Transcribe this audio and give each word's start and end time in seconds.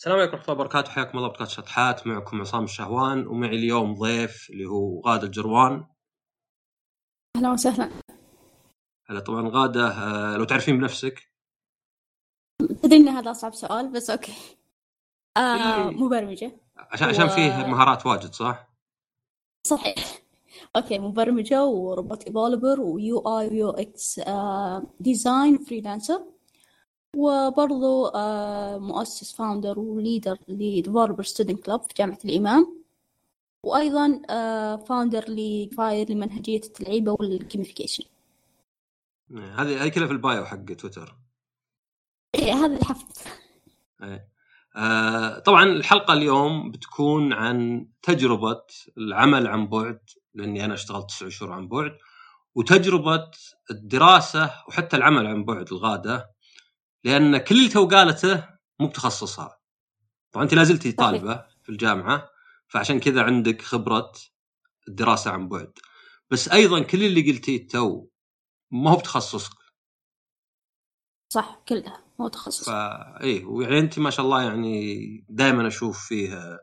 السلام 0.00 0.18
عليكم 0.18 0.32
ورحمة 0.36 0.52
الله 0.52 0.60
وبركاته. 0.64 0.90
حياكم 0.90 1.18
الله 1.18 1.28
بودكاست 1.28 1.50
شطحات 1.52 2.06
معكم 2.06 2.40
عصام 2.40 2.64
الشهوان 2.64 3.26
ومعي 3.26 3.56
اليوم 3.56 3.94
ضيف 3.94 4.50
اللي 4.50 4.66
هو 4.66 5.00
غادة 5.06 5.26
الجروان 5.26 5.84
أهلا 7.36 7.52
وسهلا. 7.52 7.90
هلا 9.06 9.20
طبعا 9.20 9.48
غادة 9.48 9.88
آه، 9.88 10.36
لو 10.36 10.44
تعرفين 10.44 10.78
بنفسك. 10.78 11.32
تدري 12.82 12.96
إن 12.96 13.08
هذا 13.08 13.30
أصعب 13.30 13.54
سؤال 13.54 13.92
بس 13.92 14.10
okay. 14.10 14.32
آه 15.36 15.88
إيه. 15.88 15.90
مبرمجة. 15.90 16.60
عشان 16.76 17.08
عشان 17.08 17.24
و- 17.24 17.28
فيه 17.28 17.66
مهارات 17.66 18.06
واجد 18.06 18.32
صح؟ 18.34 18.68
صحيح. 19.66 19.94
okay 20.76 20.98
مبرمجة 20.98 21.64
وو 21.64 21.81
robot 21.81 22.24
developer 22.24 22.80
و 22.80 23.18
UI 23.18 23.48
و 23.48 23.70
UX 23.70 24.20
design 25.00 25.58
freelancer 25.58 26.39
وبرضو 27.16 28.06
آه 28.06 28.78
مؤسس 28.78 29.36
founder 29.36 29.78
و 29.78 29.87
leader 29.87 30.38
ل 30.48 30.55
Developer 30.55 31.22
Student 31.22 31.64
Club 31.66 31.82
في 31.82 31.94
جامعة 31.96 32.18
الإمام. 32.24 32.80
وأيضا 33.66 34.22
آه 34.30 34.76
founder 34.76 35.24
ل 35.28 35.44
Fire 35.44 36.10
لمنهجية 36.10 36.60
التلعيب 36.64 37.16
وال 37.20 37.32
gamification 37.32 38.04
إيه، 39.30 39.62
هذه 39.62 39.82
هذه 39.84 39.88
كلها 39.88 40.06
في 40.06 40.12
ال 40.12 40.20
bio 40.20 40.44
حق 40.44 40.64
تويتر. 40.64 41.16
إيه 42.34 42.52
هذا 42.52 42.66
اللي 42.66 42.84
حفظت 42.84 43.28
آه، 44.76 45.38
طبعا 45.38 45.64
الحلقة 45.64 46.14
اليوم 46.14 46.70
بتكون 46.70 47.32
عن 47.32 47.86
تجربة 48.02 48.62
العمل 48.98 49.46
عن 49.46 49.66
بعد 49.66 50.00
لأني 50.34 50.64
أنا 50.64 50.74
اشتغلت 50.74 51.08
تسع 51.08 51.28
شهور 51.28 51.52
عن 51.52 51.68
بعد 51.68 51.98
وتجربة 52.54 53.30
الدراسة 53.70 54.50
وحتى 54.68 54.96
العمل 54.96 55.26
عن 55.26 55.44
بعد 55.44 55.72
لغادة. 55.72 56.30
لأن 57.04 57.38
كل 57.38 57.54
اللي 57.54 57.68
تو 57.68 57.88
قالته 57.88 58.48
مو 58.80 58.86
بتخصصها. 58.86 59.58
طبعا 60.32 60.44
أنت 60.44 60.54
لازلتي 60.54 60.92
طالبة 60.92 61.46
في 61.62 61.68
الجامعة 61.68 62.28
فعشان 62.68 63.00
كذا 63.00 63.22
عندك 63.22 63.62
خبرة 63.62 64.12
الدراسة 64.88 65.30
عن 65.30 65.48
بعد. 65.48 65.72
بس 66.30 66.48
أيضا 66.48 66.82
كل 66.82 67.04
اللي 67.04 67.32
قلتيه 67.32 67.68
تو 67.68 68.06
ما 68.70 68.90
هو 68.90 68.96
بتخصصك. 68.96 69.60
صح 71.32 71.62
كلها 71.68 72.04
مو 72.18 72.28
تخصص 72.28 72.66
فا 72.66 73.20
إيه 73.20 73.44
ويعني 73.44 73.78
أنت 73.78 73.98
ما 73.98 74.10
شاء 74.10 74.26
الله 74.26 74.42
يعني 74.42 75.24
دائما 75.28 75.66
أشوف 75.66 76.06
فيه 76.08 76.60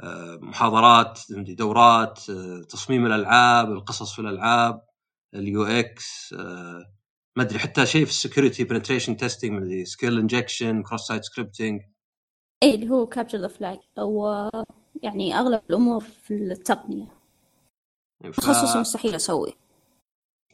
آه، 0.00 0.38
محاضرات 0.42 1.20
دورات 1.30 2.30
آه، 2.30 2.62
تصميم 2.62 3.06
الألعاب 3.06 3.72
القصص 3.72 4.12
في 4.12 4.18
الألعاب 4.18 4.82
ال 5.34 5.64
UX 5.64 6.34
آه، 6.38 6.92
ما 7.36 7.42
أدري 7.42 7.58
حتى 7.58 7.86
شيء 7.86 8.04
في 8.04 8.10
ال 8.10 8.16
security 8.16 8.64
penetration 8.64 9.16
testing 9.16 9.50
ما 9.52 9.58
أدري 9.58 9.84
SQL 9.84 10.18
injection 10.18 10.82
cross-site 10.82 11.24
scripting 11.24 11.82
إيه 12.62 12.74
اللي 12.74 12.90
هو 12.90 13.06
capture 13.06 13.38
the 13.38 13.48
flag 13.48 13.78
أو 13.98 14.26
يعني 15.02 15.34
أغلب 15.34 15.62
الأمور 15.70 16.00
في 16.00 16.34
التقنية. 16.34 17.06
تخصصي 18.32 18.78
مستحيل 18.78 19.14
أسوي. 19.14 19.54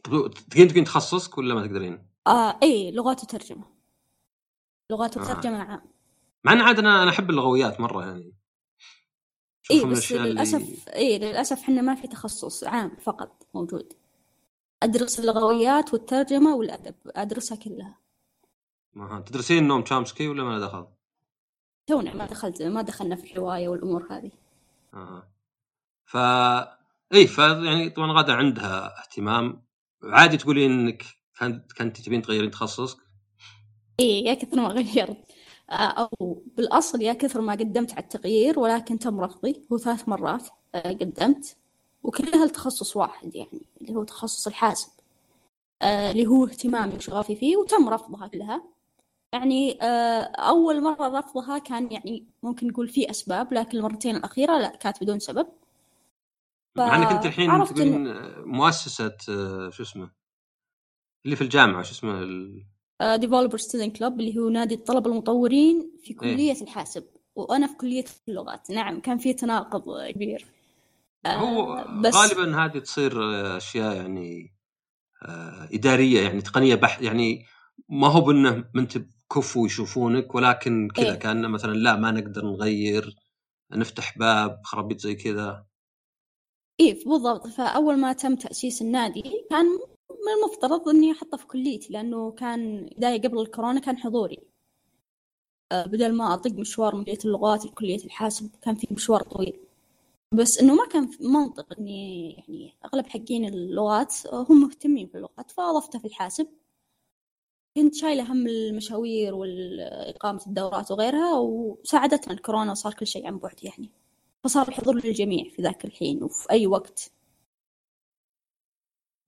تقدرين 0.03 0.67
تقولين 0.67 0.83
تخصصك 0.83 1.37
ولا 1.37 1.55
ما 1.55 1.67
تقدرين؟ 1.67 2.07
آه 2.27 2.59
إيه 2.63 2.91
لغات 2.91 3.23
وترجمه 3.23 3.65
لغات 4.91 5.17
آه. 5.17 5.21
وترجمه 5.21 5.57
عام. 5.63 5.81
مع 6.43 6.53
إن 6.53 6.61
عاد 6.61 6.79
أنا 6.79 7.03
أنا 7.03 7.11
أحب 7.11 7.29
اللغويات 7.29 7.79
مرة 7.79 8.05
يعني. 8.05 8.33
من 9.71 9.77
بس 9.77 9.83
الأشياء 9.83 10.19
اللي- 10.21 10.29
للأسف 10.33 10.89
إيه 10.89 11.19
للأسف 11.19 11.59
إحنا 11.59 11.81
ما 11.81 11.95
في 11.95 12.07
تخصص 12.07 12.63
عام 12.63 12.95
فقط 13.01 13.47
موجود. 13.53 13.93
أدرس 14.83 15.19
اللغويات 15.19 15.93
والترجمة 15.93 16.55
والأدب 16.55 16.95
أدرسها 17.07 17.57
كلها. 17.57 17.99
أها. 18.97 19.19
تدرسين 19.19 19.67
نوم 19.67 19.81
تشامسكي 19.81 20.27
ولا 20.27 20.43
ما 20.43 20.59
دخل؟ 20.59 20.87
تونا 21.87 22.13
ما 22.13 22.25
دخلت 22.25 22.61
ما 22.61 22.81
دخلنا 22.81 23.15
في 23.15 23.31
الرواية 23.31 23.67
والأمور 23.67 24.07
هذه. 24.11 24.31
أها. 24.93 25.31
ف 26.05 26.17
إي 27.13 27.27
ف 27.27 27.37
يعني 27.37 27.89
طبعا 27.89 28.11
غادة 28.17 28.33
عندها 28.33 28.99
اهتمام. 28.99 29.63
عادي 30.03 30.37
تقولين 30.37 30.71
إنك 30.71 31.03
كنت 31.39 31.71
كنت 31.73 32.01
تبين 32.01 32.21
تغيرين 32.21 32.51
تخصصك؟ 32.51 32.97
إيه 33.99 34.25
يا 34.25 34.33
كثر 34.33 34.57
ما 34.57 34.67
غيرت. 34.67 35.17
أو 35.69 36.43
بالأصل 36.57 37.01
يا 37.01 37.13
كثر 37.13 37.41
ما 37.41 37.53
قدمت 37.53 37.91
على 37.91 38.03
التغيير 38.03 38.59
ولكن 38.59 38.99
تم 38.99 39.19
رفضي. 39.19 39.65
هو 39.71 39.77
ثلاث 39.77 40.09
مرات 40.09 40.47
آه، 40.75 40.89
قدمت. 40.91 41.57
وكلها 42.03 42.45
لتخصص 42.45 42.95
واحد 42.97 43.35
يعني 43.35 43.61
اللي 43.81 43.95
هو 43.95 44.03
تخصص 44.03 44.47
الحاسب 44.47 44.89
آه، 45.81 46.11
اللي 46.11 46.27
هو 46.27 46.45
اهتمامي 46.45 46.95
وشغفي 46.95 47.35
فيه 47.35 47.57
وتم 47.57 47.89
رفضها 47.89 48.27
كلها. 48.27 48.63
يعني 49.33 49.81
آه، 49.81 50.21
أول 50.23 50.81
مرة 50.83 51.19
رفضها 51.19 51.57
كان 51.57 51.91
يعني 51.91 52.25
ممكن 52.43 52.67
نقول 52.67 52.87
في 52.89 53.09
أسباب 53.09 53.53
لكن 53.53 53.77
المرتين 53.77 54.15
الأخيرة 54.15 54.57
لا 54.57 54.67
كانت 54.75 55.03
بدون 55.03 55.19
سبب. 55.19 55.47
ف- 56.75 56.79
مع 56.79 56.95
إنك 56.95 57.07
أنت 57.11 57.25
الحين 57.25 57.63
تقولين 57.65 58.13
مؤسسة 58.45 59.17
آه، 59.29 59.69
شو 59.69 59.83
اسمه 59.83 60.09
اللي 61.25 61.35
في 61.35 61.41
الجامعة 61.43 61.83
شو 61.83 61.91
اسمه 61.91 62.19
ال... 62.19 62.65
Developer 63.19 63.57
Student 63.57 63.97
Club 63.97 64.19
اللي 64.19 64.37
هو 64.39 64.49
نادي 64.49 64.75
الطلبة 64.75 65.11
المطورين 65.11 65.91
في 66.03 66.13
كلية 66.13 66.61
الحاسب. 66.61 67.03
وأنا 67.35 67.67
في 67.67 67.75
كلية 67.75 68.05
اللغات. 68.27 68.71
نعم 68.71 68.99
كان 68.99 69.17
في 69.17 69.33
تناقض 69.33 70.07
كبير. 70.11 70.45
هو 71.35 71.85
بس 72.01 72.15
غالبا 72.15 72.65
هذه 72.65 72.79
تصير 72.79 73.23
آه، 73.23 73.57
أشياء 73.57 73.95
يعني 73.95 74.53
آه، 75.23 75.69
إدارية 75.73 76.21
يعني 76.21 76.41
تقنية 76.41 76.75
بحث 76.75 77.01
يعني 77.01 77.45
ما 77.89 78.07
هو 78.07 78.21
بأنه 78.21 78.65
ما 78.73 78.81
انت 78.81 78.97
كفو 79.35 79.65
يشوفونك 79.65 80.35
ولكن 80.35 80.87
كذا 80.95 81.11
إيه. 81.11 81.19
كان 81.19 81.51
مثلا 81.51 81.73
لا 81.73 81.95
ما 81.95 82.11
نقدر 82.11 82.45
نغير 82.45 83.15
نفتح 83.71 84.17
باب 84.17 84.61
خرابيط 84.63 84.99
زي 84.99 85.15
كذا. 85.15 85.65
إيه 86.79 87.05
بالضبط. 87.05 87.47
فأول 87.47 87.97
ما 87.97 88.13
تم 88.13 88.35
تأسيس 88.35 88.81
النادي 88.81 89.45
كان 89.49 89.65
من 90.09 90.33
المفترض 90.37 90.89
إني 90.89 91.11
أحطه 91.11 91.37
في 91.37 91.47
كليتي 91.47 91.93
لأنه 91.93 92.31
كان 92.31 92.89
بداية 92.97 93.21
قبل 93.21 93.39
الكورونا 93.39 93.79
كان 93.79 93.97
حضوري. 93.97 94.39
آه، 95.71 95.85
بدل 95.85 96.13
ما 96.13 96.33
أطق 96.33 96.51
مشوار 96.51 96.95
من 96.95 97.03
كلية 97.03 97.19
اللغات 97.25 97.65
لكلية 97.65 98.05
الحاسب 98.05 98.49
كان 98.61 98.75
في 98.75 98.87
مشوار 98.91 99.21
طويل. 99.21 99.66
بس 100.33 100.59
إنه 100.59 100.75
ما 100.75 100.87
كان 100.87 101.07
في 101.07 101.23
منطق 101.23 101.79
إني 101.79 102.31
يعني 102.33 102.77
أغلب 102.85 103.07
حقين 103.07 103.45
اللغات 103.45 104.15
هم 104.33 104.61
مهتمين 104.61 105.07
في 105.07 105.15
اللغات 105.15 105.51
فأضفته 105.51 105.99
في 105.99 106.05
الحاسب. 106.05 106.47
كنت 107.75 107.95
شايلة 107.95 108.31
هم 108.31 108.47
المشاوير 108.47 109.35
وإقامة 109.35 110.41
الدورات 110.47 110.91
وغيرها 110.91 111.39
وساعدتنا 111.39 112.33
الكورونا 112.33 112.71
وصار 112.71 112.93
كل 112.93 113.07
شيء 113.07 113.27
عن 113.27 113.37
بعد 113.37 113.63
يعني. 113.63 113.91
فصار 114.43 114.67
الحضور 114.67 114.95
للجميع 115.05 115.49
في 115.49 115.61
ذاك 115.61 115.85
الحين 115.85 116.23
وفي 116.23 116.51
أي 116.51 116.67
وقت. 116.67 117.11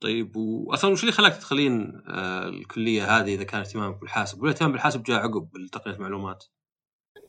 طيب 0.01 0.35
واصلا 0.35 0.91
وش 0.91 1.01
اللي 1.01 1.11
خلاك 1.11 1.33
تدخلين 1.35 2.01
آه، 2.07 2.49
الكلية 2.49 3.17
هذه 3.17 3.35
إذا 3.35 3.43
كان 3.43 3.59
اهتمامك 3.61 3.99
بالحاسب؟ 3.99 4.41
ولا 4.41 4.51
اهتمام 4.51 4.71
بالحاسب 4.71 5.03
جاء 5.03 5.19
عقب 5.19 5.49
تقنيه 5.71 5.95
المعلومات؟ 5.95 6.45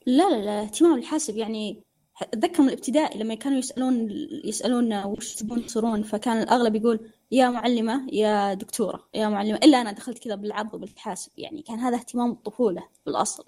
لا 0.07 0.31
لا 0.31 0.45
لا 0.45 0.63
اهتمام 0.63 0.99
الحاسب 0.99 1.37
يعني 1.37 1.85
أتذكر 2.23 2.63
من 2.63 2.69
الابتدائي 2.69 3.19
لما 3.19 3.35
كانوا 3.35 3.59
يسألون 3.59 4.09
يسألوننا 4.45 5.05
وش 5.07 5.35
تبون 5.35 5.67
تصيرون 5.67 6.03
فكان 6.03 6.43
الأغلب 6.43 6.77
يقول 6.77 7.11
يا 7.31 7.51
معلمة 7.51 8.07
يا 8.13 8.55
دكتورة 8.55 9.09
يا 9.15 9.29
معلمة. 9.29 9.57
إلا 9.57 9.81
أنا 9.81 9.93
دخلت 9.93 10.19
كذا 10.19 10.35
بالعرض 10.35 10.77
بالحاسب 10.77 11.33
يعني 11.39 11.63
كان 11.63 11.79
هذا 11.79 11.97
اهتمام 11.97 12.31
الطفولة 12.31 12.89
بالأصل. 13.07 13.45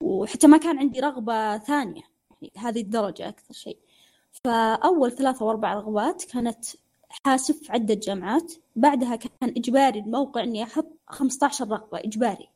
وحتى 0.00 0.46
ما 0.46 0.56
كان 0.56 0.78
عندي 0.78 1.00
رغبة 1.00 1.58
ثانية 1.58 2.02
يعني 2.30 2.52
هذه 2.56 2.80
الدرجة 2.80 3.28
أكثر 3.28 3.54
شيء. 3.54 3.78
فأول 4.44 5.12
ثلاثة 5.12 5.44
وأربع 5.44 5.74
رغبات 5.74 6.24
كانت 6.24 6.64
حاسب 7.24 7.54
في 7.54 7.72
عدة 7.72 7.94
جامعات. 7.94 8.52
بعدها 8.76 9.16
كان 9.16 9.30
إجباري 9.56 9.98
الموقع 9.98 10.42
إني 10.42 10.62
أحط 10.62 10.92
15 11.06 11.68
رغبة 11.68 11.98
إجباري. 11.98 12.48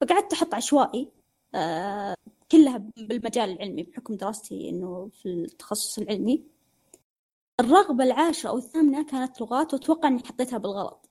فقعدت 0.00 0.32
أحط 0.32 0.54
عشوائي 0.54 1.08
آه 1.54 2.14
كلها 2.52 2.76
بالمجال 2.96 3.50
العلمي 3.50 3.82
بحكم 3.82 4.14
دراستي 4.14 4.68
إنه 4.68 5.10
في 5.22 5.26
التخصص 5.28 5.98
العلمي. 5.98 6.44
الرغبة 7.60 8.04
العاشرة 8.04 8.50
أو 8.50 8.58
الثامنة 8.58 9.04
كانت 9.04 9.40
لغات 9.40 9.74
وأتوقع 9.74 10.08
إني 10.08 10.18
حطيتها 10.18 10.58
بالغلط. 10.58 11.10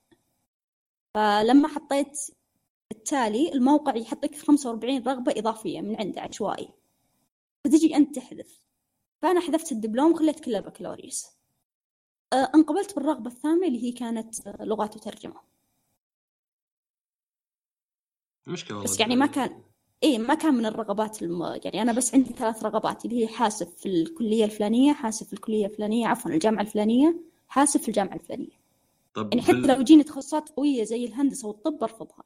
فلما 1.14 1.68
حطيت 1.68 2.18
التالي 2.92 3.52
الموقع 3.52 3.96
يحط 3.96 4.24
لك 4.24 4.34
45 4.36 5.02
رغبة 5.02 5.34
إضافية 5.36 5.80
من 5.80 5.96
عنده 5.96 6.20
عشوائي. 6.20 6.68
فتجي 7.64 7.96
أنت 7.96 8.16
تحذف. 8.16 8.60
فأنا 9.22 9.40
حذفت 9.40 9.72
الدبلوم 9.72 10.12
وخليت 10.12 10.40
كله 10.40 10.60
بكالوريوس. 10.60 11.26
آه، 12.32 12.50
انقبلت 12.54 12.96
بالرغبة 12.96 13.30
الثامنة 13.30 13.66
اللي 13.66 13.84
هي 13.84 13.92
كانت 13.92 14.48
لغات 14.60 14.96
وترجمة. 14.96 15.40
مشكلة 18.46 18.76
والله 18.76 18.92
بس 18.92 19.00
يعني 19.00 19.16
ما 19.16 19.26
كان 19.26 19.62
إيه 20.02 20.18
ما 20.18 20.34
كان 20.34 20.54
من 20.54 20.66
الرغبات 20.66 21.22
الم... 21.22 21.42
يعني 21.64 21.82
أنا 21.82 21.92
بس 21.92 22.14
عندي 22.14 22.32
ثلاث 22.32 22.64
رغبات 22.64 23.04
اللي 23.04 23.22
هي 23.22 23.28
حاسب 23.28 23.66
في 23.76 23.86
الكلية 23.88 24.44
الفلانية 24.44 24.92
حاسب 24.92 25.26
في 25.26 25.32
الكلية 25.32 25.66
الفلانية 25.66 26.06
عفوا 26.06 26.30
الجامعة 26.30 26.62
الفلانية 26.62 27.20
حاسب 27.48 27.80
في 27.80 27.88
الجامعة 27.88 28.14
الفلانية. 28.14 28.58
طب 29.14 29.28
يعني 29.34 29.42
حتى 29.42 29.52
بال- 29.52 29.66
لو 29.68 29.80
يجيني 29.80 30.02
تخصصات 30.02 30.48
قوية 30.48 30.84
زي 30.84 31.04
الهندسة 31.04 31.48
والطب 31.48 31.78
برفضها 31.78 32.24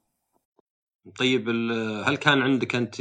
طيب 1.19 1.49
ال- 1.49 2.05
هل 2.05 2.17
كان 2.17 2.43
عندك 2.43 2.75
أنت 2.75 2.95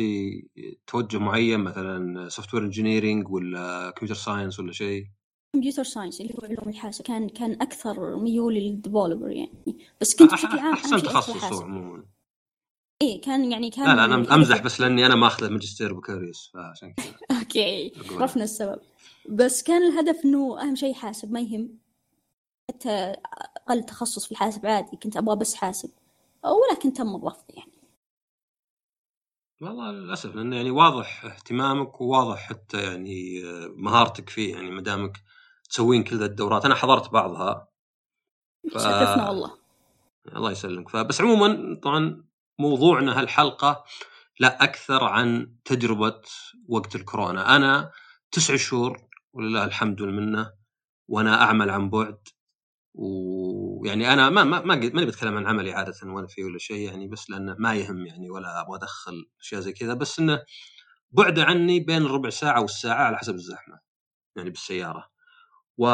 توجه 0.88 1.18
معين 1.18 1.60
مثلا 1.60 2.30
software 2.30 2.64
engineering 2.64 3.30
ولا 3.30 3.90
computer 3.90 4.22
science 4.22 4.60
ولا 4.60 4.72
شيء؟ 4.72 5.06
computer 5.56 5.84
science 5.84 6.22
اللي 6.22 6.34
هو 6.34 6.46
علوم 6.48 6.70
الحاسب. 6.70 7.04
كان 7.04 7.30
كان 7.30 7.52
أكثر 7.52 8.16
ميولي 8.16 8.70
لل 8.70 8.81
developer 8.81 9.32
يعني. 9.32 9.78
بس 10.02 10.16
كنت 10.16 10.34
بشكل 10.34 10.60
عام 10.60 10.74
أحسن 10.74 10.98
تخصص 10.98 11.62
عموما. 11.62 12.04
إيه 13.02 13.22
كان 13.22 13.52
يعني 13.52 13.70
كان 13.70 13.86
لا 13.86 13.96
لا 13.96 14.06
أنا 14.06 14.18
هدفي- 14.18 14.34
أمزح 14.34 14.62
بس 14.64 14.82
لأني 14.82 15.06
أنا 15.06 15.16
ماخذ 15.16 15.50
ماجستير 15.50 15.94
بكالوريوس 15.94 16.52
فعشان 16.54 16.94
كذا. 16.94 17.16
okay. 17.40 17.92
عرفنا 18.12 18.44
السبب. 18.44 18.80
بس 19.30 19.64
كان 19.64 19.84
الهدف 19.92 20.26
إنه 20.26 20.62
أهم 20.62 20.76
شيء 20.76 20.94
حاسب 20.94 21.32
ما 21.32 21.40
يهم. 21.40 21.78
حتى 22.72 23.16
أقل 23.68 23.84
تخصص 23.84 24.26
في 24.26 24.32
الحاسب 24.32 24.66
عادي 24.66 24.98
كنت 24.98 25.18
أبغى 25.18 25.36
بس 25.36 25.56
حاسب. 25.56 25.90
ولكن 26.44 26.94
تم 26.94 27.16
الرفض 27.16 27.46
يعني. 27.50 27.72
والله 29.62 29.92
للأسف 29.92 30.36
لأنه 30.36 30.56
يعني 30.56 30.72
واضح 30.72 31.26
اهتمامك 31.26 32.02
وواضح 32.02 32.40
حتى 32.50 32.84
يعني 32.84 33.44
آه، 33.46 33.68
مهارتك 33.76 34.30
فيه 34.30 34.54
يعني 34.56 34.72
ما 34.72 34.82
دامك 34.82 35.18
تسوين 35.70 36.04
كل 36.04 36.18
ذا 36.18 36.26
الدورات. 36.26 36.66
أنا 36.66 36.76
حضرت 36.76 37.10
بعضها. 37.12 37.68
ف- 38.72 38.74
شرفنا 38.74 39.30
والله. 39.30 39.58
الله 40.36 40.52
يسلمك. 40.52 40.90
فبس 40.90 41.22
عموما 41.22 41.80
طبعا 41.84 42.24
موضوعنا 42.60 43.20
هالحلقة 43.20 43.84
لا 44.40 44.64
أكثر 44.64 45.04
عن 45.04 45.56
تجربة 45.66 46.22
وقت 46.68 46.96
الكورونا. 46.96 47.56
أنا 47.56 47.92
تسع 48.32 48.56
شهور 48.56 49.02
ولله 49.34 49.64
الحمد 49.66 50.02
والمنة 50.02 50.54
وأنا 51.10 51.44
أعمل 51.44 51.70
عن 51.70 51.90
بعد 51.90 52.18
ويعني 52.96 54.14
أنا 54.14 54.30
ما 54.30 54.44
ما 54.44 54.62
ما 54.62 54.76
ماني 54.76 55.06
بتكلم 55.06 55.38
عن 55.38 55.48
عملي 55.48 55.74
عادة 55.74 55.94
وأنا 56.06 56.28
فيه 56.28 56.44
ولا 56.46 56.60
شيء 56.60 56.78
يعني 56.92 57.08
بس 57.08 57.30
لأنه 57.30 57.56
ما 57.60 57.76
يهم 57.76 58.06
يعني 58.08 58.30
ولا 58.32 58.62
أبغى 58.62 58.78
أدخل 58.78 59.30
أشياء 59.42 59.62
زي 59.62 59.74
كذا 59.74 59.94
بس 59.94 60.20
إنه 60.20 60.44
بعد 61.12 61.40
عني 61.40 61.80
بين 61.80 62.04
الربع 62.04 62.30
ساعة 62.32 62.62
والساعة 62.62 63.04
على 63.06 63.18
حسب 63.18 63.36
الزحمة 63.36 63.80
يعني 64.38 64.50
بالسيارة. 64.52 65.10
و 65.80 65.88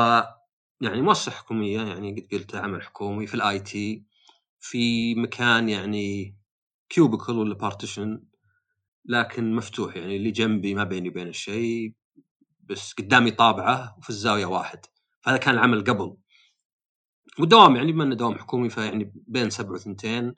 يعني 0.82 1.02
مؤسسه 1.02 1.32
حكومية 1.32 1.82
يعني 1.82 2.12
قد 2.14 2.28
قلت 2.34 2.56
عمل 2.56 2.84
حكومي 2.84 3.28
في 3.28 3.34
ال 3.36 3.60
IT 3.60 4.06
في 4.62 5.16
مكان 5.16 5.70
يعني 5.70 6.37
cubicle 6.90 7.34
ولا 7.34 7.56
partition 7.56 8.24
لكن 9.06 9.56
مفتوح 9.56 9.96
يعني 9.96 10.18
اللي 10.18 10.32
جنبي 10.32 10.76
ما 10.76 10.84
بيني 10.84 11.10
وبين 11.10 11.28
الشيء 11.28 11.94
بس 12.64 12.94
قدامي 12.94 13.32
طابعة 13.32 13.96
وفي 13.98 14.10
الزاوية 14.10 14.46
واحد. 14.46 14.80
فهذا 15.22 15.38
كان 15.38 15.54
العمل 15.54 15.84
قبل. 15.84 16.18
والدوام 17.40 17.76
يعني 17.76 17.92
بما 17.92 18.04
إنه 18.04 18.16
دوام 18.16 18.36
حكومي 18.38 18.70
فيعني 18.70 19.14
بين 19.28 19.50
سبع 19.50 19.72
وثنتين. 19.72 20.36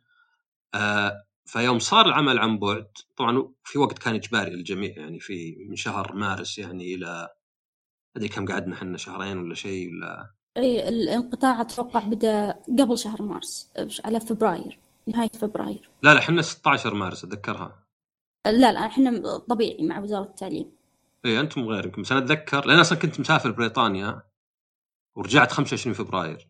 آه 0.73 1.23
فيوم 1.45 1.79
صار 1.79 2.05
العمل 2.05 2.39
عن 2.39 2.59
بعد 2.59 2.87
طبعا 3.17 3.53
في 3.63 3.79
وقت 3.79 3.99
كان 3.99 4.15
إجباري 4.15 4.49
للجميع 4.49 4.97
يعني 4.97 5.19
في 5.19 5.65
من 5.69 5.75
شهر 5.75 6.15
مارس 6.15 6.57
يعني 6.57 6.93
إلى 6.93 7.29
أدري 8.15 8.27
كم 8.29 8.45
قعدنا 8.45 8.75
إحنا 8.75 8.97
شهرين 8.97 9.37
ولا 9.37 9.55
شيء 9.55 9.91
ولا 9.91 10.33
إي 10.57 10.89
الانقطاع 10.89 11.61
أتوقع 11.61 11.99
بدأ 11.99 12.51
قبل 12.51 12.97
شهر 12.97 13.21
مارس 13.21 13.71
على 14.05 14.19
فبراير. 14.19 14.79
نهاية 15.09 15.29
فبراير. 15.29 15.89
لا 16.03 16.13
لا 16.13 16.19
إحنا 16.19 16.41
16 16.41 16.94
مارس 16.94 17.23
أتذكرها. 17.23 17.83
لا 18.45 18.71
لا 18.71 18.85
إحنا 18.85 19.38
طبيعي 19.38 19.83
مع 19.88 20.00
وزارة 20.00 20.23
التعليم. 20.23 20.71
اي 21.25 21.39
أنتم 21.39 21.61
غيركم 21.65 22.01
بس 22.01 22.11
أنا 22.11 22.21
أتذكر 22.25 22.65
لأن 22.65 22.79
أصلا 22.79 22.97
كنت 22.97 23.19
مسافر 23.19 23.51
بريطانيا 23.51 24.21
ورجعت 25.15 25.51
25 25.51 25.94
فبراير. 25.94 26.47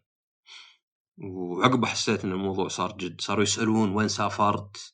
وعقب 1.17 1.85
حسيت 1.85 2.25
إن 2.25 2.31
الموضوع 2.31 2.67
صار 2.67 2.91
جد 2.97 3.21
صاروا 3.21 3.43
يسألون 3.43 3.95
وين 3.95 4.07
سافرت. 4.07 4.93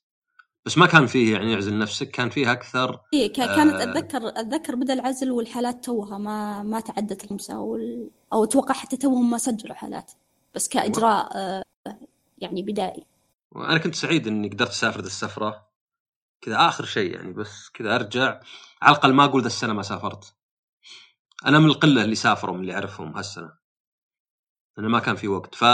بس 0.65 0.77
ما 0.77 0.85
كان 0.85 1.05
فيه 1.07 1.33
يعني 1.33 1.53
اعزل 1.55 1.79
نفسك 1.79 2.11
كان 2.11 2.29
فيه 2.29 2.51
أكثر 2.51 3.01
اي 3.13 3.29
كا- 3.29 3.55
كانت 3.55 3.73
آه. 3.73 3.83
أتذكر 3.83 4.27
أتذكر 4.27 4.75
بدأ 4.75 4.93
العزل 4.93 5.31
والحالات 5.31 5.85
توها 5.85 6.17
ما 6.17 6.63
ما 6.63 6.79
تعدت 6.79 7.23
الخمسة 7.23 7.59
وال... 7.59 8.09
أو 8.33 8.43
أتوقع 8.43 8.73
حتى 8.73 8.97
توهم 8.97 9.29
ما 9.31 9.37
سجلوا 9.37 9.75
حالات. 9.75 10.11
بس 10.55 10.67
كإجراء 10.69 11.29
آه، 11.37 11.63
يعني 12.37 12.61
بدائي. 12.61 13.05
وأنا 13.55 13.77
كنت 13.77 13.95
سعيد 13.95 14.27
إني 14.27 14.49
قدرت 14.49 14.69
أسافر 14.69 15.01
ذا 15.01 15.07
السفرة. 15.07 15.67
كذا 16.41 16.67
آخر 16.67 16.85
شيء 16.85 17.15
يعني 17.15 17.33
بس 17.33 17.69
كذا 17.69 17.95
أرجع. 17.95 18.39
على 18.81 18.91
الأقل 18.95 19.13
ما 19.13 19.25
أقول 19.25 19.41
ذا 19.41 19.47
السنة 19.47 19.73
ما 19.73 19.81
سافرت. 19.81 20.35
أنا 21.45 21.59
من 21.59 21.65
القلة 21.65 22.03
اللي 22.03 22.15
سافروا 22.15 22.55
من 22.55 22.61
اللي 22.61 22.73
أعرفهم 22.73 23.17
هالسنة. 23.17 23.53
لأنه 24.77 24.89
ما 24.89 24.99
كان 24.99 25.15
في 25.15 25.27
وقت. 25.27 25.55
ف 25.55 25.65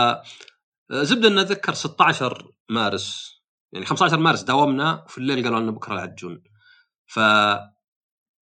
زبدة 0.92 1.28
ان 1.28 1.40
أتذكر 1.40 1.74
16 1.74 2.52
مارس. 2.70 3.42
يعني 3.74 3.86
15 3.86 4.20
مارس 4.20 4.42
داومنا 4.44 5.04
وفي 5.06 5.18
الليل 5.18 5.44
قالوا 5.44 5.60
لنا 5.60 5.72
بكرة 5.72 5.94
العجون 5.94 6.44
ف 7.08 7.20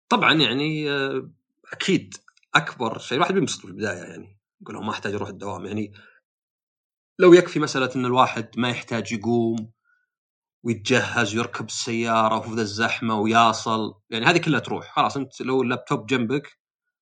طبعا 0.10 0.34
يعني 0.34 0.92
آه، 0.92 1.32
أكيد 1.74 2.16
أكبر 2.56 3.00
شيء. 3.00 3.16
الواحد 3.18 3.34
بينبسط 3.34 3.60
في 3.62 3.66
البداية 3.68 3.98
يعني. 3.98 4.40
يقول 4.62 4.76
"أوه، 4.76 4.86
ما 4.86 4.92
أحتاج 4.92 5.14
أروح 5.14 5.30
الدوام. 5.30 5.66
يعني 5.66 5.94
لو 7.20 7.34
يكفي 7.34 7.60
مسألة 7.60 7.90
إن 7.96 8.06
الواحد 8.06 8.50
ما 8.58 8.70
يحتاج 8.70 9.12
يقوم 9.12 9.72
ويتجهز 10.64 11.36
ويركب 11.36 11.66
السيارة 11.66 12.38
وفي 12.38 12.56
ذا 12.56 12.62
الزحمة 12.62 13.20
وياصل 13.20 13.94
يعني 14.10 14.26
هذه 14.26 14.38
كلها 14.38 14.60
تروح. 14.60 14.96
خلاص 14.96 15.18
أنت 15.18 15.42
لو 15.42 15.62
اللابتوب 15.62 16.06
جنبك 16.06 16.60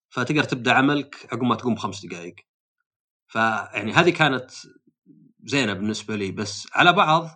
فتقدر 0.09 0.43
تبدأ 0.43 0.73
عملك 0.73 1.15
عقب 1.33 1.43
ما 1.43 1.55
تقوم 1.55 1.75
بخمس 1.75 2.05
دقائق. 2.05 2.35
فيعني 3.27 3.93
هذه 3.93 4.09
كانت 4.09 4.51
زينة 5.45 5.73
بالنسبة 5.73 6.15
لي 6.15 6.31
بس 6.31 6.67
على 6.73 6.93
بعض 6.93 7.29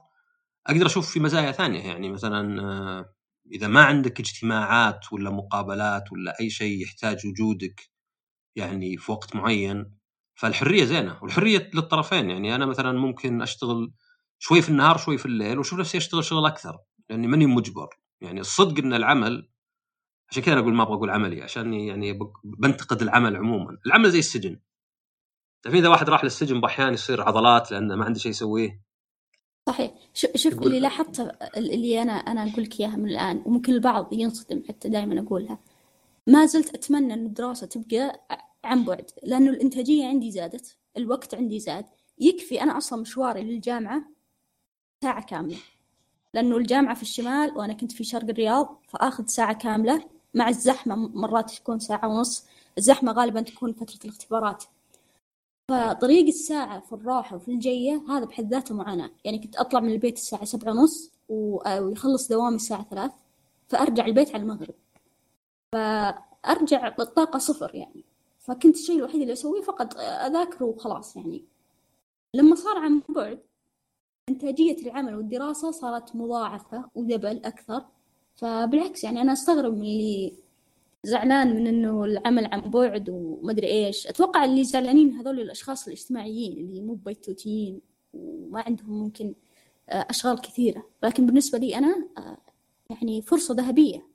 أقدر 0.67 0.85
أشوف 0.85 1.11
في 1.11 1.19
مزايا 1.19 1.51
ثانية. 1.51 1.83
يعني 1.87 2.09
مثلا 2.09 2.61
آه، 2.63 3.15
إذا 3.51 3.67
ما 3.67 3.83
عندك 3.83 4.19
اجتماعات 4.19 5.13
ولا 5.13 5.29
مقابلات 5.29 6.11
ولا 6.11 6.39
أي 6.41 6.49
شيء 6.49 6.83
يحتاج 6.83 7.27
وجودك 7.27 7.89
يعني 8.55 8.97
في 8.97 9.11
وقت 9.11 9.35
معين 9.35 9.98
فالحرية 10.39 10.85
زينة 10.85 11.19
والحرية 11.21 11.69
للطرفين 11.73 12.29
يعني 12.29 12.55
أنا 12.55 12.65
مثلا 12.65 12.91
ممكن 12.91 13.41
أشتغل 13.41 13.91
شوي 14.37 14.61
في 14.61 14.69
النهار 14.69 14.97
شوي 14.97 15.17
في 15.17 15.25
الليل 15.25 15.57
واشوف 15.57 15.79
نفسي 15.79 15.97
أشتغل 15.97 16.23
شغل 16.23 16.45
أكثر 16.45 16.79
لأني 17.09 17.27
ماني 17.27 17.45
مجبر. 17.45 17.89
يعني 18.21 18.39
الصدق 18.39 18.83
إن 18.83 18.93
العمل 18.93 19.49
عشان 20.29 20.43
كذا 20.43 20.53
أنا 20.53 20.61
أقول 20.61 20.73
ما 20.73 20.83
أبغى 20.83 20.95
أقول 20.95 21.09
عملي 21.09 21.41
عشان 21.41 21.73
يعني 21.73 22.19
بنتقد 22.43 23.01
العمل 23.01 23.35
عموما. 23.35 23.77
العمل 23.85 24.11
زي 24.11 24.19
السجن. 24.19 24.59
تعرفين 25.63 25.81
إذا 25.81 25.89
واحد 25.89 26.09
راح 26.09 26.23
للسجن 26.23 26.61
بأحيان 26.61 26.93
يصير 26.93 27.21
عضلات 27.21 27.71
لأنه 27.71 27.95
ما 27.95 28.05
عنده 28.05 28.19
شيء 28.19 28.29
يسويه. 28.29 28.81
صحيح. 29.67 29.91
شوف 30.13 30.53
اللي 30.53 30.79
لاحظته 30.79 31.31
اللي 31.57 32.01
أنا 32.01 32.11
أنا 32.11 32.51
أقول 32.53 32.63
لك 32.63 32.79
إياها 32.79 32.95
من 32.95 33.09
الآن 33.09 33.43
وممكن 33.45 33.73
البعض 33.73 34.13
ينصدم 34.13 34.63
حتى 34.69 34.89
دائما 34.89 35.21
أقولها. 35.21 35.59
ما 36.27 36.45
زلت 36.45 36.75
أتمنى 36.75 37.13
إن 37.13 37.25
الدراسة 37.25 37.67
تبقى 37.67 38.25
عن 38.65 38.83
بعد 38.83 39.11
لأنه 39.23 39.49
الإنتاجية 39.49 40.07
عندي 40.07 40.31
زادت 40.31 40.77
الوقت 40.97 41.35
عندي 41.35 41.59
زاد. 41.59 41.85
يكفي 42.19 42.61
أنا 42.61 42.77
أصلا 42.77 43.01
مشواري 43.01 43.43
للجامعة 43.43 44.01
ساعة 45.03 45.25
كاملة. 45.25 45.57
لأنه 46.33 46.57
الجامعة 46.57 46.95
في 46.95 47.01
الشمال 47.01 47.57
وأنا 47.57 47.73
كنت 47.73 47.91
في 47.91 48.03
شرق 48.03 48.23
الرياض 48.29 48.81
فآخذ 48.87 49.25
ساعة 49.25 49.53
كاملة 49.53 50.03
مع 50.33 50.49
الزحمة 50.49 50.95
مرات 50.95 51.51
تكون 51.51 51.79
ساعة 51.79 52.07
ونص. 52.07 52.45
الزحمة 52.77 53.11
غالبا 53.11 53.41
تكون 53.41 53.73
فترة 53.73 53.99
الاختبارات. 54.05 54.63
فطريق 55.71 56.27
الساعة 56.27 56.79
في 56.79 56.93
الراحة 56.93 57.35
وفي 57.35 57.51
الجية 57.51 58.03
هذا 58.09 58.25
بحد 58.25 58.53
ذاته 58.53 58.75
معاناة. 58.75 59.09
يعني 59.25 59.39
كنت 59.39 59.55
أطلع 59.55 59.79
من 59.79 59.91
البيت 59.91 60.17
الساعة 60.17 60.45
سبعة 60.45 60.71
ونص 60.71 61.11
و- 61.29 61.79
ويخلص 61.79 62.27
دوامي 62.27 62.55
الساعة 62.55 62.83
ثلاث 62.89 63.11
فأرجع 63.67 64.05
البيت 64.05 64.29
على 64.33 64.43
المغرب. 64.43 64.75
فأرجع 65.75 66.89
بالطاقة 66.89 67.39
صفر 67.39 67.75
يعني. 67.75 68.03
فكنت 68.49 68.75
الشيء 68.75 68.95
الوحيد 68.95 69.21
اللي 69.21 69.33
أسويه 69.33 69.61
فقط 69.61 69.97
أذاكر 69.97 70.63
وخلاص 70.63 71.15
يعني. 71.15 71.45
لما 72.35 72.55
صار 72.55 72.77
عن 72.77 73.01
بعد 73.09 73.39
إنتاجية 74.29 74.77
العمل 74.81 75.15
والدراسة 75.15 75.71
صارت 75.71 76.15
مضاعفة 76.15 76.89
ودبل 76.95 77.41
أكثر. 77.45 77.85
فبالعكس 78.35 79.03
يعني 79.03 79.21
أنا 79.21 79.33
أستغرب 79.33 79.73
من 79.73 79.81
اللي 79.81 80.33
زعلان 81.03 81.55
من 81.55 81.67
إنه 81.67 82.03
العمل 82.03 82.45
عن 82.45 82.61
بعد 82.61 83.09
ومدري 83.09 83.67
إيش. 83.67 84.07
أتوقع 84.07 84.45
اللي 84.45 84.63
زعلانين 84.63 85.13
هذول 85.13 85.39
الأشخاص 85.39 85.87
الاجتماعيين 85.87 86.57
اللي 86.57 86.81
مو 86.81 86.93
بيتوتيين 86.93 87.81
وما 88.13 88.61
عندهم 88.61 88.89
ممكن 89.03 89.33
آه، 89.89 90.07
أشغال 90.09 90.41
كثيرة. 90.41 90.83
لكن 91.03 91.25
بالنسبة 91.25 91.57
لي 91.57 91.77
أنا 91.77 92.07
آه، 92.17 92.37
يعني 92.89 93.21
فرصة 93.21 93.53
ذهبية. 93.53 94.07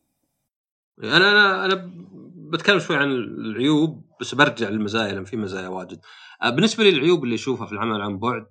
أنا 1.03 1.17
أنا 1.17 1.65
أنا 1.65 1.91
بتكلم 2.37 2.79
شوي 2.79 2.97
عن 2.97 3.11
العيوب. 3.11 4.04
بس 4.21 4.35
برجع 4.35 4.69
للمزايا 4.69 5.13
لأن 5.13 5.25
في 5.25 5.37
مزايا 5.37 5.69
واجد. 5.69 6.01
آه، 6.43 6.51
بالنسبة 6.51 6.85
لي 6.85 6.91
العيوب 6.91 7.25
اللي 7.25 7.35
اشوفها 7.35 7.67
في 7.67 7.73
العمل 7.73 8.01
عن 8.03 8.19
بعد 8.19 8.47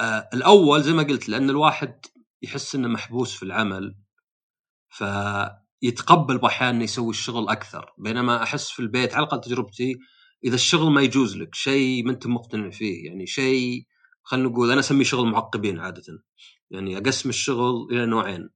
آه، 0.00 0.28
الأول 0.34 0.82
زي 0.82 0.92
ما 0.92 1.02
قلت 1.02 1.28
لأن 1.28 1.50
الواحد 1.50 2.06
يحس 2.42 2.74
إنه 2.74 2.88
محبوس 2.88 3.34
في 3.36 3.42
العمل 3.42 3.96
فيتقبل 4.90 6.38
بأحيان 6.38 6.74
إنه 6.74 6.84
يسوي 6.84 7.10
الشغل 7.10 7.48
أكثر. 7.48 7.92
بينما 7.98 8.42
أحس 8.42 8.70
في 8.70 8.80
البيت 8.80 9.14
على 9.14 9.22
الأقل 9.26 9.40
تجربتي 9.40 9.98
إذا 10.44 10.54
الشغل 10.54 10.90
ما 10.92 11.02
يجوز 11.02 11.36
لك 11.36 11.54
شيء 11.54 12.04
ما 12.04 12.10
أنت 12.12 12.26
مقتنع 12.26 12.70
فيه 12.70 13.06
يعني 13.06 13.26
شيء 13.26 13.86
خلينا 14.22 14.48
نقول 14.48 14.70
أنا 14.70 14.80
أسميه 14.80 15.04
شغل 15.04 15.26
معقبين 15.26 15.80
عاده. 15.80 16.02
يعني 16.70 16.98
أقسم 16.98 17.28
الشغل 17.28 17.88
إلى 17.92 18.06
نوعين 18.06 18.50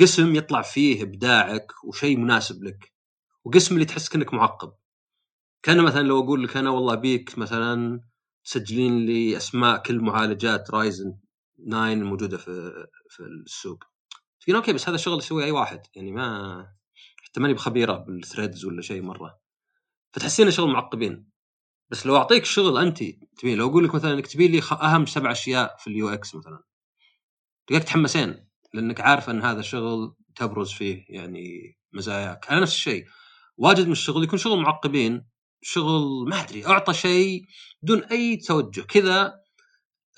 قسم 0.00 0.34
يطلع 0.36 0.62
فيه 0.62 1.02
إبداعك 1.02 1.72
وشيء 1.84 2.16
مناسب 2.16 2.64
لك 2.64 2.92
وقسم 3.44 3.74
اللي 3.74 3.84
تحس 3.84 4.08
كانك 4.08 4.34
معقب. 4.34 4.72
كان 5.64 5.84
مثلا 5.84 6.02
لو 6.02 6.24
أقول 6.24 6.44
لك 6.44 6.56
أنا 6.56 6.70
والله 6.70 6.94
بيك 6.94 7.38
مثلا 7.38 8.00
تسجلين 8.44 9.06
لي 9.06 9.36
اسماء 9.36 9.82
كل 9.82 10.00
معالجات 10.00 10.70
Ryzen 10.70 11.18
9 11.68 11.92
الموجودة 11.92 12.38
في 12.38 12.86
في 13.08 13.20
السوق. 13.20 13.84
تقول 14.40 14.56
okay 14.56 14.72
بس 14.72 14.88
هذا 14.88 14.94
الشغل 14.94 15.18
يسويه 15.18 15.44
أي 15.44 15.50
واحد. 15.50 15.82
يعني 15.96 16.12
ما 16.12 16.66
حتى 17.24 17.40
ماني 17.40 17.54
بخبيرة 17.54 17.92
بال 17.92 18.08
threads 18.08 18.64
ولا 18.64 18.82
شيء 18.82 19.02
مرة. 19.02 19.38
فتحسين 20.12 20.50
شغل 20.50 20.70
معقبين. 20.70 21.30
بس 21.90 22.06
لو 22.06 22.16
أعطيك 22.16 22.44
شغل 22.44 22.78
أنت 22.78 22.98
تبي 23.38 23.54
لو 23.54 23.70
أقول 23.70 23.84
لك 23.84 23.94
مثلا 23.94 24.18
اكتبي 24.18 24.48
لي 24.48 24.62
أهم 24.72 25.06
سبع 25.06 25.32
أشياء 25.32 25.76
في 25.78 25.86
ال 25.86 26.08
UX 26.08 26.34
مثلا. 26.34 26.62
تلقاك 27.66 27.84
تحمسين 27.84 28.48
لأنك 28.74 29.00
عارف 29.00 29.30
إن 29.30 29.42
هذا 29.42 29.60
الشغل 29.60 30.14
تبرز 30.36 30.72
فيه 30.72 31.04
يعني 31.08 31.76
مزاياك. 31.92 32.50
على 32.50 32.60
نفس 32.60 32.74
الشيء 32.74 33.06
واجد 33.56 33.86
من 33.86 33.92
الشغل 33.92 34.24
يكون 34.24 34.38
شغل 34.38 34.58
معقبين 34.58 35.33
شغل 35.66 36.28
ما 36.28 36.40
أدري 36.40 36.66
أعطى 36.66 36.94
شيء 36.94 37.44
بدون 37.82 38.04
أي 38.04 38.36
توجه. 38.36 38.80
كذا 38.80 39.40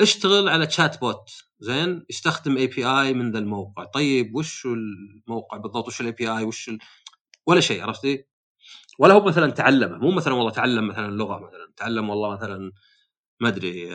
اشتغل 0.01 0.49
على 0.49 0.67
chatbot 0.67 1.31
زين؟ 1.59 2.07
يستخدم 2.11 2.57
API 2.57 3.15
من 3.15 3.33
ذا 3.33 3.39
الموقع. 3.39 3.85
طيب 3.85 4.35
وش 4.35 4.67
الموقع 4.67 5.57
بالضبط؟ 5.57 5.89
وش 5.89 6.01
ال 6.01 6.13
API 6.13 6.45
وش 6.45 6.69
ال... 6.69 6.79
ولا 7.47 7.61
شيء 7.61 7.83
عرفتي؟ 7.83 8.25
ولا 8.99 9.15
هو 9.15 9.25
مثلا 9.25 9.51
تعلمه. 9.51 9.99
مو 9.99 10.11
مثلا 10.11 10.35
والله 10.35 10.51
تعلم 10.51 10.89
مثلا 10.89 11.11
لغة 11.11 11.39
مثلا. 11.39 11.73
تعلم 11.77 12.11
والله 12.11 12.37
مثلا 12.37 12.73
ما 13.41 13.49
أدري 13.49 13.91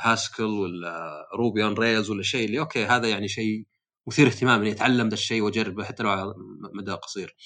Haskell 0.00 0.44
ولا 0.44 1.26
Ruby 1.34 1.64
on 1.64 1.74
Rails 1.74 2.10
ولا 2.10 2.22
شيء 2.22 2.46
اللي 2.46 2.58
okay 2.58 2.84
هذا 2.84 3.08
يعني 3.08 3.28
شيء 3.28 3.66
مثير 4.06 4.26
اهتمام 4.26 4.60
إني 4.60 4.72
أتعلم 4.72 5.08
ذا 5.08 5.14
الشيء 5.14 5.42
وأجربه 5.42 5.84
حتى 5.84 6.02
لو 6.02 6.10
على 6.10 6.34
مدى 6.74 6.92
قصير. 6.92 7.36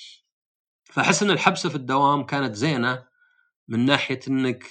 فأحس 0.85 1.23
إن 1.23 1.31
الحبسة 1.31 1.69
في 1.69 1.75
الدوام 1.75 2.27
كانت 2.27 2.55
زينة. 2.55 3.16
من 3.69 3.85
ناحية 3.85 4.21
إنك 4.29 4.65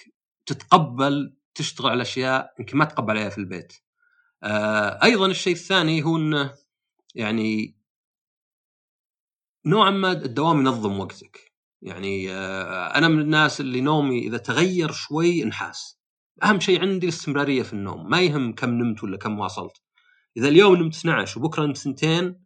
تتقبل 0.45 1.37
تشتغل 1.55 1.89
على 1.91 2.01
أشياء 2.01 2.53
يمكن 2.59 2.77
ما 2.77 2.85
تقبل 2.85 3.17
عليها 3.17 3.29
في 3.29 3.37
البيت. 3.37 3.73
آه 4.43 5.03
أيضا 5.03 5.27
الشيء 5.27 5.53
الثاني 5.53 6.03
هو 6.03 6.17
إنه 6.17 6.53
يعني 7.15 7.77
نوعا 9.65 9.91
ما 9.91 10.11
الدوام 10.11 10.59
ينظم 10.59 10.99
وقتك. 10.99 11.53
يعني 11.81 12.31
آه 12.31 12.97
أنا 12.97 13.07
من 13.07 13.21
الناس 13.21 13.61
اللي 13.61 13.81
نومي 13.81 14.19
إذا 14.27 14.37
تغير 14.37 14.91
شوي 14.91 15.43
انحاس. 15.43 15.99
أهم 16.43 16.59
شيء 16.59 16.81
عندي 16.81 17.05
الاستمرارية 17.05 17.63
في 17.63 17.73
النوم، 17.73 18.09
ما 18.09 18.21
يهم 18.21 18.55
كم 18.55 18.69
نمت 18.69 19.03
ولا 19.03 19.17
كم 19.17 19.39
واصلت. 19.39 19.81
إذا 20.37 20.47
اليوم 20.47 20.75
نمت 20.75 20.95
12 20.95 21.39
وبكرة 21.39 21.65
نمت 21.65 21.77
سنتين 21.77 22.45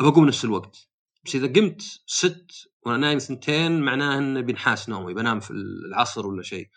بقوم 0.00 0.26
نفس 0.26 0.44
الوقت. 0.44 0.88
بس 1.24 1.34
إذا 1.34 1.46
قمت 1.46 1.82
ست 2.06 2.70
وأنا 2.88 3.06
نايم 3.06 3.18
سنتين 3.18 3.80
معناه 3.80 4.18
إنه 4.18 4.40
بينحاس 4.40 4.88
نومي 4.88 5.14
بنام 5.14 5.40
في 5.40 5.50
العصر 5.50 6.26
ولا 6.26 6.42
شيء. 6.42 6.68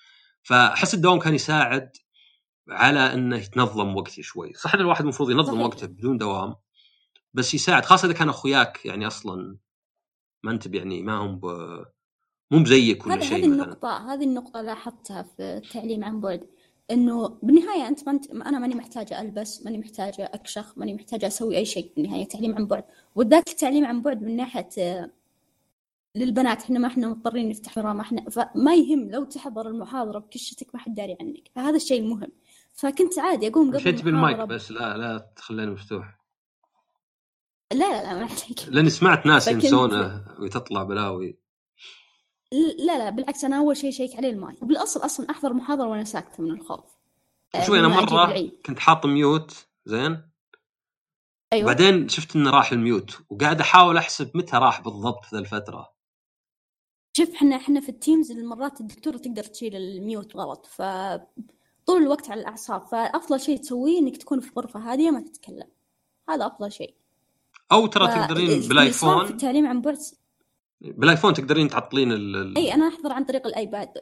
فأحس 0.44 0.94
الدوام 0.94 1.20
كان 1.20 1.36
يساعد 1.36 1.98
على 2.70 3.14
إنه 3.14 3.38
يتنظم 3.38 3.96
وقتي 3.96 4.24
شوي 4.24 4.54
صح 4.54 4.76
إن 4.76 4.82
الواحد 4.82 5.02
المفروض 5.02 5.32
ينظم 5.32 5.54
صحيح. 5.54 5.66
وقته 5.66 5.88
بدون 5.88 6.18
دوام 6.18 6.56
بس 7.34 7.54
يساعد 7.54 7.86
خاصة 7.86 8.06
إذا 8.06 8.14
كان 8.14 8.30
أخوياك 8.30 8.86
يعني 8.86 9.08
أصلا 9.08 9.58
ما 10.44 10.52
أنت 10.52 10.76
يعني 10.76 11.04
ما 11.04 11.18
هم 11.18 11.40
ب... 11.40 11.46
مو 12.52 12.64
بزيك 12.64 13.08
ولا 13.08 13.20
شيء 13.20 13.38
هذه 13.38 13.46
النقطة 13.46 14.14
هذه 14.14 14.24
النقطة 14.24 14.62
لاحظتها 14.62 15.24
في 15.24 15.44
التعليم 15.44 16.04
عن 16.04 16.22
بعد 16.22 16.48
إنه 16.92 17.28
بالنهاية 17.44 17.88
أنت 17.88 18.08
ما 18.08 18.12
انت 18.12 18.32
أنا 18.32 18.60
ماني 18.60 18.76
محتاجة 18.76 19.22
ألبس 19.22 19.66
ماني 19.66 19.78
محتاجة 19.78 20.32
أكشخ 20.34 20.78
ماني 20.78 20.94
محتاجة 20.94 21.28
أسوي 21.28 21.58
أي 21.58 21.66
شيء 21.66 21.94
بالنهاية 21.96 22.28
تعليم 22.28 22.56
عن 22.56 22.68
بعد 22.68 22.84
وذاك 23.16 23.50
التعليم 23.50 23.86
عن 23.86 24.02
بعد 24.02 24.22
من 24.22 24.36
ناحية 24.36 24.70
للبنات 26.16 26.62
إحنا 26.62 26.80
ما 26.80 26.88
إحنا 26.88 27.08
مضطرين 27.08 27.50
نفتح 27.50 27.78
ما 27.78 28.02
إحنا 28.02 28.30
فما 28.30 28.76
يهم 28.76 29.12
لو 29.12 29.24
تحضر 29.24 29.68
المحاضرة 29.68 30.20
بكشتك 30.20 30.76
ما 30.76 30.80
حد 30.80 30.96
داري 30.96 31.18
عنك 31.22 31.52
فهذا 31.56 31.76
الشيء 31.76 32.02
المهم 32.02 32.32
فكنت 32.74 33.20
عادي 33.20 33.48
أقوم 33.48 33.68
قبل 33.68 33.78
مشيت 33.78 34.02
بالمايك 34.04 34.38
بس 34.38 34.72
لا 34.72 34.98
لا 34.98 35.32
تخليني 35.36 35.72
مفتوح. 35.72 36.18
لا 37.72 37.78
لا 37.78 38.04
لا 38.04 38.14
ما 38.14 38.26
عليك. 38.26 38.68
لأني 38.68 38.90
سمعت 38.90 39.26
ناس 39.26 39.48
ينسونه 39.48 40.26
وتطلع 40.40 40.84
بلاوي 40.84 41.38
لا 42.80 42.98
لا 42.98 43.10
بالعكس 43.10 43.44
أنا 43.44 43.58
أول 43.58 43.78
شيء 43.78 43.92
شيك 43.92 44.16
عليه 44.16 44.30
المايك. 44.30 44.64
بالأصل 44.64 45.06
أصلا 45.06 45.30
أحضر 45.30 45.54
محاضرة 45.54 45.88
وأنا 45.88 46.04
ساكتة 46.04 46.44
من 46.44 46.52
الخوف 46.52 46.98
شوي 47.66 47.80
أنا 47.80 47.88
مرة 47.88 48.52
كنت 48.66 48.80
حاط 48.80 49.06
mute 49.06 49.68
زين؟ 49.86 50.32
أيوه. 51.54 51.66
بعدين 51.66 52.10
شفت 52.10 52.36
إنه 52.36 52.50
راح 52.50 52.72
ال 52.72 52.82
mute 52.82 53.22
وقاعد 53.30 53.60
أحاول 53.60 53.98
أحسب 53.98 54.32
متى 54.38 54.58
راح 54.58 54.82
بالضبط 54.82 55.26
في 55.26 55.38
الفترة. 55.38 56.01
شوف 57.14 57.30
إحنا 57.30 57.56
إحنا 57.56 57.80
في 57.80 57.90
ال 57.90 57.97
Teams 57.97 58.32
مرات 58.32 58.82
الدكتورة 58.82 59.18
تقدر 59.18 59.44
تشيل 59.44 59.76
ال 59.76 59.88
mute 59.88 60.36
غلط 60.36 60.66
ف 60.66 60.82
طول 61.86 62.02
الوقت 62.02 62.30
على 62.30 62.42
الأعصاب 62.42 62.82
فأفضل 62.82 63.40
شيء 63.40 63.58
تسويه 63.58 64.00
إنك 64.00 64.18
تكون 64.18 64.40
في 64.40 64.52
غرفة 64.58 64.80
هادية 64.80 65.12
ما 65.12 65.20
تتكلم. 65.20 65.68
هذا 66.30 66.48
أفضل 66.48 66.72
شيء. 66.72 66.96
أو 67.72 67.88
ترى 67.88 68.08
ف... 68.08 68.16
تقدرين 68.16 68.60
بال 68.70 68.84
iPhone 68.84 69.26
في 69.26 69.32
التعليم 69.32 69.68
عن 69.68 69.82
بعد 69.82 69.98
بال 70.82 70.95
iPhone 70.95 71.34
تقدرين 71.34 71.68
تعطلين 71.68 72.12
ال... 72.12 72.58
إي 72.58 72.74
أنا 72.74 72.88
أحضر 72.88 73.12
عن 73.12 73.24
طريق 73.24 73.48
ال 73.48 73.55
iPad. 73.55 73.94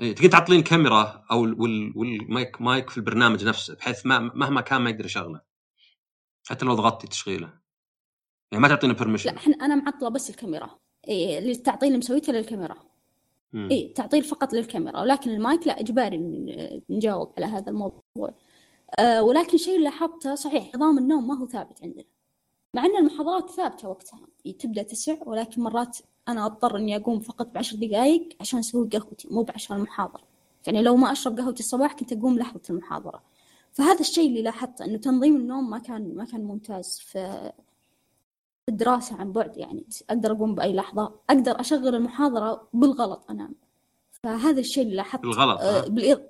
إي 0.00 0.12
تقدرين 0.12 0.30
تعطلين 0.30 0.62
كاميرا 0.62 1.24
أو 1.30 1.40
وال... 1.40 1.92
والمايك 1.96 2.62
مايك 2.62 2.90
في 2.90 2.96
البرنامج 2.96 3.44
نفسه 3.44 3.74
بحيث 3.74 4.06
ما 4.06 4.18
مهما 4.18 4.60
كان 4.60 4.82
ما 4.82 4.90
يقدر 4.90 5.04
يشغله. 5.04 5.40
حتى 6.48 6.64
لو 6.64 6.74
ضغطتي 6.74 7.06
تشغيله. 7.06 7.52
يعني 8.52 8.62
ما 8.62 8.68
تعطينا 8.68 8.92
permission 8.92 9.30
لا 9.30 9.36
إحنا 9.36 9.54
أنا 9.54 9.74
معطلة 9.74 10.08
بس 10.08 10.30
الكاميرا. 10.30 10.78
إيه 11.08 11.38
التعطيل 11.38 11.88
اللي 11.88 11.98
مسويته 11.98 12.32
للكاميرا. 12.32 12.76
اي 13.54 13.92
تعطيل 13.96 14.24
فقط 14.24 14.52
للكاميرا 14.52 15.00
ولكن 15.00 15.30
المايك 15.30 15.66
لا 15.66 15.80
إجباري 15.80 16.18
نجاوب 16.90 17.32
على 17.36 17.46
هذا 17.46 17.70
الموضوع. 17.70 18.34
أه 18.98 19.22
ولكن 19.22 19.58
شيء 19.58 19.74
اللي 19.76 19.84
لاحظته 19.84 20.34
صحيح 20.34 20.74
نظام 20.74 20.98
النوم 20.98 21.28
ما 21.28 21.38
هو 21.38 21.46
ثابت 21.46 21.82
عندنا. 21.82 22.04
مع 22.74 22.84
إن 22.86 22.96
المحاضرات 22.96 23.50
ثابتة 23.50 23.88
وقتها 23.88 24.20
تبدأ 24.58 24.82
تسع 24.82 25.16
ولكن 25.26 25.62
مرات 25.62 25.98
أنا 26.28 26.46
أضطر 26.46 26.76
إني 26.76 26.96
أقوم 26.96 27.20
فقط 27.20 27.46
بعشر 27.46 27.76
دقائق 27.76 28.28
عشان 28.40 28.58
أسوي 28.58 28.88
قهوتي 28.88 29.28
مو 29.30 29.42
بعشان 29.42 29.76
المحاضره 29.76 30.22
يعني 30.66 30.82
لو 30.82 30.96
ما 30.96 31.12
أشرب 31.12 31.38
قهوتي 31.38 31.60
الصباح 31.60 31.92
كنت 31.92 32.12
أقوم 32.12 32.38
لحظة 32.38 32.60
المحاضرة. 32.70 33.22
فهذا 33.72 34.00
الشيء 34.00 34.28
اللي 34.28 34.42
لاحظته 34.42 34.84
إنه 34.84 34.98
تنظيم 34.98 35.36
النوم 35.36 35.70
ما 35.70 35.78
كان 35.78 36.14
ما 36.16 36.24
كان 36.24 36.44
ممتاز. 36.44 36.98
في 36.98 37.52
الدراسة 38.68 39.16
عن 39.16 39.32
بعد 39.32 39.56
يعني 39.56 39.86
أقدر 40.10 40.32
أقوم 40.32 40.54
بأي 40.54 40.72
لحظة 40.72 41.20
أقدر 41.30 41.60
أشغل 41.60 41.94
المحاضرة 41.94 42.68
بالغلط 42.72 43.30
أنام 43.30 43.54
فهذا 44.10 44.60
الشيء 44.60 44.82
اللي 44.82 44.96
لاحظته 44.96 45.22
بالغلط 45.22 45.60
آه 45.60 45.88
بالإض... 45.88 46.22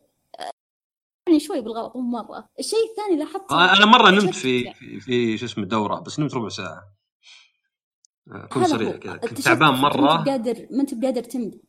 يعني 1.26 1.40
شوي 1.40 1.60
بالغلط 1.60 1.96
مو 1.96 2.02
مرة. 2.02 2.48
الشيء 2.58 2.90
الثاني 2.90 3.16
لاحظته 3.16 3.54
آه 3.54 3.76
أنا 3.76 3.86
مرة 3.86 4.10
نمت 4.10 4.34
في. 4.34 4.74
في 5.00 5.38
شو 5.38 5.46
اسمه 5.46 5.64
دورة 5.64 6.00
بس 6.00 6.20
نمت 6.20 6.34
ربع 6.34 6.48
ساعة. 6.48 6.82
كن 8.50 8.64
صريح 8.64 8.96
كذا. 8.96 9.16
كنت 9.16 9.40
تعبان 9.40 9.74
مرة. 9.74 10.00
ما 10.00 10.14
أنت 10.14 10.28
بقادر 10.28 10.66
ما 10.70 10.80
أنت 10.80 10.94
بقادر 10.94 11.22
تنتبه. 11.22 11.60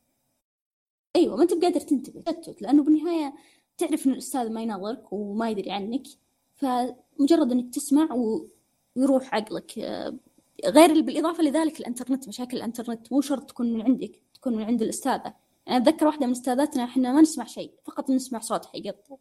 أيوة 1.15 1.35
ما 1.35 1.43
أنت 1.43 1.53
بقادر 1.53 1.79
تنتبه 1.79 2.21
تشتت 2.21 2.61
لأنه 2.61 2.83
بالنهاية 2.83 3.33
تعرف 3.77 4.07
إن 4.07 4.11
الأستاذ 4.11 4.49
ما 4.49 4.61
يناظرك 4.61 5.13
وما 5.13 5.49
يدري 5.49 5.71
عنك 5.71 6.03
فمجرد 6.55 7.51
إنك 7.51 7.73
تسمع 7.73 8.09
ويروح 8.95 9.35
عقلك 9.35 9.79
غير 10.65 11.01
بالإضافة 11.01 11.43
لذلك 11.43 11.79
الإنترنت 11.79 12.27
مشاكل 12.27 12.57
الإنترنت 12.57 13.13
مو 13.13 13.21
شرط 13.21 13.49
تكون 13.49 13.73
من 13.73 13.81
عندك 13.81 14.21
تكون 14.33 14.55
من 14.55 14.63
عند 14.63 14.81
الأستاذة. 14.81 15.33
يعني 15.67 15.83
أتذكر 15.83 16.05
واحدة 16.07 16.25
من 16.25 16.31
أستاذاتنا 16.31 16.83
إحنا 16.83 17.13
ما 17.13 17.21
نسمع 17.21 17.45
شيء 17.45 17.71
فقط 17.83 18.09
نسمع 18.09 18.39
صوتها 18.39 18.71
يقطع 18.75 19.15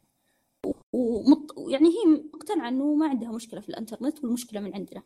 ومط... 0.93 1.55
يعني 1.69 1.89
هي 1.89 2.21
مقتنعة 2.35 2.69
إنه 2.69 2.95
ما 2.95 3.09
عندها 3.09 3.33
مشكلة 3.33 3.61
في 3.61 3.69
الإنترنت 3.69 4.25
والمشكلة 4.25 4.61
من 4.61 4.75
عندنا. 4.75 5.03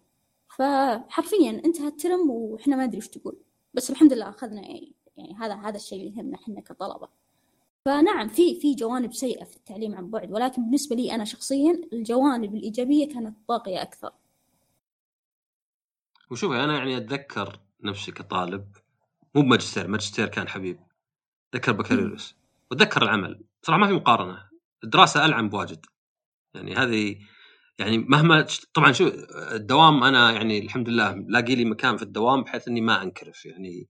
فحرفيا 0.48 1.50
انتهى 1.64 1.88
الترم 1.88 2.30
وإحنا 2.30 2.76
ما 2.76 2.84
أدري 2.84 2.98
وش 2.98 3.08
تقول. 3.08 3.36
بس 3.74 3.90
الحمد 3.90 4.12
لله 4.12 4.28
أخذنا 4.28 4.62
يعني 5.16 5.34
هذا 5.40 5.54
هذا 5.54 5.76
الشيء 5.76 6.00
اللي 6.00 6.16
يهمنا 6.16 6.36
إحنا 6.36 6.60
كطلبة. 6.60 7.08
فنعم 7.84 8.28
في 8.28 8.60
في 8.60 8.74
جوانب 8.74 9.14
سيئة 9.14 9.44
في 9.44 9.56
التعليم 9.56 9.94
عن 9.94 10.10
بعد 10.10 10.32
ولكن 10.32 10.62
بالنسبة 10.62 10.96
لي 10.96 11.14
أنا 11.14 11.24
شخصيا 11.24 11.80
الجوانب 11.92 12.54
الإيجابية 12.54 13.08
كانت 13.08 13.36
طاغيه 13.48 13.82
أكثر. 13.82 14.12
وشوف 16.30 16.52
أنا 16.52 16.78
يعني 16.78 16.96
أتذكر 16.96 17.60
نفسي 17.82 18.12
كطالب 18.12 18.76
مو 19.34 19.42
بماجستير 19.42 19.88
ماجستير 19.88 20.28
كان 20.28 20.48
حبيب 20.48 20.78
أتذكر 21.50 21.72
بكالوريوس 21.72 22.36
وأتذكر 22.70 23.02
العمل. 23.02 23.44
صراحة 23.62 23.80
ما 23.80 23.86
في 23.86 23.92
مقارنة 23.92 24.48
الدراسة 24.84 25.24
ألعن 25.24 25.48
بواجد. 25.48 25.86
يعني 26.54 26.74
هذه 26.74 27.18
يعني 27.78 27.98
مهما 27.98 28.46
طبعا 28.74 28.92
شو 28.92 29.10
الدوام 29.52 30.04
أنا 30.04 30.32
يعني 30.32 30.58
الحمد 30.58 30.88
لله 30.88 31.14
لاقي 31.28 31.54
لي 31.54 31.64
مكان 31.64 31.96
في 31.96 32.02
الدوام 32.02 32.42
بحيث 32.42 32.68
إني 32.68 32.80
ما 32.80 33.02
أنكرف. 33.02 33.46
يعني 33.46 33.88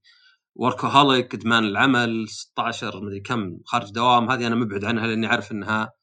وركوهوليك 0.55 1.33
إدمان 1.35 1.63
العمل 1.63 2.29
16 2.29 3.01
مدري 3.05 3.19
كم 3.19 3.57
خارج 3.65 3.91
دوام 3.91 4.31
هذه 4.31 4.47
أنا 4.47 4.55
مبعد 4.55 4.85
عنها 4.85 5.07
لأني 5.07 5.27
عارف 5.27 5.51
إنها 5.51 5.93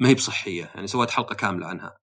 ما 0.00 0.08
هي 0.08 0.14
بصحية. 0.14 0.70
يعني 0.74 0.86
سويت 0.86 1.10
حلقة 1.10 1.34
كاملة 1.34 1.66
عنها. 1.66 1.98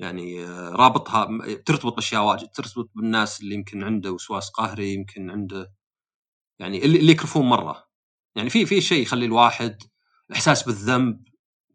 يعني 0.00 0.44
آه، 0.44 0.70
رابطها 0.70 1.28
ترتبط 1.66 1.94
باشياء 1.94 2.22
واجد 2.24 2.48
ترتبط 2.48 2.90
بالناس 2.94 3.40
اللي 3.40 3.54
يمكن 3.54 3.84
عنده 3.84 4.12
وسواس 4.12 4.50
قهري 4.50 4.94
يمكن 4.94 5.30
عنده 5.30 5.72
يعني 6.58 6.84
اللي, 6.84 6.98
اللي 6.98 7.12
يكرفون 7.12 7.46
مرة. 7.46 7.88
يعني 8.34 8.50
في 8.50 8.66
في 8.66 8.80
شيء 8.80 9.02
يخلي 9.02 9.26
الواحد 9.26 9.82
إحساس 10.32 10.62
بالذنب. 10.62 11.24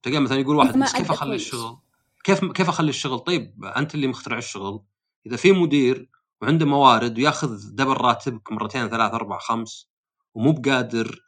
تلقى 0.03 0.20
مثلا 0.20 0.39
يقول 0.39 0.55
واحد 0.55 0.77
بس 0.77 0.94
كيف 0.94 1.12
أخلي 1.12 1.36
الشغل؟ 1.36 1.77
كيف 2.24 2.46
كيف 2.46 2.70
أخلي 2.70 2.89
الشغل؟ 2.89 3.20
طيب 3.20 3.65
أنت 3.65 3.96
اللي 3.96 4.08
مخترع 4.08 4.38
الشغل. 4.38 4.84
إذا 5.25 5.36
في 5.36 5.51
مدير 5.51 6.10
وعنده 6.41 6.65
موارد 6.65 7.17
وياخذ 7.17 7.75
دبل 7.75 7.94
راتبك 7.94 8.51
مرتين 8.51 8.89
ثلاث 8.89 9.13
أربع 9.13 9.38
خمس 9.39 9.89
ومو 10.34 10.51
بقادر 10.51 11.22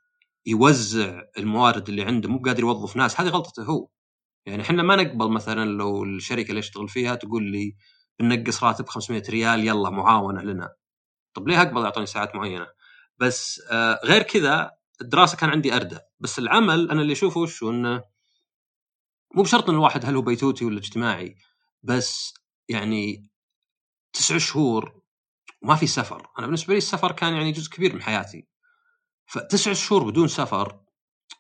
يوزع 0.46 1.22
الموارد 1.38 1.90
اللي 1.90 2.02
عنده 2.02 2.30
مو 2.30 2.38
بقادر 2.38 2.60
يوظف 2.60 2.96
ناس 2.96 3.22
هذه 3.22 3.30
غلطته 3.30 3.64
هو. 3.64 3.88
يعني 4.48 4.62
إحنا 4.62 4.84
ما 4.84 4.96
نقبل 4.96 5.30
مثلا 5.32 5.70
لو 5.70 6.04
الشركة 6.04 6.50
اللي 6.50 6.60
اشتغل 6.60 6.90
فيها 6.90 7.16
تقول 7.16 7.44
لي 7.44 7.76
بنقص 8.20 8.64
راتب 8.64 8.90
500 8.90 9.24
ريال 9.30 9.68
يلا 9.68 9.90
معاونة 9.90 10.42
لنا. 10.42 10.74
طب 11.34 11.48
ليه 11.48 11.62
أقبل 11.62 11.84
يعطوني 11.84 12.06
ساعات 12.06 12.36
معينة؟ 12.36 12.68
بس 13.18 13.62
آه 13.72 14.00
غير 14.06 14.24
كذا 14.24 14.72
الدراسة 15.02 15.38
كان 15.38 15.50
عندي 15.50 15.76
already 15.76 16.00
بس 16.20 16.40
العمل 16.40 16.92
أنا 16.92 17.02
اللي 17.02 17.14
أشوفه 17.14 17.42
وشو 17.42 17.70
إنه 17.70 18.04
مو 19.36 19.44
بشرط 19.44 19.70
إن 19.70 19.76
الواحد 19.76 20.06
هل 20.06 20.16
هو 20.16 20.22
بيتوتي 20.22 20.66
ولا 20.66 20.78
اجتماعي 20.80 21.36
بس 21.84 22.34
يعني 22.70 23.30
تسع 24.14 24.38
شهور 24.38 25.02
وما 25.62 25.76
في 25.76 25.88
سفر. 25.88 26.28
أنا 26.40 26.46
بالنسبة 26.48 26.74
لي 26.74 26.78
السفر 26.78 27.12
كان 27.12 27.34
يعني 27.34 27.52
جزء 27.52 27.72
كبير 27.72 27.96
من 27.96 28.02
حياتي. 28.02 28.48
فتسع 29.26 29.74
شهور 29.74 30.04
بدون 30.12 30.28
سفر 30.28 30.80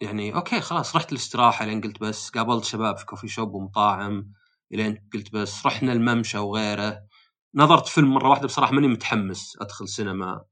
يعني 0.01 0.35
okay 0.35 0.61
خلاص 0.61 0.95
رحت 0.95 1.11
الاستراحة 1.11 1.65
لين 1.65 1.81
قلت 1.81 1.99
بس 2.01 2.29
قابلت 2.29 2.63
شباب 2.65 2.97
في 2.97 3.05
coffee 3.05 3.27
shop 3.27 3.53
ومطاعم 3.53 4.33
إلين 4.73 5.09
قلت 5.13 5.33
بس 5.33 5.65
رحنا 5.65 5.93
الممشى 5.93 6.37
وغيره. 6.37 6.99
نظرت 7.55 7.87
فيلم 7.87 8.13
مرة 8.13 8.29
واحدة 8.29 8.47
بصراحة 8.47 8.71
ماني 8.73 8.87
متحمس 8.87 9.57
أدخل 9.61 9.87
سينما 9.89 10.45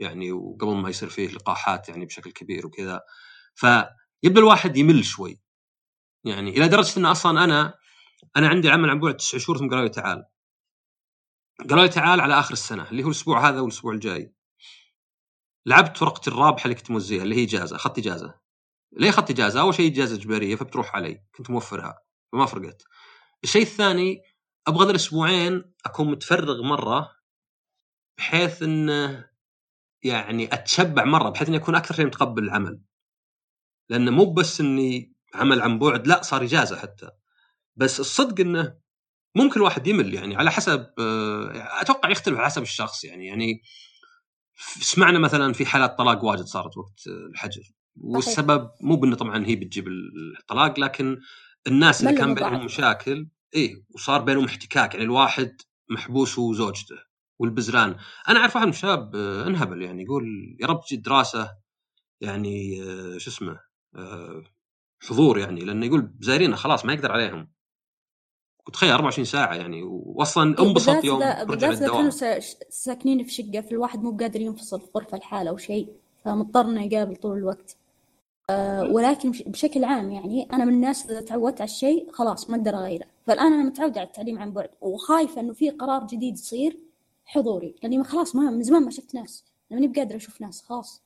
يعني 0.00 0.32
وقبل 0.32 0.74
ما 0.76 0.90
يصير 0.90 1.08
فيه 1.08 1.28
لقاحات 1.28 1.88
يعني 1.88 2.06
بشكل 2.06 2.32
كبير 2.32 2.66
وكذا. 2.66 3.00
فيبدا 3.54 4.40
الواحد 4.40 4.76
يمل 4.76 5.04
شوي. 5.04 5.40
يعني 6.24 6.50
إلى 6.50 6.68
درجة 6.68 6.98
إن 7.00 7.06
أصلا 7.06 7.44
أنا 7.44 7.74
أنا 8.36 8.48
عندي 8.48 8.70
عمل 8.70 8.90
عن 8.90 9.00
بعد 9.00 9.16
تسع 9.16 9.38
شهور 9.38 9.58
ثم 9.58 9.68
قالوا 9.68 9.84
لي 9.84 9.88
تعال. 9.90 10.24
قالوا 11.70 11.82
لي 11.82 11.88
تعال 11.88 12.20
على 12.20 12.38
آخر 12.38 12.52
السنة 12.52 12.90
اللي 12.90 13.02
هو 13.02 13.06
الأسبوع 13.08 13.48
هذا 13.48 13.60
والأسبوع 13.60 13.92
الجاي. 13.92 14.34
لعبت 15.66 16.02
ورقة 16.02 16.28
الرابحة 16.28 16.64
اللي 16.64 16.74
كنت 16.74 16.90
موزيها 16.90 17.22
اللي 17.22 17.36
هي 17.36 17.44
إجازة 17.44 17.76
اخذت 17.76 17.98
إجازة. 17.98 18.40
ليه 18.92 19.10
أخذت 19.10 19.30
إجازة؟ 19.30 19.60
أول 19.60 19.74
شيء 19.74 19.92
إجازة 19.92 20.16
إجبارية 20.16 20.56
فبتروح 20.56 20.96
علي. 20.96 21.22
كنت 21.34 21.50
موفرها 21.50 22.02
فما 22.32 22.46
فرقت. 22.46 22.82
الشيء 23.44 23.62
الثاني 23.62 24.22
أبغى 24.66 24.84
ذا 24.84 24.90
الاسبوعين 24.90 25.72
أكون 25.86 26.10
متفرغ 26.10 26.62
مرة 26.62 27.10
بحيث 28.18 28.62
انه 28.62 29.30
يعني 30.02 30.54
أتشبع 30.54 31.04
مرة 31.04 31.30
بحيث 31.30 31.48
إني 31.48 31.56
أكون 31.56 31.74
أكثر 31.74 31.94
شيء 31.94 32.06
متقبل 32.06 32.44
العمل. 32.44 32.80
لأنه 33.88 34.10
مو 34.10 34.32
بس 34.32 34.60
إني 34.60 35.14
عمل 35.34 35.62
عن 35.62 35.78
بعد 35.78 36.06
لا 36.06 36.22
صار 36.22 36.42
إجازة 36.42 36.76
حتى. 36.78 37.10
بس 37.76 38.00
الصدق 38.00 38.40
إنه 38.40 38.78
ممكن 39.34 39.56
الواحد 39.56 39.86
يمل 39.86 40.14
يعني 40.14 40.36
على 40.36 40.50
حسب 40.50 40.92
آه، 40.98 41.80
أتوقع 41.80 42.10
يختلف 42.10 42.36
على 42.38 42.46
حسب 42.46 42.62
الشخص 42.62 43.04
يعني 43.04 43.26
يعني 43.26 43.62
سمعنا 44.80 45.18
مثلا 45.18 45.52
في 45.52 45.66
حالات 45.66 45.98
طلاق 45.98 46.24
واجد 46.24 46.44
صارت 46.44 46.76
وقت 46.76 47.06
الحجر. 47.06 47.62
والسبب 47.96 48.70
مو 48.80 48.96
بأنه 48.96 49.16
طبعا 49.16 49.46
هي 49.46 49.56
بتجيب 49.56 49.88
الطلاق 50.38 50.80
لكن 50.80 51.20
الناس 51.66 52.00
اللي 52.00 52.18
كان 52.18 52.34
بينهم 52.34 52.64
مشاكل 52.64 53.28
اي 53.56 53.84
وصار 53.94 54.22
بينهم 54.22 54.44
احتكاك. 54.44 54.94
يعني 54.94 55.04
الواحد 55.04 55.56
محبوس 55.90 56.38
هو 56.38 56.50
وزوجته 56.50 56.96
والبزران. 57.38 57.96
أنا 58.28 58.38
أعرف 58.40 58.56
واحد 58.56 58.66
من 58.66 58.72
الشباب 58.72 59.16
آه، 59.16 59.46
انهبل 59.46 59.82
يعني 59.82 60.02
يقول 60.02 60.56
يا 60.60 60.66
رب 60.66 60.80
تجي 60.80 60.96
دراسه 60.96 61.50
يعني 62.20 62.82
آه، 62.82 63.18
شو 63.18 63.30
اسمه 63.30 63.60
حضور 65.02 65.38
يعني 65.38 65.60
لأنه 65.60 65.86
يقول 65.86 66.14
زايرينه 66.20 66.56
خلاص 66.56 66.84
ما 66.84 66.92
يقدر 66.92 67.12
عليهم. 67.12 67.50
وتخيل 68.66 68.90
24 68.90 69.24
ساعة 69.24 69.54
يعني 69.54 69.82
واصلا 69.82 70.58
إيه، 70.58 70.68
انبسط 70.68 71.04
يوم 71.04 71.18
بالذات 71.44 71.72
إذا 71.72 71.88
كانوا 71.88 72.10
ساكنين 72.70 73.24
في 73.24 73.32
شقة 73.32 73.60
في 73.60 73.72
الواحد 73.72 74.02
مو 74.02 74.16
قادر 74.16 74.40
ينفصل 74.40 74.80
في 74.80 74.86
غرفة 74.96 75.18
لحاله 75.18 75.50
أو 75.50 75.56
شيء 75.56 75.92
فمضطر 76.24 76.60
انه 76.60 76.84
يقابل 76.84 77.16
طول 77.16 77.38
الوقت. 77.38 77.79
ولكن 78.90 79.30
بشكل 79.30 79.84
عام 79.84 80.10
يعني 80.12 80.48
أنا 80.52 80.64
من 80.64 80.74
الناس 80.74 81.10
إذا 81.10 81.20
تعودت 81.20 81.60
على 81.60 81.70
الشيء 81.70 82.12
خلاص 82.12 82.50
ما 82.50 82.56
أقدر 82.56 82.74
أغيره. 82.76 83.06
فالآن 83.26 83.52
أنا 83.52 83.62
متعودة 83.62 84.00
على 84.00 84.06
التعليم 84.06 84.38
عن 84.38 84.52
بعد 84.52 84.70
وخايفة 84.80 85.40
إنه 85.40 85.52
في 85.52 85.70
قرار 85.70 86.06
جديد 86.06 86.34
يصير 86.34 86.78
حضوري 87.24 87.74
لأني 87.82 88.04
خلاص 88.04 88.36
ما 88.36 88.50
من 88.50 88.62
زمان 88.62 88.82
ما 88.82 88.90
شفت 88.90 89.14
ناس 89.14 89.44
ماني 89.70 89.88
بقادر 89.88 90.16
أشوف 90.16 90.40
ناس 90.40 90.62
خلاص. 90.62 91.02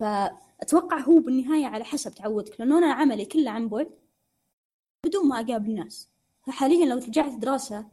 فأتوقع 0.00 1.00
هو 1.00 1.18
بالنهاية 1.18 1.66
على 1.66 1.84
حسب 1.84 2.14
تعودك 2.14 2.60
لأنه 2.60 2.78
أنا 2.78 2.92
عملي 2.92 3.24
كله 3.24 3.50
عن 3.50 3.68
بعد 3.68 3.88
بدون 5.06 5.28
ما 5.28 5.40
أقابل 5.40 5.70
الناس 5.70 6.08
فحاليا 6.46 6.86
لو 6.86 6.96
رجعت 6.96 7.32
دراسة 7.32 7.86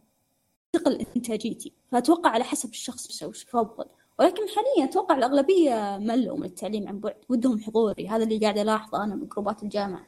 تقل 0.74 1.06
إنتاجيتي 1.16 1.74
فأتوقع 1.92 2.30
على 2.30 2.44
حسب 2.44 2.70
الشخص 2.70 3.06
نفسه 3.06 3.28
يفضل 3.28 3.86
ولكن 4.20 4.44
حاليا 4.56 4.90
أتوقع 4.90 5.16
الأغلبية 5.18 5.98
ملوا 6.02 6.38
من 6.38 6.46
التعليم 6.46 6.88
عن 6.88 7.00
بعد 7.00 7.16
ودهم 7.30 7.62
حضوري. 7.62 8.08
هذا 8.08 8.24
اللي 8.24 8.40
قاعد 8.40 8.58
ألاحظه 8.58 9.04
أنا 9.04 9.16
من 9.16 9.28
جروبات 9.28 9.64
الجامعة. 9.64 10.08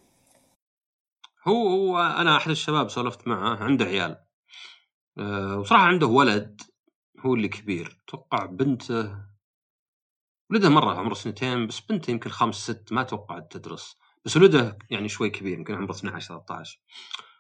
هو 1.47 1.69
هو 1.69 1.99
أنا 1.99 2.37
أحد 2.37 2.49
الشباب 2.49 2.89
سولفت 2.89 3.27
معه 3.27 3.63
عنده 3.63 3.85
عيال. 3.85 4.23
أه 5.17 5.57
وصراحة 5.57 5.83
عنده 5.83 6.07
ولد 6.07 6.61
هو 7.19 7.33
اللي 7.33 7.47
كبير. 7.47 7.97
أتوقع 8.07 8.45
بنته 8.45 9.27
ولده 10.51 10.69
مرة 10.69 10.93
عمره 10.93 11.13
سنتين 11.13 11.67
بس 11.67 11.79
بنته 11.79 12.11
يمكن 12.11 12.29
خمس 12.29 12.55
ست 12.55 12.93
ما 12.93 13.03
توقعت 13.03 13.57
تدرس. 13.57 13.97
بس 14.25 14.37
ولده 14.37 14.77
يعني 14.89 15.09
شوي 15.09 15.29
كبير 15.29 15.57
يمكن 15.57 15.73
عمره 15.73 15.91
12 15.91 16.27
13 16.27 16.79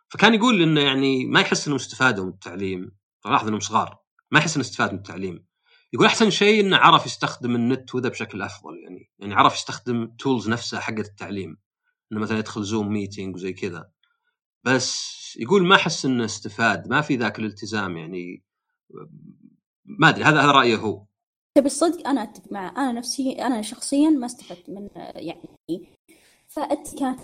فكان 0.09 0.33
يقول 0.33 0.61
إنه 0.61 0.81
يعني 0.81 1.25
ما 1.25 1.41
يحس 1.41 1.67
إنه 1.67 1.75
استفادوا 1.75 2.25
من 2.25 2.29
التعليم. 2.31 2.97
لاحظ 3.25 3.47
إنهم 3.47 3.59
صغار. 3.59 3.99
ما 4.31 4.39
يحس 4.39 4.55
إنه 4.55 4.65
استفاد 4.65 4.91
من 4.91 4.97
التعليم. 4.97 5.46
يقول 5.93 6.05
أحسن 6.05 6.29
شيء 6.29 6.65
إنه 6.65 6.77
عرف 6.77 7.05
يستخدم 7.05 7.55
النت 7.55 7.95
وذا 7.95 8.09
بشكل 8.09 8.41
أفضل 8.41 8.77
يعني 8.83 9.09
يعني 9.19 9.33
عرف 9.33 9.55
يستخدم 9.55 10.07
tools 10.19 10.49
نفسها 10.49 10.79
حقت 10.79 11.05
التعليم 11.05 11.57
إنه 12.11 12.19
مثلا 12.19 12.39
يدخل 12.39 12.63
Zoom 12.63 12.93
meeting 12.93 13.35
وزي 13.35 13.53
كذا. 13.53 13.89
بس 14.63 15.17
يقول 15.39 15.65
ما 15.65 15.75
أحس 15.75 16.05
إنه 16.05 16.25
استفاد 16.25 16.87
ما 16.87 17.01
في 17.01 17.15
ذاك 17.15 17.39
الالتزام 17.39 17.97
يعني 17.97 18.43
ما 19.85 20.09
أدري 20.09 20.23
هذا 20.23 20.41
هذا 20.41 20.51
رأيه 20.51 20.75
هو. 20.75 21.05
تبي 21.57 21.67
الصدق 21.67 22.07
أنا 22.07 22.23
أتفق 22.23 22.51
معه. 22.51 22.69
أنا 22.77 22.91
نفسي 22.91 23.31
أنا 23.31 23.61
شخصيا 23.61 24.09
ما 24.09 24.25
استفدت 24.25 24.69
من 24.69 24.89
يعني 24.95 25.49
فانت 26.47 26.99
كانت 26.99 27.19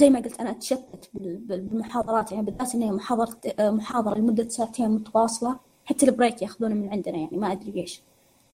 زي 0.00 0.10
ما 0.10 0.20
قلت 0.20 0.40
أنا 0.40 0.50
أتشتت 0.50 1.10
بالمحاضرات 1.14 2.32
يعني 2.32 2.44
بالذات 2.44 2.74
إن 2.74 2.92
محاضرة 2.92 3.40
محاضرة 3.60 4.18
لمدة 4.18 4.48
ساعتين 4.48 4.90
متواصلة. 4.90 5.69
حتى 5.90 6.06
البريك 6.06 6.42
ياخذونه 6.42 6.74
من 6.74 6.88
عندنا 6.88 7.18
يعني 7.18 7.36
ما 7.36 7.52
أدري 7.52 7.70
ليش. 7.70 8.02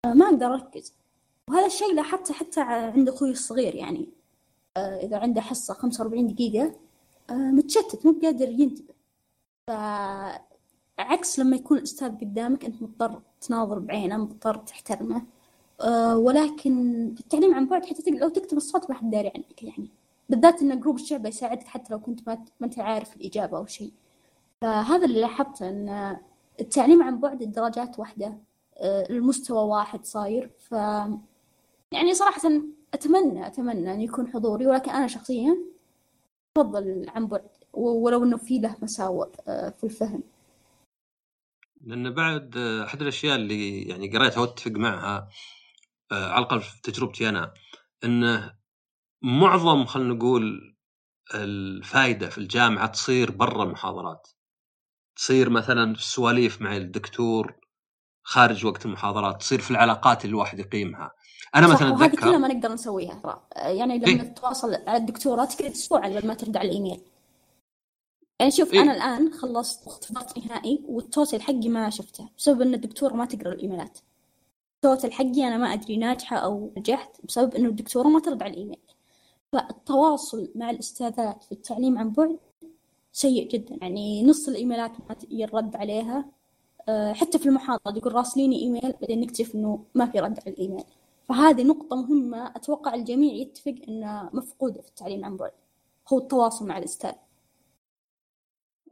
ما 0.07 0.27
أقدر 0.27 0.55
أركز. 0.55 0.95
وهذا 1.51 1.67
الشيء 1.67 1.95
لاحظته 1.95 2.35
حتى 2.35 2.61
عند 2.61 3.09
أخوي 3.09 3.31
الصغير 3.31 3.75
يعني. 3.75 4.09
إذا 4.77 5.19
عنده 5.19 5.41
حصة 5.41 5.75
خمسة 5.75 6.03
وأربعين 6.03 6.35
دقيقة 6.35 6.75
متشتت 7.31 8.07
مو 8.07 8.13
بقادر 8.13 8.49
ينتبه. 8.49 8.95
فعكس 9.67 11.39
لما 11.39 11.57
يكون 11.57 11.79
الأستاذ 11.79 12.09
قدامك 12.09 12.65
أنت 12.65 12.83
مضطر 12.83 13.21
تناظر 13.41 13.79
بعينه 13.79 14.17
مضطر 14.17 14.57
تحترمه. 14.57 15.23
ولكن 16.15 17.05
التعليم 17.21 17.55
عن 17.55 17.67
بعد 17.67 17.87
حتى 17.87 18.11
لو 18.11 18.29
تكتب 18.29 18.57
الصوت 18.57 18.91
ما 18.91 18.97
حد 18.97 19.11
داري 19.11 19.29
عنك 19.29 19.63
يعني. 19.63 19.89
بالذات 20.29 20.63
إن 20.63 20.81
جروب 20.81 20.97
الشعب 20.97 21.27
يساعدك 21.27 21.67
حتى 21.67 21.93
لو 21.93 22.01
كنت 22.01 22.29
ما 22.29 22.45
أنت 22.63 22.79
عارف 22.79 23.17
الإجابة 23.17 23.59
أو 23.59 23.67
شيء. 23.67 23.93
فهذا 24.61 25.05
اللي 25.05 25.21
لاحظته 25.21 25.69
إن 25.69 26.17
التعليم 26.61 27.03
عن 27.03 27.21
بعد 27.21 27.43
الدرجات 27.43 27.99
واحدة 27.99 28.39
آه، 28.77 29.07
المستوى 29.11 29.65
واحد 29.65 30.05
صاير. 30.05 30.51
ف 30.59 30.73
يعني 31.93 32.15
صراحة 32.15 32.41
أتمنى 32.95 33.47
أتمنى 33.47 33.95
أن 33.95 34.01
يكون 34.01 34.29
حضوري 34.29 34.67
ولكن 34.67 34.91
أنا 34.91 35.07
شخصيا 35.07 35.57
أفضل 36.59 37.07
عن 37.09 37.27
بعد 37.27 37.49
ولو 37.73 38.25
إنه 38.25 38.37
في 38.37 38.59
له 38.59 38.77
مساوئ 38.83 39.29
آه، 39.49 39.71
في 39.71 39.85
الفهم. 39.85 40.23
لأن 41.81 42.15
بعد 42.15 42.57
آه، 42.57 42.85
أحد 42.85 43.03
الأشياء 43.03 43.37
اللي 43.37 43.83
يعني 43.83 44.09
قريتها 44.19 44.41
وأتفق 44.41 44.71
معها 44.71 45.29
على 46.13 46.39
الأقل 46.39 46.61
في 46.61 46.83
تجربتي 46.83 47.29
أنا 47.29 47.55
انه 48.05 48.57
معظم 49.23 49.85
خلينا 49.85 50.15
نقول 50.15 50.77
الفائده 51.35 52.29
في 52.29 52.39
الجامعة 52.39 52.87
تصير 52.87 53.31
برا 53.31 53.65
المحاضرات. 53.65 54.29
تصير 55.17 55.51
مثلا 55.51 55.95
في 55.95 56.01
السواليف 56.01 56.63
مع 56.63 56.77
الدكتور 56.77 57.55
خارج 58.23 58.67
وقت 58.67 58.87
المحاضرات 58.87 59.41
تصير 59.41 59.61
في 59.61 59.71
العلاقات 59.71 60.25
اللي 60.25 60.35
الواحد 60.35 60.59
يقيمها. 60.59 61.11
أنا 61.55 61.67
مثلا 61.67 61.89
أتذكر 61.89 62.05
هذه 62.05 62.21
كلها 62.21 62.39
ما 62.39 62.49
نقدر 62.49 62.73
نسويها 62.73 63.47
يعني 63.57 63.99
لما 63.99 64.07
إيه؟ 64.07 64.23
تتواصل 64.23 64.75
على 64.75 64.97
الدكتورة 64.97 65.45
تقعد 65.45 65.71
أسبوع 65.71 66.01
على 66.01 66.21
ما 66.21 66.35
ترد 66.35 66.57
على 66.57 66.69
الإيميل. 66.69 67.01
يعني 68.41 68.51
شوف 68.51 68.75
إيه. 68.75 68.81
أنا 68.81 68.93
الآن 68.95 69.33
خلصت 69.33 69.87
اختبارات 69.87 70.39
نهائي 70.39 70.85
والتوتل 70.89 71.41
حقي 71.41 71.69
ما 71.69 71.91
شفته 71.91 72.29
بسبب 72.39 72.63
إن 72.63 72.75
الدكتوره 72.75 73.15
ما 73.15 73.25
تقرأ 73.25 73.53
الإيميلات. 73.53 73.99
التوتل 74.75 75.13
حقي 75.13 75.49
أنا 75.49 75.57
ما 75.57 75.73
أدري 75.73 75.97
ناجحة 75.97 76.37
أو 76.37 76.73
نجحت 76.77 77.11
بسبب 77.25 77.55
انه 77.55 77.69
الدكتورة 77.69 78.09
ما 78.09 78.21
ترد 78.21 78.43
على 78.43 78.53
الإيميل. 78.53 78.81
فالتواصل 79.53 80.53
مع 80.55 80.71
الأستاذات 80.71 81.45
في 81.45 81.53
التعليم 81.53 81.99
عن 81.99 82.11
بعد 82.11 82.39
سيء 83.17 83.49
جدا. 83.49 83.79
يعني 83.83 84.25
نص 84.25 84.49
الإيميلات 84.49 84.91
ما 85.09 85.17
يرد 85.31 85.77
عليها 85.77 86.25
آه، 86.89 87.13
حتى 87.13 87.39
في 87.39 87.47
المحاضرة 87.47 87.97
يقول 87.97 88.15
راسليني 88.15 88.59
إيميل 88.63 88.95
بعدين 89.01 89.21
نكتشف 89.21 89.55
إنه 89.55 89.85
ما 89.95 90.07
في 90.07 90.21
رد 90.21 90.39
على 90.41 90.51
الإيميل. 90.51 90.85
فهذه 91.29 91.63
نقطة 91.63 91.97
مهمة 91.97 92.53
أتوقع 92.57 92.95
الجميع 92.95 93.33
يتفق 93.35 93.75
انها 93.89 94.31
مفقودة 94.33 94.83
في 94.83 94.89
التعليم 94.89 95.25
عن 95.25 95.37
بعد. 95.37 95.51
هو 96.13 96.19
التواصل 96.19 96.67
مع 96.67 96.79
الأستاذ. 96.79 97.13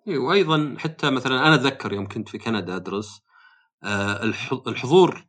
إيه، 0.09 0.19
وأيضا 0.19 0.75
حتى 0.79 1.11
مثلا 1.11 1.47
أنا 1.47 1.55
أتذكر 1.55 1.93
يوم 1.93 2.09
كنت 2.09 2.29
في 2.29 2.39
كندا 2.39 2.77
أدرس 2.77 3.21
آه، 3.83 4.23
الح- 4.23 4.63
الحضور 4.67 5.27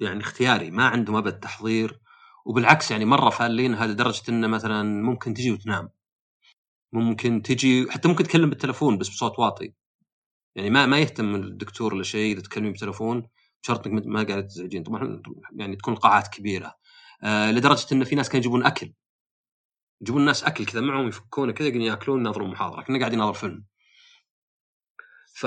يعني 0.00 0.20
اختياري 0.20 0.70
ما 0.70 0.84
عندهم 0.84 1.16
ابد 1.16 1.40
تحضير 1.40 2.00
وبالعكس 2.44 2.90
يعني 2.90 3.04
مرة 3.04 3.30
فالينها 3.30 3.86
لدرجه 3.86 4.22
انه 4.28 4.46
مثلا 4.46 4.82
ممكن 4.82 5.34
تجي 5.34 5.50
وتنام. 5.52 5.88
ممكن 6.94 7.42
تجي 7.42 7.90
حتى 7.90 8.08
ممكن 8.08 8.24
تكلم 8.24 8.50
بالتلفون 8.50 8.98
بس 8.98 9.08
بصوت 9.08 9.38
واطي. 9.38 9.74
يعني 10.56 10.70
ما 10.70 10.86
ما 10.86 10.98
يهتم 10.98 11.34
الدكتور 11.34 11.94
ولا 11.94 12.02
شيء 12.02 12.32
إذا 12.32 12.42
تكلمين 12.42 12.72
بالتلفون 12.72 13.28
بشرط 13.62 13.86
إنك 13.86 14.06
ما 14.06 14.22
قاعدة 14.22 14.40
تزعجين. 14.40 14.82
طبعا 14.82 15.22
يعني 15.56 15.76
تكون 15.76 15.94
القاعات 15.94 16.28
كبيرة. 16.28 16.74
آه 17.22 17.50
لدرجة 17.50 17.86
إن 17.92 18.04
في 18.04 18.14
ناس 18.14 18.28
كانوا 18.28 18.40
يجيبون 18.40 18.66
أكل. 18.66 18.94
يجيبون 20.00 20.20
الناس 20.20 20.44
أكل 20.44 20.66
كذا 20.66 20.80
معهم 20.80 21.08
يفكونه 21.08 21.52
كذا 21.52 21.68
يأكلون 21.68 22.20
يناظرون 22.20 22.50
محاضرة. 22.50 22.82
كنا 22.82 22.98
قاعدين 22.98 23.18
نناظر 23.18 23.34
فيلم. 23.34 23.64
ف 25.34 25.46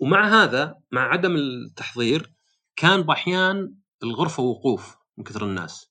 ومع 0.00 0.42
هذا 0.42 0.80
مع 0.92 1.02
عدم 1.02 1.36
التحضير 1.36 2.34
كان 2.76 3.02
بأحيان 3.02 3.74
الغرفة 4.02 4.42
وقوف 4.42 4.96
من 5.18 5.24
كثر 5.24 5.44
الناس. 5.44 5.89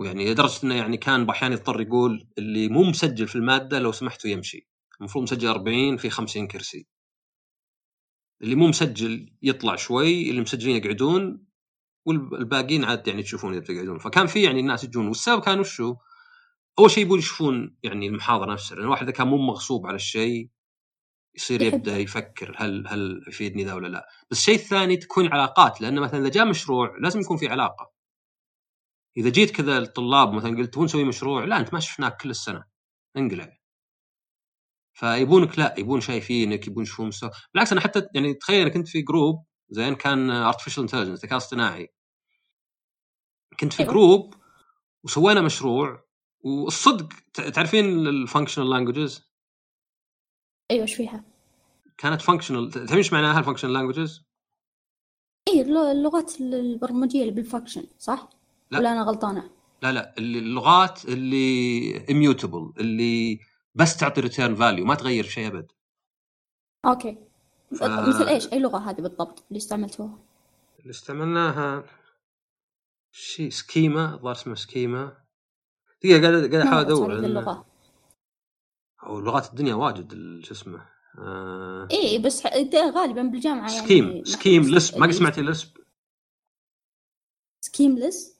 ويعني 0.00 0.30
لدرجة 0.30 0.64
إنه 0.64 0.74
يعني 0.74 0.96
كان 0.96 1.26
بأحيان 1.26 1.52
يضطر 1.52 1.80
يقول 1.80 2.26
اللي 2.38 2.68
مو 2.68 2.82
مسجل 2.82 3.28
في 3.28 3.36
المادة 3.36 3.78
لو 3.78 3.92
سمحتوا 3.92 4.30
يمشي. 4.30 4.68
المفروض 5.00 5.22
مسجل 5.22 5.48
40 5.48 5.96
في 5.96 6.10
50 6.10 6.46
كرسي. 6.46 6.86
اللي 8.42 8.54
مو 8.54 8.66
مسجل 8.66 9.32
يطلع 9.42 9.76
شوي 9.76 10.30
اللي 10.30 10.40
مسجلين 10.40 10.76
يقعدون 10.76 11.44
والباقيين 12.06 12.84
عاد 12.84 13.08
يعني 13.08 13.22
تشوفون 13.22 13.52
إذا 13.52 13.60
بتقعدون. 13.60 13.98
فكان 13.98 14.26
في 14.26 14.42
يعني 14.42 14.60
الناس 14.60 14.84
يجون 14.84 15.06
والسبب 15.08 15.40
كان 15.42 15.60
وشو؟ 15.60 15.96
أول 16.78 16.90
شيء 16.90 17.04
يبون 17.04 17.18
يشوفون 17.18 17.76
يعني 17.82 18.06
المحاضرة 18.06 18.52
نفسها 18.52 18.76
لأن 18.76 18.84
الواحد 18.84 19.02
إذا 19.02 19.12
كان 19.12 19.26
مو 19.28 19.36
مغصوب 19.36 19.86
على 19.86 19.96
الشيء 19.96 20.48
يصير. 21.36 21.62
يبدأ 21.62 21.98
يفكر 21.98 22.54
هل 22.58 22.88
هل 22.88 23.24
يفيدني 23.28 23.64
ذا 23.64 23.74
ولا 23.74 23.88
لا. 23.88 24.08
بس 24.30 24.38
الشيء 24.38 24.54
الثاني 24.54 24.96
تكون 24.96 25.32
علاقات 25.32 25.80
لأن 25.80 26.00
مثلا 26.00 26.20
إذا 26.20 26.28
جاء 26.28 26.46
مشروع 26.46 26.96
لازم 27.00 27.20
يكون 27.20 27.36
في 27.36 27.48
علاقة. 27.48 27.89
إذا 29.16 29.28
جيت 29.30 29.50
كذا 29.50 29.78
الطلاب 29.78 30.32
مثلا 30.32 30.56
قلت 30.56 30.72
تبون 30.74 30.84
نسوي 30.84 31.04
مشروع 31.04 31.44
لا 31.44 31.56
أنت 31.60 31.74
ما 31.74 31.80
شفناك 31.80 32.16
كل 32.22 32.30
السنة 32.30 32.64
انقلع 33.16 33.56
فيبونك 34.94 35.58
لا 35.58 35.74
يبون 35.78 36.00
شايفينك 36.00 36.66
يبون 36.66 36.82
يشوفون 36.82 37.06
مستوى 37.08 37.30
بالعكس 37.54 37.72
أنا 37.72 37.80
حتى 37.80 38.06
يعني 38.14 38.34
تخيل 38.34 38.68
كنت 38.68 38.88
في 38.88 39.02
group 39.02 39.44
زين 39.70 39.94
كان 39.94 40.30
artificial 40.30 40.82
intelligence 40.82 41.24
ذكاء 41.24 41.36
اصطناعي 41.36 41.88
كنت 43.60 43.72
في. 43.72 43.84
group 43.84 44.34
وسوينا 45.04 45.40
مشروع 45.40 46.04
والصدق 46.40 47.08
تعرفين 47.54 47.84
ال 48.06 48.12
functional 48.12 48.70
languages 48.70 49.30
أيوه 50.70 50.82
إيش 50.82 50.94
فيها؟ 50.94 51.24
كانت 51.98 52.22
functional 52.22 52.70
تعرفين 52.70 52.96
إيش 52.96 53.12
معناها 53.12 53.38
ال 53.38 53.41
functional 53.41 53.72
languages؟ 53.72 54.24
اي 55.48 55.60
الل- 55.60 55.76
اللغات 55.76 56.40
البرمجية 56.40 57.20
اللي 57.22 57.32
بال 57.32 57.42
function 57.42 57.84
صح؟ 57.98 58.28
لا. 58.70 58.78
ولا 58.78 58.92
أنا 58.92 59.02
غلطانة؟ 59.02 59.50
لا 59.82 59.92
لا 59.92 60.14
اللي- 60.18 60.38
اللغات 60.38 61.04
اللي 61.04 62.06
immutable 62.10 62.72
اللي 62.78 63.40
بس 63.74 63.96
تعطي 63.96 64.20
return 64.20 64.54
value 64.54 64.84
ما 64.84 64.94
تغير 64.94 65.24
شيء 65.24 65.46
أبد. 65.46 65.66
okay. 66.86 67.18
ف- 67.78 67.82
مثل 67.82 68.28
إيش؟ 68.28 68.52
أي 68.52 68.58
لغة 68.58 68.78
هذه 68.90 69.00
بالضبط 69.00 69.44
اللي 69.48 69.56
استعملتوها؟ 69.58 70.18
اللي 70.80 70.90
استعملناها 70.90 71.84
شيء 73.12 73.50
سكيما 73.50 74.14
الظاهر 74.14 74.34
اسمه 74.34 74.54
سكيما. 74.54 75.16
دقيقة 76.00 76.20
قاعد 76.22 76.34
قاعد 76.54 76.66
أحاول 76.66 76.84
أدور. 76.84 77.12
اللغة 77.12 77.66
أو 79.02 79.20
لغات 79.20 79.50
الدنيا 79.50 79.74
واجد 79.74 80.12
ال- 80.12 80.46
شو 80.46 80.54
اسمه 80.54 80.86
آه. 81.18 81.88
اي 81.92 82.18
بس 82.18 82.42
ده 82.46 82.90
غالبا 82.90 83.22
بالجامعة 83.22 83.70
يعني 83.72 83.84
سكيم 83.84 84.04
نحن 84.04 84.24
سكيم 84.24 84.62
لسب. 84.62 84.98
ما 84.98 85.06
قد 85.06 85.12
سمعتي 85.12 85.40
لسب. 85.42 85.76
سكيملس 87.64 88.04
لسب؟ 88.16 88.39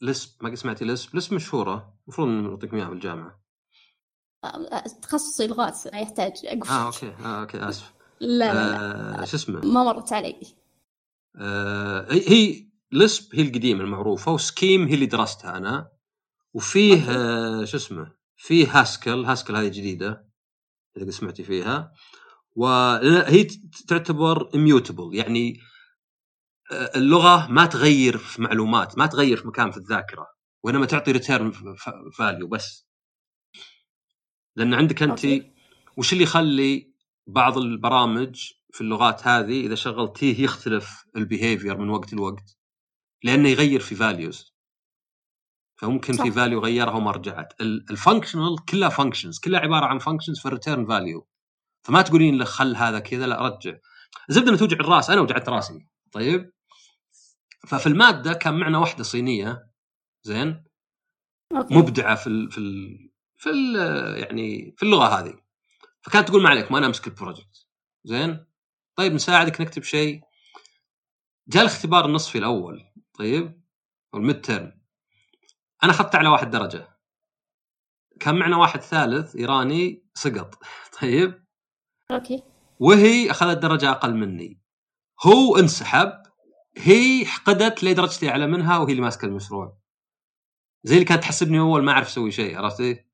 ما 0.00 0.48
قد 0.48 0.54
سمعتي 0.54 0.84
لسب؟ 0.84 1.16
لسب 1.16 1.34
مشهورة 1.34 1.94
المفروض 2.04 2.28
نعطيكم 2.28 2.76
إياها 2.76 2.88
بالجامعة. 2.88 3.40
آه، 4.44 4.84
تخصصي 5.02 5.46
لغات 5.46 5.86
لا 5.86 5.98
يحتاج 6.00 6.32
أقول. 6.44 6.68
آه 6.68 6.86
أوكي 6.86 7.08
آه 7.24 7.40
أوكي 7.40 7.58
آسف. 7.68 7.92
لا 8.20 8.54
لا 8.54 8.54
لا. 8.54 9.22
آه 9.22 9.24
شو 9.24 9.36
اسمه؟ 9.36 9.60
ما 9.60 9.84
مرت 9.84 10.12
علي. 10.12 10.36
آه 11.36 12.12
هي 12.12 12.28
هي 12.30 12.66
Lisp 12.92 13.34
هي 13.34 13.42
القديمة 13.42 13.80
المعروفة 13.84 14.32
و 14.32 14.40
Scheme 14.40 14.88
هي 14.88 14.94
اللي 14.94 15.06
درستها 15.06 15.56
أنا. 15.56 15.90
وفيه. 16.54 17.10
آه 17.10 17.64
شو 17.64 17.76
اسمه؟ 17.76 18.12
فيه 18.36 18.80
Haskell 18.80 19.24
Haskell 19.24 19.56
هذه 19.56 19.68
جديدة 19.68 20.30
إذا 20.96 21.10
سمعتي 21.10 21.42
فيها. 21.44 21.92
وهي 22.56 23.44
تعتبر 23.88 24.50
immutable 24.54 25.14
يعني 25.14 25.60
آه، 25.60 25.69
اللغة 26.72 27.46
ما 27.46 27.66
تغير 27.66 28.18
في 28.18 28.42
معلومات 28.42 28.98
ما 28.98 29.06
تغير 29.06 29.36
في 29.36 29.48
مكان 29.48 29.70
في 29.70 29.76
الذاكرة 29.76 30.26
وإنما 30.64 30.86
تعطي 30.86 31.12
return 31.12 31.52
value 32.18 32.48
بس. 32.48 32.86
لأن 34.56 34.74
عندك 34.74 35.02
أنت. 35.02 35.20
وش 35.96 36.12
اللي 36.12 36.24
يخلي 36.24 36.94
بعض 37.26 37.58
البرامج 37.58 38.52
في 38.72 38.80
اللغات 38.80 39.26
هذه 39.26 39.66
إذا 39.66 39.74
شغلتيه 39.74 40.44
يختلف 40.44 41.04
ال 41.16 41.23
behavior 41.23 41.78
من 41.78 41.90
وقت 41.90 42.12
لوقت؟ 42.12 42.56
لأنه 43.24 43.48
يغير 43.48 43.80
في 43.80 43.94
values 43.94 44.54
فممكن 45.76 46.12
صح. 46.12 46.22
في 46.24 46.30
value 46.30 46.60
غيرها 46.60 46.94
وما 46.94 47.10
رجعت. 47.10 47.52
ال 47.60 47.69
functional 47.69 48.64
كلها 48.64 48.88
functions 48.88 49.38
كلها 49.38 49.60
عبارة 49.60 49.86
عن 49.86 49.98
functions 49.98 50.38
في 50.40 50.46
ال 50.46 50.52
return 50.52 50.86
value 50.86 51.28
فما 51.82 52.02
تقولين 52.02 52.38
له 52.38 52.44
خل 52.44 52.76
هذا 52.76 52.98
كذا 52.98 53.26
لا 53.26 53.46
رجع. 53.48 53.78
زبدة 54.28 54.56
توجع 54.56 54.76
الراس 54.80 55.10
أنا 55.10 55.20
وجعت 55.20 55.48
راسي. 55.48 55.86
طيب؟ 56.12 56.52
ففي 57.66 57.86
المادة 57.86 58.32
كان 58.32 58.54
معنا 58.58 58.78
واحدة 58.78 59.04
صينية 59.04 59.70
زين؟ 60.22 60.64
okay. 61.56 61.74
مبدعة 61.74 62.14
في 62.14 62.26
ال 62.26 62.50
في 62.50 62.58
ال 62.58 63.10
في 63.36 63.50
ال 63.50 63.76
يعني 64.18 64.74
في 64.76 64.82
اللغة 64.82 65.04
هذه. 65.04 65.40
فكانت 66.02 66.28
تقول 66.28 66.42
ما 66.42 66.48
عليك 66.48 66.72
ما 66.72 66.78
أنا 66.78 66.86
امسك 66.86 67.06
ال 67.06 67.13
project. 67.13 67.66
زين؟ 68.04 68.46
طيب 68.96 69.12
نساعدك 69.12 69.60
نكتب 69.60 69.82
شيء. 69.82 70.20
جاء 71.48 71.62
الاختبار 71.62 72.04
النصفي 72.04 72.38
الأول 72.38 72.84
طيب؟ 73.18 73.62
أو 74.14 74.18
ال 74.18 74.40
midterm 74.40 74.80
أنا 75.82 75.92
اخذت 75.92 76.14
على 76.14 76.28
واحد 76.28 76.50
درجة. 76.50 76.98
كان 78.20 78.34
معنا 78.34 78.56
واحد 78.56 78.80
ثالث 78.80 79.36
إيراني 79.36 80.04
سقط. 80.14 80.58
طيب؟ 81.00 81.44
okay. 82.10 82.42
وهي 82.78 83.30
أخذت 83.30 83.58
درجة 83.58 83.90
أقل 83.90 84.14
مني. 84.14 84.60
هو 85.26 85.56
انسحب 85.56 86.22
هي 86.76 87.26
حقدت 87.26 87.84
لدرجتي 87.84 88.28
اعلى 88.30 88.46
منها 88.46 88.78
وهي 88.78 88.90
اللي 88.90 89.02
ماسكة 89.02 89.26
المشروع. 89.26 89.78
زي 90.84 90.94
اللي 90.94 91.04
كانت 91.04 91.22
تحسبني 91.22 91.58
أول 91.60 91.84
ما 91.84 91.92
أعرف 91.92 92.06
أسوي 92.08 92.30
شيء 92.30 92.58
عرفتي؟ 92.58 93.04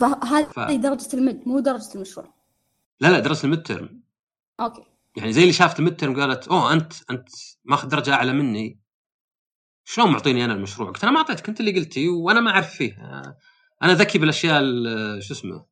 فهذه 0.00 0.44
ف- 0.44 0.60
درجة 0.60 1.08
ال 1.16 1.23
mid 1.23 1.42
مو 1.48 1.60
درجة 1.60 1.94
المشروع. 1.94 2.34
لا 3.00 3.08
لا 3.08 3.18
درس 3.18 3.44
ال 3.44 3.62
midterm 3.62 4.02
okay. 4.60 4.84
يعني 5.16 5.32
زي 5.32 5.42
اللي 5.42 5.52
شافت 5.52 5.78
ال 5.78 5.96
midterm 5.96 6.20
قالت 6.20 6.48
أوه 6.48 6.72
أنت 6.72 6.92
أنت 7.10 7.28
ماخذ 7.64 7.88
درجة 7.88 8.14
أعلى 8.14 8.32
مني. 8.32 8.80
شلون 9.84 10.10
معطيني 10.10 10.44
أنا 10.44 10.52
المشروع؟ 10.54 10.90
قلت 10.90 11.02
أنا 11.04 11.12
ما 11.12 11.18
أعطيتك 11.18 11.48
أنت 11.48 11.60
اللي 11.60 11.72
قلتي 11.78 12.08
وأنا 12.08 12.40
ما 12.40 12.50
أعرف 12.50 12.74
فيه. 12.74 12.96
أنا 13.82 13.92
ذكي 13.94 14.18
بالأشياء 14.18 14.60
ال- 14.60 15.22
شو 15.22 15.34
اسمه 15.34 15.66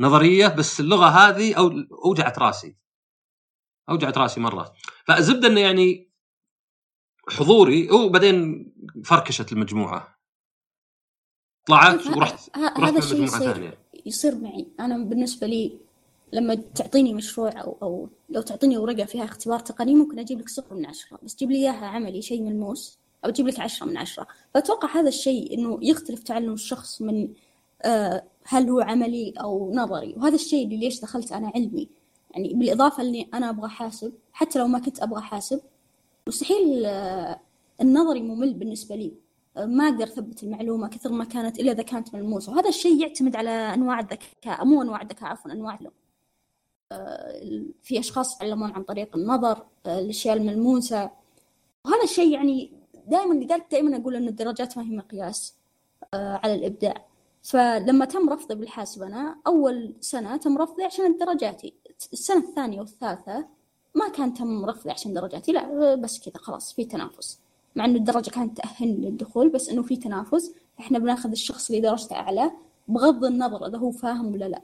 نظرية 0.00 0.48
بس 0.48 0.80
اللغة 0.80 1.06
هذه 1.06 1.54
أو 1.54 1.70
أوجعت 2.04 2.38
راسي. 2.38 2.76
أوجعت 3.88 4.18
راسي 4.18 4.40
مرة. 4.40 4.72
فزبده 5.04 5.48
إنه 5.48 5.60
يعني 5.60 6.09
حضوري 7.30 7.90
وبعدين 7.90 8.66
فركشت 9.04 9.52
المجموعة. 9.52 10.16
طلعت 11.66 12.06
ورحت 12.06 12.56
هذا 12.56 12.98
الشيء 12.98 13.22
مجموعه 13.22 13.72
يصير 14.06 14.34
معي. 14.34 14.66
أنا 14.80 14.98
بالنسبة 14.98 15.46
لي 15.46 15.78
لما 16.32 16.54
تعطيني 16.54 17.14
مشروع 17.14 17.60
أو 17.60 17.76
أو 17.82 18.08
لو 18.28 18.42
تعطيني 18.42 18.78
ورقة 18.78 19.04
فيها 19.04 19.24
اختبار 19.24 19.58
تقني 19.58 19.94
ممكن 19.94 20.18
أجيب 20.18 20.40
لك 20.40 20.48
صفر 20.48 20.74
من 20.74 20.86
عشرة. 20.86 21.18
بس 21.22 21.36
تجيب 21.36 21.50
لي 21.50 21.56
إياها 21.56 21.86
عملي 21.86 22.22
شيء 22.22 22.42
ملموس 22.42 22.98
أو 23.24 23.30
تجيب 23.30 23.46
لك 23.46 23.60
عشرة 23.60 23.86
من 23.86 23.96
عشرة. 23.96 24.26
فأتوقع 24.54 24.96
هذا 24.96 25.08
الشيء 25.08 25.54
إنه 25.54 25.78
يختلف 25.82 26.22
تعلم 26.22 26.52
الشخص 26.52 27.02
من 27.02 27.28
آه، 27.82 28.24
هل 28.44 28.70
هو 28.70 28.80
عملي 28.80 29.34
أو 29.40 29.74
نظري. 29.74 30.14
وهذا 30.16 30.34
الشيء 30.34 30.64
اللي 30.64 30.76
ليش 30.76 31.00
دخلت 31.00 31.32
أنا 31.32 31.52
علمي. 31.54 31.88
يعني 32.30 32.54
بالإضافة 32.54 33.02
لأني 33.02 33.28
أنا 33.34 33.50
أبغى 33.50 33.68
حاسب 33.68 34.12
حتى 34.32 34.58
لو 34.58 34.66
ما 34.66 34.78
كنت 34.78 35.02
أبغى 35.02 35.22
حاسب 35.22 35.60
مستحيل 36.26 36.86
آه، 36.86 37.40
النظري 37.80 38.22
ممل 38.22 38.54
بالنسبة 38.54 38.96
لي. 38.96 39.12
ما 39.56 39.88
أقدر 39.88 40.04
أثبت 40.04 40.42
المعلومة 40.42 40.88
كثر 40.88 41.12
ما 41.12 41.24
كانت 41.24 41.60
إلا 41.60 41.72
إذا 41.72 41.82
كانت 41.82 42.14
ملموسة. 42.14 42.52
وهذا 42.52 42.68
الشيء 42.68 43.00
يعتمد 43.02 43.36
على 43.36 43.50
أنواع 43.50 44.00
الذكاء 44.00 44.64
مو 44.64 44.82
أنواع 44.82 45.02
الذكاء 45.02 45.28
عفوا 45.28 45.52
أنواع 45.52 45.78
اللغة. 45.78 45.92
في 47.82 47.98
أشخاص 47.98 48.36
يتعلمون 48.36 48.72
عن 48.72 48.82
طريق 48.82 49.16
النظر 49.16 49.66
الأشياء 49.86 50.36
الملموسة. 50.36 51.10
وهذا 51.84 52.04
الشيء 52.04 52.32
يعني 52.32 52.72
دائما 53.06 53.34
لذلك 53.34 53.66
دائما 53.70 53.96
أقول 53.96 54.16
أن 54.16 54.28
الدرجات 54.28 54.78
ما 54.78 54.84
هي 54.84 54.96
مقياس 54.96 55.54
آه، 56.14 56.40
على 56.44 56.54
الإبداع. 56.54 57.04
فلما 57.42 58.04
تم 58.04 58.30
رفضي 58.30 58.54
بالحاسب 58.54 59.02
أنا 59.02 59.36
أول 59.46 59.94
سنة 60.00 60.36
تم 60.36 60.58
رفضي 60.58 60.84
عشان 60.84 61.16
درجاتي 61.16 61.74
السنة 62.12 62.48
الثانية 62.48 62.80
والثالثة 62.80 63.46
ما 63.94 64.08
كان 64.08 64.34
تم 64.34 64.64
رفضي 64.64 64.90
عشان 64.90 65.14
درجاتي 65.14 65.52
لا 65.52 65.94
بس 65.94 66.28
كذا 66.28 66.42
خلاص 66.42 66.72
في 66.74 66.84
تنافس. 66.84 67.40
مع 67.76 67.84
إنه 67.84 67.96
الدرجة 67.98 68.30
كانت 68.30 68.56
تأهلني 68.56 69.10
للدخول 69.10 69.48
بس 69.48 69.68
إنه 69.68 69.82
في 69.82 69.96
تنافس. 69.96 70.54
إحنا 70.80 70.98
بناخذ 70.98 71.30
الشخص 71.30 71.70
اللي 71.70 71.82
درجته 71.82 72.16
أعلى 72.16 72.50
بغض 72.88 73.24
النظر 73.24 73.66
إذا 73.66 73.78
هو 73.78 73.90
فاهم 73.90 74.32
ولا 74.32 74.44
لا. 74.48 74.62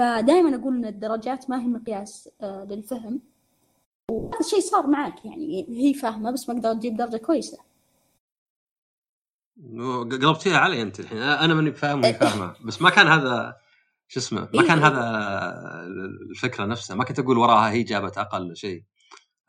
فدائما 0.00 0.56
أقول 0.56 0.76
إن 0.76 0.84
الدرجات 0.84 1.50
ما 1.50 1.62
هي 1.62 1.66
مقياس 1.66 2.28
آه، 2.40 2.64
للفهم. 2.64 3.20
وهذا 4.10 4.40
الشيء 4.40 4.60
صار 4.60 4.86
معك 4.86 5.24
يعني 5.24 5.66
هي 5.68 5.94
فاهمة 5.94 6.30
بس 6.30 6.48
ما 6.48 6.54
أقدر 6.54 6.70
أجيب 6.70 6.96
درجة 6.96 7.16
كويسة. 7.16 7.58
قلبتيها 10.10 10.58
علي 10.58 10.82
أنت 10.82 11.00
الحين. 11.00 11.18
أنا 11.18 11.54
ماني 11.54 11.72
فاهم 11.72 12.00
وهي 12.02 12.14
فاهمة 12.24 12.54
بس 12.64 12.82
ما 12.82 12.90
كان 12.90 13.06
هذا 13.06 13.59
شو 14.10 14.20
اسمه 14.20 14.48
ما 14.54 14.62
كان 14.66 14.78
إيه. 14.78 14.86
هذا 14.86 15.02
الفكرة 16.30 16.64
نفسها 16.64 16.96
ما 16.96 17.04
كنت 17.04 17.18
أقول 17.18 17.38
وراها 17.38 17.70
هي 17.70 17.82
جابت 17.82 18.18
أقل 18.18 18.56
شيء 18.56 18.84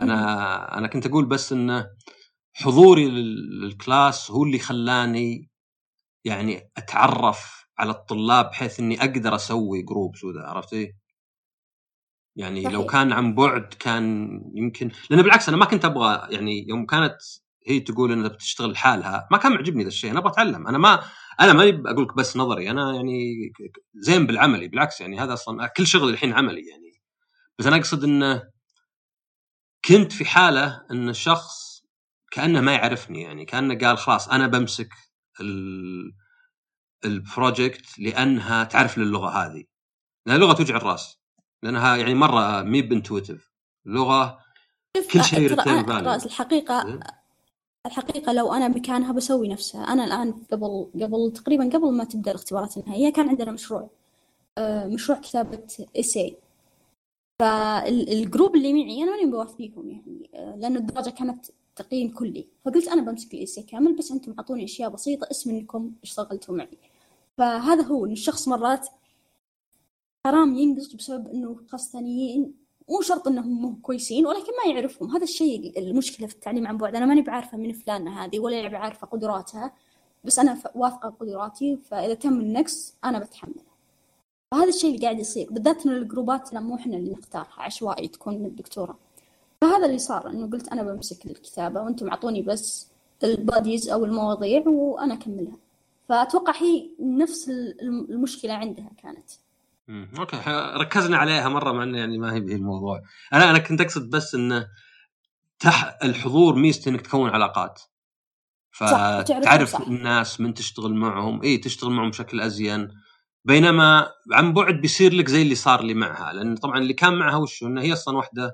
أنا 0.02 0.78
أنا 0.78 0.88
كنت 0.88 1.06
أقول 1.06 1.26
بس 1.26 1.54
انه 1.54 1.90
حضوري 2.54 3.10
لل 3.10 3.45
class 3.45 4.32
هو 4.32 4.44
اللي 4.44 4.60
خلاني 4.60 5.50
يعني 6.26 6.72
أتعرف 6.78 7.66
على 7.78 7.92
الطلاب 7.92 8.46
بحيث 8.46 8.80
إني 8.80 9.00
أقدر 9.00 9.36
أسوي 9.36 9.82
groups 9.82 10.24
وذا 10.24 10.42
عرفتي؟ 10.42 10.94
يعني 12.36 12.64
صحيح. 12.64 12.74
لو 12.74 12.86
كان 12.86 13.14
عن 13.14 13.36
بعد 13.36 13.74
كان 13.80 14.30
يمكن 14.56 14.92
لأن 15.10 15.22
بالعكس 15.22 15.50
أنا 15.50 15.58
ما 15.58 15.66
كنت 15.66 15.86
أبغى 15.86 16.28
يعني 16.30 16.68
يوم 16.68 16.86
كانت 16.86 17.18
هي 17.68 17.80
تقول 17.80 18.12
انها 18.12 18.28
بتشتغل 18.28 18.72
لحالها. 18.72 19.28
ما 19.32 19.38
كان 19.38 19.52
معجبني 19.52 19.84
ذا 19.84 19.88
الشيء. 19.88 20.12
أنا 20.12 20.20
أبغى 20.20 20.32
أتعلم. 20.32 20.68
أنا 20.68 20.78
ما 20.78 21.04
أنا 21.40 21.54
ما 21.54 21.92
أقول 21.92 22.04
لك 22.04 22.16
بس 22.16 22.38
نظري. 22.38 22.72
أنا 22.72 22.96
يعني 22.96 23.52
زين 23.96 24.28
بالعملي. 24.28 24.68
بالعكس 24.68 25.02
يعني 25.02 25.20
هذا 25.20 25.34
أصلا 25.34 25.68
كل 25.68 25.88
شغل 25.88 26.10
الحين 26.10 26.34
عملي 26.34 26.68
يعني. 26.70 27.02
بس 27.60 27.68
أنا 27.68 27.76
أقصد 27.76 28.04
انه 28.04 28.44
كنت 29.86 30.12
في 30.12 30.26
حالة 30.26 30.86
إن 30.92 31.10
الشخص 31.10 31.84
كأنه 32.32 32.62
ما 32.62 32.74
يعرفني 32.74 33.22
يعني. 33.22 33.46
كأنه 33.46 33.78
قال 33.88 33.98
خلاص 33.98 34.30
أنا 34.30 34.48
بمسك 34.48 34.90
ال 37.06 37.17
project 37.17 38.00
لأنها 38.00 38.64
تعرف 38.64 38.98
اللغة 38.98 39.30
هذه. 39.30 39.64
لأن 40.26 40.36
اللغة 40.36 40.54
توجع 40.54 40.76
الرأس. 40.76 41.22
لأنها 41.64 41.96
يعني 41.96 42.14
مرة 42.14 42.62
مي 42.62 42.82
ب 42.82 42.89
intuitive 42.89 43.52
لغه 43.86 44.40
كل 45.14 45.24
شيء 45.24 45.54
الحقيقة 46.26 47.00
الحقيقة 47.86 48.34
لو 48.34 48.54
أنا 48.54 48.68
مكانها 48.68 49.12
بسوي 49.12 49.48
نفسها 49.48 49.84
أنا 49.84 50.06
الآن 50.06 50.32
قبل 50.52 50.88
قبل 51.02 51.34
تقريبا 51.34 51.64
قبل 51.64 51.92
ما 51.92 52.04
تبدأ 52.04 52.32
الاختبارات 52.32 52.78
النهائية 52.78 53.14
كان 53.14 53.30
عندنا 53.30 53.52
مشروع 53.52 53.90
آه، 54.58 54.88
مشروع 54.88 55.20
كتابة 55.20 55.68
essay 55.96 56.38
فال 57.42 57.74
group 57.74 58.56
اللي 58.56 58.74
معي 58.74 59.04
أنا 59.04 59.12
ماني 59.12 59.32
بوافقيهم 59.32 59.90
يعني 59.90 60.30
آه، 60.36 60.56
لأن 60.56 60.78
الدرجة 60.78 61.10
كانت 61.10 61.46
تقييم 61.76 62.14
كلي. 62.14 62.48
فقلت 62.66 62.88
أنا 62.88 63.02
بمسك 63.02 63.34
ال 63.34 63.39
essay 63.39 63.64
كامل 63.64 63.96
بس 63.96 64.12
أنتم 64.12 64.36
أعطوني 64.40 64.64
أشياء 64.64 64.90
بسيطة 64.90 65.28
اسم 65.32 65.50
إنكم 65.50 65.92
اشتغلتوا 66.04 66.56
معي. 66.58 66.78
فهذا 67.38 67.84
هو 67.84 68.06
إن 68.06 68.12
الشخص 68.12 68.48
مرات 68.48 68.88
حرام 70.28 70.56
ينقص 70.56 70.94
بسبب 70.94 71.28
إنه 71.28 71.60
أشخاص 71.66 71.92
ثانيين 71.92 72.54
مو 72.92 73.02
شرط 73.02 73.28
إنهم 73.28 73.62
مو 73.62 73.76
كويسين 73.82 74.26
ولكن 74.28 74.52
ما 74.66 74.74
يعرفهم. 74.74 75.12
هذا 75.12 75.24
الشيء 75.24 75.80
المشكلة 75.80 76.28
في 76.28 76.34
التعليم 76.34 76.68
عن 76.68 76.78
بعد. 76.78 76.96
أنا 76.96 77.06
ماني 77.06 77.22
بعارفة 77.22 77.58
من 77.58 77.74
فلانة 77.74 78.24
هذه 78.26 78.40
ولا 78.40 78.68
بعارفة 78.68 79.08
قدراتها 79.08 79.74
بس 80.24 80.40
أنا 80.40 80.58
واثقة 80.76 81.10
بقدراتي 81.10 81.78
فإذا 81.78 82.14
تم 82.14 82.40
النقص 82.40 82.96
أنا 83.04 83.20
بتحمله 83.20 83.72
فهذا 84.52 84.70
الشيء 84.70 84.96
اللي 84.96 85.02
قاعد 85.06 85.20
يصير 85.20 85.48
بالذات 85.52 85.86
إن 85.86 85.92
الجروبات 85.92 86.54
مو 86.54 86.76
إحنا 86.76 86.98
اللي 86.98 87.12
نختارها 87.12 87.54
عشوائي 87.58 88.08
تكون 88.08 88.38
من 88.38 88.46
الدكتورة. 88.46 89.00
فهذا 89.62 89.86
اللي 89.86 89.98
صار 89.98 90.30
إنه 90.30 90.50
قلت 90.50 90.68
أنا 90.68 90.84
بمسك 90.84 91.26
الكتابة 91.26 91.82
وأنتم 91.82 92.08
أعطوني 92.08 92.42
بس 92.42 92.88
الباديز 93.24 93.90
أو 93.90 94.06
المواضيع 94.06 94.68
وأنا 94.68 95.14
أكملها. 95.14 95.58
فأتوقع 96.10 96.54
هي 96.62 96.90
نفس 97.00 97.50
المشكلة 97.82 98.54
عندها 98.54 98.90
كانت. 99.04 99.30
Okay 99.90 100.38
ركزنا 100.76 101.18
عليها 101.18 101.50
مرة 101.50 101.72
مع 101.72 101.84
إنه 101.84 101.98
يعني 101.98 102.18
ما 102.18 102.34
هي 102.34 102.40
به 102.40 102.56
الموضوع. 102.56 103.02
أنا 103.34 103.50
أنا 103.50 103.60
كنت 103.60 103.82
أقصد 103.82 104.10
بس 104.10 104.36
إنه 104.36 104.68
تح 105.60 105.98
الحضور 106.04 106.56
ميزته 106.56 106.90
إنك 106.90 107.02
تكون 107.02 107.30
علاقات. 107.30 107.82
فتعرف 108.72 109.82
الناس 109.82 110.42
من 110.42 110.54
تشتغل 110.54 110.94
معهم. 110.94 111.42
إي 111.44 111.58
تشتغل 111.58 111.92
معهم 111.92 112.10
بشكل 112.10 112.42
أزين. 112.42 112.88
بينما 113.46 114.08
عن 114.32 114.54
بعد 114.54 114.74
بيصير 114.76 115.14
لك 115.14 115.28
زي 115.28 115.42
اللي 115.42 115.56
صار 115.56 115.84
لي 115.84 115.94
معها. 115.94 116.34
لأن 116.34 116.56
طبعا 116.56 116.78
اللي 116.78 116.94
كان 116.94 117.14
معها 117.14 117.38
وش 117.38 117.64
إنه 117.64 117.82
هي 117.82 117.94
أصلا 117.94 118.18
واحدة 118.18 118.52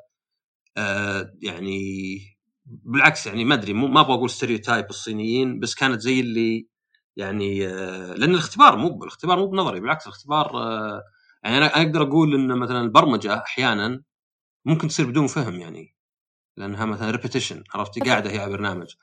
آه 0.78 1.34
يعني 1.42 2.20
بالعكس 2.66 3.28
يعني 3.28 3.46
ما 3.46 3.54
أدري 3.56 3.74
ما 3.74 4.02
أبغى 4.02 4.14
أقول 4.14 4.30
stereotype 4.30 4.90
الصينيين 4.90 5.60
بس 5.60 5.76
كانت 5.76 6.02
زي 6.02 6.20
اللي 6.20 6.68
يعني 7.18 7.68
آه 7.68 8.14
لأن 8.14 8.32
الاختبار 8.32 8.78
مو 8.78 9.04
الاختبار 9.04 9.40
مو 9.40 9.48
بنظري 9.48 9.80
بالعكس 9.80 10.08
الاختبار 10.08 10.58
آه 10.58 11.04
يعني 11.48 11.58
أنا 11.58 11.78
أقدر 11.78 12.02
أقول 12.02 12.36
إن 12.36 12.58
مثلا 12.60 12.82
البرمجة 12.82 13.38
أحيانا 13.38 14.02
ممكن 14.66 14.88
تصير 14.88 15.06
بدون 15.06 15.28
فهم 15.28 15.56
يعني 15.62 15.96
لأنها 16.58 16.86
مثلا 16.86 17.12
repetition 17.12 17.64
عرفتي 17.76 18.00
قاعدة 18.00 18.32
هي 18.32 18.40
على 18.40 18.52
برنامج. 18.52 18.96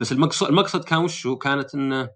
بس 0.00 0.12
المقصد 0.12 0.46
المقصد 0.48 0.84
كان 0.84 0.98
وشو؟ 0.98 1.36
كانت 1.38 1.74
إنه 1.74 2.10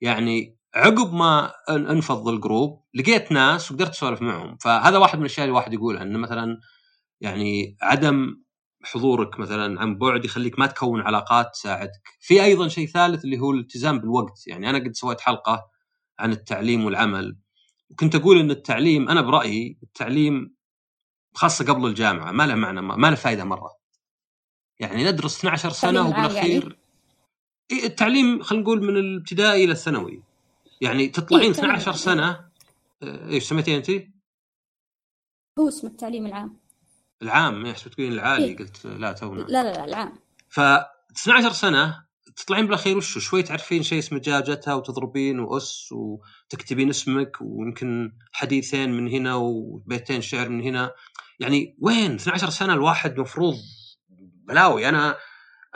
يعني 0.00 0.56
عقب 0.74 1.14
ما 1.14 1.52
أنفض 1.70 2.28
ال 2.28 2.37
group 2.37 2.84
لقيت 2.94 3.32
ناس 3.32 3.72
وقدرت 3.72 3.90
أسولف 3.90 4.22
معهم. 4.22 4.56
فهذا 4.60 4.98
واحد 4.98 5.18
من 5.18 5.24
الأشياء 5.26 5.44
اللي 5.44 5.52
الواحد 5.52 5.74
يقولها 5.74 6.02
إنه 6.02 6.18
مثلا 6.18 6.60
يعني 7.20 7.76
عدم 7.82 8.42
حضورك 8.84 9.40
مثلا 9.40 9.80
عن 9.80 9.98
بعد 9.98 10.24
يخليك 10.24 10.58
ما 10.58 10.66
تكون 10.66 11.00
علاقات 11.00 11.50
تساعدك. 11.54 12.02
في 12.20 12.44
أيضا 12.44 12.68
شيء 12.68 12.88
ثالث 12.88 13.24
اللي 13.24 13.38
هو 13.40 13.50
الالتزام 13.52 13.98
بالوقت. 14.00 14.46
يعني 14.46 14.70
أنا 14.70 14.78
قد 14.78 14.92
سويت 14.94 15.20
حلقة 15.20 15.66
عن 16.18 16.32
التعليم 16.32 16.84
والعمل. 16.84 17.38
وكنت 17.90 18.14
أقول 18.14 18.40
إن 18.40 18.50
التعليم 18.50 19.08
أنا 19.08 19.20
برأيي 19.20 19.78
التعليم 19.82 20.54
خاصة 21.34 21.64
قبل 21.64 21.86
الجامعة 21.86 22.32
ما 22.32 22.46
له 22.46 22.54
معنى 22.54 22.82
ما 22.82 23.06
له 23.06 23.14
فائده 23.14 23.44
مرة 23.44 23.80
يعني 24.80 25.04
ندرس 25.10 25.38
12 25.38 25.70
سنة 25.70 26.08
وبالاخير 26.08 26.78
يعني؟ 27.70 27.86
التعليم 27.86 28.42
خلينا 28.42 28.64
نقول 28.64 28.82
من 28.82 28.96
الابتدائي 28.96 29.64
إلى 29.64 29.72
الثانوي 29.72 30.22
يعني 30.80 31.08
تطلعين 31.08 31.44
إيه 31.44 31.50
12 31.50 31.92
سنة 31.92 32.50
آه، 33.02 33.28
إيش 33.28 33.48
سميتي 33.48 33.76
انت؟ 33.76 33.90
هو 35.58 35.68
اسمه 35.68 35.90
التعليم 35.90 36.26
العام 36.26 36.60
العام 37.22 37.66
إيش 37.66 37.88
بتقولين 37.88 38.12
العالي 38.12 38.44
إيه؟ 38.44 38.56
قلت 38.56 38.86
لا 38.86 39.12
تونا 39.12 39.40
لا 39.40 39.62
لا 39.62 39.72
لا 39.72 39.84
العام 39.84 40.18
ف 40.48 40.60
12 40.60 41.52
سنة 41.52 42.04
تطلعين 42.36 42.66
بالأخير 42.66 42.96
وش 42.96 43.18
شوي 43.18 43.42
تعرفين 43.42 43.82
شيء 43.82 43.98
اسمه 43.98 44.18
جاجتها 44.18 44.74
وتضربين 44.74 45.40
وأس 45.40 45.92
وتكتبين 45.92 46.88
اسمك 46.88 47.36
ويمكن 47.40 48.12
حديثين 48.32 48.92
من 48.92 49.08
هنا 49.08 49.34
وبيتين 49.34 50.20
شعر 50.20 50.48
من 50.48 50.62
هنا. 50.62 50.92
يعني 51.40 51.76
وين؟ 51.80 52.14
12 52.14 52.50
سنة 52.50 52.74
الواحد 52.74 53.18
مفروض 53.18 53.54
بلاوي. 54.44 54.88
أنا 54.88 55.16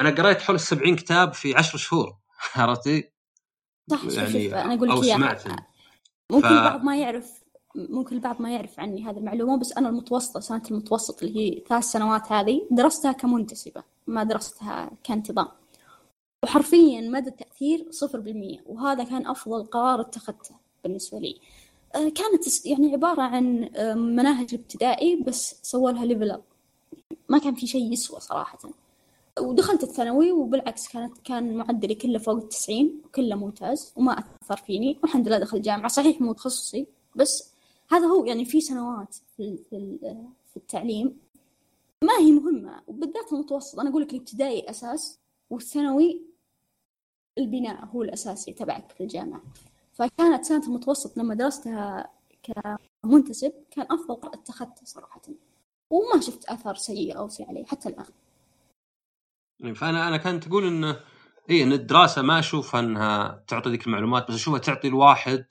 أنا 0.00 0.10
قريت 0.10 0.42
حول 0.42 0.56
ال 0.56 0.60
70 0.60 0.96
كتاب 0.96 1.34
في 1.34 1.54
10 1.54 1.78
شهور. 1.78 2.16
عرفتي؟ 2.56 3.14
صح 3.90 4.04
يعني 4.04 4.62
أنا 4.62 4.74
أقول 4.74 4.88
لك 4.88 5.04
سمعت 5.04 5.42
ممكن 6.30 6.48
ف... 6.48 6.52
البعض 6.52 6.84
ما 6.84 6.96
يعرف 6.96 7.44
ممكن 7.74 8.16
البعض 8.16 8.42
ما 8.42 8.52
يعرف 8.54 8.80
عني 8.80 9.04
هذه 9.04 9.16
المعلومة 9.16 9.58
بس 9.58 9.72
أنا 9.72 9.88
المتوسطة 9.88 10.40
سنة 10.40 10.62
المتوسط 10.70 11.22
اللي 11.22 11.36
هي 11.36 11.64
ثلاث 11.68 11.84
سنوات 11.84 12.32
هذه 12.32 12.68
درستها 12.70 13.12
كمنتسبة 13.12 13.82
ما 14.06 14.24
درستها 14.24 14.90
كانتظام. 15.04 15.48
وحرفيا 16.44 17.00
مدى 17.00 17.28
التأثير 17.30 17.86
صفر 17.90 18.20
بالمية 18.20 18.58
وهذا 18.66 19.04
كان 19.04 19.26
أفضل 19.26 19.64
قرار 19.64 20.00
اتخذته 20.00 20.54
بالنسبة 20.84 21.18
لي. 21.18 21.40
آه، 21.94 22.08
كانت 22.08 22.66
يعني 22.66 22.92
عبارة 22.92 23.22
عن 23.22 23.70
مناهج 24.16 24.54
ابتدائي 24.54 25.16
بس 25.16 25.60
سووا 25.62 25.90
لها 25.90 26.04
level 26.04 26.30
up 26.30 26.42
ما 27.28 27.38
كان 27.38 27.54
في 27.54 27.66
شيء 27.66 27.92
يسوى 27.92 28.20
صراحة. 28.20 28.58
ودخلت 29.40 29.82
الثانوي 29.82 30.32
وبالعكس 30.32 30.88
كانت 30.88 31.18
كان 31.24 31.56
معدلي 31.56 31.94
كله 31.94 32.18
فوق 32.18 32.36
التسعين 32.36 33.02
وكله 33.04 33.36
ممتاز 33.36 33.92
وما 33.96 34.24
أثر 34.42 34.56
فيني. 34.56 34.98
والحمد 35.02 35.28
لله 35.28 35.38
دخلت 35.38 35.64
جامعة 35.64 35.88
صحيح 35.88 36.20
مو 36.20 36.32
تخصصي 36.32 36.86
بس 37.16 37.50
هذا 37.90 38.06
هو 38.06 38.24
يعني 38.24 38.44
في 38.44 38.60
سنوات 38.60 39.16
في, 39.36 39.58
في 40.50 40.56
التعليم. 40.56 41.18
ما 42.02 42.18
هي 42.18 42.32
مهمة 42.32 42.82
وبالذات 42.86 43.32
المتوسط. 43.32 43.80
أنا 43.80 43.90
أقول 43.90 44.02
لك 44.02 44.12
الابتدائي 44.12 44.70
أساس 44.70 45.18
والثانوي 45.50 46.33
البناء 47.38 47.84
هو 47.84 48.02
الأساسي 48.02 48.52
تبعك 48.52 48.92
في 48.92 49.02
الجامعة. 49.02 49.42
فكانت 49.92 50.44
سنة 50.44 50.66
المتوسط 50.66 51.16
لما 51.18 51.34
درستها 51.34 52.10
كمنتسب 52.42 53.52
كان 53.70 53.86
أفضل 53.90 54.14
قرار 54.14 54.34
اتخذته 54.34 54.84
صراحة. 54.84 55.22
وما 55.90 56.20
شفت 56.20 56.44
أثر 56.44 56.74
سيء 56.74 57.18
أو 57.18 57.28
شيء 57.28 57.48
عليه 57.48 57.64
حتى 57.64 57.88
الآن. 57.88 58.06
يعني 59.60 59.74
فأنا 59.74 60.08
أنا 60.08 60.16
كانت 60.16 60.44
تقول 60.44 60.66
إنه 60.66 61.00
إيه 61.50 61.64
إن 61.64 61.72
الدراسة 61.72 62.22
ما 62.22 62.38
أشوفها 62.38 62.80
إنها 62.80 63.44
تعطي 63.48 63.70
ذيك 63.70 63.86
المعلومات 63.86 64.28
بس 64.28 64.34
أشوفها 64.34 64.58
تعطي 64.58 64.88
الواحد 64.88 65.44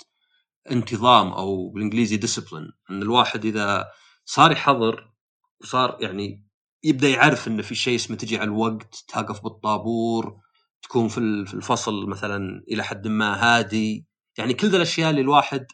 انتظام 0.71 1.27
أو 1.27 1.69
بالإنجليزي 1.69 2.17
ديسبلين 2.17 2.71
إن 2.89 3.01
الواحد 3.01 3.45
إذا 3.45 3.91
صار 4.25 4.51
يحضر 4.51 5.13
وصار 5.61 5.97
يعني 6.01 6.47
يبدأ 6.83 7.09
يعرف 7.09 7.47
انه 7.47 7.61
في 7.61 7.75
شيء 7.75 7.95
اسمه 7.95 8.17
تجي 8.17 8.37
على 8.37 8.43
الوقت 8.43 9.05
تقف 9.07 9.43
بالطابور 9.43 10.42
تكون 10.83 11.07
في 11.07 11.17
الفصل 11.17 12.07
مثلا 12.07 12.63
إلى 12.71 12.83
حد 12.83 13.07
ما 13.07 13.43
هادي. 13.43 14.05
يعني 14.37 14.53
كل 14.53 14.67
ذا 14.69 14.77
الأشياء 14.77 15.09
اللي 15.09 15.21
الواحد 15.21 15.67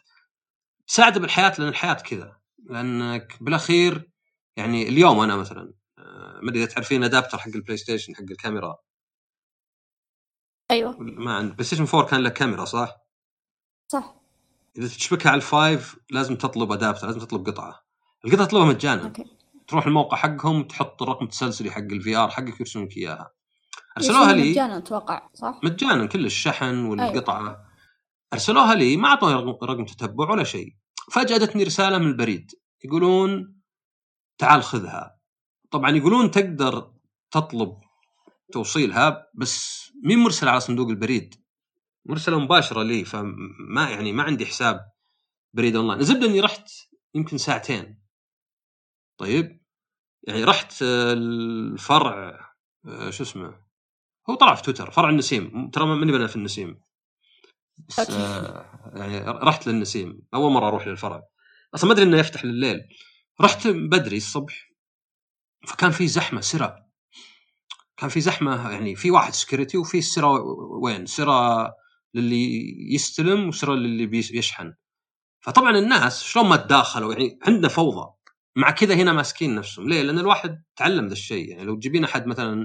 تساعده 0.86 1.20
بالحياة 1.20 1.54
لأن 1.58 1.68
الحياة 1.68 1.94
كذا. 1.94 2.36
لأنك 2.64 3.36
بالأخير 3.40 4.10
يعني 4.56 4.88
اليوم 4.88 5.20
أنا 5.20 5.36
مثلا 5.36 5.72
آه، 5.98 6.40
ما 6.42 6.50
أدري 6.50 6.62
إذا 6.62 6.72
تعرفين 6.72 7.04
adapter 7.04 7.38
حق 7.38 7.48
البلاي 7.54 7.76
ستيشن 7.76 8.14
حق 8.14 8.22
الكاميرا. 8.22 8.76
أيوه. 10.70 10.96
ما 10.98 11.34
عند 11.34 11.52
بلاي 11.52 11.64
ستيشن 11.64 11.86
4 11.94 12.06
كان 12.10 12.22
له 12.22 12.28
كاميرا 12.30 12.64
صح؟ 12.64 12.96
صح. 13.88 14.14
إذا 14.78 14.86
تشبكها 14.88 15.30
على 15.30 15.36
ال 15.36 15.48
five 15.48 15.96
لازم 16.10 16.36
تطلب 16.36 16.72
adapter 16.72 17.06
لازم 17.06 17.20
تطلب 17.20 17.46
قطعة. 17.46 17.80
القطعة 18.24 18.46
تطلبها 18.46 18.66
مجانا. 18.66 19.02
okay. 19.02 19.24
تروح 19.68 19.86
الموقع 19.86 20.16
حقهم 20.16 20.62
تحط 20.62 21.02
الرقم 21.02 21.24
التسلسلي 21.24 21.70
حق 21.70 21.78
ال 21.78 22.16
VR 22.16 22.30
حقك 22.30 22.60
يرسلون 22.60 22.84
لك 22.84 22.96
إياها. 22.96 23.30
أرسلوها 23.96 24.32
لي. 24.32 24.50
مجانا 24.50 24.76
أتوقع 24.76 25.28
صح؟ 25.34 25.60
مجانا 25.64 26.06
كل 26.06 26.26
الشحن 26.26 26.84
والقطعة. 26.84 27.40
أيوة. 27.40 27.70
أرسلوها 28.32 28.74
لي 28.74 28.96
ما 28.96 29.08
اعطوني 29.08 29.34
رقم 29.62 29.84
تتبع 29.84 30.30
ولا 30.30 30.44
شيء. 30.44 30.76
فجأة 31.12 31.38
جتني 31.38 31.62
رسالة 31.62 31.98
من 31.98 32.06
البريد 32.06 32.50
يقولون 32.84 33.60
تعال 34.38 34.62
خذها. 34.62 35.18
طبعا 35.70 35.90
يقولون 35.90 36.30
تقدر 36.30 36.92
تطلب 37.30 37.80
توصيلها 38.52 39.30
بس 39.34 39.84
مين 40.04 40.18
مرسله 40.18 40.50
على 40.50 40.60
صندوق 40.60 40.88
البريد؟ 40.88 41.34
مرسلة 42.06 42.38
مباشرة 42.38 42.82
لي 42.82 43.04
فما 43.04 43.90
يعني 43.90 44.12
ما 44.12 44.22
عندي 44.22 44.46
حساب 44.46 44.90
بريد 45.54 45.76
أونلاين. 45.76 46.00
الزبده 46.00 46.26
إني 46.26 46.40
رحت 46.40 46.70
يمكن 47.14 47.38
ساعتين. 47.38 48.00
طيب 49.18 49.60
يعني 50.28 50.44
رحت 50.44 50.82
الفرع 50.82 52.40
آه، 52.86 53.10
شو 53.10 53.22
اسمه؟ 53.22 53.69
هو 54.30 54.34
طلع 54.34 54.54
في 54.54 54.62
تويتر 54.62 54.90
فرع 54.90 55.08
النسيم. 55.08 55.70
ترى 55.70 55.86
ماني 55.86 56.12
بنا 56.12 56.26
في 56.26 56.36
النسيم. 56.36 56.80
بس 57.88 58.10
آه 58.10 58.92
يعني 58.94 59.20
رحت 59.26 59.66
للنسيم. 59.66 60.22
أول 60.34 60.52
مرة 60.52 60.68
أروح 60.68 60.86
للفرع. 60.86 61.22
أصلا 61.74 61.88
ما 61.88 61.94
أدري 61.94 62.04
إنه 62.04 62.18
يفتح 62.18 62.44
لليل. 62.44 62.80
رحت 63.40 63.68
بدري 63.68 64.16
الصبح. 64.16 64.70
فكان 65.66 65.90
في 65.90 66.08
زحمة 66.08 66.40
سرى 66.40 66.76
كان 67.96 68.08
في 68.08 68.20
زحمة 68.20 68.70
يعني 68.70 68.96
في 68.96 69.10
واحد 69.10 69.32
security 69.32 69.78
وفي 69.78 70.02
سرى 70.02 70.28
وين؟ 70.82 71.06
سرى 71.06 71.70
للي 72.14 72.74
يستلم 72.94 73.48
وسرى 73.48 73.76
للي 73.76 74.06
بيشحن. 74.06 74.74
فطبعا 75.40 75.78
الناس 75.78 76.22
شلون 76.22 76.48
ما 76.48 76.56
تداخلوا؟ 76.56 77.12
يعني 77.12 77.38
عندنا 77.42 77.68
فوضى. 77.68 78.10
مع 78.56 78.70
كذا 78.70 78.94
هنا 78.94 79.12
ماسكين 79.12 79.54
نفسهم. 79.54 79.88
ليه؟ 79.88 80.02
لأن 80.02 80.18
الواحد 80.18 80.62
تعلم 80.76 81.06
ذا 81.06 81.12
الشيء. 81.12 81.48
يعني 81.48 81.64
لو 81.64 81.74
تجيبين 81.74 82.04
أحد 82.04 82.26
مثلا 82.26 82.64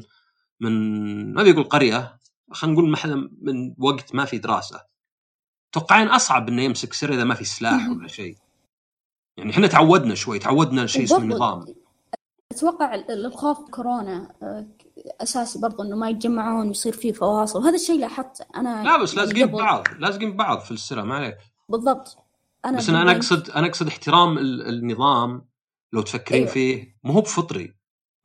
من 0.60 1.34
ما 1.34 1.44
بيقول 1.44 1.64
قرية 1.64 2.20
خلينا 2.52 2.78
نقول 2.78 2.90
مثلا 2.90 3.32
من 3.42 3.76
وقت 3.78 4.16
ما 4.16 4.26
في 4.26 4.38
دراسة. 4.38 4.86
توقعين 5.72 6.08
أصعب 6.08 6.50
إنه 6.50 6.62
يمسك 6.62 6.94
سرى 6.94 7.14
إذا 7.14 7.24
ما 7.24 7.36
في 7.36 7.46
سلاح 7.46 7.90
ولا 7.90 8.08
شيء. 8.08 8.38
يعني 9.38 9.52
إحنا 9.52 9.68
تعودنا 9.68 10.16
شوي 10.16 10.40
تعودنا 10.40 10.86
شيء 10.86 11.04
اسمه 11.04 11.26
نظام. 11.26 11.66
أتوقع 12.52 12.96
الخوف 12.96 13.70
كورونا 13.70 14.34
آه، 14.44 14.68
اساسي 15.22 15.60
برضو 15.60 15.84
إنه 15.84 15.96
ما 15.96 16.10
يتجمعون 16.10 16.68
ويصير 16.68 16.94
في 16.94 17.14
فواصل. 17.14 17.60
وهذا 17.60 17.76
الشيء 17.76 18.00
لاحظته 18.00 18.46
أنا 18.56 18.84
لا 18.84 18.98
بس 18.98 19.16
لازقين 19.16 19.46
ببعض 19.46 19.88
لازقين 20.00 20.32
ببعض 20.32 20.60
في 20.60 20.72
السرة 20.72 21.02
ما 21.02 21.16
عليك. 21.16 21.38
بالضبط. 21.70 22.18
أنا 22.66 22.78
بس 22.78 22.90
أنا 22.90 23.12
أقصد 23.12 23.50
أنا 23.50 23.68
أقصد 23.68 23.88
احترام 23.88 24.38
النظام 24.38 25.46
لو 25.94 26.02
تفكرين 26.02 26.42
أيوة. 26.42 26.54
فيه. 26.54 26.98
مو 27.04 27.14
هو 27.14 27.22
بفطري. 27.22 27.74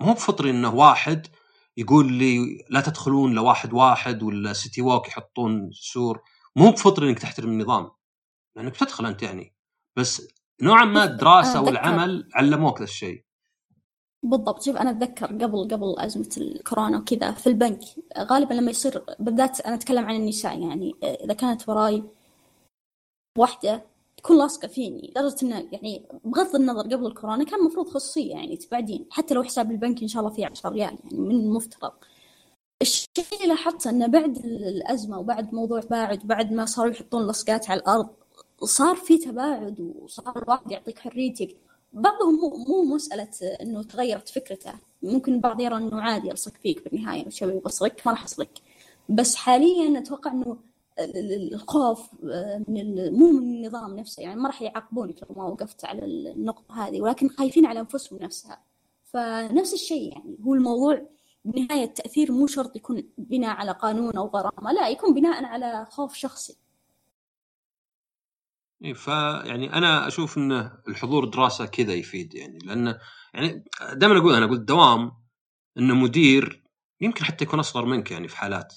مو 0.00 0.06
هو 0.06 0.12
بفطري 0.14 0.50
إنه 0.50 0.74
واحد 0.74 1.26
يقول 1.76 2.12
لي 2.12 2.64
لا 2.70 2.80
تدخلون 2.80 3.34
لواحد 3.34 3.72
واحد 3.72 4.22
ولا 4.22 4.52
سيتي 4.52 4.82
ووك 4.82 5.08
يحطون 5.08 5.70
سور. 5.72 6.22
مو 6.56 6.70
بفطري 6.70 7.10
إنك 7.10 7.18
تحترم 7.18 7.50
النظام 7.50 7.90
لأنك 8.56 8.72
بتدخل 8.72 9.06
أنت 9.06 9.22
يعني. 9.22 9.54
بس 9.96 10.28
نوعا 10.62 10.84
ما 10.84 11.04
الدراسة 11.04 11.60
والعمل 11.60 12.28
علموك 12.34 12.78
ذا 12.78 12.84
الشيء. 12.84 13.24
بالضبط. 14.22 14.62
شوف 14.62 14.76
أنا 14.76 14.90
أتذكر 14.90 15.26
قبل 15.26 15.68
قبل 15.70 15.94
أزمة 15.98 16.30
الكورونا 16.36 16.98
وكذا 16.98 17.32
في 17.32 17.46
البنك 17.46 17.80
غالبا 18.18 18.54
لما 18.54 18.70
يصير 18.70 19.04
بالذات 19.18 19.60
أنا 19.60 19.74
أتكلم 19.74 20.04
عن 20.04 20.16
النساء 20.16 20.58
يعني 20.58 20.94
إذا 21.02 21.34
كانت 21.34 21.68
وراي 21.68 22.04
واحدة 23.38 23.89
تكون 24.22 24.38
لاصقة 24.38 24.68
فيني. 24.68 25.10
لدرجة 25.10 25.36
إنه 25.42 25.68
يعني 25.72 26.06
بغض 26.24 26.54
النظر 26.56 26.82
قبل 26.82 27.06
الكورونا 27.06 27.44
كان 27.44 27.60
المفروض 27.60 27.88
خصوصية 27.88 28.30
يعني 28.30 28.56
تبعدين. 28.56 29.06
حتى 29.10 29.34
لو 29.34 29.42
حساب 29.42 29.70
البنك 29.70 30.02
إن 30.02 30.08
شاء 30.08 30.22
الله 30.22 30.34
فيه 30.34 30.46
10 30.46 30.70
ريال 30.70 30.80
يعني 30.80 30.98
من 31.12 31.36
المفترض. 31.36 31.92
الشيء 32.82 33.08
اللي 33.34 33.46
لاحظته 33.46 33.90
إنه 33.90 34.06
بعد 34.06 34.36
الأزمة 34.44 35.18
وبعد 35.18 35.54
موضوع 35.54 35.80
باعد 35.90 36.24
وبعد 36.24 36.52
ما 36.52 36.66
صاروا 36.66 36.90
يحطون 36.90 37.26
لصقات 37.30 37.70
على 37.70 37.80
الأرض 37.80 38.08
صار 38.64 38.96
في 38.96 39.18
تباعد 39.18 39.80
وصار 39.80 40.42
الواحد 40.42 40.70
يعطيك 40.70 40.98
حريتك. 40.98 41.56
بعضهم 41.92 42.34
مو 42.34 42.48
مو 42.68 42.94
مسألة 42.94 43.28
إنه 43.62 43.82
تغيرت 43.82 44.28
فكرته. 44.28 44.72
ممكن 45.02 45.34
البعض 45.34 45.60
يرى 45.60 45.76
إنه 45.76 46.00
عادي 46.00 46.28
يلصق 46.28 46.52
فيك 46.62 46.84
بالنهاية 46.84 47.26
وشوي 47.26 47.52
يبصرك 47.52 48.02
ما 48.06 48.12
راح 48.12 48.24
أصلك. 48.24 48.50
بس 49.08 49.34
حاليا 49.34 49.98
أتوقع 49.98 50.32
إنه 50.32 50.56
الخوف 51.52 52.08
آه، 52.24 52.64
من 52.68 53.12
مو 53.12 53.32
من 53.32 53.42
النظام 53.42 53.96
نفسه 53.96 54.22
يعني 54.22 54.40
ما 54.40 54.48
راح 54.48 54.62
يعاقبونك 54.62 55.22
لو 55.22 55.34
ما 55.36 55.44
وقفت 55.44 55.84
على 55.84 56.04
النقطة 56.04 56.86
هذه 56.86 57.00
ولكن 57.00 57.28
خايفين 57.28 57.66
على 57.66 57.80
أنفسهم 57.80 58.18
نفسها. 58.22 58.62
فنفس 59.04 59.74
الشيء 59.74 60.12
يعني 60.12 60.38
هو 60.44 60.54
الموضوع 60.54 61.08
بالنهاية 61.44 61.84
التأثير 61.84 62.32
مو 62.32 62.46
شرط 62.46 62.76
يكون 62.76 63.02
بناء 63.18 63.56
على 63.56 63.72
قانون 63.72 64.16
أو 64.16 64.26
غرامة 64.26 64.72
لا 64.72 64.88
يكون 64.88 65.14
بناء 65.14 65.44
على 65.44 65.86
خوف 65.90 66.14
شخصي. 66.14 66.56
إيه 68.84 68.92
فيعني 68.94 69.72
أنا 69.72 70.08
أشوف 70.08 70.38
انه 70.38 70.72
الحضور 70.88 71.24
دراسة 71.24 71.66
كذا 71.66 71.94
يفيد 71.94 72.34
يعني 72.34 72.58
لأن 72.58 72.98
يعني 73.34 73.64
دائما 73.92 74.18
أقول 74.18 74.34
أنا 74.34 74.44
أقول 74.44 74.56
الدوام 74.56 75.12
إنه 75.78 75.94
مدير 75.94 76.62
يمكن 77.00 77.24
حتى 77.24 77.44
يكون 77.44 77.58
أصغر 77.58 77.84
منك 77.84 78.10
يعني 78.10 78.28
في 78.28 78.36
حالات. 78.36 78.74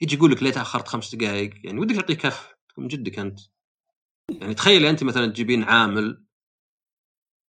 يجي 0.00 0.16
يقول 0.16 0.32
لك 0.32 0.42
ليه 0.42 0.50
تأخرت 0.50 0.88
خمس 0.88 1.14
دقائق 1.14 1.66
يعني 1.66 1.78
ودك 1.80 1.94
تعطيه 1.94 2.14
كف 2.14 2.54
من 2.78 2.88
جدك 2.88 3.18
أنت. 3.18 3.40
يعني 4.30 4.54
تخيلي 4.54 4.90
أنت 4.90 5.04
مثلا 5.04 5.26
تجيبين 5.26 5.64
عامل 5.64 6.24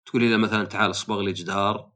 تقولي 0.06 0.30
له 0.30 0.38
مثلا 0.38 0.66
تعال 0.66 0.92
اصبغ 0.92 1.22
لي 1.22 1.34
جدار 1.34 1.92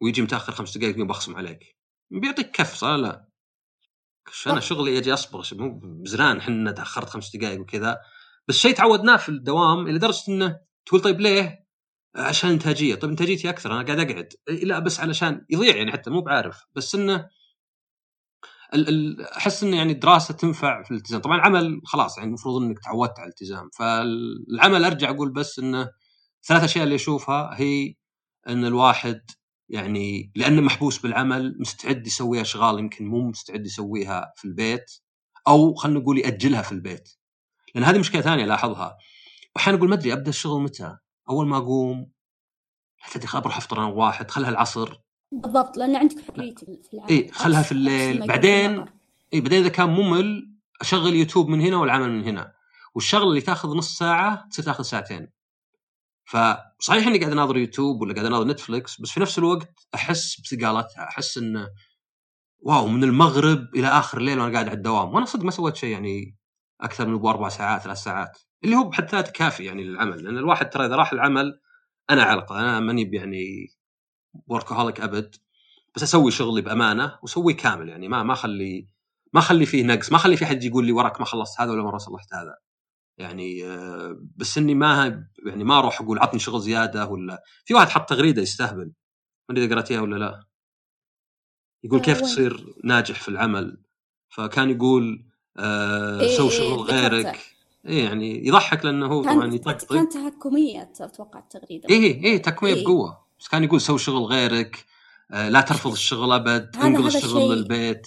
ويجي 0.00 0.22
متأخر 0.22 0.52
خمس 0.52 0.78
دقائق 0.78 0.96
بخصم 0.96 1.36
عليك. 1.36 1.76
بيعطيك 2.10 2.50
كف 2.50 2.74
صح 2.74 2.88
لا؟ 2.88 3.28
أنا 4.46 4.60
شغلي 4.60 4.98
أجي 4.98 5.14
أصبغ 5.14 5.54
مو 5.54 5.80
بزران 5.82 6.36
إحنا 6.36 6.72
تأخرت 6.72 7.08
خمس 7.08 7.36
دقائق 7.36 7.60
وكذا. 7.60 7.98
بس 8.48 8.58
شيء 8.58 8.74
تعودناه 8.74 9.16
في 9.16 9.28
الدوام 9.28 9.86
إلى 9.86 9.98
درجه 9.98 10.22
إنه 10.28 10.60
تقول 10.86 11.00
طيب 11.00 11.20
ليه؟ 11.20 11.66
عشان 12.16 12.50
إنتاجية. 12.50 12.94
طيب 12.94 13.10
إنتاجيتي 13.10 13.50
أكثر 13.50 13.72
أنا 13.72 13.86
قاعد 13.86 14.10
أقعد. 14.10 14.32
لا 14.48 14.78
بس 14.78 15.00
علشان 15.00 15.46
يضيع 15.50 15.76
يعني 15.76 15.92
حتى 15.92 16.10
مو 16.10 16.20
بعارف. 16.20 16.62
بس 16.74 16.94
إنه 16.94 17.28
أحس 19.36 19.62
انه 19.62 19.76
يعني 19.76 19.92
الدراسة 19.92 20.34
تنفع 20.34 20.82
في 20.82 20.90
الالتزام. 20.90 21.20
طبعا 21.20 21.36
العمل 21.36 21.80
خلاص 21.84 22.18
يعني 22.18 22.28
المفروض 22.28 22.62
إنك 22.62 22.78
تعودت 22.84 23.18
على 23.18 23.26
الالتزام. 23.26 23.70
فالعمل 23.78 24.84
أرجع 24.84 25.10
أقول 25.10 25.32
بس 25.32 25.58
انه 25.58 25.88
ثلاث 26.46 26.64
أشياء 26.64 26.84
اللي 26.84 26.94
أشوفها 26.94 27.50
هي 27.60 27.94
إن 28.48 28.64
الواحد 28.64 29.20
يعني 29.68 30.32
لأنه 30.36 30.62
محبوس 30.62 30.98
بالعمل 30.98 31.56
مستعد 31.60 32.06
يسوي 32.06 32.40
أشغال 32.40 32.78
يمكن 32.78 33.06
مو 33.06 33.28
مستعد 33.28 33.66
يسويها 33.66 34.32
في 34.36 34.44
البيت 34.44 34.90
أو 35.48 35.74
خلينا 35.74 35.98
نقول 36.00 36.18
يأجلها 36.18 36.62
في 36.62 36.72
البيت. 36.72 37.08
لأن 37.74 37.84
هذه 37.84 37.98
مشكلة 37.98 38.20
ثانية 38.22 38.44
لاحظها. 38.44 38.96
واحيانا 39.56 39.78
أقول 39.78 39.88
ما 39.88 39.94
أدري 39.94 40.12
أبدأ 40.12 40.28
الشغل 40.30 40.62
متى؟ 40.62 40.96
أول 41.30 41.46
ما 41.46 41.56
أقوم 41.56 42.10
تدري 43.12 43.28
بروح 43.40 43.56
أفطر 43.56 43.78
أنا 43.78 43.86
واحد 43.86 44.30
خلها 44.30 44.50
العصر. 44.50 44.98
بالضبط 45.32 45.76
لأن 45.76 45.96
عندك 45.96 46.16
حريه 46.20 46.54
في 46.54 46.94
العمل. 46.94 47.10
اي 47.10 47.28
خلها 47.32 47.62
في 47.62 47.72
الليل. 47.72 48.26
بعدين 48.26 48.84
اي 49.34 49.40
بعدين 49.40 49.60
إذا 49.60 49.68
كان 49.68 49.88
ممل 49.88 50.50
أشغل 50.80 51.14
يوتيوب 51.14 51.48
من 51.48 51.60
هنا 51.60 51.76
والعمل 51.76 52.10
من 52.10 52.24
هنا. 52.24 52.52
والشغلة 52.94 53.28
اللي 53.28 53.40
تاخذ 53.40 53.76
نص 53.76 53.98
ساعة 53.98 54.48
تصير 54.48 54.64
تاخذ 54.64 54.84
ساعتين. 54.84 55.28
فصحيح 56.24 57.06
إني 57.06 57.18
قاعد 57.18 57.32
أناظر 57.32 57.56
يوتيوب 57.56 58.02
ولا 58.02 58.14
قاعد 58.14 58.26
أناظر 58.26 58.46
نتفلكس 58.48 59.00
بس 59.00 59.10
في 59.10 59.20
نفس 59.20 59.38
الوقت 59.38 59.88
أحس 59.94 60.40
بثقالتها 60.40 61.08
أحس 61.08 61.38
انه 61.38 61.68
wow 62.58 62.86
من 62.88 63.04
المغرب 63.04 63.68
إلى 63.74 63.88
آخر 63.88 64.18
الليل 64.18 64.38
وأنا 64.40 64.52
قاعد 64.52 64.68
على 64.68 64.76
الدوام. 64.76 65.14
وأنا 65.14 65.26
صدق 65.26 65.44
ما 65.44 65.50
سويت 65.50 65.76
شيء 65.76 65.90
يعني 65.90 66.36
أكثر 66.80 67.06
من 67.06 67.26
أربع 67.26 67.48
ساعات 67.48 67.82
ثلاث 67.82 67.98
ساعات. 67.98 68.38
اللي 68.64 68.76
هو 68.76 68.84
بحد 68.88 69.10
ذاته 69.10 69.32
كافي 69.32 69.64
يعني 69.64 69.84
للعمل 69.84 70.24
لأن 70.24 70.38
الواحد 70.38 70.70
ترى 70.70 70.86
إذا 70.86 70.96
راح 70.96 71.12
العمل 71.12 71.60
أنا 72.10 72.22
علقه 72.22 72.60
أنا 72.60 72.80
ماني 72.80 73.10
يعني 73.12 73.75
workaholic 74.46 75.00
ابد 75.00 75.36
بس 75.96 76.02
أسوي 76.02 76.30
شغلي 76.30 76.62
بأمانة 76.62 77.18
وأسويه 77.22 77.56
كامل 77.56 77.88
يعني. 77.88 78.08
ما 78.08 78.22
ما 78.22 78.32
اخلي 78.32 78.88
ما 79.32 79.40
أخلي 79.40 79.66
فيه 79.66 79.84
نقص. 79.84 80.10
ما 80.12 80.16
أخلي 80.16 80.36
في 80.36 80.46
حد 80.46 80.64
يقول 80.64 80.86
لي 80.86 80.92
وراك 80.92 81.20
ما 81.20 81.26
خلصت 81.26 81.60
هذا 81.60 81.70
ولا 81.72 81.82
مره 81.82 81.98
صلحت 81.98 82.34
هذا. 82.34 82.58
يعني 83.18 83.64
آه، 83.64 84.18
بس 84.36 84.58
إني 84.58 84.74
ما 84.74 85.24
يعني 85.46 85.64
ما 85.64 85.78
أروح 85.78 86.00
أقول 86.00 86.18
عطني 86.18 86.40
شغل 86.40 86.60
زيادة 86.60 87.06
ولا 87.06 87.42
في 87.64 87.74
واحد 87.74 87.88
حط 87.88 88.08
تغريدة 88.08 88.42
يستهبل. 88.42 88.92
ما 89.48 89.52
أدري 89.54 89.64
إذا 89.64 89.74
قرأتيها 89.74 90.00
ولا 90.00 90.16
لا. 90.16 90.44
يقول 91.84 92.00
كيف 92.00 92.20
تصير 92.20 92.74
ناجح 92.84 93.20
في 93.20 93.28
العمل؟ 93.28 93.82
فكان 94.28 94.70
يقول 94.70 95.26
آه 95.56 96.20
إيه 96.20 96.36
سوي 96.36 96.50
شغل 96.50 96.90
إيه 96.90 97.06
غيرك. 97.08 97.56
اي 97.88 97.98
يعني 97.98 98.46
يضحك 98.46 98.84
لأنه 98.84 99.06
هو 99.06 99.22
طبعا 99.22 99.54
يطقطق. 99.54 99.94
كان 99.94 100.08
تهكمية 100.08 100.92
أتوقع 101.00 101.38
التغريدة. 101.38 101.88
اي 101.90 102.24
اي 102.24 102.38
تهكمية 102.38 102.74
إيه. 102.74 102.84
بقوة. 102.84 103.25
بس 103.40 103.48
كان 103.48 103.64
يقول 103.64 103.80
سوي 103.80 103.98
شغل 103.98 104.22
غيرك 104.22 104.84
آه 105.30 105.48
لا 105.48 105.60
ترفض 105.60 105.92
الشغل 105.92 106.32
أبد 106.32 106.76
انقل 106.76 107.06
الشغل 107.06 107.56
للبيت 107.56 108.06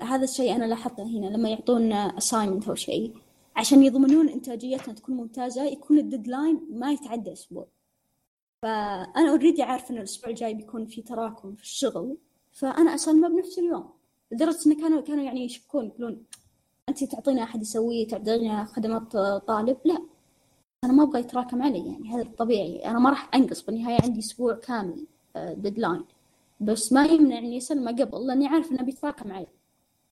هذا 0.00 0.24
الشيء 0.24 0.56
أنا 0.56 0.64
لاحظته 0.64 1.02
هنا 1.02 1.26
لما 1.26 1.48
يعطونا 1.48 2.18
assignment 2.18 2.68
أو 2.68 2.74
شيء 2.74 3.14
عشان 3.56 3.82
يضمنون 3.82 4.28
إنتاجيتنا 4.28 4.94
تكون 4.94 5.16
ممتازة 5.16 5.64
يكون 5.64 5.98
ال 5.98 6.05
deadline 6.05 6.60
ما 6.70 6.92
يتعدى 6.92 7.32
أسبوع. 7.32 7.66
فأنا 8.62 9.30
already 9.30 9.62
عارف 9.62 9.90
ان 9.90 9.96
الأسبوع 9.98 10.30
الجاي 10.30 10.54
بيكون 10.54 10.86
في 10.86 11.02
تراكم 11.02 11.54
في 11.54 11.62
الشغل 11.62 12.16
فأنا 12.52 12.94
اسلمه 12.94 13.28
بنفس 13.28 13.58
اليوم. 13.58 13.90
لدرجة 14.32 14.58
إنه 14.66 14.74
كانوا 14.80 15.00
كانوا 15.00 15.24
يعني 15.24 15.44
يشكون 15.44 15.86
يقولون 15.86 16.24
أنت 16.88 17.04
تعطينا 17.04 17.42
أحد 17.42 17.62
يسويه 17.62 18.06
تعطينا 18.08 18.64
خدمات 18.64 19.12
طالب؟ 19.46 19.76
لا. 19.84 20.06
أنا 20.84 20.92
ما 20.92 21.02
أبغى 21.02 21.20
يتراكم 21.20 21.62
علي 21.62 21.78
يعني 21.78 22.14
هذا 22.14 22.22
الطبيعي. 22.22 22.76
أنا 22.84 22.98
ما 22.98 23.10
راح 23.10 23.30
أنقص 23.34 23.62
بالنهاية 23.62 23.98
عندي 24.02 24.18
أسبوع 24.18 24.54
كامل 24.54 25.06
deadline 25.36 26.00
آه، 26.00 26.04
بس 26.60 26.92
ما 26.92 27.04
يمنع 27.04 27.38
اني 27.38 27.58
اسلمه 27.58 27.92
قبل 27.92 28.26
لأني 28.26 28.46
عارف 28.46 28.72
إنه 28.72 28.82
بيتراكم 28.82 29.32
علي. 29.32 29.46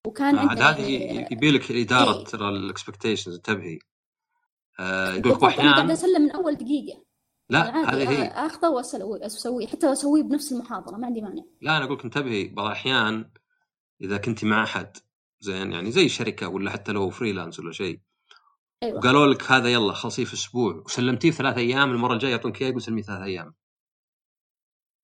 وكان 0.06 0.38
عاد 0.38 0.62
هذه 0.62 0.90
يبي 1.30 1.50
لك 1.50 1.70
اداره 1.70 2.18
إيه. 2.18 2.24
ترى 2.24 2.48
ال 2.48 2.55
expectations 2.55 3.34
انتبهي. 3.34 3.78
آه 4.80 5.14
يقول 5.14 5.32
لك 5.32 5.44
أحيانا 5.44 5.74
قاعد 5.74 5.90
أسلم 5.90 6.22
من 6.22 6.30
أول 6.30 6.54
دقيقة. 6.54 7.02
لا 7.50 7.94
هذه 7.94 8.10
هي. 8.10 8.26
اخذه 8.26 8.68
واسويه 8.68 9.66
حتى 9.66 9.92
أسويه 9.92 10.22
بنفس 10.22 10.52
المحاضرة 10.52 10.96
ما 10.96 11.06
عندي 11.06 11.20
مانع. 11.20 11.42
لا 11.60 11.76
أنا 11.76 11.84
أقول 11.84 11.96
لك 11.96 12.04
انتبهي 12.04 12.48
بعض 12.48 12.66
الأحيان 12.66 13.30
إذا 14.00 14.16
كنت 14.16 14.44
مع 14.44 14.62
أحد 14.64 14.96
زين 15.40 15.72
يعني 15.72 15.90
زي 15.90 16.08
شركة 16.08 16.48
ولا 16.48 16.70
حتى 16.70 16.92
لو 16.92 17.10
freelance 17.10 17.60
ولا 17.60 17.72
شيء 17.72 18.00
أيوة. 18.82 18.98
وقالوا 18.98 19.26
لك 19.26 19.52
هذا 19.52 19.68
يلا 19.68 19.92
خلصيه 19.92 20.24
في 20.24 20.34
أسبوع. 20.34 20.82
وسلمتيه 20.86 21.30
في 21.30 21.36
ثلاث 21.36 21.58
أيام 21.58 21.90
المرة 21.90 22.14
الجاية 22.14 22.30
يعطونك 22.32 22.62
إياه 22.62 22.68
يقول 22.68 22.82
سلميه 22.82 23.02
ثلاث 23.02 23.20
أيام. 23.20 23.54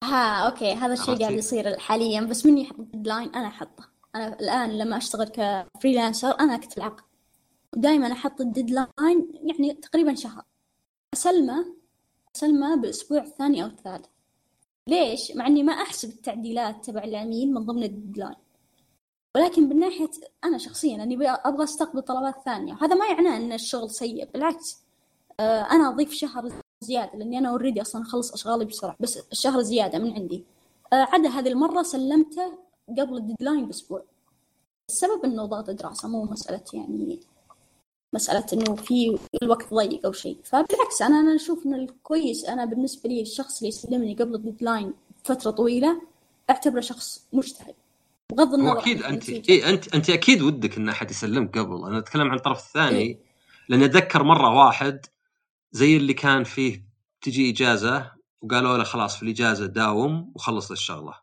ها 0.05 0.47
okay. 0.47 0.73
هذا 0.73 0.93
الشيء 0.93 1.19
قاعد 1.19 1.33
يصير 1.33 1.79
حاليا. 1.79 2.21
بس 2.21 2.47
مني 2.47 2.63
يحط 2.63 2.77
deadline 2.81 3.35
أنا 3.35 3.47
أحطه. 3.47 3.89
أنا 4.15 4.41
الآن 4.41 4.79
لما 4.79 4.97
أشتغل 4.97 5.29
ك 5.29 5.39
freelancer 5.39 6.41
أنا 6.41 6.55
اكتب 6.55 6.79
العقد 6.79 7.05
ودائما 7.77 8.13
أحط 8.13 8.41
ال 8.41 8.50
deadline 8.50 9.29
يعني 9.45 9.75
تقريبا 9.75 10.15
شهر. 10.15 10.43
اسلمه 11.15 11.79
اسلمه 12.37 12.77
بالاسبوع 12.77 13.23
الثاني 13.23 13.63
أو 13.63 13.69
الثالث 13.69 14.07
ليش؟ 14.89 15.33
مع 15.37 15.47
إني 15.47 15.63
ما 15.63 15.73
أحسب 15.73 16.09
التعديلات 16.09 16.85
تبع 16.85 17.05
العميل 17.05 17.55
من 17.55 17.67
ضمن 17.67 17.83
ال 17.83 17.89
deadline 17.89 18.37
ولكن 19.39 19.69
من 19.69 19.79
ناحية 19.79 20.11
أنا 20.45 20.59
شخصيا 20.59 21.03
أني 21.03 21.31
أبغى 21.31 21.65
أستقبل 21.65 22.03
طلبات 22.03 22.35
ثانية. 22.45 22.75
هذا 22.81 22.95
ما 22.95 23.07
معناه 23.07 23.37
إن 23.37 23.53
الشغل 23.53 23.91
سيء 23.91 24.29
بالعكس. 24.35 24.79
آه، 25.41 25.61
أنا 25.61 25.89
أضيف 25.89 26.13
شهر 26.13 26.53
زيادة 26.81 27.19
لأني 27.19 27.39
أنا 27.39 27.49
already 27.49 27.83
أصلا 27.83 28.03
أخلص 28.03 28.33
أشغالي 28.33 28.65
بسرعة 28.65 28.97
بس 29.01 29.19
الشهر 29.33 29.63
زيادة 29.63 29.99
من 29.99 30.13
عندي. 30.13 30.45
آه، 30.93 30.97
عدا 30.97 31.29
هذه 31.29 31.49
المرة 31.49 31.83
سلمته 31.83 32.59
قبل 32.99 33.17
ال 33.17 33.22
deadline 33.22 33.67
بأسبوع. 33.67 34.03
السبب 34.91 35.25
إنه 35.25 35.45
ضغط 35.45 35.71
دراسه 35.71 36.09
مو 36.09 36.25
مسألة 36.25 36.65
يعني 36.73 37.21
مسألة 38.15 38.47
إنه 38.53 38.75
في 38.77 39.19
الوقت 39.43 39.75
ضيق 39.75 40.07
أو 40.07 40.13
شيء. 40.13 40.39
فبالعكس 40.45 41.03
أنا 41.03 41.21
أنا 41.21 41.35
أشوف 41.35 41.67
إن 41.67 41.75
الكويس 41.75 42.45
أنا 42.45 42.65
بالنسبة 42.65 43.09
لي 43.09 43.23
الشخص 43.23 43.59
اللي 43.59 43.69
يسلمني 43.69 44.15
قبل 44.15 44.35
ال 44.35 44.41
deadline 44.41 44.93
فترة 45.25 45.51
طويلة 45.51 46.03
أعتبره 46.51 46.81
شخص 46.81 47.27
مجتهد. 47.33 47.75
بغض 48.33 48.55
النظر 48.55 48.79
أكيد 48.79 49.03
انت 49.03 49.29
إيه 49.29 49.69
انت 49.69 49.95
انت 49.95 50.11
أكيد 50.11 50.43
ودك 50.43 50.77
إن 50.77 50.89
أحد 50.89 51.11
يسلمك 51.11 51.59
قبل. 51.59 51.87
أنا 51.87 51.99
أتكلم 51.99 52.31
عن 52.31 52.37
الطرف 52.37 52.67
الثاني 52.67 52.99
إيه؟ 52.99 53.19
لأني 53.69 53.85
أتذكر 53.85 54.23
مرة 54.23 54.55
واحد 54.55 55.07
زي 55.73 55.97
اللي 55.97 56.15
كان 56.15 56.45
فيه 56.45 56.85
تجي 57.21 57.51
إجازة 57.51 58.13
وقالوا 58.41 58.77
له 58.77 58.85
خلاص 58.85 59.17
في 59.17 59.23
الإجازة 59.23 59.67
داوم 59.67 60.33
وخلص 60.35 60.71
الشغلة. 60.71 61.15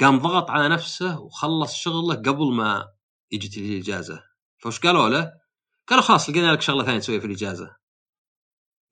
قام 0.00 0.18
ضغط 0.18 0.50
على 0.50 0.68
نفسه 0.68 1.20
وخلص 1.20 1.74
شغله 1.74 2.14
قبل 2.14 2.52
ما 2.52 2.88
يجي 3.32 3.60
الإجازة. 3.60 4.22
فوش 4.58 4.80
قالوا 4.80 5.08
له؟ 5.08 5.32
قالوا 5.88 6.02
خلاص 6.02 6.30
لقينا 6.30 6.52
لك 6.52 6.60
شغلة 6.60 6.84
ثانية 6.84 6.98
تسويها 6.98 7.20
في 7.20 7.26
الإجازة. 7.26 7.76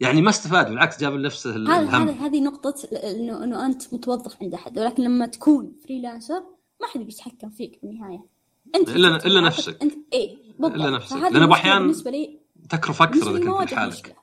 يعني 0.00 0.22
ما 0.22 0.30
استفاد 0.30 0.68
بالعكس 0.68 1.00
جاب 1.00 1.14
لنفسه 1.14 1.56
الهم. 1.56 2.08
هذه 2.08 2.40
نقطة 2.40 2.74
انه 2.92 3.44
إنه 3.44 3.66
أنت 3.66 3.94
متوظف 3.94 4.36
عند 4.42 4.54
أحد. 4.54 4.78
ولكن 4.78 5.02
لما 5.02 5.26
تكون 5.26 5.72
فريلانسر 5.84 6.42
ما 6.82 6.88
حد 6.88 7.00
بيتحكم 7.00 7.50
فيك 7.50 7.78
بالنهاية. 7.82 8.26
أنت 8.74 8.88
الا 8.88 9.26
إلا 9.26 9.40
نفسك. 9.40 9.82
انت 9.82 9.94
اي 10.12 10.38
بالضبط. 10.58 10.80
إلا 10.80 10.90
نفسك. 10.90 11.16
لأن 11.16 11.52
أحيانا 11.52 11.78
بالنسبة 11.78 12.10
لي 12.10 12.40
تكرف 12.68 13.02
أكثر 13.02 13.36
إذا 13.36 13.58
كنت 13.58 13.72
لحالك. 13.72 14.16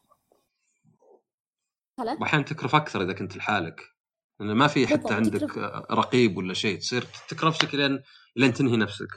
واحيانا 2.00 2.46
تكرف 2.46 2.76
أكثر 2.76 3.02
إذا 3.02 3.14
كنت 3.14 3.38
لحالك. 3.38 3.82
لأن 4.40 4.52
ما 4.52 4.68
في 4.68 4.88
حتى 4.88 5.14
عندك 5.14 5.40
تكرف. 5.40 5.58
رقيب 5.92 6.38
ولا 6.38 6.54
شيء. 6.54 6.80
تصير 6.80 7.08
تكرف 7.30 7.53
نفسك 7.53 7.76
لين 7.76 8.02
لين 8.36 8.54
تنهي 8.54 8.78
نفسك. 8.78 9.08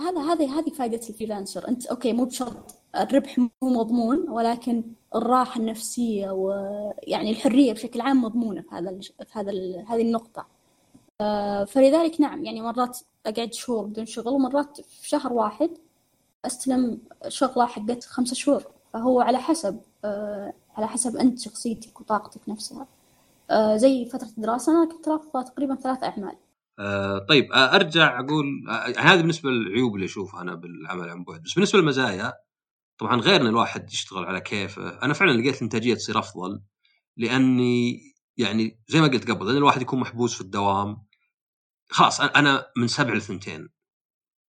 هذا 0.00 0.20
هذه 0.20 0.58
هذه 0.58 0.70
فائده 0.70 1.08
ال 1.08 1.13
freelancer. 1.13 1.68
أنت 1.68 1.86
okay 1.86 2.12
مو 2.12 2.24
بشرط 2.24 2.74
الربح 2.96 3.38
مو 3.38 3.50
مضمون 3.62 4.30
ولكن 4.30 4.84
الراحة 5.14 5.60
النفسية 5.60 6.30
ويعني 6.30 7.30
الحرية 7.30 7.72
بشكل 7.72 8.00
عام 8.00 8.22
مضمونة 8.22 8.62
في 8.62 8.68
هذا 8.72 8.98
في 9.00 9.38
هذا 9.38 9.50
هذه 9.88 10.02
النقطة. 10.02 10.55
فلذلك 11.66 12.20
نعم 12.20 12.44
يعني 12.44 12.60
مرات 12.60 12.98
أقعد 13.26 13.52
شهور 13.54 13.86
بدون 13.86 14.06
شغل 14.06 14.28
ومرات 14.28 14.80
في 14.80 15.08
شهر 15.08 15.32
واحد 15.32 15.70
أستلم 16.44 17.00
شغلة 17.28 17.66
حقت 17.66 18.04
خمسة 18.04 18.34
شهور. 18.34 18.62
فهو 18.92 19.20
على 19.20 19.38
حسب 19.38 19.80
آه، 20.04 20.52
على 20.76 20.88
حسب 20.88 21.16
أنت 21.16 21.38
شخصيتك 21.40 22.00
وطاقتك 22.00 22.48
نفسها. 22.48 22.86
آه، 23.50 23.76
زي 23.76 24.04
فترة 24.04 24.28
الدراسة 24.38 24.72
أنا 24.72 24.90
كنت 24.92 25.08
رافضة 25.08 25.42
تقريبا 25.42 25.74
ثلاث 25.74 26.02
أعمال. 26.04 26.36
آه 26.78 27.18
طيب 27.18 27.52
آه 27.52 27.74
أرجع 27.74 28.20
أقول 28.20 28.46
آه 28.68 29.00
هذه 29.00 29.20
بالنسبة 29.20 29.50
للعيوب 29.50 29.94
اللي 29.94 30.06
أشوفها 30.06 30.40
أنا 30.42 30.54
بالعمل 30.54 31.10
عن 31.10 31.24
بعد. 31.24 31.42
بس 31.42 31.54
بالنسبة 31.54 31.78
للمزايا 31.78 32.32
طبعا 32.98 33.20
غير 33.20 33.40
إن 33.40 33.46
الواحد 33.46 33.92
يشتغل 33.92 34.24
على 34.24 34.40
كيفه 34.40 35.02
أنا 35.02 35.14
فعلا 35.14 35.32
لقيت 35.32 35.56
الانتاجيه 35.56 35.94
تصير 35.94 36.18
أفضل 36.18 36.62
لأني 37.16 38.00
يعني 38.36 38.80
زي 38.88 39.00
ما 39.00 39.06
قلت 39.06 39.30
قبل 39.30 39.46
لأن 39.46 39.56
الواحد 39.56 39.82
يكون 39.82 40.00
محبوس 40.00 40.34
في 40.34 40.40
الدوام 40.40 41.05
خلاص 41.90 42.20
أنا 42.20 42.66
من 42.76 42.88
سبع 42.88 43.14
لثنتين 43.14 43.68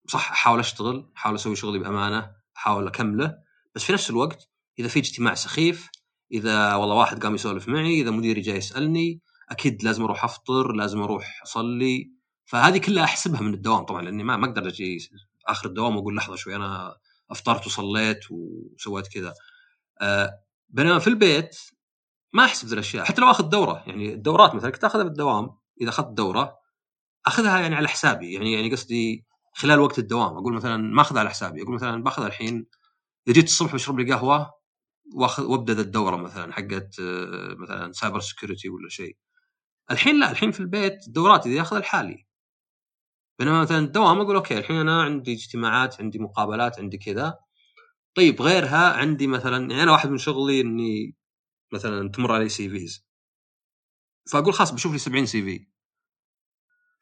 صح 0.09 0.31
أحاول 0.31 0.59
أشتغل 0.59 1.11
أحاول 1.17 1.35
أسوي 1.35 1.57
شغلي 1.57 1.79
بأمانة 1.79 2.31
أحاول 2.57 2.87
أكمله. 2.87 3.39
بس 3.75 3.85
في 3.85 3.93
نفس 3.93 4.11
الوقت 4.11 4.49
إذا 4.79 4.89
في 4.89 4.99
اجتماع 4.99 5.35
سخيف 5.35 5.91
إذا 6.33 6.75
والله 6.75 6.95
واحد 6.95 7.23
قام 7.23 7.35
يسولف 7.35 7.69
معي 7.69 8.01
إذا 8.01 8.11
مديري 8.11 8.41
جاي 8.41 8.57
يسألني 8.57 9.21
أكيد 9.51 9.83
لازم 9.83 10.05
أروح 10.05 10.25
أفطر 10.25 10.73
لازم 10.73 11.03
أروح 11.03 11.43
أصلي. 11.43 12.13
فهذه 12.45 12.79
كلها 12.79 13.05
أحسبها 13.05 13.41
من 13.41 13.55
الدوام 13.55 13.85
طبعا 13.85 14.03
لأني 14.03 14.25
ما 14.25 14.37
ما 14.37 14.47
أقدر 14.47 14.69
أجي 14.69 15.11
آخر 15.47 15.69
الدوام 15.69 15.97
وأقول 15.97 16.17
لحظة 16.17 16.37
شوي 16.37 16.57
أنا 16.57 16.97
أفطرت 17.31 17.67
وصليت 17.67 18.21
وسويت 18.31 19.07
كذا. 19.07 19.35
أه 20.01 20.31
بينما 20.69 20.99
في 20.99 21.07
البيت 21.07 21.57
ما 22.33 22.45
أحسب 22.45 22.69
ذي 22.69 22.75
الأشياء. 22.75 23.05
حتى 23.05 23.21
لو 23.21 23.31
آخذ 23.31 23.45
دورة 23.49 23.83
يعني 23.87 24.15
الدورات 24.15 24.55
مثلا 24.55 24.71
كنت 24.71 24.85
آخذها 24.85 25.03
بالدوام 25.03 25.51
إذا 25.81 25.89
أخذت 25.89 26.09
دورة 26.09 26.66
أخذها 27.27 27.61
يعني 27.61 27.75
على 27.75 27.89
حسابي 27.89 28.33
يعني 28.33 28.53
يعني 28.53 28.71
قصدي 28.73 29.25
خلال 29.55 29.81
وقت 29.81 29.99
الدوام. 29.99 30.37
أقول 30.37 30.55
مثلا 30.55 30.77
ما 30.77 31.03
أخذها 31.03 31.21
على 31.21 31.31
حسابي 31.31 31.63
أقول 31.63 31.75
مثلا 31.75 32.03
باخذها 32.03 32.27
الحين 32.27 32.67
إذا 33.29 33.35
جيت 33.35 33.45
الصبح 33.45 33.75
بشرب 33.75 34.01
لي 34.01 34.13
قهوة 34.13 34.53
وأخذ 35.15 35.45
وأبدأ 35.45 35.81
الدوره 35.81 36.17
مثلا 36.17 36.53
حقت 36.53 37.01
آه، 37.01 37.55
مثلا 37.59 37.93
cyber 37.93 38.21
security 38.21 38.69
ولا 38.69 38.89
شيء. 38.89 39.17
الحين 39.91 40.21
لا 40.21 40.31
الحين 40.31 40.51
في 40.53 40.61
البيت 40.61 41.07
الدورات 41.09 41.47
إذا 41.47 41.55
باخذها 41.55 41.77
لحالي 41.77 42.27
بينما 43.39 43.63
مثلا 43.63 43.79
الدوام 43.79 44.21
أقول 44.21 44.37
okay 44.37 44.59
الحين 44.59 44.77
أنا 44.77 45.03
عندي 45.03 45.33
اجتماعات 45.35 46.01
عندي 46.01 46.19
مقابلات 46.19 46.79
عندي 46.81 46.99
كذا. 46.99 47.39
طيب 48.17 48.43
غيرها 48.43 48.93
عندي 48.93 49.27
مثلا 49.27 49.71
يعني 49.71 49.83
أنا 49.83 49.93
واحد 49.93 50.11
من 50.11 50.19
شغلي 50.19 50.61
إني 50.61 51.17
مثلا 51.73 52.11
تمر 52.11 52.33
علي 52.33 52.49
CVs 52.49 53.07
فأقول 54.33 54.55
خلاص 54.55 54.71
بشوف 54.73 54.93
لي 54.93 54.99
70 54.99 55.27
CV 55.27 55.67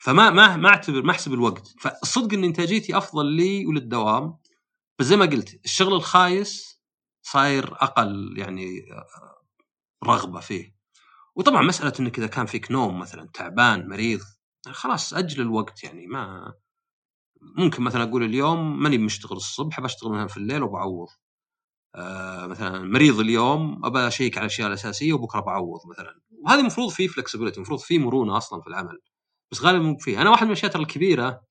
فما 0.05 0.31
ما 0.31 0.57
ما 0.57 0.69
اعتبر 0.69 1.03
ما 1.03 1.11
احسب 1.13 1.33
الوقت. 1.33 1.75
فالصدق 1.81 2.35
إن 2.35 2.45
إنتاجيتي 2.45 2.99
أفضل 2.99 3.27
لي 3.27 3.67
وللدوام. 3.67 4.39
بس 4.99 5.07
زي 5.07 5.17
ما 5.17 5.27
قلت 5.27 5.65
الشغل 5.65 5.95
الخايس 5.95 6.81
صاير 7.23 7.75
أقل 7.75 8.35
يعني 8.39 8.83
رغبة 10.05 10.41
فيه. 10.41 10.75
وطبعا 11.37 11.63
مسألة 11.63 11.93
إنك 12.01 12.19
إذا 12.19 12.27
كان 12.27 12.47
فيك 12.47 12.71
نوم 12.71 12.99
مثلا 12.99 13.31
تعبان 13.35 13.89
مريض 13.89 14.21
خلاص 14.67 15.15
أجل 15.15 15.43
الوقت 15.43 15.85
يعني 15.85 16.07
ما 16.07 16.55
ممكن 17.59 17.83
مثلا 17.83 18.03
أقول 18.03 18.23
اليوم 18.25 18.83
ماني 18.83 18.99
مشتغل 18.99 19.37
الصبح 19.37 19.81
بشتغل 19.81 20.13
مثلا 20.13 20.29
في 20.29 20.37
الليل 20.37 20.63
وبعوض. 20.63 21.09
آه 21.97 22.47
مثلا 22.47 22.83
مريض 22.83 23.21
اليوم 23.21 23.87
أبى 23.87 24.09
أشيك 24.09 24.39
على 24.39 24.47
الاشياء 24.47 24.69
الأساسية 24.69 25.13
وبكرة 25.13 25.41
بعوض 25.41 25.81
مثلا. 25.91 26.21
وهذه 26.43 26.61
المفروض 26.61 26.91
فيه 26.91 27.09
فلكسبيتي 27.09 27.57
المفروض 27.57 27.81
فيه 27.81 27.99
مرونة 27.99 28.37
أصلا 28.37 28.61
في 28.63 28.67
العمل. 28.69 29.01
بس 29.55 29.63
غالبا 29.63 29.85
مو 29.85 29.99
فيه 29.99 30.23
أنا 30.23 30.31
واحد 30.31 30.43
من 30.43 30.53
الأشياء 30.53 30.77
الكبيرة 30.77 31.45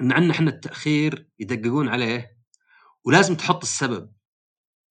إن 0.00 0.12
عندنا 0.12 0.32
إحنا 0.32 0.50
التأخير 0.50 1.28
يدققون 1.38 1.88
عليه 1.88 2.38
ولازم 3.04 3.34
تحط 3.34 3.62
السبب. 3.62 4.12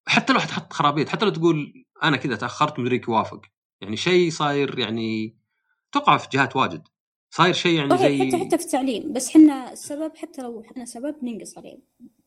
حتى 0.07 0.33
لو 0.33 0.39
حتحط 0.39 0.73
خرابيط 0.73 1.09
حتى 1.09 1.25
لو 1.25 1.31
تقول 1.31 1.85
أنا 2.03 2.17
كذا 2.17 2.35
تأخرت 2.35 2.79
مدريك 2.79 3.07
يوافق. 3.07 3.41
يعني 3.81 3.97
شيء 3.97 4.31
صاير 4.31 4.79
يعني 4.79 5.37
توقع 5.91 6.17
في 6.17 6.27
جهات 6.33 6.55
واجد. 6.55 6.87
صاير 7.29 7.53
شيء 7.53 7.79
يعني 7.79 7.97
زي 7.97 8.27
حتى 8.27 8.45
حتى 8.45 8.57
في 8.57 8.65
التعليم. 8.65 9.13
بس 9.13 9.29
إحنا 9.29 9.71
السبب 9.71 10.17
حتى 10.17 10.41
لو 10.41 10.61
إحنا 10.61 10.85
سبب 10.85 11.15
بننقص 11.21 11.57
عليه. 11.57 11.79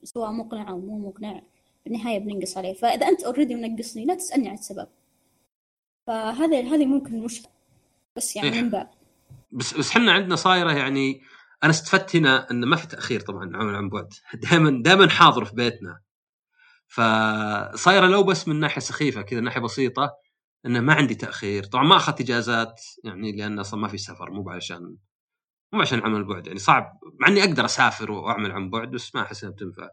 سواء 0.04 0.30
مقنع 0.30 0.70
أو 0.70 0.80
مو 0.80 1.08
مقنع 1.08 1.42
بالنهايه 1.84 2.18
بننقص 2.18 2.56
عليه. 2.56 2.74
فإذا 2.74 3.08
أنت 3.08 3.24
اوريدي 3.24 3.54
منقصني 3.54 4.04
لا 4.04 4.14
تسألني 4.14 4.48
عن 4.48 4.54
السبب. 4.54 4.88
فهذا 6.06 6.60
هذه 6.60 6.86
ممكن 6.86 7.20
مشكلة. 7.20 7.50
بس 8.16 8.36
يعني 8.36 8.52
إيه. 8.52 8.62
من 8.62 8.70
باب 8.70 8.99
بس 9.52 9.74
بس 9.74 9.90
إحنا 9.90 10.12
عندنا 10.12 10.36
صايرة 10.36 10.72
يعني 10.72 11.22
أنا 11.62 11.70
استفدت 11.70 12.16
هنا 12.16 12.50
انه 12.50 12.66
ما 12.66 12.76
في 12.76 12.86
تأخير 12.86 13.20
طبعا 13.20 13.56
عمل 13.56 13.74
عن 13.74 13.88
بعد 13.88 14.12
دائما 14.34 14.82
دائما 14.82 15.08
حاضر 15.08 15.44
في 15.44 15.54
بيتنا. 15.54 16.00
فصايرة 16.88 18.06
لو 18.06 18.22
بس 18.22 18.48
من 18.48 18.60
ناحية 18.60 18.80
سخيفة 18.80 19.22
كذا 19.22 19.40
ناحية 19.40 19.60
بسيطة 19.60 20.10
انه 20.66 20.80
ما 20.80 20.94
عندي 20.94 21.14
تأخير. 21.14 21.64
طبعا 21.64 21.84
ما 21.84 21.96
أخذت 21.96 22.20
إجازات 22.20 22.82
يعني 23.04 23.32
لأن 23.32 23.58
أصلا 23.58 23.80
ما 23.80 23.88
في 23.88 23.98
سفر 23.98 24.30
مو 24.30 24.50
عشان 24.50 24.96
مو 25.72 25.80
عشان 25.80 26.00
عمل 26.02 26.24
بعد. 26.24 26.46
يعني 26.46 26.58
صعب 26.58 26.98
مع 27.20 27.28
إني 27.28 27.40
أقدر 27.44 27.64
أسافر 27.64 28.10
وأعمل 28.10 28.52
عن 28.52 28.70
بعد 28.70 28.90
بس 28.90 29.14
ما 29.14 29.22
أحس 29.22 29.44
إنها 29.44 29.54
بتنفع. 29.54 29.88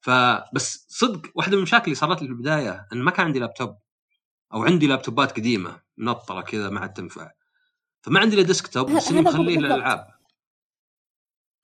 فبس 0.00 0.86
صدق 0.88 1.30
واحدة 1.34 1.52
من 1.52 1.58
المشاكل 1.58 1.84
اللي 1.84 1.94
صارت 1.94 2.22
لي 2.22 2.28
في 2.28 2.32
البداية 2.34 2.86
إن 2.92 3.02
ما 3.02 3.10
كان 3.10 3.26
عندي 3.26 3.38
لابتوب 3.38 3.78
أو 4.54 4.64
عندي 4.64 4.86
لابتوبات 4.86 5.32
قديمة 5.32 5.80
منطره 5.96 6.40
كذا 6.40 6.70
ما 6.70 6.80
عاد 6.80 6.92
تنفع. 6.92 7.30
فما 8.02 8.20
عندي 8.20 8.36
إلا 8.36 8.42
desktop 8.42 8.90
بس 8.90 9.10
اني 9.10 9.20
مخليه 9.20 9.58
للألعاب. 9.58 10.06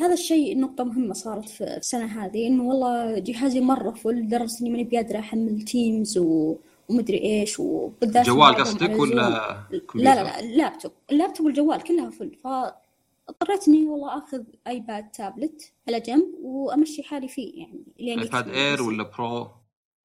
هذا 0.03 0.13
الشيء 0.13 0.61
نقطة 0.61 0.85
مهمة 0.85 1.15
صارت 1.15 1.49
في 1.49 1.65
السنة 1.65 2.25
هذه 2.25 2.47
إنه 2.47 2.63
والله 2.63 3.19
جهازي 3.19 3.61
مرة 3.61 3.91
full 3.91 4.11
لدرجة 4.11 4.61
إني 4.61 4.71
ماني 4.71 4.85
بقادرة 4.85 5.19
أحمل 5.19 5.63
تيمز 5.63 6.19
و... 6.19 6.57
ومدري 6.89 7.23
إيش 7.23 7.61
وبالذات 7.61 8.27
جوال 8.27 8.55
قصدك 8.55 8.99
ولا 8.99 9.15
لا 9.15 10.15
لا 10.15 10.15
لا 10.15 10.41
ال 10.41 10.48
laptop 10.48 10.93
ال 11.11 11.16
laptop 11.16 11.47
والجوال 11.47 11.83
كلها 11.83 12.11
full 12.11 12.35
فاضطريت 12.35 13.69
إني 13.69 13.89
والله 13.89 14.19
آخذ 14.19 14.43
iPad 14.67 15.11
tablet 15.11 15.73
على 15.89 16.01
جنب 16.01 16.35
وأمشي 16.43 17.03
حالي 17.03 17.29
فيه 17.29 17.61
يعني 17.61 17.85
لين 17.99 18.21
iPad 18.21 18.49
Air 18.49 18.83
ولا 18.83 19.03
Pro؟ 19.03 19.51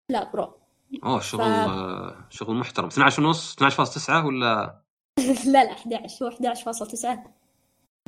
لا 0.09 0.31
Pro 0.31 0.53
أوه 1.03 1.19
شغل 1.19 1.41
ف... 1.41 2.33
شغل 2.33 2.55
محترم. 2.55 2.87
12 2.87 3.23
ونص؟ 3.23 3.55
12.9 3.55 4.09
ولا 4.09 4.82
لا 5.53 5.63
لا 5.63 5.71
11 5.71 6.25
هو 6.25 6.29
11.9 6.53 7.17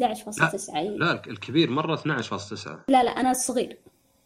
11.9 0.02 0.76
لا 0.76 1.22
الكبير 1.28 1.70
مرة 1.70 1.96
12.9 1.96 2.68
لا 2.88 3.04
لا 3.04 3.12
أنا 3.12 3.32
الصغير. 3.32 3.78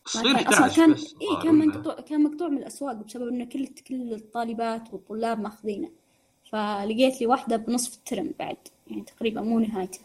الصغير 0.05 0.35
كان 0.35 0.47
أصلا 0.47 0.67
كان 0.67 0.91
إيه 0.91 1.43
كان 1.43 1.67
مقطوع 1.67 1.95
كان 1.95 2.23
مقطوع 2.23 2.47
من 2.47 2.57
الأسواق 2.57 2.93
بسبب 2.93 3.27
انه 3.27 3.45
كل 3.45 3.67
كل 3.67 4.13
الطالبات 4.13 4.93
والطلاب 4.93 5.39
ماخذينه. 5.39 5.89
فلقيت 6.51 7.21
لي 7.21 7.27
واحدة 7.27 7.55
بنصف 7.57 7.97
الترم 7.97 8.33
بعد 8.39 8.57
يعني 8.87 9.01
تقريبا 9.01 9.41
مو 9.41 9.59
نهايته. 9.59 9.99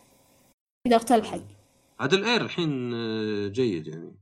قدرت 0.87 1.13
الحق 1.13 1.41
عاد 2.01 2.15
ال 2.15 2.21
Air 2.21 2.41
الحين 2.41 2.95
آه، 2.95 3.49
جيد 3.49 3.87
يعني. 3.87 4.15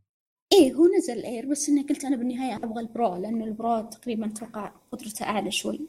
إيه 0.52 0.74
هو 0.74 0.86
نزل 0.98 1.12
ال 1.12 1.21
Air 1.21 1.46
بس 1.46 1.68
انه 1.68 1.82
قلت 1.82 2.04
أنا 2.04 2.16
بالنهاية 2.16 2.56
أبغى 2.56 2.80
ال 2.80 2.89
Pro 2.89 3.16
لأنه 3.16 3.44
ال 3.44 3.53
Pro 3.53 3.80
تقريبا 3.80 4.26
أتوقع 4.26 4.72
قدرته 4.92 5.24
أعلى 5.24 5.50
شوي. 5.50 5.80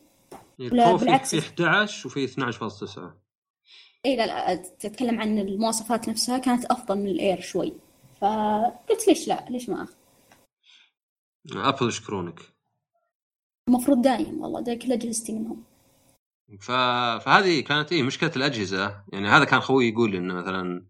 لا 0.70 0.96
بالعكس. 0.96 1.36
في 1.36 1.40
11 1.40 2.08
وفي 2.08 2.28
12.9 2.28 3.00
إي 4.06 4.16
لا 4.16 4.26
لا 4.26 4.56
تتكلم 4.56 5.22
عن 5.22 5.40
المواصفات 5.40 6.10
نفسها 6.10 6.38
كانت 6.38 6.66
أفضل 6.66 6.98
من 6.98 7.08
ال 7.08 7.16
Air 7.16 7.42
شوي. 7.42 7.74
فقلت 8.22 9.08
ليش 9.08 9.28
لا؟ 9.28 9.46
ليش 9.50 9.70
ما 9.70 9.84
أخذ؟ 9.84 9.94
Apple 11.56 11.88
يشكرونك. 11.88 12.40
المفروض 13.70 14.02
دايم 14.02 14.42
والله 14.42 14.62
ده 14.62 14.74
كل 14.76 14.92
أجهزتي 14.92 15.34
منهم. 15.34 15.64
ف... 16.60 16.72
فهذه 17.26 17.60
كانت 17.60 17.92
إيه 17.92 18.04
مشكلة 18.04 18.32
الأجهزة. 18.36 19.04
يعني 19.14 19.28
هذا 19.28 19.44
كان 19.46 19.60
خوي 19.60 19.90
يقول 19.90 20.12
لي 20.12 20.18
إنه 20.18 20.34
مثلا 20.34 20.88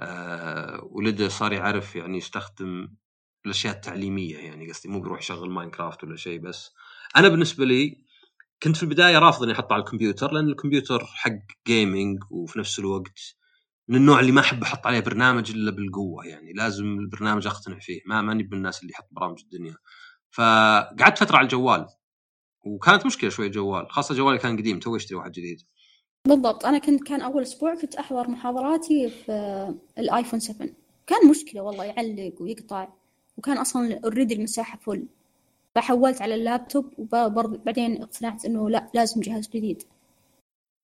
آه 0.00 0.88
ولده 0.90 1.28
صار 1.28 1.52
يعرف 1.52 1.96
يعني 1.96 2.18
يستخدم 2.18 2.94
الأشياء 3.46 3.74
التعليمية 3.74 4.38
يعني 4.38 4.70
قصدي 4.70 4.88
مو 4.88 5.00
بيروح 5.00 5.18
يشغل 5.18 5.50
Minecraft 5.50 6.04
ولا 6.04 6.16
شيء 6.16 6.40
بس. 6.40 6.74
أنا 7.16 7.28
بالنسبة 7.28 7.64
لي 7.64 8.04
كنت 8.62 8.76
في 8.76 8.82
البداية 8.82 9.18
رافض 9.18 9.42
إني 9.42 9.52
أحطه 9.52 9.72
على 9.72 9.80
الكمبيوتر 9.80 10.32
لأن 10.32 10.48
الكمبيوتر 10.48 11.04
حق 11.04 11.38
gaming 11.66 12.18
وفي 12.30 12.58
نفس 12.58 12.78
الوقت 12.78 13.36
من 13.88 13.96
النوع 13.96 14.20
اللي 14.20 14.32
ما 14.32 14.40
أحب 14.40 14.62
أحط 14.62 14.86
عليه 14.86 15.00
برنامج 15.00 15.50
إلا 15.50 15.70
بالقوة 15.70 16.26
يعني 16.26 16.52
لازم 16.52 16.84
البرنامج 16.84 17.46
أقتنع 17.46 17.78
فيه 17.78 18.00
ما 18.06 18.22
ماني 18.22 18.42
من 18.42 18.52
الناس 18.52 18.82
اللي 18.82 18.92
يحط 18.92 19.08
برامج 19.10 19.40
الدنيا. 19.42 19.74
فقعدت 20.30 21.18
فترة 21.18 21.36
على 21.36 21.44
الجوال 21.44 21.86
وكانت 22.66 23.06
مشكلة 23.06 23.30
شوي 23.30 23.46
الجوال 23.46 23.90
خاصة 23.90 24.14
جوالي 24.14 24.38
كان 24.38 24.56
قديم 24.56 24.78
تو 24.78 24.96
اشتري 24.96 25.18
واحد 25.18 25.32
جديد. 25.32 25.58
بالضبط 26.28 26.66
أنا 26.66 26.78
كنت 26.78 27.02
كان 27.02 27.20
أول 27.20 27.42
أسبوع 27.42 27.74
كنت 27.74 27.94
أحضر 27.94 28.28
محاضراتي 28.28 29.10
في 29.10 29.32
ال 29.98 30.04
iPhone 30.04 30.40
7 30.40 30.68
كان 31.06 31.30
مشكلة 31.30 31.60
والله 31.62 31.84
يعلق 31.84 32.34
ويقطع 32.40 32.88
وكان 33.36 33.58
أصلا 33.58 34.00
already 34.04 34.34
المساحة 34.34 34.78
full 34.78 35.08
فحولت 35.80 36.22
على 36.22 36.34
اللابتوب 36.34 36.92
وبرضه 36.98 37.58
بعدين 37.58 38.02
اقتنعت 38.02 38.44
إنه 38.44 38.70
لا 38.70 38.90
لازم 38.94 39.20
جهاز 39.20 39.48
جديد. 39.48 39.82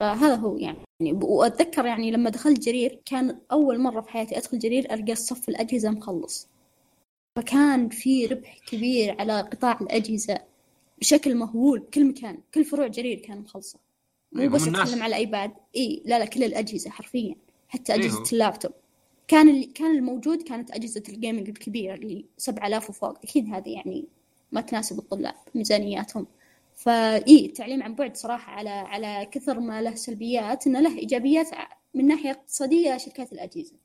فهذا 0.01 0.35
هو 0.35 0.57
يعني. 0.57 0.79
وأتذكر 1.23 1.87
يعني 1.87 2.11
لما 2.11 2.31
دخلت 2.31 2.61
جرير 2.61 3.01
كان 3.05 3.39
أول 3.53 3.81
مرة 3.81 4.01
في 4.01 4.11
حياتي 4.11 4.39
أدخل 4.39 4.59
جرير 4.59 4.95
ألقى 4.95 5.15
صف 5.15 5.49
الأجهزة 5.49 5.91
مخلص. 5.91 6.49
فكان 7.37 7.89
في 7.89 8.27
ربح 8.27 8.59
كبير 8.67 9.21
على 9.21 9.41
قطاع 9.41 9.79
الأجهزة 9.81 10.39
بشكل 10.99 11.35
مهول 11.35 11.79
بكل 11.79 12.05
مكان. 12.05 12.39
كل 12.55 12.65
فروع 12.65 12.87
جرير 12.87 13.19
كان 13.19 13.39
مخلصة. 13.39 13.79
مو 14.33 14.43
أيوة 14.43 14.53
بس 14.53 14.69
أتكلم 14.69 15.03
على 15.03 15.17
ايباد 15.17 15.53
إي 15.77 16.03
لا 16.05 16.19
لا 16.19 16.25
كل 16.25 16.45
الأجهزة 16.45 16.91
حرفيا. 16.91 17.35
حتى 17.69 17.95
أجهزة 17.95 18.17
أيوه. 18.17 18.29
اللابتوب. 18.33 18.73
كان 19.29 19.49
اللي 19.49 19.67
كان 19.67 19.97
الموجود 19.97 20.43
كانت 20.43 20.71
أجهزة 20.71 21.03
ال 21.09 21.15
gaming 21.15 21.49
الكبيرة 21.49 21.95
اللي 21.95 22.25
7000 22.37 22.91
وفوق. 22.91 23.19
أكيد 23.25 23.55
هذه 23.55 23.69
يعني 23.69 24.05
ما 24.57 24.63
تناسب 24.63 24.99
الطلاب 24.99 25.35
ميزانياتهم. 25.55 26.27
فإي 26.75 27.47
التعليم 27.47 27.83
عن 27.83 27.95
بعد 27.95 28.17
صراحة 28.17 28.53
على 28.53 28.71
على 28.71 29.29
كثر 29.33 29.61
ما 29.61 29.83
له 29.83 29.95
سلبيات 29.95 30.67
إنه 30.67 30.81
له 30.81 30.99
إيجابيات 30.99 31.49
من 31.95 32.07
ناحية 32.07 32.31
اقتصادية 32.31 32.97
شركات 32.97 33.33
الأجهزة. 33.33 33.77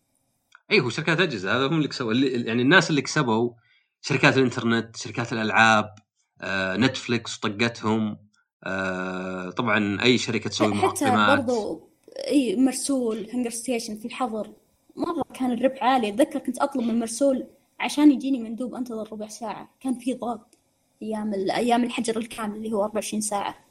إي 0.72 0.80
هو 0.80 0.90
شركات 0.90 1.18
الأجهزة 1.18 1.58
هذا 1.58 1.68
هم 1.68 1.78
اللي 1.78 1.88
كسبوا 1.88 2.14
يعني 2.14 2.62
الناس 2.62 2.90
اللي 2.90 3.02
كسبوا 3.02 3.52
شركات 4.02 4.38
الإنترنت 4.38 4.96
شركات 4.96 5.34
الألعاب 5.34 5.96
آه، 6.42 6.78
نتفليكس 6.78 7.38
طقتهم 7.38 8.18
آه، 8.64 9.50
طبعا 9.50 10.04
أي 10.04 10.18
شركة 10.18 10.50
تسوي 10.50 10.68
مقدمات 10.68 10.98
حتى 10.98 11.36
برضو 11.36 11.90
إي 12.28 12.56
مرسول 12.56 13.28
هنجر 13.34 13.50
ستيشن 13.50 13.96
في 13.96 14.06
الحظر 14.06 14.52
مرة 14.96 15.24
كان 15.34 15.52
الربح 15.52 15.84
عالي. 15.84 16.10
أتذكر 16.10 16.40
كنت 16.40 16.60
أطلب 16.60 16.84
من 16.84 17.00
مرسول 17.00 17.46
عشان 17.80 18.12
يجيني 18.12 18.40
مندوب 18.40 18.76
أنتظر 18.76 19.12
ربع 19.12 19.28
ساعة 19.28 19.70
كان 19.80 19.94
في 19.94 20.14
ضغط. 20.14 20.58
أيام 21.02 21.34
أيام 21.34 21.84
الحجر 21.84 22.18
الكامل 22.18 22.56
اللي 22.56 22.72
هو 22.74 22.84
24 22.84 23.22
ساعة. 23.22 23.66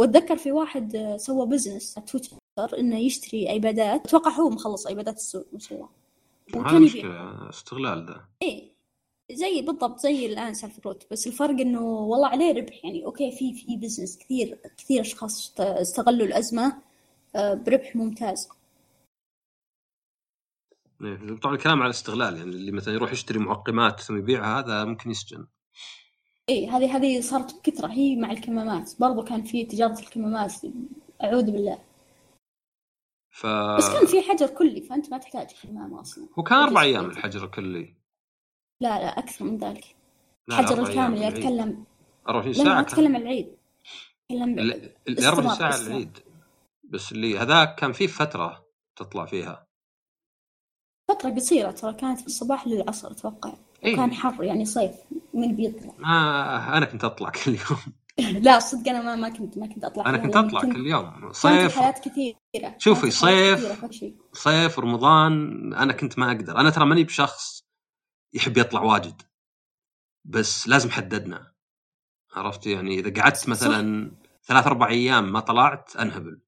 وأتذكر 0.00 0.36
في 0.36 0.52
واحد 0.52 1.16
سوى 1.16 1.46
business 1.46 1.94
تويتر 1.94 2.78
إنه 2.78 2.98
يشتري 2.98 3.50
ايبادات 3.50 4.06
أتوقع 4.06 4.30
هو 4.30 4.50
مخلص 4.50 4.86
ايبادات 4.86 5.16
السوق 5.16 5.46
ما 5.52 5.58
شاء 5.58 5.78
الله. 5.78 5.88
وكان 6.54 6.82
يبيع. 6.82 7.48
استغلال 7.48 8.06
ده. 8.06 8.28
إيه 8.42 8.76
زي 9.32 9.62
بالضبط 9.62 9.98
زي 9.98 10.26
الآن 10.26 10.54
سالفة 10.54 10.82
روت 10.86 11.06
بس 11.10 11.26
الفرق 11.26 11.60
إنه 11.60 11.82
والله 11.82 12.28
عليه 12.28 12.52
ربح. 12.52 12.84
يعني 12.84 13.04
أوكي 13.04 13.30
في 13.30 13.54
في 13.54 13.76
business 13.76 14.18
كثير 14.18 14.58
كثير 14.78 15.00
أشخاص 15.00 15.54
استغلوا 15.60 16.26
الأزمة 16.26 16.82
آه، 17.36 17.54
بربح 17.54 17.96
ممتاز. 17.96 18.48
إيه، 21.02 21.36
طبعا 21.42 21.54
الكلام 21.54 21.78
على 21.78 21.86
الاستغلال. 21.86 22.36
يعني 22.36 22.50
اللي 22.50 22.72
مثلا 22.72 22.94
يروح 22.94 23.12
يشتري 23.12 23.38
معقمات 23.38 24.00
ثم 24.00 24.18
يبيعها 24.18 24.58
هذا 24.58 24.84
ممكن 24.84 25.10
يسجن. 25.10 25.46
اي 26.50 26.66
هذه 26.68 26.96
هذه 26.96 27.20
صارت 27.20 27.54
بكثرة 27.54 27.88
هي 27.92 28.16
مع 28.16 28.30
الكمامات. 28.30 29.00
برضو 29.00 29.24
كان 29.24 29.42
في 29.42 29.64
تجارة 29.64 30.00
الكمامات 30.00 30.52
أعوذ 31.24 31.50
بالله. 31.50 31.84
ف 33.30 33.46
بس 33.78 33.88
كان 33.92 34.06
في 34.06 34.22
حجر 34.22 34.46
كلي 34.46 34.80
فأنت 34.80 35.10
ما 35.10 35.18
تحتاج 35.18 35.50
كمامة 35.62 36.00
أصلا. 36.00 36.28
هو 36.38 36.42
كان 36.42 36.58
أربع 36.58 36.82
أيام 36.82 37.04
الحجر 37.04 37.44
الكلي. 37.44 37.94
لا 38.82 38.98
لا 38.98 39.18
أكثر 39.18 39.44
من 39.44 39.58
ذلك. 39.58 39.96
الحجر 40.48 40.82
الكامل. 40.82 41.22
أتكلم. 41.22 41.84
24 42.28 42.56
لا 42.56 42.64
ساعة 42.64 43.04
عن 43.04 43.16
العيد. 43.16 43.56
أتكلم 44.30 44.58
ال- 44.58 44.72
ال 45.08 45.24
24 45.24 45.50
استمر- 45.50 45.70
ساعه. 45.70 45.86
العيد. 45.86 46.18
بس 46.84 47.12
اللي 47.12 47.38
هذاك 47.38 47.74
كان 47.74 47.92
فيه 47.92 48.06
فترة 48.06 48.66
تطلع 48.96 49.26
فيها. 49.26 49.66
فترة 51.10 51.30
قصيرة 51.30 51.70
ترى 51.70 51.94
كانت 51.94 52.20
من 52.20 52.26
الصباح 52.26 52.66
للعصر 52.66 53.10
أتوقع. 53.10 53.54
إيه. 53.84 53.92
وكان 53.94 54.12
حر 54.14 54.44
يعني 54.44 54.64
صيف 54.64 54.94
من 55.34 55.56
بيطلع 55.56 55.92
ما 55.98 56.76
أنا 56.76 56.86
كنت 56.86 57.04
أطلع 57.04 57.30
كل 57.30 57.50
يوم. 57.50 57.78
لا 58.44 58.58
صدق 58.58 58.88
أنا 58.88 59.02
ما 59.02 59.16
ما 59.16 59.28
كنت 59.28 59.58
ما 59.58 59.66
كنت 59.66 59.84
أطلع 59.84 60.06
أنا 60.08 60.18
كنت 60.18 60.34
لأن 60.36 60.44
أطلع 60.44 60.60
كل 60.60 60.86
يوم. 60.86 61.32
صيف 61.32 61.78
الحياة 61.78 61.90
كثيرة. 61.90 62.74
شوفي، 62.78 63.10
صيف. 63.10 63.84
كثيرة. 63.84 64.14
صيف 64.32 64.78
رمضان 64.78 65.74
أنا 65.74 65.92
كنت 65.92 66.18
ما 66.18 66.26
أقدر. 66.32 66.56
أنا 66.60 66.70
ترى 66.70 66.86
ماني 66.86 67.04
بشخص 67.04 67.64
يحب 68.34 68.56
يطلع 68.56 68.80
واجد. 68.82 69.22
بس 70.24 70.68
لازم 70.68 70.90
حددنا. 70.90 71.52
عرفت 72.34 72.66
يعني 72.66 72.98
إذا 72.98 73.22
قعدت. 73.22 73.48
مثلا 73.48 74.12
ثلاث 74.44 74.66
أربع 74.66 74.88
أيام 74.88 75.32
ما 75.32 75.40
طلعت 75.40 75.96
أنهبل. 75.96 76.40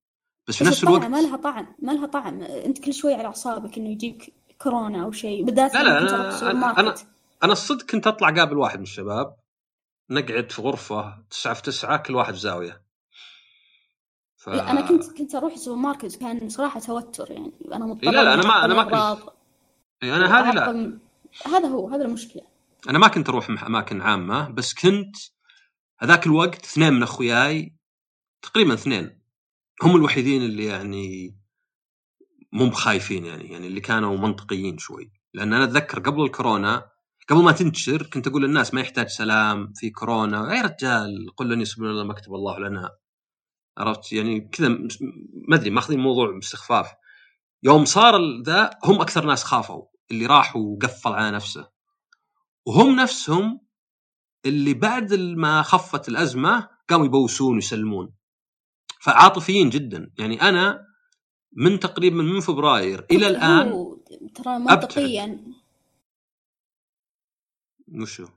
بس 0.48 0.56
في 0.56 0.64
نفس 0.64 0.84
الوقت 0.84 1.04
ما 1.04 1.20
لها 1.20 1.36
طعم 1.36 1.74
ما 1.82 1.92
لها 1.92 2.06
طعم. 2.06 2.42
أنت 2.42 2.78
كل 2.78 2.94
شوي 2.94 3.14
على 3.14 3.26
أعصابك 3.26 3.78
إنه 3.78 3.88
يجيك 3.88 4.34
كورونا 4.62 5.04
أو 5.04 5.12
شيء 5.12 5.44
بالذات 5.44 5.74
لا، 5.74 5.82
لا، 5.82 6.00
كنت 6.00 6.12
أروح 6.12 6.26
السوبر 6.26 6.52
أنا- 6.52 6.54
ماركت. 6.54 7.06
أنا 7.44 7.52
الصدق 7.52 7.86
كنت 7.86 8.06
أطلع 8.06 8.30
قابل 8.30 8.56
واحد 8.58 8.76
من 8.76 8.82
الشباب 8.82 9.36
نقعد 10.10 10.52
في 10.52 10.62
غرفة 10.62 11.24
تسعة 11.30 11.54
في 11.54 11.62
تسعة 11.62 11.96
كل 11.96 12.14
واحد 12.14 12.34
في 12.34 12.40
زاويه 12.40 12.82
ف... 14.36 14.48
لا 14.48 14.70
أنا 14.70 14.80
كنت 14.80 15.18
كنت 15.18 15.34
أروح 15.34 15.52
السوبر 15.52 15.78
ماركت 15.78 16.16
كان 16.20 16.48
صراحة 16.48 16.80
توتر 16.80 17.30
يعني. 17.30 17.52
أنا 17.72 17.86
مضطرة 17.86 18.10
لا، 18.10 18.22
لا، 18.24 18.34
أنا 18.34 18.42
إني 18.42 18.48
ما- 18.48 18.64
أنا 18.64 18.74
ما 18.74 18.82
الأغراض. 18.82 19.36
إيه، 20.02 20.16
أنا 20.16 20.40
هذه 20.40 20.54
لا. 20.54 20.98
هذا 21.46 21.68
هو 21.68 21.88
هذا 21.88 22.04
المشكلة. 22.04 22.42
أنا 22.88 22.98
ما 22.98 23.08
كنت 23.08 23.28
أروح 23.28 23.50
أماكن 23.50 24.00
عامة 24.02 24.48
بس 24.48 24.74
كنت 24.74 25.16
هذاك 25.98 26.26
الوقت 26.26 26.64
اثنين 26.64 26.92
من 26.92 27.02
أخوياي 27.02 27.76
تقريبا 28.42 28.74
اثنين. 28.74 29.20
هم 29.82 29.96
الوحيدين 29.96 30.42
اللي 30.42 30.64
يعني 30.64 31.36
مو 32.52 32.68
بخايفين 32.70 33.24
يعني 33.24 33.52
يعني 33.52 33.66
اللي 33.66 33.80
كانوا 33.80 34.16
منطقيين 34.16 34.78
شوي. 34.78 35.12
لأن 35.34 35.52
أنا 35.54 35.64
أتذكر 35.64 36.00
قبل 36.00 36.22
الكورونا 36.22 36.90
قبل 37.28 37.42
ما 37.42 37.52
تنتشر 37.52 38.02
كنت 38.02 38.26
أقول 38.26 38.42
للناس 38.42 38.74
ما 38.74 38.80
يحتاج 38.80 39.06
سلام 39.06 39.72
في 39.72 39.90
كورونا. 39.90 40.56
يا 40.56 40.62
رجال 40.62 41.36
قل 41.36 41.48
لن 41.48 41.60
يصيبنا 41.60 41.90
إلا 41.90 42.04
ما 42.04 42.14
كتب 42.14 42.34
الله 42.34 42.58
لنا. 42.58 42.90
عرفت؟ 43.78 44.12
يعني 44.12 44.40
كذا 44.40 44.68
ما 45.48 45.56
أدري 45.56 45.70
ماخذين 45.70 45.98
الموضوع 45.98 46.30
باستخفاف. 46.32 46.86
يوم 47.62 47.84
صار 47.84 48.42
ذا 48.42 48.70
هم 48.84 49.00
أكثر 49.00 49.26
ناس 49.26 49.44
خافوا 49.44 49.82
اللي 50.10 50.26
راح 50.26 50.56
وقفل 50.56 51.12
على 51.12 51.30
نفسه. 51.30 51.68
وهم 52.66 52.96
نفسهم 52.96 53.60
اللي 54.46 54.74
بعد 54.74 55.14
ما 55.14 55.62
خفت 55.62 56.08
الأزمة 56.08 56.68
قاموا 56.88 57.06
يبوسون 57.06 57.54
ويسلمون. 57.54 58.14
فعاطفيين 59.00 59.70
جدا. 59.70 60.10
يعني 60.18 60.42
أنا 60.42 60.86
من 61.52 61.80
تقريبا 61.80 62.22
من 62.22 62.40
فبراير 62.40 63.06
إلى 63.10 63.28
الآن 63.28 63.96
ترى 64.34 64.58
منطقيا. 64.58 65.57
وشو؟ 67.94 68.28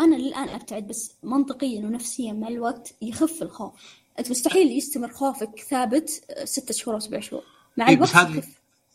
أنا 0.00 0.16
للآن 0.16 0.48
أبتعد 0.48 0.86
بس 0.86 1.12
منطقيا 1.22 1.86
ونفسيا 1.86 2.32
مع 2.32 2.48
الوقت 2.48 2.94
يخف 3.02 3.42
الخوف. 3.42 3.72
أنت 4.18 4.30
مستحيل 4.30 4.76
يستمر 4.78 5.08
خوفك 5.12 5.58
ثابت 5.70 6.24
آه، 6.30 6.44
ستة 6.44 6.74
شهور 6.74 6.94
أو 6.94 7.00
سبع 7.00 7.20
شهور. 7.20 7.42
مع 7.76 7.88
إيه، 7.88 7.94
الوقت 7.94 8.10
بس 8.10 8.16
هذه- 8.16 8.44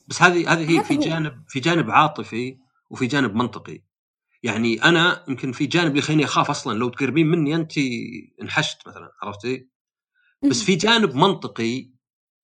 بس 0.07 0.21
هذه 0.21 0.53
هذه 0.53 0.79
هي 0.79 0.83
في. 0.83 0.97
جانب 0.97 1.43
في 1.47 1.59
جانب 1.59 1.91
عاطفي 1.91 2.57
وفي 2.89 3.05
جانب 3.05 3.35
منطقي. 3.35 3.81
يعني 4.43 4.83
أنا 4.83 5.25
يمكن 5.27 5.51
في 5.51 5.65
جانب 5.65 5.95
يخليني 5.95 6.23
أخاف 6.25 6.49
أصلا. 6.49 6.77
لو 6.77 6.89
تقربين 6.89 7.27
مني 7.27 7.55
أنت 7.55 7.71
انحشت 8.41 8.87
مثلا 8.87 9.11
عرفتي؟ 9.23 9.67
بس. 10.49 10.63
في 10.63 10.75
جانب 10.75 11.15
منطقي 11.15 11.89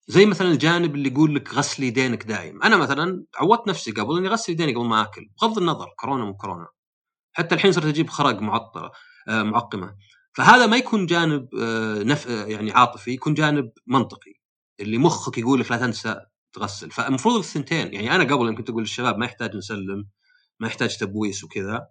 زي 0.07 0.25
مثلا 0.25 0.51
الجانب 0.51 0.95
اللي 0.95 1.09
يقول 1.09 1.35
لك 1.35 1.53
غسلي 1.53 1.87
يدينك 1.87 2.23
دايم. 2.23 2.63
أنا 2.63 2.77
مثلا 2.77 3.25
عودت 3.35 3.67
نفسي 3.67 3.91
قبل 3.91 4.17
إني 4.17 4.27
أغسل 4.27 4.51
يديني 4.51 4.73
قبل 4.73 4.85
ما 4.85 5.01
أكل 5.01 5.29
بغض 5.41 5.57
النظر 5.57 5.87
كورونا 5.99 6.25
مو 6.25 6.33
كورونا. 6.37 6.67
حتى 7.34 7.55
الحين 7.55 7.71
صرت 7.71 7.86
أجيب 7.86 8.09
خرق 8.09 8.39
معطره 8.41 8.91
آه، 9.27 9.43
معقمة. 9.43 9.95
فهذا 10.34 10.65
ما 10.67 10.77
يكون 10.77 11.05
جانب 11.05 11.49
آه، 11.61 12.03
نف... 12.03 12.27
آه، 12.27 12.45
يعني 12.45 12.71
عاطفي 12.71 13.11
يكون 13.11 13.34
جانب 13.34 13.71
منطقي. 13.88 14.34
اللي 14.79 14.97
مخك 14.97 15.38
يقول 15.38 15.59
لك 15.59 15.71
لا 15.71 15.77
تنسى 15.77 16.21
تغسل. 16.53 16.91
فالمفروض 16.91 17.36
الثنتين 17.38 17.93
يعني 17.93 18.15
أنا 18.15 18.23
قبل 18.23 18.55
كنت 18.55 18.69
أقول 18.69 18.82
للشباب 18.82 19.17
ما 19.17 19.25
يحتاج 19.25 19.55
نسلم 19.57 20.07
ما 20.59 20.67
يحتاج 20.67 20.97
تبويس 20.97 21.43
وكذا 21.43 21.88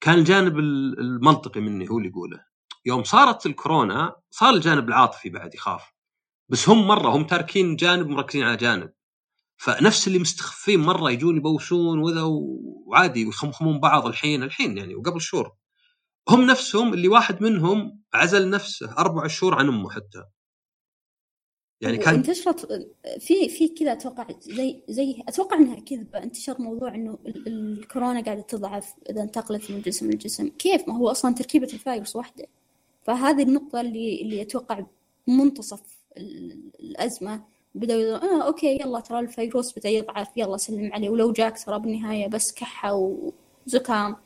كان 0.00 0.18
الجانب 0.18 0.58
ال- 0.58 1.00
المنطقي 1.00 1.60
مني 1.60 1.90
هو 1.90 1.98
اللي 1.98 2.08
يقوله. 2.08 2.44
يوم 2.86 3.04
صارت 3.04 3.46
الكورونا 3.46 4.16
صار 4.30 4.54
الجانب 4.54 4.88
العاطفي 4.88 5.28
بعد 5.30 5.54
يخاف. 5.54 5.82
بس 6.48 6.68
هم 6.68 6.86
مرة 6.86 7.08
هم 7.08 7.24
تاركين 7.24 7.76
جانب 7.76 8.08
مركزين 8.08 8.42
على 8.44 8.56
جانب. 8.56 8.92
فنفس 9.56 10.06
اللي 10.08 10.18
مستخفين 10.18 10.80
مرة 10.80 11.10
يجون 11.10 11.36
يبوسون 11.36 11.98
وذا 11.98 12.22
وعادي 12.22 13.26
ويخمخمون 13.26 13.80
بعض 13.80 14.06
الحين 14.06 14.42
الحين 14.42 14.78
يعني 14.78 14.94
وقبل 14.94 15.20
شهور. 15.20 15.52
هم 16.28 16.40
نفسهم 16.46 16.94
اللي 16.94 17.08
واحد 17.08 17.42
منهم 17.42 18.00
عزل 18.14 18.50
نفسه 18.50 18.92
أربع 18.98 19.26
شهور 19.26 19.54
عن 19.54 19.68
أمه 19.68 19.90
حتى. 19.90 20.24
يعني 21.80 21.96
كان 21.96 22.14
وانتشرت 22.14 22.66
في 23.20 23.48
في 23.48 23.68
كذا 23.68 23.92
أتوقع 23.92 24.26
زي 24.40 24.82
زي 24.88 25.22
أتوقع 25.28 25.56
إنها 25.56 25.80
كذبه 25.80 26.22
انتشر 26.22 26.62
موضوع 26.62 26.94
إنه 26.94 27.18
ال- 27.26 27.46
ال- 27.46 27.78
الكورونا 27.78 28.20
قاعدة 28.24 28.40
تضعف 28.42 28.94
إذا 29.10 29.22
انتقلت 29.22 29.70
من 29.70 29.80
جسم 29.80 30.10
لجسم. 30.10 30.48
كيف؟ 30.48 30.88
ما 30.88 30.96
هو 30.96 31.08
أصلا 31.10 31.34
تركيبة 31.34 31.66
الفيروس 31.72 32.16
واحدة. 32.16 32.46
فهذه 33.02 33.42
النقطة 33.42 33.80
اللي 33.80 34.22
اللي 34.22 34.42
أتوقع 34.42 34.86
منتصف 35.26 35.82
ال- 36.16 36.70
الأزمة. 36.80 37.44
بدأوا 37.74 38.00
يقولون 38.00 38.30
آه 38.40 38.46
أوكي 38.46 38.78
يلا 38.80 39.00
ترى 39.00 39.20
الفيروس 39.20 39.78
بدأ 39.78 39.88
يضعف 39.88 40.28
يلا 40.36 40.56
سلم 40.56 40.92
عليه. 40.92 41.10
ولو 41.10 41.32
جاك 41.32 41.64
ترى 41.64 41.78
بالنهاية 41.78 42.28
بس 42.28 42.52
كحة 42.54 42.94
وزكام 43.66 44.16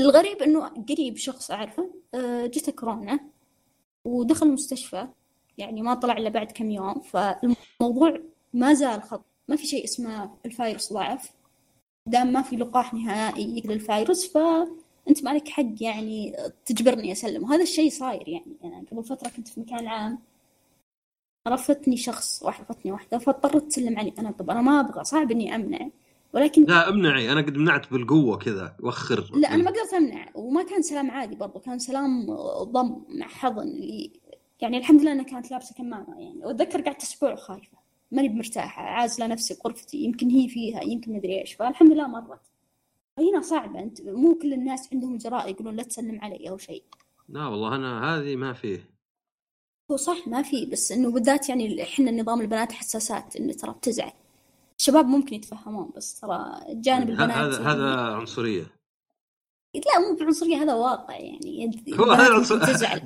الغريب 0.00 0.42
إنه 0.42 0.68
قريب 0.88 1.16
شخص 1.16 1.50
أعرفه 1.50 1.90
آه، 2.14 2.46
جته 2.46 2.72
كورونا 2.72 3.20
ودخل 4.04 4.46
المستشفى 4.46 5.08
يعني 5.58 5.82
ما 5.82 5.94
طلع 5.94 6.16
إلا 6.16 6.28
بعد 6.30 6.52
كم 6.52 6.70
يوم. 6.70 7.00
فالموضوع 7.00 8.20
ما 8.54 8.74
زال 8.74 9.02
خط 9.02 9.24
ما 9.48 9.56
في 9.56 9.66
شيء 9.66 9.84
اسمه 9.84 10.30
الفيروس 10.46 10.92
ضعف. 10.92 11.30
دام 12.06 12.32
ما 12.32 12.42
في 12.42 12.56
لقاح 12.56 12.94
نهائي 12.94 13.62
للفيروس 13.64 14.32
فأنت 14.32 15.24
ما 15.24 15.30
لك 15.30 15.48
حق 15.48 15.64
يعني 15.80 16.36
تجبرني 16.66 17.12
اسلم 17.12 17.44
وهذا 17.44 17.62
الشيء 17.62 17.90
صاير 17.90 18.28
يعني. 18.28 18.56
أنا 18.64 18.84
قبل 18.92 19.04
فترة 19.04 19.28
كنت 19.28 19.48
في 19.48 19.60
مكان 19.60 19.88
عام. 19.88 20.18
رفتني 21.48 21.96
شخص 21.96 22.44
رفتني 22.44 22.92
واحدة 22.92 23.18
فاضطرت 23.18 23.64
تسلم 23.64 23.98
علي 23.98 24.12
أنا 24.18 24.30
طب 24.30 24.50
أنا 24.50 24.60
ما 24.60 24.80
أبغى 24.80 25.04
صعب 25.04 25.30
إني 25.30 25.54
امنع 25.54 25.88
ولكن 26.32 26.64
لا 26.64 26.88
امنعي. 26.88 27.32
أنا 27.32 27.40
قد 27.40 27.56
منعت 27.56 27.92
بالقوة 27.92 28.36
كذا 28.36 28.76
وخر 28.80 29.30
لا 29.34 29.54
أنا 29.54 29.62
ما 29.62 29.70
قدرت 29.70 29.94
امنع 29.94 30.28
وما 30.34 30.62
كان 30.62 30.82
سلام 30.82 31.10
عادي 31.10 31.36
برضو 31.36 31.58
كان 31.58 31.78
سلام 31.78 32.26
ضم 32.62 33.02
مع 33.08 33.26
حضن. 33.26 33.62
اللي 33.62 34.10
يعني 34.60 34.78
الحمد 34.78 35.00
لله 35.00 35.12
إنها 35.12 35.24
كانت 35.24 35.50
لابسة 35.50 35.74
كمامة 35.74 36.20
يعني. 36.20 36.40
وأتذكر 36.44 36.80
قعدت 36.80 37.02
أسبوع 37.02 37.34
خايفة. 37.34 37.78
ماني 38.12 38.28
بمرتاحة. 38.28 38.82
عازله 38.82 39.26
نفسي 39.26 39.54
بغرفتي 39.64 39.96
يمكن 39.96 40.30
هي 40.30 40.48
فيها 40.48 40.82
يمكن 40.82 41.12
مدري 41.12 41.40
إيش. 41.40 41.54
فالحمد 41.54 41.92
لله 41.92 42.06
مرت. 42.06 42.40
هنا 43.18 43.40
صعبة. 43.40 43.80
أنت 43.80 44.02
مو 44.02 44.34
كل 44.34 44.52
الناس 44.52 44.88
عندهم 44.92 45.12
الجراءه 45.12 45.48
يقولون 45.48 45.76
لا 45.76 45.82
تسلم 45.82 46.20
علي 46.22 46.50
أو 46.50 46.58
شيء. 46.58 46.82
لا 47.28 47.46
والله 47.46 47.76
أنا 47.76 48.16
هذه 48.16 48.36
ما 48.36 48.52
فيه. 48.52 48.99
هو 49.90 49.96
صح 49.96 50.28
ما 50.28 50.42
في 50.42 50.66
بس 50.66 50.92
إنه 50.92 51.10
بالذات 51.10 51.48
يعني 51.48 51.82
إحنا 51.82 52.10
نظام 52.10 52.40
البنات 52.40 52.72
حساسات 52.72 53.36
إنه 53.36 53.52
ترى 53.52 53.70
بتزعل. 53.72 54.12
الشباب 54.80 55.06
ممكن 55.06 55.34
يتفهمون 55.36 55.90
بس 55.96 56.20
ترى 56.20 56.60
جانب 56.70 57.10
البنات 57.10 57.30
هذا 57.36 57.52
يعني- 57.62 57.64
هذا 57.66 57.94
عنصرية. 58.00 58.66
لا 59.74 60.00
مو 60.10 60.16
بعنصرية 60.20 60.56
هذا 60.62 60.74
واقع 60.74 61.14
يعني. 61.16 61.70
هو 62.00 62.04
هذا 62.12 62.22
ممكن 62.22 62.34
عنصر 62.34 62.58
تزعل 62.66 63.00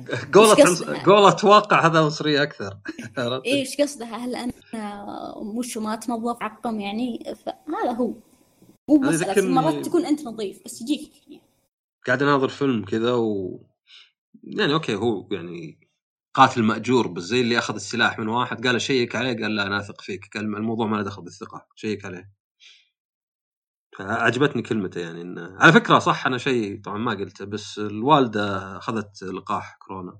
قولة 1.05 1.35
واقع 1.45 1.85
هذا 1.85 1.99
عنصرية 1.99 2.43
أكثر؟ 2.43 2.77
إيش 3.45 3.81
قصدها؟ 3.81 4.15
هل 4.17 4.35
أنا 4.35 5.33
وش 5.37 5.77
ما 5.77 5.95
تنظف 5.95 6.37
عقم 6.43 6.79
يعني؟ 6.79 7.35
فهذا 7.45 7.91
هو. 7.91 8.13
مو 8.89 8.97
مسألة 8.97 9.31
يذكرني- 9.31 9.49
مرات 9.53 9.85
تكون 9.85 10.05
أنت 10.05 10.25
نظيف 10.25 10.61
بس 10.65 10.81
يجيك 10.81 11.11
يعني. 11.27 11.41
قاعد 12.07 12.23
أناظر 12.23 12.47
فيلم 12.47 12.85
كذا 12.85 13.13
و 13.13 13.59
يعني 14.43 14.73
أوكي 14.73 14.95
هو 14.95 15.27
يعني 15.31 15.77
قاتل 16.35 16.63
مأجور 16.63 17.07
بس 17.07 17.23
زي 17.23 17.41
اللي 17.41 17.57
أخذ 17.57 17.75
السلاح 17.75 18.19
من 18.19 18.27
واحد 18.27 18.67
قال 18.67 18.81
شيك 18.81 19.15
عليه 19.15 19.33
قال 19.33 19.55
لا 19.55 19.67
أنا 19.67 19.79
أثق 19.79 20.01
فيك 20.01 20.29
قال 20.33 20.43
الموضوع 20.43 20.87
ما 20.87 20.95
له 20.95 21.03
دخل 21.03 21.21
بالثقة 21.21 21.67
شيك 21.75 22.05
عليه 22.05 22.31
عجبتني 23.99 24.61
كلمته 24.61 25.01
يعني 25.01 25.21
إنه 25.21 25.55
على 25.59 25.73
فكرة 25.73 25.99
صح 25.99 26.27
أنا 26.27 26.37
شيء 26.37 26.81
طبعا 26.81 26.97
ما 26.97 27.11
قلته 27.11 27.45
بس 27.45 27.79
الوالدة 27.79 28.77
أخذت 28.77 29.23
لقاح 29.23 29.77
كورونا 29.79 30.19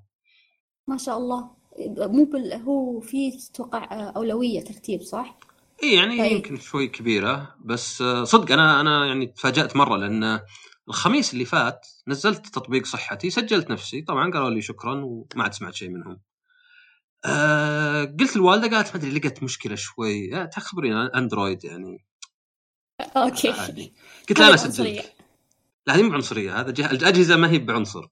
ما 0.87 0.97
شاء 0.97 1.17
الله 1.17 1.49
مو 1.97 2.23
بال... 2.23 2.53
هو 2.53 2.99
في 2.99 3.31
توقع 3.53 4.11
أولوية 4.15 4.61
ترتيب 4.61 5.01
صح؟ 5.01 5.37
اي 5.83 5.93
يعني 5.93 6.17
طيب. 6.17 6.31
يمكن 6.31 6.57
شوي 6.57 6.87
كبيرة 6.87 7.55
بس 7.65 8.03
صدق 8.23 8.51
أنا 8.51 8.81
أنا 8.81 9.05
يعني 9.05 9.25
تفاجأت 9.25 9.75
مرة 9.75 9.97
لأن 9.97 10.39
الخميس 10.89 11.33
اللي 11.33 11.45
فات 11.45 11.87
نزلت 12.07 12.47
تطبيق 12.47 12.85
صحتي 12.85 13.29
سجلت 13.29 13.71
نفسي. 13.71 14.01
طبعا 14.01 14.31
قالوا 14.31 14.49
لي 14.49 14.61
شكرا 14.61 15.03
وما 15.03 15.43
عاد 15.43 15.53
سمعت 15.53 15.73
شيء 15.73 15.89
منهم. 15.89 16.21
أه 17.25 18.03
قلت 18.19 18.35
الوالده 18.35 18.77
قالت 18.77 18.89
ما 18.89 18.95
أدري 18.95 19.19
لقت 19.19 19.43
مشكلة 19.43 19.75
شوي. 19.75 20.41
أه 20.41 20.45
تخبرين 20.45 20.93
أندرويد 20.93 21.63
يعني. 21.65 22.05
أوكي. 23.17 23.51
عادي. 23.51 23.93
قلت 24.29 24.39
لا 24.39 24.45
أنا 24.45 24.51
عنصرية. 24.51 25.01
سجلت. 25.01 25.13
لا 25.87 25.95
هذه 25.95 26.03
مو 26.03 26.09
بعنصريه 26.09 26.59
هذا 26.59 26.71
جه... 26.71 26.91
الأجهزة 26.91 27.35
ما 27.35 27.49
هي 27.49 27.57
بعنصر. 27.57 28.07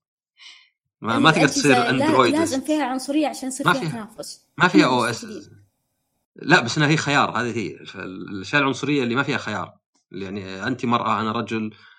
ما, 1.01 1.19
ما 1.19 1.31
تقدر 1.31 1.47
تصير 1.47 1.89
أندرويد. 1.89 2.33
لازم 2.33 2.61
فيها 2.61 2.85
عنصرية 2.85 3.27
عشان 3.27 3.47
يصير 3.47 3.71
فيها 3.71 3.81
فيها. 3.81 3.89
تنافس. 3.89 4.47
ما 4.57 4.67
فيها 4.67 4.85
OS. 4.85 5.27
لا 6.35 6.59
بس 6.59 6.77
إنها 6.77 6.87
هي 6.87 6.97
خيار 6.97 7.31
هذه 7.31 7.57
هي. 7.57 7.75
الاشياء 7.95 8.61
العنصرية 8.61 9.03
اللي 9.03 9.15
ما 9.15 9.23
فيها 9.23 9.37
خيار. 9.37 9.77
يعني 10.11 10.67
انت 10.67 10.85
مرأة 10.85 11.21
أنا 11.21 11.31
رجل. 11.31 11.65
آه 11.65 11.92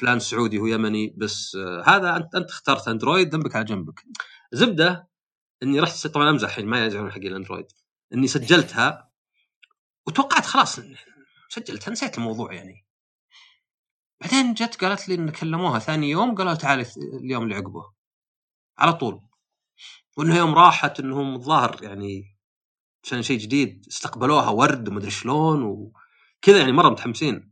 فلان 0.00 0.18
سعودي 0.18 0.58
هو 0.58 0.66
يمني 0.66 1.14
بس 1.16 1.56
آه 1.56 1.82
هذا 1.86 2.16
أنت 2.16 2.34
أنت 2.34 2.50
اخترت 2.50 2.88
أندرويد 2.88 3.34
ذنبك 3.34 3.56
على 3.56 3.64
جنبك. 3.64 4.04
زبدة 4.52 5.08
إني 5.62 5.80
رحت 5.80 6.06
طبعا 6.06 6.30
أمزح 6.30 6.48
الحين 6.48 6.66
ما 6.66 6.86
يزعلون 6.86 7.12
حقي 7.12 7.28
الأندرويد. 7.28 7.66
إني 8.14 8.26
سجلتها 8.26 9.10
وتوقعت 10.06 10.46
خلاص 10.46 10.80
سجلتها 11.48 11.90
نسيت 11.92 12.18
الموضوع 12.18 12.52
يعني. 12.52 12.86
بعدين 14.20 14.54
جت 14.54 14.84
قالت 14.84 15.08
لي 15.08 15.14
إن 15.14 15.30
كلموها 15.30 15.78
ثاني 15.78 16.10
يوم 16.10 16.34
قالوا 16.34 16.54
تعالي 16.54 16.86
اليوم 17.20 17.42
اللي 17.42 17.54
عقبه. 17.54 17.92
على 18.78 18.92
طول. 18.92 19.20
وإنه 20.16 20.36
يوم 20.36 20.54
راحت 20.54 21.00
انهم 21.00 21.34
الظاهر 21.34 21.82
يعني 21.82 22.38
عشان 23.04 23.22
شيء 23.22 23.38
جديد 23.38 23.86
استقبلوها 23.88 24.50
ورد 24.50 24.88
ومدري 24.88 25.10
شلون 25.10 25.62
وكذا 25.62 26.58
يعني 26.58 26.72
مرة 26.72 26.90
متحمسين. 26.90 27.51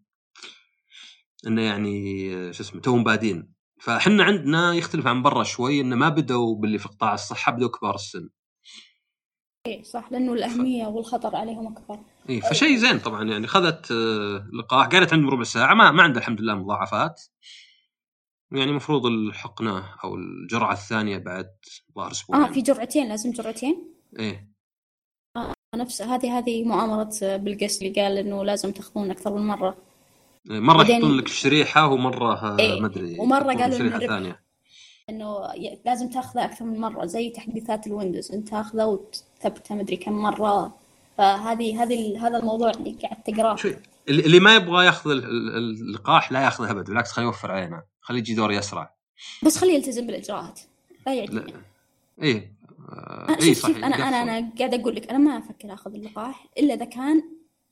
إنه 1.47 1.63
يعني 1.63 2.53
شو 2.53 2.63
اسمه 2.63 2.81
توهم 2.81 3.05
بادين. 3.05 3.55
فإحنا 3.81 4.25
عندنا 4.25 4.75
يختلف 4.75 5.07
عن 5.07 5.23
برا 5.23 5.43
شوي 5.43 5.81
إنه 5.81 5.97
ما 5.97 6.09
بدوا 6.09 6.57
باللي 6.57 6.79
في 6.79 6.89
قطاع 6.89 7.15
الصحة 7.15 7.53
بدوا 7.53 7.69
كبار 7.69 7.95
السن. 7.95 8.31
إيه 9.67 9.83
صح 9.83 10.13
لأنه 10.13 10.33
الأهمية 10.33 10.87
والخطر 10.87 11.37
عليهم 11.37 11.67
أكبر. 11.67 12.01
اي 12.31 12.41
فشيء 12.41 12.77
زين 12.77 12.99
طبعا 12.99 13.25
يعني 13.25 13.47
خذت 13.47 13.93
آه، 13.93 14.49
لقاح 14.59 14.87
قعدت 14.87 15.13
عندهم 15.13 15.31
ربع 15.31 15.43
ساعة 15.43 15.75
ما 15.75 15.91
ما 15.91 16.03
عندها 16.03 16.21
الحمد 16.23 16.41
لله 16.41 16.55
مضاعفات. 16.55 17.23
يعني 18.53 18.71
المفروض 18.71 19.07
الحقنة 19.07 19.95
أو 20.05 20.15
الجرعة 20.15 20.73
الثانية 20.73 21.19
بعد 21.19 21.51
ظهر 21.97 22.11
أسبوعين. 22.11 22.45
آه 22.45 22.53
في 22.53 22.61
جرعتين 22.61 23.09
لازم 23.09 23.31
جرعتين؟ 23.31 23.95
إيه. 24.19 24.51
نفس 25.75 26.03
هذه 26.03 26.39
هذه 26.39 26.65
مؤامرة 26.65 27.37
بالقس 27.37 27.83
اللي 27.83 28.03
قال 28.03 28.19
إنه 28.19 28.45
لازم 28.45 28.73
تأخذون 28.73 29.11
أكثر 29.11 29.35
من 29.35 29.47
مرة. 29.47 29.90
مرة 30.49 30.83
يحطون 30.91 31.17
لك 31.17 31.27
الشريحه 31.27 31.87
ومرة 31.87 32.35
آه، 32.35 32.59
إيه، 32.59 32.81
ما 32.81 32.87
أدري 32.87 33.13
يحطون 33.13 33.33
قالوا 33.33 33.79
شريحة 33.79 33.97
ربح. 33.97 34.07
ثانية. 34.07 34.41
إنه 35.11 35.41
لازم 35.87 36.09
تاخذه 36.09 36.45
أكثر 36.45 36.65
من 36.65 36.81
مرة 36.81 37.07
زي 37.07 37.31
تحديثات 37.31 37.87
الويندوز 37.87 38.33
انت 38.33 38.49
تاخذه 38.49 38.85
وتثبته 38.85 39.75
مدري 39.75 39.97
كم 39.97 40.13
مرة. 40.13 40.77
فهذه 41.19 41.83
هذه 41.83 42.27
هذا 42.27 42.39
الموضوع 42.39 42.71
اللي 42.71 42.97
قاعد 43.03 43.23
تقراه. 43.23 43.57
اللي 44.09 44.41
ما 44.41 44.55
يبغى 44.55 44.87
ياخذ 44.87 45.11
ال- 45.11 45.25
ال- 45.25 45.57
اللقاح 45.81 46.33
لا 46.33 46.45
ياخذه 46.45 46.71
أبد 46.71 46.85
بالعكس 46.87 47.13
خليه 47.13 47.27
يوفر 47.27 47.51
علينا. 47.51 47.83
خليه 48.01 48.19
يجي 48.19 48.35
دوري 48.35 48.59
اسرع 48.59 48.95
بس 49.45 49.59
خليه 49.59 49.75
يلتزم 49.75 50.07
بالإجراءات 50.07 50.61
لا 51.07 51.15
يعجبني. 51.15 51.53
إيه. 52.23 52.61
آه، 52.93 53.37
شوف 53.41 53.59
صحيح 53.59 53.77
أنا 53.77 53.97
أنا. 53.97 54.23
أنا 54.23 54.53
قاعد 54.59 54.75
أقول 54.75 54.97
لك 54.97 55.11
أنا 55.11 55.19
ما 55.19 55.39
أفكر 55.39 55.75
أخذ 55.75 55.95
اللقاح 55.95 56.47
إلا 56.59 56.75
إذا 56.75 56.85
كان 56.85 57.23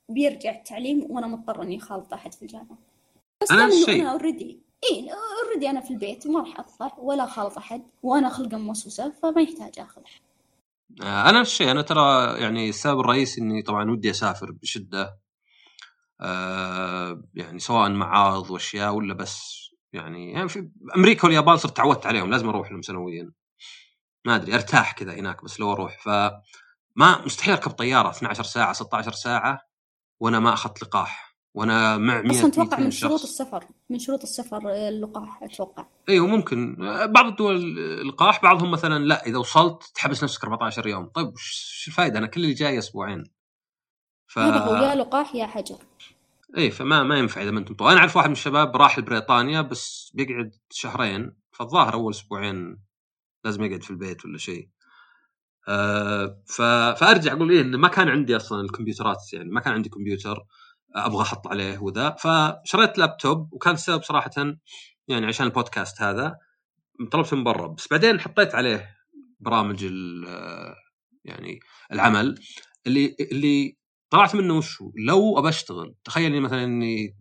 بيرجع 0.08 0.50
التعليم 0.50 1.06
وأنا 1.10 1.26
مضطر 1.26 1.62
إني 1.62 1.76
اخالط 1.78 2.12
أحد 2.12 2.34
في 2.34 2.42
الجامعة. 2.42 2.78
بس 3.42 3.50
إنه 3.50 3.66
الشيء. 3.66 4.02
أنا 4.02 4.12
already 4.12 4.58
إي 4.90 5.10
already 5.44 5.70
أنا 5.70 5.80
في 5.80 5.90
البيت 5.90 6.26
وما 6.26 6.40
راح 6.40 6.60
أطلع 6.60 6.92
ولا 6.98 7.24
اخالط 7.24 7.58
أحد 7.58 7.82
وأنا 8.02 8.28
خلقه 8.28 8.56
موسوسه 8.56 9.10
فما 9.10 9.40
يحتاج 9.42 9.78
أخذ 9.78 10.02
آه، 11.02 11.30
أنا 11.30 11.40
نفس 11.40 11.50
الشيء 11.50 11.70
أنا 11.70 11.82
ترى 11.82 12.34
يعني 12.40 12.68
السبب 12.68 13.00
الرئيسي 13.00 13.40
إني 13.40 13.62
طبعا 13.62 13.90
ودي 13.90 14.10
أسافر 14.10 14.50
بشدة 14.52 15.18
آه 16.20 17.22
يعني 17.34 17.58
سواء 17.58 17.90
معارض 17.90 18.50
وأشياء 18.50 18.94
ولا 18.94 19.14
بس 19.14 19.68
يعني, 19.92 20.32
يعني 20.32 20.48
في 20.48 20.68
أمريكا 20.96 21.24
واليابان 21.26 21.56
صرت 21.56 21.76
تعودت 21.76 22.06
عليهم 22.06 22.30
لازم 22.30 22.48
أروح 22.48 22.70
لهم 22.72 22.82
سنويا. 22.82 23.32
ما 24.24 24.36
أدري 24.36 24.54
أرتاح 24.54 24.92
كذا 24.92 25.14
هناك 25.14 25.44
بس 25.44 25.60
لو 25.60 25.72
أروح. 25.72 25.98
ف 26.02 26.08
ما 26.96 27.24
مستحيل 27.24 27.54
أركب 27.54 27.70
طيارة 27.70 28.10
12 28.10 28.42
ساعة 28.42 28.72
16 28.72 29.12
ساعة. 29.12 29.67
وأنا 30.20 30.40
ما 30.40 30.52
أخذت 30.52 30.82
لقاح. 30.82 31.28
وأنا 31.54 31.96
مع 31.96 32.20
100 32.20 32.30
أصلا 32.30 32.48
أتوقع 32.48 32.76
200 32.76 32.82
من 32.84 32.90
شروط 32.90 33.20
شخص 33.20 33.22
السفر 33.22 33.64
من 33.90 33.98
شروط 33.98 34.22
السفر 34.22 34.70
اللقاح 34.88 35.42
أتوقع. 35.42 35.86
إيوه 36.08 36.26
ممكن. 36.26 36.76
بعض 37.12 37.26
الدول 37.26 37.56
اللقاح 37.78 38.42
بعضهم 38.42 38.70
مثلا 38.70 39.04
لا 39.04 39.26
إذا 39.26 39.38
وصلت 39.38 39.82
تحبس 39.94 40.24
نفسك 40.24 40.44
14 40.44 40.86
يوم. 40.86 41.06
طيب 41.06 41.26
وش 41.28 41.84
الفائده 41.88 42.18
أنا 42.18 42.26
كل 42.26 42.40
اللي 42.40 42.54
جاي 42.54 42.78
أسبوعين. 42.78 43.24
ف 44.26 44.38
هذا 44.38 44.58
هو 44.58 44.76
يا 44.76 44.94
لقاح 44.94 45.34
يا 45.34 45.46
حجر. 45.46 45.78
اي 46.56 46.70
فما 46.70 47.02
ما 47.02 47.18
ينفع 47.18 47.42
إذا 47.42 47.50
ما 47.50 47.58
أنتم. 47.58 47.86
أنا 47.86 47.98
أعرف 47.98 48.16
واحد 48.16 48.26
من 48.26 48.32
الشباب 48.32 48.76
راح 48.76 48.98
لبريطانيا 48.98 49.60
بس 49.60 50.12
بيقعد 50.14 50.54
شهرين 50.70 51.36
فالظاهر 51.52 51.94
أول 51.94 52.12
أسبوعين 52.12 52.78
لازم 53.44 53.64
يقعد 53.64 53.82
في 53.82 53.90
البيت 53.90 54.24
ولا 54.24 54.38
شيء. 54.38 54.68
آه. 55.68 56.42
فأرجع 56.94 57.32
أقول 57.32 57.50
إيه 57.52 57.60
انه 57.60 57.78
ما 57.78 57.88
كان 57.88 58.08
عندي 58.08 58.36
أصلا 58.36 58.60
الكمبيوترات 58.60 59.32
يعني 59.32 59.50
ما 59.50 59.60
كان 59.60 59.72
عندي 59.74 59.88
كمبيوتر 59.88 60.44
أبغى 60.94 61.22
أحط 61.22 61.46
عليه 61.46 61.78
وذا. 61.78 62.10
فشريت 62.10 62.98
لابتوب 62.98 63.52
وكان 63.52 63.74
السبب 63.74 64.02
صراحة 64.02 64.30
يعني 65.08 65.26
عشان 65.26 65.46
البودكاست 65.46 66.02
هذا 66.02 66.36
طلبته 67.12 67.36
من 67.36 67.44
برا. 67.44 67.66
بس 67.66 67.88
بعدين 67.90 68.20
حطيت 68.20 68.54
عليه 68.54 68.96
برامج 69.40 69.84
ال- 69.84 70.74
يعني 71.24 71.60
العمل. 71.92 72.40
اللي 72.86 73.16
اللي 73.32 73.76
طلعت 74.10 74.34
منه 74.34 74.54
وش؟ 74.58 74.78
لو 75.06 75.38
أبى 75.38 75.48
أشتغل 75.48 75.94
تخيل 76.04 76.40
مثلا 76.42 76.64
إني 76.64 77.16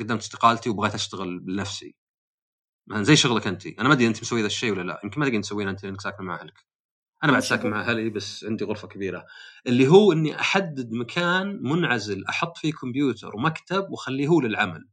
قدمت 0.00 0.20
استقالتي 0.20 0.70
وبغيت 0.70 0.94
أشتغل 0.94 1.38
بنفسي. 1.40 1.94
زي 2.92 3.16
شغلك 3.16 3.46
انت. 3.46 3.66
أنا 3.66 3.88
ما 3.88 3.94
أدري 3.94 4.06
أنت 4.06 4.22
مسوي 4.22 4.40
ذا 4.40 4.46
الشيء 4.46 4.72
ولا 4.72 4.82
لا. 4.82 5.00
يمكن 5.04 5.20
ما 5.20 5.26
تقدر 5.26 5.40
تسويه 5.40 5.70
أنت 5.70 5.84
لأنك 5.84 6.00
ساكن 6.00 6.24
مع 6.24 6.40
أهلك. 6.40 6.64
أنا 7.24 7.32
بعد 7.32 7.42
ساكن؟ 7.42 7.70
مع 7.70 7.80
أهلي 7.80 8.10
بس 8.10 8.44
عندي 8.44 8.64
غرفة 8.64 8.88
كبيرة. 8.88 9.26
اللي 9.66 9.88
هو 9.88 10.12
إني 10.12 10.40
أحدد 10.40 10.92
مكان 10.92 11.62
منعزل 11.62 12.24
أحط 12.28 12.56
فيه 12.56 12.72
كمبيوتر 12.72 13.36
ومكتب 13.36 13.90
وأخليه 13.90 14.26
هو 14.26 14.40
للعمل. 14.40 14.88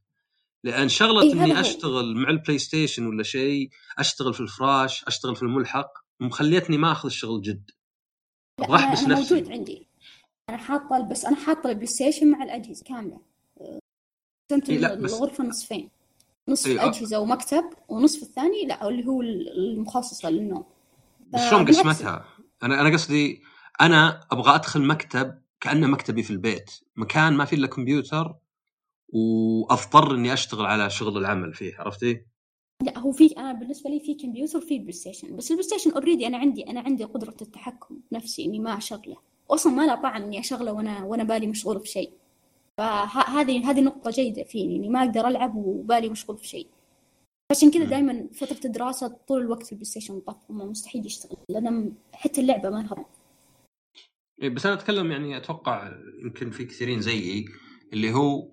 لأن 0.63 0.89
شغلة 0.89 1.21
إيه، 1.21 1.33
إني. 1.33 1.59
أشتغل 1.59 2.15
مع 2.15 2.29
البلاي 2.29 2.57
ستيشن 2.57 3.07
ولا 3.07 3.23
شيء 3.23 3.69
أشتغل 3.97 4.33
في 4.33 4.39
الفراش 4.39 5.03
أشتغل 5.03 5.35
في 5.35 5.43
الملحق 5.43 5.91
مخليتني 6.19 6.77
ما 6.77 6.91
أخذ 6.91 7.05
الشغل 7.05 7.41
جد. 7.41 7.71
أبغى 8.59 8.75
احبس 8.75 9.03
نفسي. 9.03 9.33
موجود 9.33 9.51
عندي. 9.51 9.87
أنا 10.49 10.57
حاطة 10.57 11.09
بس 11.09 11.25
أنا 11.25 11.35
حاطة 11.35 11.69
البلاي 11.69 11.87
ستيشن 11.87 12.31
مع 12.31 12.43
الأجهزة 12.43 12.83
كاملة. 12.83 13.21
قسمت 14.51 14.69
إيه، 14.69 14.93
الغرفة 14.93 15.43
نصفين. 15.43 15.89
نصف 16.49 16.67
إيه،. 16.67 16.85
اجهزه 16.85 17.19
ومكتب 17.19 17.63
ونصف 17.87 18.23
الثاني 18.23 18.65
لا 18.65 18.87
اللي 18.87 19.05
هو 19.05 19.21
المخصصة 19.21 20.29
للنوم. 20.29 20.74
بس 21.25 21.49
شلون 21.49 21.65
فبالعكس- 21.65 21.79
قسمتها؟ 21.79 22.25
أنا 22.63 22.81
أنا 22.81 22.89
قصدي 22.93 23.43
أنا 23.81 24.27
أبغى 24.31 24.55
أدخل 24.55 24.81
مكتب 24.81 25.41
كأنه 25.61 25.87
مكتبي 25.87 26.23
في 26.23 26.31
البيت، 26.31 26.71
مكان 26.95 27.33
ما 27.33 27.45
فيه 27.45 27.57
إلا 27.57 27.67
كمبيوتر 27.67 28.35
وأضطر 29.09 30.15
إني 30.15 30.33
أشتغل 30.33 30.65
على 30.65 30.89
شغل 30.89 31.17
العمل 31.17 31.53
فيه، 31.53 31.75
عرفتي؟ 31.79 32.25
لا 32.81 32.99
هو 32.99 33.11
في 33.11 33.25
أنا 33.37 33.53
بالنسبة 33.53 33.89
لي 33.89 33.99
في 33.99 34.13
كمبيوتر 34.13 34.57
وفي 34.57 34.79
بلاي 34.79 34.91
ستيشن 34.91 35.35
بس 35.35 35.51
البلاي 35.51 35.67
ستيشن 35.67 35.91
already 35.91 36.27
أنا 36.27 36.37
عندي 36.37 36.69
أنا 36.69 36.79
عندي 36.79 37.03
قدرة 37.03 37.35
التحكم 37.41 37.99
بنفسي 38.11 38.45
إني 38.45 38.59
ما 38.59 38.77
أشغله 38.77 39.17
أصلا 39.51 39.73
ما 39.73 39.85
له 39.85 39.95
طعم 39.95 40.23
إني 40.23 40.39
أشغله 40.39 40.71
وأنا 40.71 41.03
وأنا 41.03 41.23
بالي 41.23 41.47
مشغول 41.47 41.79
في 41.79 41.87
شيء 41.87 42.11
فهذه 42.77 43.69
هذه 43.69 43.81
نقطة 43.81 44.11
جيدة 44.11 44.43
فيني 44.43 44.75
إني 44.75 44.89
ما 44.89 44.99
أقدر 45.03 45.27
ألعب 45.27 45.55
وبالي 45.55 46.09
مشغول 46.09 46.37
في 46.37 46.47
شيء 46.47 46.67
عشان 47.51 47.71
كذا. 47.71 47.85
دائما 47.85 48.29
فترة 48.33 48.65
الدراسة 48.65 49.07
طول 49.07 49.41
الوقت 49.41 49.71
البلاي 49.71 49.85
ستيشن 49.85 50.21
ما 50.49 50.65
مستحيل 50.65 51.05
يشتغل 51.05 51.37
لأن 51.49 51.93
حتى 52.13 52.41
اللعبة 52.41 52.69
ما 52.69 52.77
لها 52.77 53.05
إيه، 54.41 54.49
بس 54.49 54.65
أنا 54.65 54.75
أتكلم 54.75 55.11
يعني 55.11 55.37
أتوقع 55.37 55.91
يمكن 56.23 56.51
في 56.51 56.65
كثيرين 56.65 57.01
زيي 57.01 57.45
اللي 57.93 58.13
هو 58.13 58.49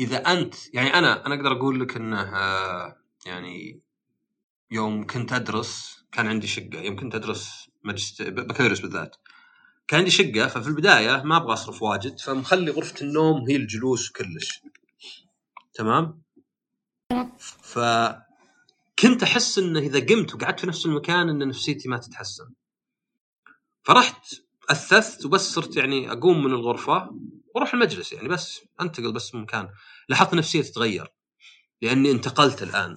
إذا 0.00 0.16
أنت 0.16 0.54
يعني 0.74 0.94
أنا 0.94 1.26
أنا 1.26 1.34
أقدر 1.34 1.52
أقول 1.52 1.80
لك 1.80 1.96
إنه 1.96 2.20
آه، 2.20 2.96
يعني 3.26 3.80
يوم 4.70 5.06
كنت 5.06 5.32
أدرس 5.32 6.04
كان 6.12 6.26
عندي 6.26 6.46
شقة، 6.46 6.80
يوم 6.80 6.96
كنت 6.96 7.14
أدرس 7.14 7.70
ماجست 7.84 8.22
بكالوريوس 8.22 8.80
بالذات 8.80 9.16
كان 9.88 9.98
عندي 9.98 10.10
شقة 10.10 10.48
ففي 10.48 10.68
البداية 10.68 11.22
ما 11.22 11.36
أبغى 11.36 11.52
أصرف 11.52 11.82
واجد 11.82 12.20
فمخلي 12.20 12.70
غرفة 12.70 13.06
النوم 13.06 13.48
هي 13.48 13.56
الجلوس 13.56 14.10
كلش 14.10 14.62
تمام 15.74 16.22
تمام. 17.08 17.32
فكنت 18.98 19.22
أحس 19.22 19.58
إنه 19.58 19.80
إذا 19.80 20.00
قمت 20.00 20.34
وقعدت 20.34 20.60
في 20.60 20.66
نفس 20.66 20.86
المكان 20.86 21.28
إن 21.28 21.48
نفسيتي 21.48 21.88
ما 21.88 21.98
تتحسن. 21.98 22.50
فرحت 23.82 24.34
أثثت 24.70 25.26
وبس 25.26 25.40
صرت 25.40 25.76
يعني 25.76 26.12
أقوم 26.12 26.44
من 26.44 26.50
الغرفة 26.50 27.16
وأروح 27.54 27.74
المجلس 27.74 28.12
يعني 28.12 28.28
بس 28.28 28.60
أنتقل 28.80 29.12
بس 29.12 29.34
من 29.34 29.40
مكان. 29.40 29.68
لاحظت 30.08 30.34
نفسيتي 30.34 30.70
تتغير 30.70 31.12
لأني 31.82 32.10
انتقلت 32.10 32.62
الآن. 32.62 32.96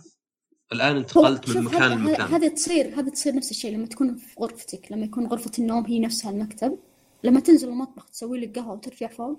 الآن 0.73 0.97
انتقلت 0.97 1.49
من 1.49 1.63
مكان 1.63 1.91
لمكان. 1.91 2.27
هذه 2.27 2.47
تصير 2.47 2.99
هذه 2.99 3.09
تصير 3.09 3.35
نفس 3.35 3.51
الشيء 3.51 3.75
لما 3.75 3.85
تكون 3.85 4.17
في 4.17 4.35
غرفتك 4.39 4.91
لما 4.91 5.05
يكون 5.05 5.27
غرفة 5.27 5.51
النوم 5.59 5.85
هي 5.85 5.99
نفسها 5.99 6.31
المكتب 6.31 6.79
لما 7.23 7.39
تنزل 7.39 7.69
المطبخ 7.69 8.09
تسوي 8.09 8.39
لك 8.39 8.59
قهوة 8.59 8.73
وترجع 8.73 9.07
فوق 9.07 9.37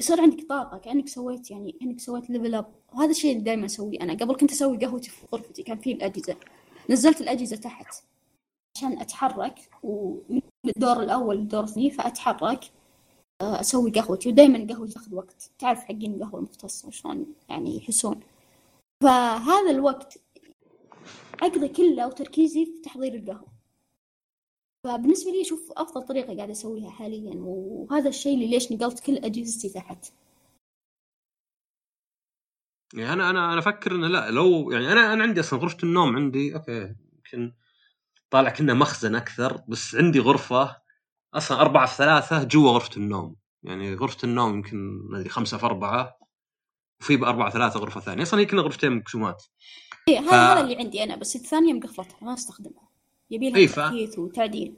يصير 0.00 0.20
عندك 0.20 0.48
طاقة 0.48 0.78
كأنك 0.78 1.08
سويت 1.08 1.50
يعني 1.50 1.72
كأنك 1.72 2.00
سويت 2.00 2.30
level 2.30 2.54
up 2.54 2.74
وهذا 2.94 3.10
الشيء 3.10 3.32
اللي 3.32 3.44
دائما 3.44 3.66
أسويه 3.66 4.00
أنا. 4.00 4.12
قبل 4.14 4.36
كنت 4.36 4.52
أسوي 4.52 4.76
قهوتي 4.76 5.10
في 5.10 5.26
غرفتي 5.32 5.62
كان 5.62 5.78
في 5.78 5.92
الأجهزة. 5.92 6.36
نزلت 6.90 7.20
الأجهزة 7.20 7.56
تحت 7.56 8.04
عشان 8.76 9.00
أتحرك 9.00 9.70
ومن 9.82 10.40
الدور 10.76 11.02
الأول 11.02 11.36
للدور 11.36 11.64
الثاني 11.64 11.90
فأتحرك 11.90 12.64
آه، 13.40 13.60
أسوي 13.60 13.90
قهوتي. 13.90 14.28
ودائما 14.28 14.66
قهوتي 14.74 14.92
تاخذ 14.92 15.14
وقت. 15.14 15.50
تعرف 15.58 15.84
حقين 15.84 16.14
القهوة 16.14 16.40
المختصة 16.40 16.90
شلون 16.90 17.26
يعني 17.48 17.76
يحسون. 17.76 18.20
فهذا 19.02 19.70
الوقت 19.70 20.18
أقضي 21.42 21.68
كله 21.68 22.06
وتركيزي 22.06 22.64
في 22.66 22.80
تحضير 22.84 23.14
القهوة. 23.14 23.55
فبالنسبة 24.86 25.30
لي 25.30 25.42
أشوف 25.42 25.72
أفضل 25.76 26.02
طريقة 26.02 26.36
قاعدة 26.36 26.52
أسويها 26.52 26.90
حاليا 26.90 27.34
وهذا 27.36 28.08
الشيء 28.08 28.34
اللي 28.34 28.46
ليش 28.46 28.72
نقلت 28.72 29.00
كل 29.00 29.16
أجهزتي 29.16 29.68
تحت. 29.68 30.12
يعني 32.94 33.12
أنا 33.12 33.30
أنا 33.30 33.52
أنا 33.52 33.58
أفكر 33.58 33.94
إنه 33.94 34.06
لا 34.06 34.30
لو 34.30 34.70
يعني 34.70 34.92
أنا 34.92 35.12
أنا 35.12 35.22
عندي 35.22 35.40
أصلا 35.40 35.58
غرفة 35.58 35.78
النوم 35.82 36.16
عندي 36.16 36.54
أوكي 36.54 36.94
يمكن 37.16 37.52
طالع 38.30 38.50
كنا 38.50 38.74
مخزن 38.74 39.14
أكثر 39.14 39.64
بس 39.68 39.94
عندي 39.94 40.20
غرفة 40.20 40.76
أصلا 41.34 41.60
أربعة 41.60 41.86
في 41.86 41.96
ثلاثة 41.96 42.44
جوا 42.44 42.70
غرفة 42.70 42.96
النوم. 42.96 43.36
يعني 43.62 43.94
غرفة 43.94 44.18
النوم 44.24 44.54
يمكن 44.54 44.76
ما 45.10 45.18
أدري 45.18 45.28
خمسة 45.28 45.58
في 45.58 45.66
أربعة 45.66 46.18
وفي 47.00 47.16
بأربعة 47.16 47.50
ثلاثة 47.50 47.80
غرفة 47.80 48.00
ثانية. 48.00 48.22
أصلا 48.22 48.40
هي 48.40 48.46
كنا 48.46 48.62
غرفتين 48.62 48.92
مقسومات. 48.92 49.44
إيه 50.08 50.18
هذا 50.18 50.30
ف- 50.30 50.34
هذا 50.34 50.60
اللي 50.60 50.76
عندي 50.76 51.02
أنا 51.02 51.16
بس 51.16 51.36
الثانية 51.36 51.72
مقفلتها 51.72 52.18
ما 52.22 52.34
أستخدمها. 52.34 52.85
يبي 53.30 53.50
لها 53.50 53.58
إيه، 53.58 53.68
تحديث 53.68 54.18
وتعديل. 54.18 54.74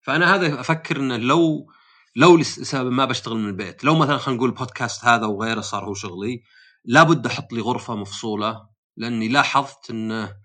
فأنا 0.00 0.34
هذا 0.34 0.60
أفكر 0.60 0.96
إنه 0.96 1.16
لو 1.16 1.72
لو 2.16 2.36
لسبب 2.36 2.90
ما 2.90 3.04
بشتغل 3.04 3.36
من 3.36 3.48
البيت 3.48 3.84
لو 3.84 3.94
مثلا 3.94 4.16
خلينا 4.16 4.36
نقول 4.38 4.50
البودكاست 4.50 5.04
هذا 5.04 5.26
وغيره 5.26 5.60
صار 5.60 5.84
هو 5.84 5.94
شغلي 5.94 6.42
لابد 6.84 7.26
أحط 7.26 7.52
لي 7.52 7.60
غرفة 7.60 7.94
مفصولة 7.94 8.68
لأني 8.96 9.28
لاحظت 9.28 9.90
إنه 9.90 10.36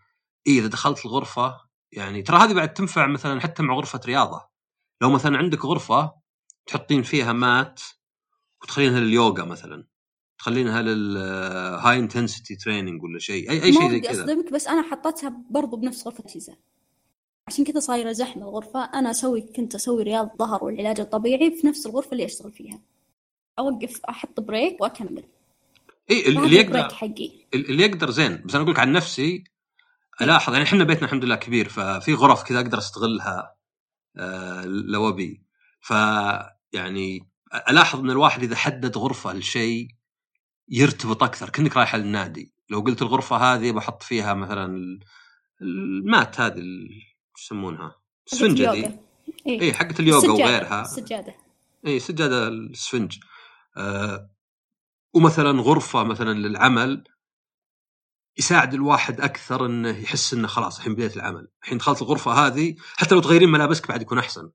إيه 0.47 0.59
إذا 0.59 0.67
دخلت 0.67 1.05
الغرفة 1.05 1.61
يعني 1.91 2.21
ترى 2.21 2.37
هذه 2.37 2.53
بعد 2.53 2.73
تنفع 2.73 3.07
مثلا 3.07 3.41
حتى 3.41 3.63
مع 3.63 3.75
غرفة 3.75 4.01
رياضة. 4.05 4.49
لو 5.01 5.09
مثلا 5.09 5.37
عندك 5.37 5.65
غرفة 5.65 6.13
تحطين 6.65 7.03
فيها 7.03 7.33
mat 7.33 7.81
وتخلينها 8.63 8.99
لليوغا 8.99 9.45
مثلا 9.45 9.87
تخلينها 10.39 10.81
لل 10.81 11.99
high 11.99 12.16
intensity 12.16 12.55
training 12.55 13.03
ولا 13.03 13.19
شيء 13.19 13.49
اي 13.49 13.63
أي 13.63 13.73
شيء 13.73 13.89
زي 13.89 13.99
كذا. 13.99 14.43
بس 14.53 14.67
أنا 14.67 14.81
حطيتها 14.81 15.43
برضو 15.49 15.77
بنفس 15.77 16.07
غرفة 16.07 16.19
الأجهزة 16.19 16.57
عشان 17.47 17.65
كذا 17.65 17.79
صايرة 17.79 18.11
زحمة 18.11 18.43
الغرفة. 18.43 18.83
أنا 18.83 19.11
أسوي 19.11 19.41
كنت 19.41 19.75
أسوي 19.75 20.03
رياض 20.03 20.29
ظهر 20.39 20.63
والعلاج 20.63 20.99
الطبيعي 20.99 21.51
في 21.61 21.67
نفس 21.67 21.85
الغرفة 21.85 22.11
اللي 22.11 22.25
أشتغل 22.25 22.51
فيها. 22.51 22.79
أوقف 23.59 24.05
أحط 24.09 24.39
بريك 24.39 24.81
وأكمل. 24.81 25.23
اي 26.11 26.27
اللي 26.27 26.55
يقدر 26.55 26.89
حقي. 26.89 27.31
اللي 27.53 27.83
يقدر 27.83 28.09
زين. 28.09 28.41
بس 28.45 28.55
أنا 28.55 28.63
أقول 28.63 28.73
لك 28.73 28.79
عن 28.79 28.91
نفسي 28.91 29.43
ألاحظ 30.21 30.53
يعني 30.53 30.65
إحنا 30.65 30.83
بيتنا 30.83 31.05
الحمد 31.05 31.25
لله 31.25 31.35
كبير 31.35 31.69
ففي 31.69 32.13
غرف 32.13 32.43
كذا 32.43 32.59
أقدر 32.59 32.77
أستغلها 32.77 33.55
آه 34.17 34.65
لو 34.65 35.09
أبي. 35.09 35.41
ف 35.81 35.89
يعني 36.73 37.29
ألاحظ 37.69 37.99
إن 37.99 38.09
الواحد 38.11 38.43
إذا 38.43 38.55
حدد 38.55 38.97
غرفة 38.97 39.33
لشيء 39.33 39.87
يرتبط 40.69 41.23
أكثر. 41.23 41.49
كأنك 41.49 41.77
رايح 41.77 41.95
النادي. 41.95 42.53
لو 42.69 42.79
قلت 42.79 43.01
الغرفة 43.01 43.35
هذه 43.35 43.71
بحط 43.71 44.03
فيها 44.03 44.33
مثلا 44.33 44.65
ال- 44.65 44.99
المات 45.61 46.39
هذه 46.39 46.61
يسمونها 47.37 47.95
السفنجه 48.27 48.71
ذي 48.71 48.79
اليوغا. 48.79 48.99
إيه. 49.47 49.61
اي 49.61 49.73
حقت 49.73 49.99
اليوغا 49.99 50.17
السجادة. 50.19 50.43
وغيرها 50.43 50.81
السجادة 50.81 51.35
اي 51.87 51.99
سجاده 51.99 52.47
السفنج 52.47 53.17
آه 53.77 54.29
ومثلا 55.13 55.61
غرفة 55.61 56.03
مثلا 56.03 56.33
للعمل 56.33 57.03
يساعد 58.37 58.73
الواحد 58.73 59.21
أكثر 59.21 59.65
إنه 59.65 59.97
يحس 59.97 60.33
إنه 60.33 60.47
خلاص 60.47 60.77
الحين 60.77 60.93
بديت 60.95 61.15
العمل، 61.17 61.47
الحين 61.63 61.77
دخلت 61.77 62.01
الغرفة 62.01 62.31
هذه 62.31 62.75
حتى 62.95 63.15
لو 63.15 63.21
تغيرين 63.21 63.49
ملابسك 63.49 63.87
بعد 63.87 64.01
يكون 64.01 64.17
أحسن. 64.17 64.51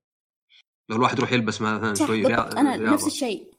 لو 0.89 0.95
الواحد 0.95 1.17
يروح 1.17 1.31
يلبس 1.31 1.61
مثلا 1.61 1.93
شوي 1.95 2.25
رياضه 2.25 2.59
أنا 2.59 2.75
رياضة. 2.75 2.93
نفس 2.93 3.07
الشيء 3.07 3.53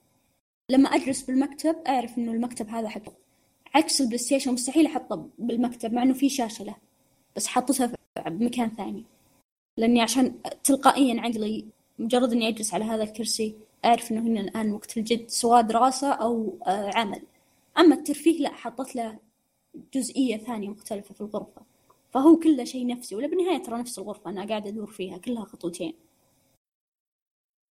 لما 0.70 0.88
أجلس 0.88 1.22
بالمكتب 1.22 1.76
أعرف 1.88 2.18
إنه 2.18 2.32
المكتب 2.32 2.68
هذا 2.68 2.88
حقه 2.88 3.16
عكس 3.74 4.00
البلاي 4.00 4.18
ستيشن 4.18 4.52
مستحيل 4.52 4.86
أحطه 4.86 5.30
بالمكتب 5.38 5.92
مع 5.92 6.02
إنه 6.02 6.14
في 6.14 6.28
شاشة 6.28 6.64
له 6.64 6.76
بس 7.36 7.46
حطيتها 7.46 7.86
في- 7.86 7.96
بمكان 8.26 8.70
ثاني 8.76 9.04
لأني 9.76 10.00
عشان 10.02 10.42
تلقائيا 10.64 11.20
عقلي 11.20 11.66
مجرد 11.98 12.32
إني 12.32 12.48
أجلس 12.48 12.74
على 12.74 12.84
هذا 12.84 13.02
الكرسي 13.02 13.54
أعرف 13.84 14.12
إنه 14.12 14.20
هنا 14.20 14.40
الآن 14.40 14.72
وقت 14.72 14.96
الجد 14.96 15.28
سواء 15.28 15.62
دراسة 15.62 16.12
أو 16.12 16.58
آه، 16.66 16.90
عمل. 16.94 17.22
أما 17.78 17.94
الترفيه 17.94 18.40
لا 18.42 18.52
حطيت 18.54 18.96
له 18.96 19.18
جزئية 19.94 20.36
ثانية 20.36 20.68
مختلفة 20.68 21.14
في 21.14 21.20
الغرفة. 21.20 21.62
فهو 22.10 22.36
كله 22.36 22.64
شيء 22.64 22.86
نفسي 22.86 23.14
ولا 23.16 23.26
بالنهاية 23.26 23.62
ترى 23.62 23.78
نفس 23.78 23.98
الغرفة 23.98 24.30
أنا 24.30 24.48
قاعدة 24.48 24.68
أدور 24.70 24.86
فيها 24.86 25.18
كلها 25.18 25.44
خطوتين. 25.44 25.94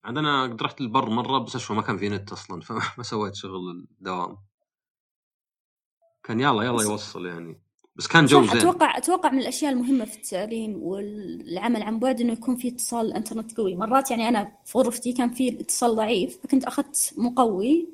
عاد 0.04 0.18
أنا 0.18 0.43
قد 0.43 0.62
رحت 0.64 0.82
البر 0.82 1.10
مرة 1.10 1.39
بس 1.39 1.56
اشوى 1.56 1.76
ما 1.78 1.82
كان 1.82 1.97
في 1.97 2.10
نت 2.10 2.32
أصلا 2.32 2.62
فما 2.62 3.04
سويت 3.12 3.36
شغل 3.36 3.70
الدوام. 3.70 4.38
كان 6.24 6.39
يلا 6.39 6.64
يلا 6.64 6.84
يوصل 6.84 7.26
يعني. 7.26 7.62
بس 7.96 8.08
كان 8.08 8.26
جو 8.26 8.46
زين. 8.46 8.58
أتوقع 8.58 8.98
أتوقع 8.98 9.32
من 9.32 9.39
الأشياء 9.39 9.72
المهمة 9.72 10.06
في 10.06 10.16
التعليم 10.16 10.84
والعمل 10.84 11.84
عن 11.84 12.00
بعد 12.00 12.22
إنه 12.22 12.34
يكون 12.34 12.56
في 12.56 12.68
اتصال 12.68 13.06
الانترنت 13.06 13.58
قوي. 13.58 13.76
مرات 13.76 14.12
يعني 14.12 14.30
أنا 14.30 14.52
في 14.66 14.78
غرفتي 14.78 15.14
كان 15.14 15.30
في 15.30 15.50
الاتصال 15.50 15.96
ضعيف 15.96 16.39
فكنت 16.44 16.64
أخذت 16.64 17.14
مقوي 17.18 17.88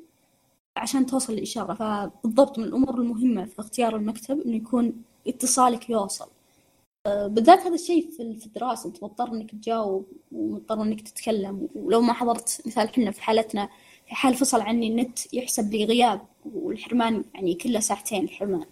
عشان 0.76 1.06
توصل 1.06 1.32
الإشارة. 1.32 1.74
فبالضبط 1.74 2.58
من 2.58 2.64
الأمور 2.64 2.94
المهمة 2.94 3.44
في 3.44 3.60
اختيار 3.60 3.96
المكتب 3.96 4.40
إنه 4.40 4.56
يكون 4.56 5.02
اتصالك 5.26 5.90
يوصل. 5.90 6.28
أه، 7.06 7.26
بالذات 7.26 7.58
هذا 7.58 7.74
الشيء 7.74 8.10
في 8.10 8.36
في 8.36 8.46
الدراسة. 8.46 8.88
أنت 8.88 9.04
مضطر 9.04 9.32
إنك 9.32 9.50
تجاوب 9.50 10.06
ومضطر 10.32 10.82
إنك 10.82 11.00
تتكلم. 11.00 11.68
ولو 11.74 12.00
ما 12.00 12.12
حضرت 12.12 12.62
مثال 12.66 12.88
إحنا 12.88 13.10
في 13.10 13.22
حالتنا 13.22 13.68
في 14.08 14.14
حال 14.14 14.34
فصل 14.34 14.60
عني 14.60 14.88
النت 14.88 15.34
يحسب 15.34 15.72
لي 15.72 15.84
غياب 15.84 16.20
والحرمان 16.54 17.24
يعني 17.34 17.54
كله 17.54 17.80
ساعتين 17.80 18.24
الحرمان 18.24 18.66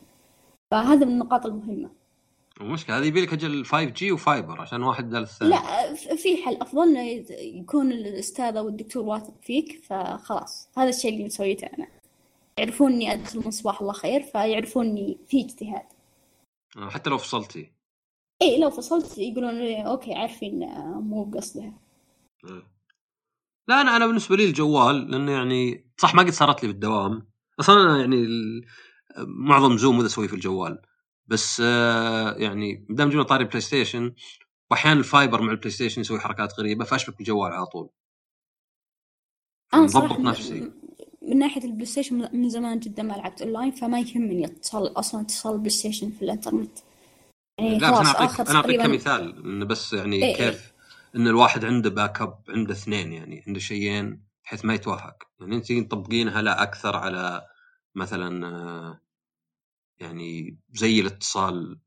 فهذا 0.71 1.05
من 1.07 1.13
النقاط 1.13 1.47
المهمة. 1.47 1.91
المشكلة 2.61 2.99
هذه 2.99 3.05
يبي 3.07 3.21
لك 3.21 3.33
أجل 3.33 3.65
5 3.65 3.85
G 3.85 4.13
و 4.13 4.21
fiber 4.21 4.61
عشان 4.61 4.83
واحد 4.83 5.05
بدل 5.09 5.23
الثاني. 5.23 5.51
لا 5.51 5.95
في 5.95 6.37
حل. 6.45 6.59
يت- 6.97 7.31
يكون 7.31 7.93
الأستاذ 7.93 8.57
أو 8.57 8.69
الدكتور 8.69 9.05
واثق 9.05 9.35
فيك 9.43 9.85
فخلاص. 9.85 10.69
هذا 10.77 10.89
الشيء 10.89 11.13
اللي 11.13 11.25
مسويته 11.25 11.67
أنا. 11.67 11.87
يعرفون 12.59 12.93
إني 12.93 13.13
أدخل 13.13 13.39
من 13.45 13.51
صباح 13.51 13.81
الله 13.81 13.93
خير 13.93 14.23
فيعرفون 14.23 14.87
إني 14.87 15.19
في 15.29 15.45
اجتهاد. 15.45 15.87
آه، 16.77 16.89
حتى 16.91 17.11
لو 17.11 17.19
فصلتي. 17.19 17.73
إيه 18.43 18.61
لو 18.61 18.71
فصلت 18.71 19.19
يقولون 19.19 19.59
لي 19.59 19.87
okay 19.87 20.15
عارفين 20.15 20.63
آه، 20.63 21.01
مو 21.01 21.25
بقصدها 21.25 21.73
لا 23.69 23.81
أنا 23.81 23.97
أنا 23.97 24.07
بالنسبة 24.07 24.37
لي 24.37 24.45
الجوال 24.45 25.11
لأنه 25.11 25.33
يعني 25.33 25.91
صح 25.97 26.15
ما 26.15 26.23
قد 26.23 26.31
صارت 26.31 26.63
لي 26.63 26.69
بالدوام. 26.69 27.29
أصلا 27.61 27.83
أنا 27.83 28.01
يعني 28.01 28.27
معظم 29.19 29.77
Zoom 29.79 29.99
وذا 29.99 30.07
اسويه 30.07 30.29
في 30.29 30.35
الجوال. 30.35 30.83
بس 31.27 31.63
آه، 31.65 32.33
يعني 32.35 32.87
دام 32.91 33.09
جبنا 33.11 33.23
طاري 33.23 33.45
PlayStation 33.45 34.15
واحيانا 34.71 34.99
ال 35.01 35.08
fiber 35.08 35.43
مع 35.43 35.51
ال 35.53 35.71
PlayStation 35.71 36.01
يسوي 36.01 36.21
حركات 36.21 36.59
غريبة 36.61 36.85
فاشبك 36.85 37.17
بالجوال 37.19 37.53
على 37.53 37.67
طول؟ 37.67 37.91
مضبط 39.75 40.19
نفسي. 40.19 40.73
من 41.23 41.39
ناحية 41.39 41.65
ال 41.65 41.87
PlayStation 41.87 42.29
من- 42.37 42.49
زمان 42.49 42.79
جدا 42.79 43.03
ما 43.03 43.13
لعبت 43.13 43.43
أونلاين 43.43 43.71
فما 43.71 44.01
يهمني 44.01 44.45
اتصال 44.45 44.99
أصلا 44.99 45.21
اتصال 45.21 45.53
ال 45.53 45.71
PlayStation 45.71 46.11
في 46.11 46.23
الإنترنت. 46.25 46.79
يعني 47.59 47.79
لا 47.79 47.91
بس 47.91 47.99
أنا 47.99 48.09
أعطيك 48.09 48.41
أنا 48.41 48.59
أعطيك 48.59 48.81
كمثال 48.83 49.45
إنه 49.47 49.65
بس 49.65 49.93
يعني 49.93 50.17
إيه 50.17 50.25
إيه. 50.25 50.37
كيف 50.37 50.73
إن 51.17 51.27
الواحد 51.29 51.65
عنده 51.65 51.91
backup 51.91 52.39
عنده 52.49 52.73
اثنين 52.73 53.13
يعني 53.13 53.45
عنده 53.47 53.61
شيئين 53.61 54.25
بحيث 54.45 54.65
ما 54.65 54.75
يتوهق 54.75 55.23
يعني 55.41 55.57
أنت 55.57 55.73
تطبقينها 55.73 56.43
لا 56.43 56.63
أكثر 56.63 56.97
على 56.97 57.43
مثلا 57.95 58.47
آه، 58.47 59.01
يعني 60.01 60.59
زي 60.73 61.01
الاتصال 61.01 61.81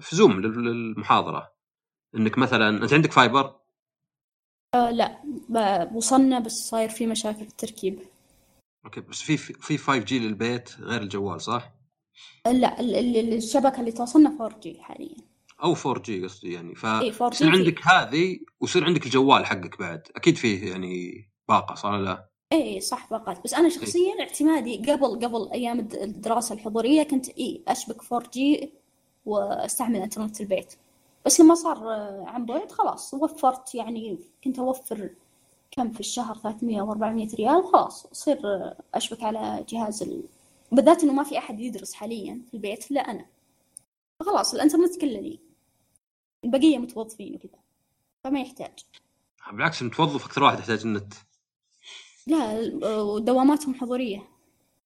في 0.00 0.16
Zoom 0.16 0.40
لل- 0.40 0.64
للمحاضرة. 0.64 1.52
إنك 2.14 2.38
مثلا 2.38 2.68
أنت 2.68 2.92
عندك 2.92 3.12
fiber؟ 3.12 3.60
آه 4.74 4.90
لا 4.90 5.22
وصلنا 5.94 6.38
بس 6.38 6.52
صاير 6.68 6.88
في 6.88 7.06
مشاكل 7.06 7.38
في 7.44 7.50
التركيب. 7.50 7.98
okay 8.84 9.00
بس 9.00 9.22
في 9.22 9.36
في 9.36 9.78
5 9.78 9.98
G 10.04 10.18
للبيت 10.18 10.80
غير 10.80 11.02
الجوال 11.02 11.40
صح؟ 11.40 11.72
آه، 12.46 12.52
لا 12.52 12.80
ال- 12.80 12.94
ال- 12.96 13.32
الشبكة 13.36 13.80
اللي 13.80 13.92
توصلنا 13.92 14.30
4G 14.48 14.80
حاليا. 14.80 15.16
أو 15.62 15.74
4 15.74 16.02
جي 16.02 16.24
قصدي 16.24 16.52
يعني 16.52 16.74
ف 16.74 16.86
4G 16.86 17.32
يصير 17.32 17.50
عندك 17.50 17.86
هذه 17.86 18.38
ويصير 18.60 18.84
عندك 18.84 19.06
الجوال 19.06 19.46
حقك 19.46 19.78
بعد. 19.78 20.02
أكيد 20.16 20.36
فيه 20.36 20.70
يعني 20.70 21.24
باقة 21.48 21.74
صار 21.74 21.96
لا؟ 21.98 22.27
اي 22.52 22.80
صح 22.80 23.10
باقات 23.10 23.44
بس 23.44 23.54
أنا 23.54 23.68
شخصيا 23.68 24.20
اعتمادي 24.20 24.76
قبل 24.92 25.26
قبل 25.26 25.50
أيام 25.52 25.78
الد- 25.80 25.94
الدراسة 25.94 26.54
الحضورية 26.54 27.02
كنت 27.02 27.28
اي 27.28 27.62
أشبك 27.68 28.02
4G 28.02 28.66
وأستعمل 29.26 30.00
إنترنت 30.02 30.40
البيت. 30.40 30.74
بس 31.26 31.40
لما 31.40 31.54
صار 31.54 31.76
آه، 31.94 32.24
عن 32.26 32.46
بعد 32.46 32.72
خلاص 32.72 33.14
وفرت 33.14 33.74
يعني 33.74 34.18
كنت 34.44 34.58
أوفر 34.58 35.10
كم 35.70 35.90
في 35.90 36.00
الشهر 36.00 36.36
300 36.38 36.80
أو 36.80 36.92
400 36.92 37.28
ريال 37.34 37.56
وخلاص 37.56 38.06
اصير 38.06 38.38
آه، 38.44 38.76
أشبك 38.94 39.22
على 39.22 39.64
جهاز 39.68 40.02
ال... 40.02 40.22
بالذات 40.72 41.02
إنه 41.04 41.12
ما 41.12 41.24
في 41.24 41.38
أحد 41.38 41.60
يدرس 41.60 41.92
حاليا 41.94 42.40
في 42.50 42.54
البيت 42.54 42.90
الا 42.90 43.00
أنا. 43.00 43.26
خلاص 44.20 44.54
الإنترنت 44.54 45.00
كله 45.00 45.20
لي. 45.20 45.38
البقية 46.44 46.78
متوظفين 46.78 47.34
وكذا 47.34 47.60
فما 48.24 48.40
يحتاج. 48.40 48.78
بالعكس 49.52 49.82
المتوظف 49.82 50.24
أكثر 50.26 50.42
واحد 50.42 50.58
يحتاج 50.58 50.80
النت 50.86 51.14
لا 52.28 52.58
ودواماتهم 53.02 53.74
حضورية. 53.74 54.28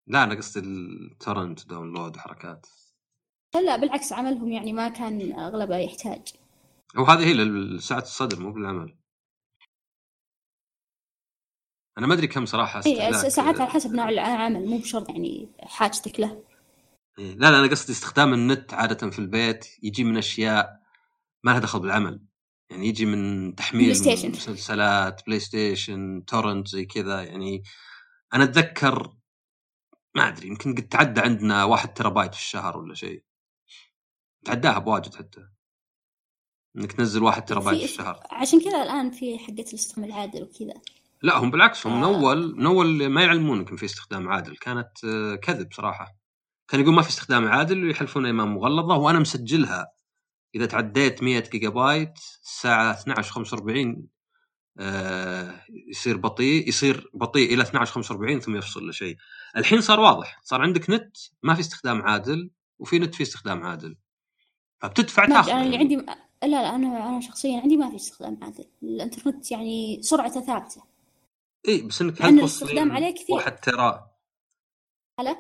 لا 0.07 0.25
أنا 0.25 0.35
قصدي 0.35 0.61
ال 0.61 0.74
torrent 0.74 1.69
download 1.69 2.17
وحركات 2.17 2.67
لا 3.55 3.77
بالعكس 3.77 4.13
عملهم 4.13 4.53
يعني 4.53 4.73
ما 4.73 4.89
كان 4.89 5.33
أغلبه 5.33 5.77
يحتاج. 5.77 6.29
وهذه 6.97 7.25
هي 7.25 7.35
لسعة 7.35 7.99
الصدر 7.99 8.41
مو 8.41 8.53
بالعمل. 8.53 8.97
أنا 11.99 12.07
ما 12.07 12.15
أدري 12.15 12.27
كم 12.27 12.41
اي 12.41 12.45
استهلاك. 12.45 13.29
ساعات 13.29 13.61
على 13.61 13.71
حسب 13.71 13.95
نوع 13.95 14.09
العمل 14.09 14.67
مو 14.67 14.79
بشرط 14.79 15.09
يعني 15.09 15.49
حاجتك 15.61 16.21
له. 16.21 16.45
إيه، 17.19 17.35
لا 17.35 17.51
لا 17.51 17.59
أنا 17.61 17.71
قصدي 17.71 17.93
استخدام 17.93 18.35
النت 18.35 18.75
عادة 18.75 19.11
في 19.11 19.19
البيت 19.19 19.67
يجي 19.83 20.05
من 20.05 20.17
أشياء 20.17 20.81
ما 21.45 21.51
لها 21.51 21.59
دخل 21.59 21.81
بالعمل. 21.81 22.21
يعني 22.73 22.89
يجي 22.89 23.07
من 23.07 23.55
تحميل 23.55 23.83
PlayStation. 23.83 24.31
مسلسلات 24.31 25.27
PlayStation 25.27 26.25
torrent 26.25 26.69
زي 26.69 26.85
كذا 26.85 27.23
يعني 27.23 27.63
أنا 28.35 28.45
أتذكر 28.45 29.13
ما 30.15 30.29
أدري 30.29 30.49
يمكن 30.49 30.75
قد 30.75 30.89
تعدى 30.89 31.21
عندنا 31.21 31.65
واحد 31.65 31.95
تيرا 31.95 32.09
بايت 32.09 32.35
في 32.35 32.41
الشهر 32.41 32.79
ولا 32.79 32.95
شيء. 32.95 33.25
تعداها 34.45 34.79
بواجد 34.79 35.15
حتى. 35.15 35.41
إنك 36.77 36.93
تنزل 36.93 37.23
واحد 37.23 37.45
تيرا 37.45 37.61
بايت 37.61 37.79
في 37.79 37.85
الشهر. 37.85 38.21
عشان 38.31 38.61
كذا 38.61 38.83
الآن 38.83 39.11
في 39.11 39.39
حقة 39.39 39.53
الاستخدام 39.53 40.05
العادل 40.05 40.43
وكذا. 40.43 40.75
لا 41.23 41.39
هم 41.39 41.51
بالعكس 41.51 41.87
هم 41.87 41.97
من 41.97 42.05
آه. 42.05 42.07
أول 42.07 42.57
من 42.57 42.67
أول 42.67 43.07
ما 43.07 43.23
يعلمونك 43.23 43.71
إن 43.71 43.77
في 43.77 43.85
استخدام 43.85 44.29
عادل. 44.29 44.57
كانت 44.57 45.05
آه، 45.05 45.35
كذب 45.35 45.73
صراحة. 45.73 46.17
كان 46.69 46.81
يقول 46.81 46.95
ما 46.95 47.03
في 47.03 47.09
استخدام 47.09 47.49
عادل 47.49 47.85
ويحلفون 47.85 48.27
ايمان 48.27 48.49
مغلظة 48.49 48.97
وأنا 48.97 49.19
مسجلها. 49.19 49.87
إذا 50.55 50.67
تعديت 50.67 51.23
100 51.23 51.41
جيجا 51.41 51.69
بايت 51.69 52.19
الساعة 52.43 52.93
12:45 52.93 54.03
آه 54.79 55.61
يصير 55.89 56.17
بطيء 56.17 56.69
يصير 56.69 57.11
بطيء 57.15 57.55
إلى 57.55 57.65
12:45 57.65 58.39
ثم 58.41 58.57
يفصل 58.57 58.89
لشيء. 58.89 59.17
الحين 59.57 59.81
صار 59.81 60.01
واضح 60.01 60.41
صار 60.43 60.63
عندك 60.63 60.91
نت 60.91 61.17
ما 61.43 61.55
في 61.55 61.61
استخدام 61.61 62.03
عادل 62.03 62.51
وفي 62.79 62.99
نت 62.99 63.15
في 63.15 63.23
استخدام 63.23 63.63
عادل. 63.63 63.97
فبتدفع 64.79 65.27
تاخذ. 65.27 65.51
أنا 65.51 65.63
اللي 65.63 65.77
يعني. 65.77 65.95
عندي 65.95 65.97
لا 66.43 66.63
لا 66.63 66.75
أنا 66.75 67.09
أنا 67.09 67.21
شخصيا 67.21 67.61
عندي 67.61 67.77
ما 67.77 67.91
في 67.91 67.97
استخدام 67.97 68.39
عادل. 68.43 68.65
الإنترنت 68.83 69.51
يعني 69.51 70.03
سرعته 70.03 70.41
ثابتة. 70.41 70.83
إي 71.69 71.83
بس 71.83 72.03
إنك 72.03 72.23
هل 72.23 72.39
الاستخدام 72.39 72.93
عليه 72.93 73.15
كثير. 73.15 73.37
واحد 73.37 73.61
tera 73.61 74.11
هلا؟ 75.21 75.37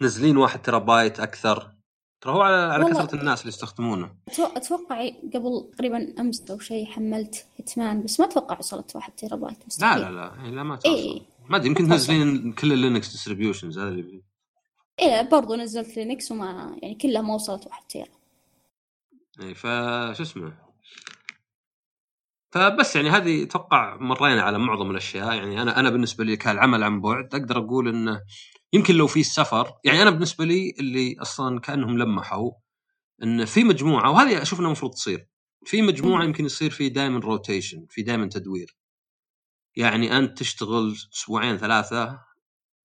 تنزلين 0.00 0.36
واحد 0.36 0.62
ترى 0.62 0.80
بايت 0.80 1.20
أكثر. 1.20 1.75
ترى 2.20 2.32
هو 2.32 2.42
على 2.42 2.56
على. 2.56 2.90
كثرة 2.90 3.14
الناس 3.20 3.40
اللي 3.40 3.48
يستخدمونه 3.48 4.14
أتوقع 4.38 5.08
قبل 5.34 5.70
تقريبا 5.72 6.14
أمس 6.20 6.50
أو 6.50 6.58
شيء 6.58 6.86
حملت 6.86 7.46
Hitman 7.56 8.02
بس 8.02 8.20
ما 8.20 8.26
أتوقع 8.26 8.58
وصلت 8.58 8.96
واحد 8.96 9.12
تيرا 9.12 9.36
بايت 9.36 9.58
لا 9.58 9.66
مستحيل 9.66 10.00
لا 10.00 10.10
لا 10.10 10.44
إيه، 10.44 10.50
لا 10.50 10.62
ما 10.62 10.78
إيه. 10.86 11.18
توصل 11.18 11.26
ما 11.48 11.56
أدري 11.56 11.68
يمكن. 11.68 11.88
تنزلين 11.88 12.52
كل 12.52 12.72
ال 12.72 12.79
Linux 12.79 13.12
distributions 13.12 13.78
هذا 13.78 13.88
اللي 13.88 14.22
إيه 15.00 15.22
برضو 15.22 15.54
نزلت 15.54 15.96
Linux 15.96 16.32
وما 16.32 16.76
يعني 16.82 16.94
كلها 16.94 17.22
ما 17.22 17.34
وصلت 17.34 17.66
واحد 17.66 17.82
tera 17.88 18.08
اي 19.40 19.54
فشو 19.54 20.22
اسمه 20.22 20.52
فبس 22.50 22.96
يعني 22.96 23.10
هذه 23.10 23.42
أتوقع 23.42 23.96
مرينا 23.96 24.42
على 24.42 24.58
معظم 24.58 24.90
الأشياء 24.90 25.34
يعني 25.34 25.62
أنا 25.62 25.80
أنا 25.80 25.90
بالنسبة 25.90 26.24
لي 26.24 26.36
كالعمل 26.36 26.82
عن 26.82 27.00
بعد 27.00 27.34
أقدر 27.34 27.58
أقول 27.58 27.88
إنه 27.88 28.20
يمكن 28.76 28.94
لو 28.94 29.06
في 29.06 29.20
السفر 29.20 29.72
يعني 29.84 30.02
أنا 30.02 30.10
بالنسبة 30.10 30.44
لي 30.44 30.74
اللي 30.78 31.16
أصلا 31.22 31.60
كأنهم 31.60 31.98
لمحوا 31.98 32.52
إن 33.22 33.44
في 33.44 33.64
مجموعة 33.64 34.10
وهذه 34.10 34.42
أشوف 34.42 34.58
إنها 34.58 34.68
المفروض 34.68 34.92
تصير. 34.92 35.28
في 35.64 35.82
مجموعة. 35.82 36.24
يمكن 36.24 36.44
يصير 36.44 36.70
في 36.70 36.88
دائما 36.88 37.18
rotation 37.18 37.86
في 37.90 38.02
دائما 38.02 38.26
تدوير. 38.26 38.76
يعني 39.76 40.18
أنت 40.18 40.38
تشتغل 40.38 40.96
أسبوعين 41.14 41.56
ثلاثة 41.58 42.20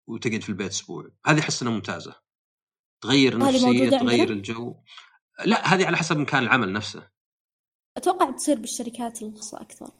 وتقعد 0.07 0.41
في 0.41 0.49
البيت 0.49 0.71
أسبوع. 0.71 1.09
هذه 1.25 1.39
أحس 1.39 1.61
إنها 1.61 1.73
ممتازة. 1.73 2.15
تغير 3.01 3.37
موجودة 3.37 3.99
تغير؟ 3.99 4.29
الجو. 4.29 4.75
لا 5.45 5.73
هذه 5.73 5.85
على 5.85 5.97
حسب 5.97 6.17
مكان 6.17 6.43
العمل 6.43 6.73
نفسه. 6.73 7.07
أتوقع 7.97 8.31
تصير 8.31 8.59
بالشركات 8.59 9.21
الخاصة 9.21 9.61
أكثر. 9.61 9.91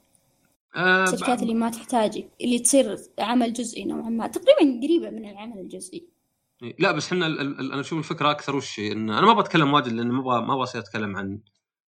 آه 0.75 1.03
الشركات 1.03 1.41
اللي 1.41 1.53
ما 1.53 1.69
تحتاج 1.69 2.23
اللي 2.41 2.59
تصير 2.59 2.97
عمل 3.19 3.53
جزئي 3.53 3.85
نوعا 3.85 4.09
ما. 4.09 4.27
تقريبا 4.27 4.79
قريبة 4.83 5.09
من 5.09 5.29
العمل 5.29 5.59
الجزئي. 5.59 6.07
لا 6.79 6.91
بس 6.91 7.05
إحنا 7.13 7.25
أنا 7.25 7.79
أشوف 7.79 7.99
الفكرة 7.99 8.31
أكثر 8.31 8.55
وش؟ 8.55 8.79
إن 8.79 9.09
أنا 9.09 9.21
ما 9.21 9.33
بتكلم 9.33 9.73
واجد 9.73 9.91
لأن 9.91 10.07
ما 10.07 10.21
أبغى 10.21 10.41
ما 10.47 10.53
أبغى 10.53 10.79
أتكلم 10.79 11.17
عن 11.17 11.39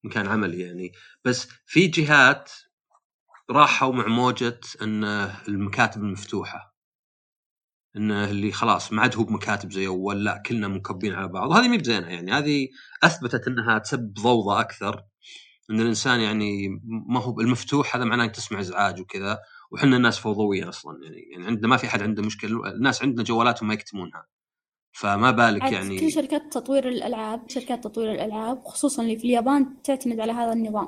مكان 0.04 0.28
عملي 0.28 0.60
يعني. 0.60 0.92
بس 1.26 1.48
في 1.66 1.88
جهات 1.88 2.52
راحوا 3.52 3.94
مع 3.94 4.08
موجة 4.08 4.60
إن 4.82 5.04
المكاتب 5.48 6.02
المفتوحة 6.02 6.74
انه 7.96 8.30
اللي 8.30 8.52
خلاص 8.52 8.94
ما 8.94 9.02
عاد 9.02 9.16
هو 9.16 9.24
بمكاتب 9.24 9.72
زي 9.72 9.88
أول 9.88 10.24
لا 10.24 10.44
كلنا 10.46 10.68
منكبين 10.68 11.14
على 11.14 11.28
بعض. 11.28 11.50
وهذه 11.50 11.68
مي 11.68 11.78
بزينه 11.78 12.08
يعني 12.08 12.32
هذه 12.32 12.68
أثبتت 13.04 13.48
إنها 13.48 13.80
تسبب 13.80 14.14
ضوضاء 14.14 14.60
أكثر. 14.60 15.06
إن 15.72 15.82
الإنسان 15.82 16.20
يعني 16.20 16.82
ما 16.86 17.20
هو 17.20 17.39
المفتوح 17.39 17.95
هذا 17.95 18.05
معناه 18.05 18.24
أنك 18.24 18.36
تسمع 18.36 18.59
إزعاج 18.59 19.01
وكذا 19.01 19.39
وحنا 19.72 19.97
الناس 19.97 20.20
فوضوية 20.20 20.70
أصلا 20.70 21.03
يعني 21.03 21.18
يعني 21.32 21.45
عندنا 21.45 21.68
ما 21.68 21.78
في 21.78 21.88
أحد 21.88 22.01
عنده 22.01 22.24
مشكلة 22.24 22.72
الناس 22.72 23.01
عندنا 23.01 23.24
جوالاتهم 23.24 23.68
ما 23.68 23.74
يكتمونها 23.74 24.26
فما 24.91 25.32
بالك 25.32 25.72
يعني 25.72 25.99
كل 25.99 26.11
شركات 26.11 26.53
تطوير 26.53 26.88
الألعاب 26.88 27.49
شركات 27.49 27.84
تطوير 27.84 28.11
الألعاب 28.11 28.64
خصوصا 28.64 29.03
اللي 29.03 29.18
في 29.18 29.24
اليابان 29.24 29.82
تعتمد 29.84 30.20
على 30.20 30.32
هذا 30.32 30.53
النظام 30.53 30.88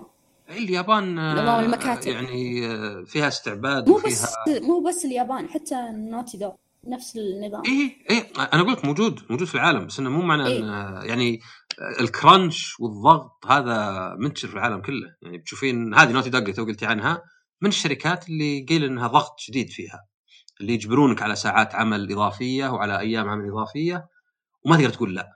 اليابان 0.49 1.19
آه، 1.19 1.33
نظام 1.33 1.65
المكاتب. 1.65 2.11
يعني 2.11 2.67
آه، 2.67 3.03
فيها 3.03 3.27
استعباد 3.27 3.89
مو 3.89 3.95
وفيها 3.95 4.11
بس 4.11 4.61
مو 4.61 4.79
بس 4.79 5.05
اليابان 5.05 5.49
حتى 5.49 5.75
Naughty 5.91 6.37
Dog 6.37 6.53
نفس 6.87 7.17
النظام. 7.17 7.61
إيه 7.65 7.91
إيه 8.09 8.27
أنا 8.37 8.61
أقول 8.61 8.73
لك 8.73 8.85
موجود 8.85 9.21
موجود 9.29 9.47
في 9.47 9.55
العالم 9.55 9.85
بس 9.85 9.99
إنه 9.99 10.09
مو 10.09 10.21
معنى 10.21 10.47
إيه. 10.47 10.59
إنه 10.59 11.03
يعني 11.03 11.39
ال 11.99 12.11
crunch 12.11 12.79
والضغط 12.79 13.45
هذا 13.47 14.09
منتشر 14.19 14.47
في 14.47 14.53
العالم 14.53 14.81
كله. 14.81 15.15
يعني 15.21 15.37
بتشوفين 15.37 15.93
هذه 15.93 16.11
Naughty 16.11 16.29
Dog 16.29 16.41
اللي 16.41 16.53
تو 16.53 16.65
قلتي 16.65 16.85
عنها 16.85 17.21
من 17.61 17.69
الشركات 17.69 18.29
اللي 18.29 18.65
قيل 18.69 18.83
إنها 18.83 19.07
ضغط 19.07 19.39
شديد 19.39 19.69
فيها 19.69 20.05
اللي 20.61 20.73
يجبرونك 20.73 21.21
على 21.21 21.35
ساعات 21.35 21.75
عمل 21.75 22.11
إضافية 22.11 22.67
وعلى 22.67 22.99
أيام 22.99 23.29
عمل 23.29 23.49
إضافية 23.49 24.07
وما 24.65 24.77
تقدر 24.77 24.89
تقول 24.89 25.15
لا. 25.15 25.34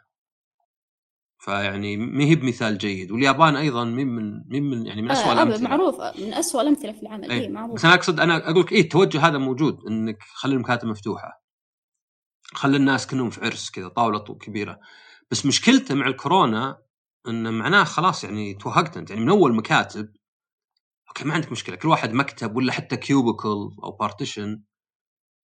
فيعني 1.40 1.98
ما 1.98 2.24
هي 2.24 2.36
بمثال 2.36 2.78
جيد. 2.78 3.12
واليابان 3.12 3.56
أيضا 3.56 3.84
من 3.84 4.08
من 4.08 4.44
من, 4.50 4.64
من 4.70 4.86
يعني 4.86 5.02
من 5.02 5.12
اسوء 5.12 5.26
آه 5.26 5.34
الأمثلة. 5.34 5.70
معروف 5.70 6.02
من 6.20 6.34
أسوأ 6.34 6.62
الأمثلة 6.62 6.92
في 6.92 7.02
العمل. 7.02 7.32
إيه. 7.32 7.42
إيه 7.42 7.50
معروف. 7.50 7.76
بس 7.76 7.86
أنا 7.86 7.94
أقصد 7.94 8.20
أنا 8.20 8.50
أقول 8.50 8.60
لك 8.62 8.72
إيه 8.72 8.82
التوجه 8.82 9.28
هذا 9.28 9.38
موجود 9.38 9.80
إنك 9.88 10.18
خلي 10.34 10.54
المكاتب 10.56 10.88
مفتوحة. 10.88 11.44
خلي 12.54 12.78
الناس 12.78 13.08
كلهم 13.08 13.30
في 13.30 13.46
عرض 13.46 13.70
كذا 13.70 13.88
طاولة 13.88 14.20
كبيرة. 14.20 14.80
بس 15.32 15.46
مشكلته 15.46 15.96
مع 15.96 16.08
الكورونا 16.08 16.82
انه 17.28 17.52
معناه 17.52 17.84
خلاص 17.84 18.24
يعني 18.24 18.54
توهقت 18.54 18.98
أنت. 18.98 19.10
يعني 19.10 19.22
من 19.22 19.30
أول 19.30 19.56
مكاتب 19.56 20.14
okay 21.08 21.26
ما 21.26 21.34
عندك 21.34 21.52
مشكلة. 21.52 21.76
كل 21.76 21.88
واحد 21.88 22.14
مكتب 22.14 22.56
ولا 22.56 22.72
حتى 22.72 22.98
cubicle 22.98 23.70
أو 23.84 23.92
partition 24.00 24.64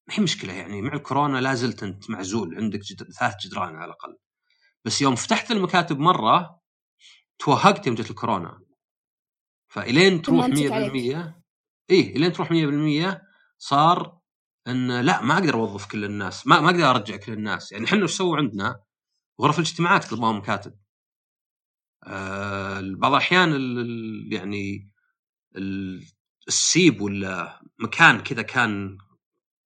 ما 0.08 0.16
هي 0.16 0.24
مشكلة 0.24 0.54
يعني. 0.54 0.82
مع 0.82 0.94
الكورونا 0.94 1.38
لا 1.38 1.54
زلت 1.54 1.84
أنت 1.84 2.10
معزول. 2.10 2.56
عندك 2.56 2.80
جد... 2.80 3.04
ثلاث 3.20 3.34
جدران 3.46 3.76
على 3.76 3.86
الأقل. 3.86 4.18
بس 4.86 5.02
يوم 5.02 5.16
فتحت 5.16 5.52
المكاتب 5.52 6.00
مرة 6.00 6.62
توهقت 7.40 7.88
يوم 7.88 7.96
جت 7.96 8.10
الكورونا. 8.10 8.62
فإلين 9.68 10.22
تروح 10.22 10.46
100% 10.46 10.50
تمنتك 10.50 10.72
عليك. 10.74 10.92
إيه 11.90 12.16
إلين 12.16 12.34
تروح 12.34 12.52
100% 12.52 13.22
صار 13.58 14.20
إن 14.68 15.00
لا 15.02 15.22
ما 15.22 15.34
أقدر 15.34 15.54
أوظف 15.54 15.92
كل 15.92 16.06
الناس 16.06 16.48
ما 16.48 16.60
ما 16.60 16.70
أقدر 16.70 16.90
أرجع 16.90 17.16
كل 17.18 17.34
الناس. 17.34 17.72
يعني 17.72 17.86
إحنا 17.86 18.04
وش 18.04 18.12
سووا 18.12 18.38
عندنا؟ 18.38 18.84
غرف 19.42 19.60
الاجتماعات 19.60 20.12
قلبوها 20.12 20.32
مكاتب. 20.32 20.74
آه 22.04 22.82
بعض 22.98 23.12
الأحيان 23.12 23.54
ال- 23.54 23.80
ال- 23.80 24.34
يعني 24.34 24.92
ال- 25.56 26.06
السيب 26.48 27.02
ولا 27.02 27.62
مكان 27.80 28.20
كذا 28.24 28.42
كان 28.42 28.98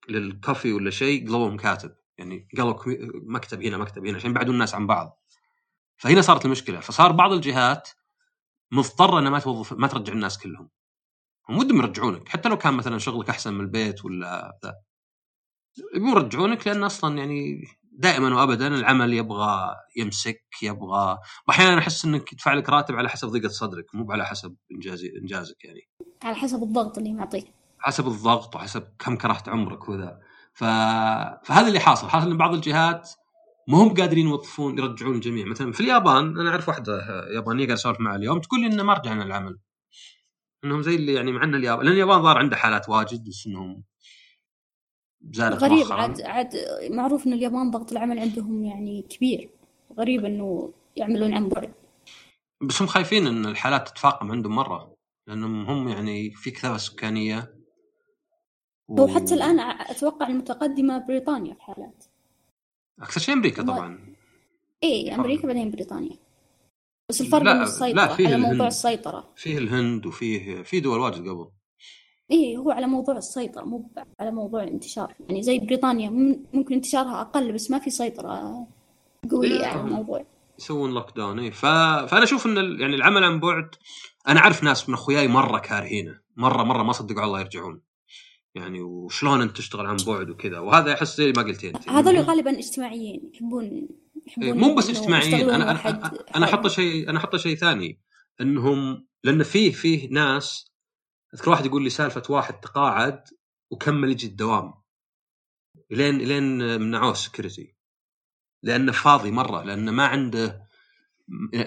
للكوفي 0.10 0.74
ولا 0.74 0.90
شيء 0.92 1.22
قلبوا 1.28 1.50
مكاتب. 1.50 1.96
يعني 2.18 2.48
قالوا 2.58 2.76
مكتب 3.14 3.62
هنا 3.64 3.78
مكتب 3.78 4.06
هنا 4.06 4.18
عشان 4.18 4.32
يبعدون 4.32 4.54
الناس 4.54 4.76
عن 4.76 4.88
بعض. 4.88 5.24
فهنا 5.98 6.22
صارت 6.22 6.46
المشكلة. 6.46 6.80
فصار 6.80 7.12
بعض 7.12 7.32
الجهات 7.32 7.90
مضطرة 8.72 9.20
إنها 9.20 9.30
ما 9.30 9.40
توظف 9.40 9.74
ما 9.74 9.88
ترجع 9.88 10.14
الناس 10.14 10.38
كلهم. 10.38 10.70
هم 11.50 11.58
ودهم 11.58 11.78
يرجعونك. 11.78 12.30
حتى 12.30 12.50
لو 12.50 12.58
كان 12.58 12.74
مثلا 12.74 12.98
شغلك 12.98 13.30
أحسن 13.30 13.54
من 13.54 13.62
البيت 13.62 14.06
ولا 14.06 14.60
ذا. 14.64 14.76
يبون 15.96 16.10
يرجعونك 16.10 16.68
لأن 16.68 16.84
أصلا 16.84 17.18
يعني 17.18 17.64
دائما 17.92 18.36
وابدا 18.36 18.68
العمل 18.68 19.14
يبغى 19.14 19.76
يمسك 19.96 20.44
يبغى 20.62 21.18
واحيانا 21.48 21.80
أحس 21.80 22.06
إنك 22.06 22.34
يدفع 22.34 22.54
لك 22.54 22.70
راتب 22.70 22.96
على 22.96 23.10
حسب 23.10 23.28
ضيقة 23.28 23.48
صدرك 23.48 23.96
مو 23.96 24.12
على 24.12 24.26
حسب 24.26 24.56
انجاز 24.72 25.04
إنجازك 25.22 25.66
يعني. 25.66 25.88
على 26.24 26.36
حسب 26.36 26.64
الضغط 26.64 26.98
اللي 26.98 27.14
معطيه 27.14 27.44
حسب 27.80 28.08
الضغط 28.08 28.56
وحسب 28.56 28.88
كم 29.00 29.16
كرهت 29.16 29.50
عمرك 29.50 29.90
وذا. 29.90 30.22
ف... 30.58 30.64
فهذا 31.44 31.68
اللي 31.68 31.80
حاصل. 31.80 32.10
حاصل 32.10 32.32
إن 32.32 32.38
بعض 32.38 32.54
الجهات 32.54 33.10
ما 33.68 33.78
هم 33.78 33.94
قادرين 33.94 34.28
يوظفون 34.28 34.78
يرجعون 34.78 35.16
الجميع. 35.16 35.46
مثلا 35.46 35.72
في 35.72 35.80
اليابان 35.80 36.40
أنا 36.40 36.50
أعرف 36.50 36.68
واحدة 36.68 37.26
يابانية 37.36 37.66
قاعد 37.66 37.78
اسولف 37.78 38.00
معها 38.00 38.16
اليوم 38.16 38.40
تقول 38.40 38.62
لي 38.62 38.68
إنه 38.68 38.84
ما 38.84 38.94
رجعنا 38.94 39.24
العمل. 39.24 39.58
إنهم 40.66 40.82
زي 40.82 40.96
اللي 40.96 41.14
يعني 41.14 41.32
مع 41.32 41.44
إن 41.44 41.56
اليابان 41.56 41.86
لأن 41.86 41.94
اليابان 41.94 42.22
ظهر 42.22 42.38
عنده 42.38 42.56
حالات 42.56 42.90
واجد 42.90 43.28
بس 43.28 43.48
إنهم 43.48 43.84
زادت 45.32 45.64
غريب. 45.64 45.78
مؤخراً. 45.78 46.02
عاد 46.02 46.22
عاد 46.22 46.56
معروف 46.92 47.28
إن 47.28 47.34
اليابان 47.34 47.72
ضغط 47.72 47.92
العمل 47.92 48.20
عندهم 48.20 48.66
يعني 48.66 49.02
كبير. 49.02 49.50
غريب 49.98 50.26
إنه 50.26 50.74
يعملون 50.96 51.34
عن 51.34 51.50
بعد. 51.50 51.74
بس 52.62 52.82
هم 52.82 52.88
خايفين 52.88 53.28
إن 53.28 53.46
الحالات 53.46 53.88
تتفاقم 53.88 54.32
عندهم 54.32 54.56
مرة 54.56 54.96
لأنهم 55.28 55.66
هم 55.66 55.90
يعني 55.90 56.32
في 56.32 56.52
كثافة 56.52 56.78
سكانية. 56.78 57.57
و... 58.88 59.02
هو 59.02 59.08
حتى 59.08 59.34
الآن 59.34 59.60
ع- 59.60 59.92
أتوقع 59.92 60.28
المتقدمة 60.28 60.98
بريطانيا 61.08 61.54
في 61.54 61.62
حالات. 61.62 62.04
أكثر 63.02 63.20
شيء 63.22 63.36
أمريكا 63.36 63.64
ما- 63.64 63.74
طبعا. 63.74 64.16
إيه 64.84 65.16
أمريكا 65.16 65.48
بعدين 65.48 65.72
بريطانيا. 65.72 66.18
بس 67.10 67.22
الفرق 67.22 67.42
لا- 67.44 67.52
انه 67.52 67.88
لا، 67.94 68.08
فيه 68.08 68.28
على 68.28 68.38
موضوع 68.38 68.52
الهند. 68.52 68.62
السيطرة. 68.62 69.30
فيه 69.36 69.58
الهند 69.58 70.06
وفيه 70.06 70.62
في 70.62 70.80
دول 70.80 71.00
واجد 71.00 71.28
قبل. 71.30 71.50
إيه 72.32 72.58
هو 72.58 72.72
على 72.72 72.88
موضوع 72.88 73.18
السيطرة 73.18 73.64
مو 73.64 73.90
على 74.20 74.32
موضوع 74.32 74.64
الانتشار. 74.64 75.14
يعني 75.20 75.44
زي 75.44 75.60
بريطانيا 75.60 76.10
مم- 76.10 76.46
ممكن 76.54 76.74
انتشارها 76.76 77.22
أقل 77.22 77.52
بس 77.52 77.72
ما 77.72 77.80
في 77.80 77.90
سيطرة 77.90 78.68
قوية 79.32 79.60
إيه. 79.60 79.66
على 79.66 79.82
الموضوع. 79.82 80.26
يسوون 80.60 80.94
لوك 80.94 81.16
داون 81.16 81.40
اي 81.40 81.52
ف... 81.52 81.66
فأنا 81.66 82.24
أشوف 82.24 82.46
إن 82.46 82.58
ال... 82.58 82.82
يعني 82.82 82.96
العمل 82.96 83.24
عن 83.24 83.40
بعد 83.40 83.76
أنا 84.28 84.40
أعرف 84.40 84.64
ناس 84.64 84.90
من 84.90 84.96
أخوياي 84.96 85.28
مرة 85.28 85.60
كارهينه. 85.60 86.20
مرة 86.36 86.64
مرة 86.64 86.84
ما 86.84 86.92
صدقوا 86.92 87.22
على 87.22 87.28
الله 87.28 87.40
يرجعون. 87.40 87.82
يعني 88.58 88.82
وشلون 88.82 89.42
انت 89.42 89.58
تشتغل 89.58 89.86
عن 89.86 89.98
بعد 90.08 90.30
وكذا. 90.30 90.60
وهذا 90.60 90.94
أحس 90.94 91.18
زي 91.18 91.32
ما 91.32 91.44
قلتي 91.44 91.70
أنت. 91.70 91.90
هذول 91.90 92.18
غالبا 92.18 92.60
اجتماعيين 92.60 93.32
يحبون 93.34 93.88
يحبون 94.28 94.48
إيه، 94.48 94.54
مو 94.54 94.76
بس 94.76 94.90
اجتماعيين. 94.90 95.50
أنا 95.50 95.72
أنا 95.72 96.12
أنا 96.36 96.46
أحط 96.46 96.68
شيء 96.68 97.10
أنا 97.10 97.18
أحط 97.18 97.36
شيء 97.36 97.56
ثاني 97.56 98.02
انهم 98.42 99.08
لأن 99.24 99.44
فيه 99.44 99.72
فيه 99.72 100.10
ناس 100.10 100.72
أذكر 101.34 101.50
واحد 101.50 101.66
يقول 101.66 101.84
لي 101.84 101.90
سالفة 101.90 102.24
واحد 102.30 102.60
تقاعد 102.60 103.24
وكمل 103.72 104.12
يجي 104.12 104.28
الدوام. 104.28 104.74
لين 105.92 106.18
لين 106.18 106.82
منعوه 106.82 107.12
السكيورتي 107.12 107.76
لأنه 108.64 108.92
فاضي 108.92 109.32
مرة 109.32 109.64
لأنه 109.64 109.92
ما 109.92 110.06
عنده 110.06 110.68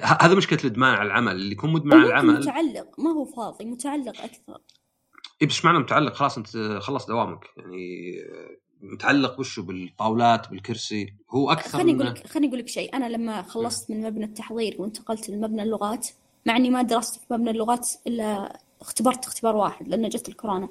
هذا 0.02 0.34
مشكلة 0.34 0.58
الإدمان 0.60 0.94
على 0.94 1.06
العمل 1.06 1.32
اللي 1.32 1.52
يكون 1.52 1.72
مدمن 1.72 1.92
على 1.92 2.06
العمل 2.06 2.40
متعلق 2.40 3.00
ما 3.00 3.10
هو 3.10 3.24
فاضي 3.24 3.64
متعلق 3.64 4.20
أكثر. 4.20 4.60
اي 5.42 5.46
بس 5.46 5.64
معنى 5.64 5.78
متعلق؟ 5.78 6.14
خلاص 6.14 6.36
أنت 6.36 6.78
خلص 6.82 7.06
دوامك. 7.06 7.44
يعني 7.56 8.14
متعلق 8.80 9.40
وشه 9.40 9.62
بالطاولات 9.62 10.48
بالكرسي. 10.48 11.14
هو 11.30 11.52
أكثر 11.52 11.78
خليني 11.78 11.92
أقول 11.92 12.06
لك 12.06 12.26
خليني 12.26 12.48
أقول 12.48 12.58
لك 12.58 12.68
شيء. 12.68 12.96
أنا 12.96 13.08
لما 13.08 13.42
خلصت 13.42 13.90
من 13.90 14.02
مبنى 14.02 14.24
التحضير 14.24 14.76
وانتقلت 14.78 15.30
لمبنى 15.30 15.62
اللغات 15.62 16.08
مع 16.46 16.56
إني 16.56 16.70
ما 16.70 16.82
درست 16.82 17.16
في 17.16 17.26
مبنى 17.30 17.50
اللغات 17.50 17.88
إلا 18.06 18.58
اختبرت 18.80 19.26
اختبار 19.26 19.56
واحد 19.56 19.88
لأن 19.88 20.08
جت 20.08 20.28
الكورونا. 20.28 20.68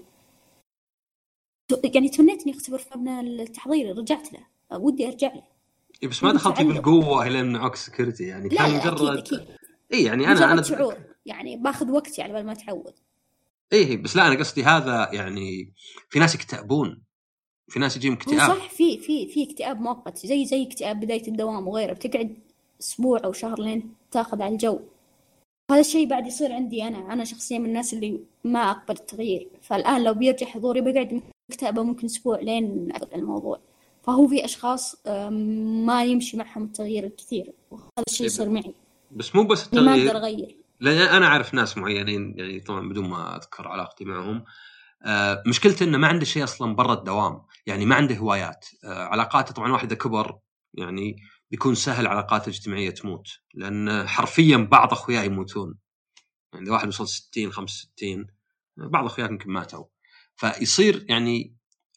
يعني 1.83 2.09
تمنيت 2.09 2.41
اني 2.43 2.57
أختبر 2.57 2.77
في 2.77 2.97
مبنى 2.97 3.19
التحضير 3.19 3.97
رجعت 3.97 4.33
له. 4.33 4.39
ودي 4.71 5.07
أرجع 5.07 5.33
له. 5.33 5.43
إيه 6.03 6.09
بس 6.09 6.23
ما 6.23 6.33
دخلت 6.33 6.53
متعلق. 6.53 6.73
بالقوة 6.73 7.27
إلى 7.27 7.43
منعوك 7.43 7.75
security 7.75 8.23
يعني 8.23 8.49
كان 8.49 8.75
مجرد 8.75 9.57
اي 9.93 10.03
يعني 10.03 10.27
أنا 10.27 10.51
أنا 10.51 10.61
شعور. 10.61 10.95
يعني 11.25 11.57
باخذ 11.57 11.91
وقتي 11.91 12.21
على 12.21 12.33
بال 12.33 12.45
ما 12.45 12.51
أتعود. 12.51 12.93
اي 13.73 13.97
بس 13.97 14.15
لا 14.15 14.27
أنا 14.27 14.39
قصدي 14.39 14.63
هذا 14.63 15.09
يعني 15.13 15.73
في 16.09 16.19
ناس 16.19 16.35
يكتئبون 16.35 17.03
في 17.69 17.79
ناس 17.79 17.97
يجيهم 17.97 18.13
اكتئاب. 18.13 18.47
صح 18.47 18.69
في 18.69 18.97
في 18.97 19.27
في 19.27 19.43
اكتئاب 19.43 19.81
مؤقت 19.81 20.17
زي 20.17 20.45
زي 20.45 20.63
اكتئاب 20.63 20.99
بداية 20.99 21.27
الدوام 21.27 21.67
وغيره 21.67 21.93
بتقعد 21.93 22.37
أسبوع 22.81 23.21
أو 23.25 23.31
شهر 23.31 23.61
لين 23.61 23.93
تاخذ 24.11 24.41
على 24.41 24.53
الجو. 24.53 24.79
هذا 25.71 25.79
الشيء 25.79 26.07
بعد 26.07 26.27
يصير 26.27 26.53
عندي 26.53 26.83
أنا 26.83 27.13
أنا 27.13 27.23
شخصيا 27.23 27.59
من 27.59 27.65
الناس 27.65 27.93
اللي 27.93 28.19
ما 28.43 28.71
أقبل 28.71 28.95
التغيير. 28.95 29.47
فالآن 29.61 30.03
لو 30.03 30.13
بيرجع 30.13 30.47
حضوري 30.47 30.81
بقعد 30.81 31.21
مكتئبة 31.51 31.83
ممكن 31.83 32.05
أسبوع 32.05 32.39
لين 32.39 32.91
أقبل 32.91 33.19
الموضوع. 33.19 33.59
فهو 34.03 34.27
في 34.27 34.45
أشخاص 34.45 35.07
ما 35.87 36.03
يمشي 36.03 36.37
معهم 36.37 36.63
التغيير 36.63 37.03
الكثير 37.03 37.53
وهذا 37.71 38.03
الشيء 38.07 38.27
يصير 38.27 38.49
معي. 38.49 38.73
بس 39.11 39.35
مو 39.35 39.43
بس 39.43 39.73
إني 39.73 39.81
ما 39.81 39.91
أقدر 39.91 40.03
التغيير 40.03 40.17
أغير. 40.17 40.58
لأن 40.79 41.15
أنا 41.15 41.27
أعرف 41.27 41.53
ناس 41.53 41.77
معينين 41.77 42.33
يعني 42.37 42.59
طبعا 42.59 42.89
بدون 42.89 43.09
ما 43.09 43.35
أذكر 43.35 43.67
علاقتي 43.67 44.05
معهم. 44.05 44.43
آه 45.05 45.43
مشكلته 45.47 45.83
إنه 45.83 45.97
ما 45.97 46.07
عنده 46.07 46.25
شيء 46.25 46.43
أصلا 46.43 46.75
برا 46.75 46.93
الدوام. 46.93 47.41
يعني 47.65 47.85
ما 47.85 47.95
عنده 47.95 48.15
هوايات. 48.15 48.65
آه 48.83 49.03
علاقاته 49.03 49.53
طبعا 49.53 49.71
واحد 49.71 49.85
اذا 49.85 49.95
كبر 49.95 50.39
يعني 50.73 51.15
بيكون 51.51 51.75
سهل 51.75 52.07
علاقاته 52.07 52.43
الاجتماعيه 52.49 52.89
تموت. 52.89 53.27
لأن 53.53 54.07
حرفيا 54.07 54.57
بعض 54.57 54.91
أخوياي 54.91 55.25
يموتون. 55.25 55.75
يعني 56.53 56.65
إذا 56.65 56.73
واحد 56.73 56.87
وصل 56.87 57.07
60 57.07 57.51
65 57.51 58.27
بعض 58.77 59.05
اخوياي 59.05 59.29
يمكن 59.29 59.51
ماتوا. 59.51 59.85
فيصير 60.35 61.05
يعني 61.09 61.55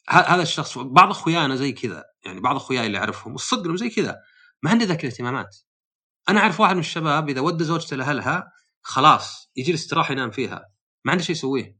هذا 0.09 0.41
الشخص 0.41 0.77
بعض 0.77 1.09
أخوياي 1.09 1.45
أنا 1.45 1.55
زي 1.55 1.71
كذا. 1.71 2.03
يعني 2.25 2.39
بعض 2.39 2.55
أخوياي 2.55 2.85
اللي 2.85 2.97
أعرفهم 2.97 3.33
والصدق 3.33 3.75
زي 3.75 3.89
كذا. 3.89 4.19
ما 4.63 4.71
عنده 4.71 4.85
ذاك 4.85 5.03
الاهتمامات. 5.03 5.57
أنا 6.29 6.39
أعرف 6.39 6.59
واحد 6.59 6.73
من 6.73 6.79
الشباب 6.79 7.29
إذا 7.29 7.41
ودى 7.41 7.63
زوجته 7.63 7.95
لأهلها 7.95 8.51
خلاص 8.83 9.49
يجي 9.55 9.71
الاستراحة 9.71 10.11
ينام 10.11 10.31
فيها. 10.31 10.69
ما 11.05 11.11
عنده 11.11 11.23
شيء 11.23 11.35
يسويه. 11.35 11.77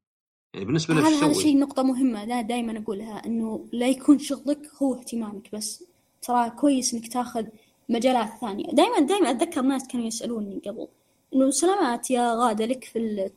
يعني 0.54 0.66
بالنسبة 0.66 0.94
له 0.94 1.02
هذا 1.02 1.08
إيش 1.08 1.24
هذا؟ 1.24 1.34
شيء 1.34 1.60
نقطة 1.60 1.84
مهمة 1.84 2.26
لا 2.26 2.42
دائما 2.42 2.80
أقولها 2.80 3.26
إنه 3.26 3.66
لا 3.72 3.88
يكون 3.88 4.20
شغلك 4.20 4.72
هو 4.82 4.96
اهتمامك 4.96 5.56
بس. 5.56 5.84
ترى 6.22 6.50
كويس 6.50 6.94
إنك 6.94 7.08
تاخذ 7.08 7.46
مجالات 7.90 8.30
ثانية. 8.42 8.72
دائما 8.72 9.00
دائما 9.00 9.32
أتذكر 9.32 9.62
ناس 9.62 9.88
كانوا 9.88 10.08
يسألوني 10.08 10.62
قبل 10.66 10.88
إنه 11.36 11.50
سلامات 11.50 12.12
يا 12.12 12.36
غادة 12.36 12.66
لك 12.66 12.84
في 12.84 13.30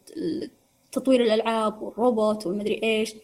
تطوير 0.93 1.23
الألعاب 1.23 1.83
والروبوت 1.83 2.47
والمدري 2.47 2.81
إيش؟ 2.83 3.15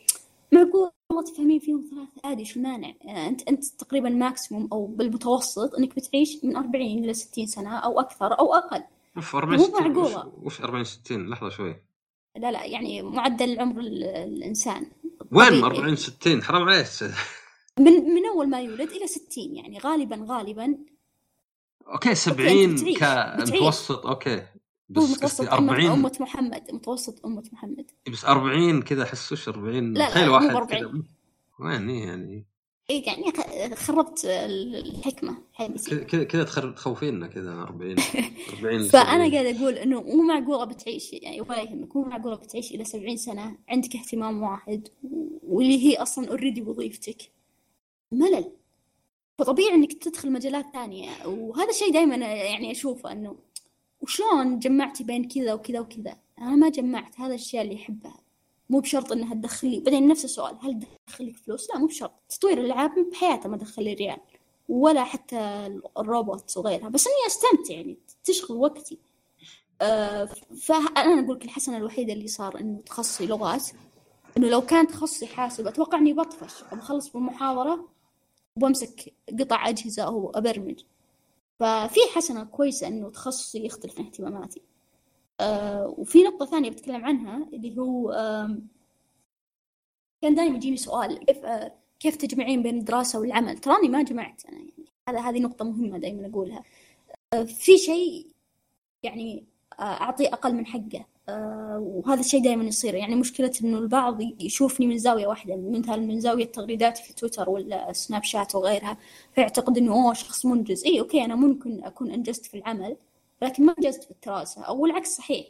معقول 0.52 0.90
والله 1.10 1.24
تفهمين 1.24 1.58
فيهم 1.58 1.84
ثلاثة 1.90 2.28
عادي 2.28 2.44
شو 2.44 2.60
المانع؟ 2.60 2.92
يعني 3.00 3.28
أنت 3.28 3.48
أنت 3.48 3.64
تقريبا 3.64 4.08
maximum 4.08 4.68
أو 4.72 4.86
بالمتوسط 4.86 5.74
إنك 5.74 5.96
بتعيش 5.96 6.44
من 6.44 6.56
40 6.56 7.04
إلى 7.04 7.14
60 7.14 7.46
سنة 7.46 7.78
أو 7.78 8.00
أكثر 8.00 8.38
أو 8.38 8.54
أقل. 8.54 8.82
اوف 9.16 9.36
40 9.36 9.58
مو 9.58 9.64
60 9.64 9.82
معقولة. 9.92 10.26
وش- 10.26 10.32
وش 10.46 10.60
40 10.60 10.84
60 10.84 11.28
لحظة 11.30 11.48
شوي. 11.48 11.82
لا 12.36 12.50
لا 12.50 12.64
يعني 12.64 13.02
معدل 13.02 13.60
عمر 13.60 13.80
ال- 13.80 14.04
الإنسان. 14.04 14.86
وين 15.32 15.48
طبيعي. 15.48 15.62
40 15.62 15.96
60 15.96 16.42
حرام 16.42 16.62
عليك. 16.68 16.86
من 17.78 17.92
من 17.92 18.26
أول 18.34 18.48
ما 18.48 18.60
يولد 18.60 18.90
إلى 18.90 19.06
60 19.06 19.56
يعني 19.56 19.78
غالبا 19.78 20.26
غالبا. 20.28 20.78
okay 21.86 22.14
70 22.14 22.74
بتعيش- 22.76 22.98
كمتوسط 22.98 24.06
okay. 24.06 24.42
بس 24.88 25.02
متوسط 25.02 25.22
قصدي 25.24 25.48
أمة, 25.48 25.72
40 25.72 25.90
أمة 25.90 26.12
محمد 26.20 26.62
متوسط 26.72 27.26
أمة 27.26 27.42
محمد. 27.52 27.90
بس 28.12 28.24
40 28.24 28.82
كذا 28.82 29.02
أحس 29.02 29.32
وش 29.32 29.48
40 29.48 29.92
لا، 29.94 29.98
لا، 29.98 30.10
تخيل 30.10 30.28
مو 30.28 30.34
واحد 30.34 30.46
40. 30.46 30.66
كذا. 30.80 31.02
وين 31.60 31.90
يعني؟ 31.90 32.46
إيه 32.90 33.06
يعني 33.06 33.24
خربت 33.74 34.26
حبيبتي 35.52 35.90
كذا 35.90 36.04
كذا 36.04 36.24
كذا 36.24 36.44
تخر- 36.44 36.70
تخوفيننا 36.70 37.26
كذا 37.26 37.52
40 37.52 37.96
40 38.58 38.88
فأنا 38.88 39.32
قاعدة 39.32 39.58
أقول 39.60 39.74
إنه 39.74 40.02
مو 40.02 40.22
معقولة 40.22 40.64
بتعيش 40.64 41.12
يعني 41.12 41.40
ولا 41.40 41.62
يهمك 41.62 41.96
مو 41.96 42.02
معقولة 42.04 42.36
بتعيش 42.36 42.70
إلى 42.72 42.84
70 42.84 43.16
سنة 43.16 43.56
عندك 43.68 43.96
اهتمام 43.96 44.42
واحد 44.42 44.88
واللي 45.48 45.86
هي 45.86 45.96
أصلا 45.96 46.28
أوريدي 46.28 46.62
وظيفتك 46.62 47.22
ملل. 48.12 48.44
فطبيعي 49.38 49.74
إنك 49.74 49.92
تدخل 49.92 50.32
مجالات 50.32 50.64
ثانية. 50.72 51.10
وهذا 51.26 51.70
الشيء 51.70 51.92
دائما 51.92 52.16
يعني 52.16 52.70
أشوفه 52.70 53.12
إنه 53.12 53.36
وشلون 54.00 54.58
جمعتي 54.58 55.04
بين 55.04 55.28
كذا 55.28 55.52
وكذا 55.54 55.80
وكذا؟ 55.80 56.16
أنا 56.38 56.56
ما 56.56 56.68
جمعت 56.68 57.20
هذا 57.20 57.28
الأشياء 57.28 57.64
اللي 57.64 57.74
أحبها 57.76 58.21
مو 58.72 58.80
بشرط 58.80 59.12
إنها 59.12 59.34
تدخل 59.34 59.68
لي 59.68 59.80
بعدين 59.80 60.08
نفس 60.08 60.24
السؤال 60.24 60.56
هل 60.62 60.86
تدخل 61.06 61.26
لك 61.26 61.36
فلوس؟ 61.36 61.70
لا 61.70 61.78
مو 61.78 61.86
بشرط. 61.86 62.12
تطوير 62.28 62.60
الألعاب 62.60 62.90
بحياته 63.10 63.48
ما 63.48 63.56
دخل 63.56 63.84
لي 63.84 63.94
ريال 63.94 64.18
ولا 64.68 65.04
حتى 65.04 65.38
الروبوت 65.98 66.56
وغيرها 66.56 66.88
بس 66.88 67.06
إني 67.06 67.26
أستمتع 67.26 67.74
يعني 67.74 67.96
تشغل 68.24 68.56
وقتي. 68.56 68.98
آه، 69.82 70.24
فأنا 70.60 71.24
أقول 71.24 71.36
لك 71.36 71.44
الحسنة 71.44 71.76
الوحيدة 71.76 72.12
اللي 72.12 72.28
صار 72.28 72.60
إنه 72.60 72.80
تخصصي 72.86 73.26
لغات. 73.26 73.66
إنه 74.36 74.48
لو 74.48 74.60
كان 74.60 74.86
تخصصي 74.86 75.26
حاسب 75.26 75.66
أتوقع 75.66 75.98
إني 75.98 76.12
بطفش. 76.12 76.64
بخلص 76.72 77.08
بالمحاضرة 77.08 77.88
وبمسك 78.56 79.12
قطع 79.40 79.68
أجهزة 79.68 80.02
أو 80.02 80.30
أبرمج. 80.34 80.80
ففي 81.60 82.00
حسنة 82.14 82.44
كويسة 82.44 82.88
إنه 82.88 83.10
تخصصي 83.10 83.64
يختلف 83.66 83.98
عن 83.98 84.04
اهتماماتي. 84.04 84.62
آه 85.42 85.94
وفي 85.98 86.22
نقطة 86.22 86.46
ثانية 86.46 86.70
بتكلم 86.70 87.04
عنها 87.04 87.48
اللي 87.52 87.78
هو 87.78 88.12
كان 90.22 90.34
دائما 90.34 90.56
يجيني 90.56 90.76
سؤال 90.76 91.18
كيف 91.26 91.44
آه 91.44 91.72
كيف 92.00 92.16
تجمعين 92.16 92.62
بين 92.62 92.78
الدراسة 92.78 93.20
والعمل؟ 93.20 93.58
تراني 93.58 93.88
ما 93.88 94.02
جمعت 94.02 94.42
أنا 94.46 94.58
يعني 94.58 94.72
هذا 95.08 95.20
هذه 95.20 95.40
نقطة 95.40 95.64
مهمة 95.64 95.98
دائما 95.98 96.26
أقولها. 96.28 96.62
آه 97.34 97.42
في 97.44 97.78
شيء 97.78 98.26
يعني 99.02 99.44
أعطيه 99.80 100.28
أقل 100.28 100.54
من 100.54 100.66
حقه 100.66 101.06
وهذا 101.78 102.20
الشيء 102.20 102.42
دائما 102.44 102.64
يصير. 102.64 102.94
يعني 102.94 103.14
مشكلة 103.14 103.52
إنه 103.64 103.78
البعض 103.78 104.20
يشوفني 104.40 104.86
من 104.86 104.98
زاوية 104.98 105.26
واحدة 105.26 105.56
مثلا 105.56 105.96
من 105.96 106.20
زاوية 106.20 106.44
تغريداتي 106.46 107.02
في 107.02 107.12
تويتر 107.14 107.50
ولا 107.50 107.92
سناب 107.92 108.22
شات 108.24 108.54
وغيرها 108.54 108.96
فيعتقد 109.34 109.78
إنه 109.78 109.92
أوه 109.92 110.12
شخص 110.14 110.46
منجز. 110.46 110.84
إي 110.84 111.00
okay 111.00 111.24
أنا 111.24 111.34
ممكن 111.34 111.84
أكون 111.84 112.10
أنجزت 112.10 112.46
في 112.46 112.56
العمل 112.56 112.96
لكن 113.42 113.66
ما 113.66 113.74
أنجزت 113.78 114.04
في 114.04 114.10
الدراسة 114.10 114.62
أو 114.62 114.86
العكس 114.86 115.16
صحيح. 115.16 115.46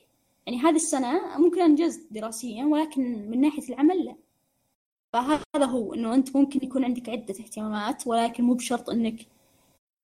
يعني 0.47 0.59
هذه 0.59 0.77
السنة 0.77 1.39
ممكن 1.39 1.61
أنجزت 1.61 2.13
دراسيا 2.13 2.65
ولكن 2.65 3.31
من 3.31 3.41
ناحية 3.41 3.69
العمل 3.69 4.05
لا. 4.05 4.17
فهذا 5.13 5.65
هو 5.65 5.95
إنه 5.95 6.15
أنت 6.15 6.37
ممكن 6.37 6.61
يكون 6.63 6.85
عندك 6.85 7.09
عدة 7.09 7.35
اهتمامات 7.35 8.07
ولكن 8.07 8.45
مو 8.45 8.55
بشرط 8.55 8.91
إنك 8.91 9.27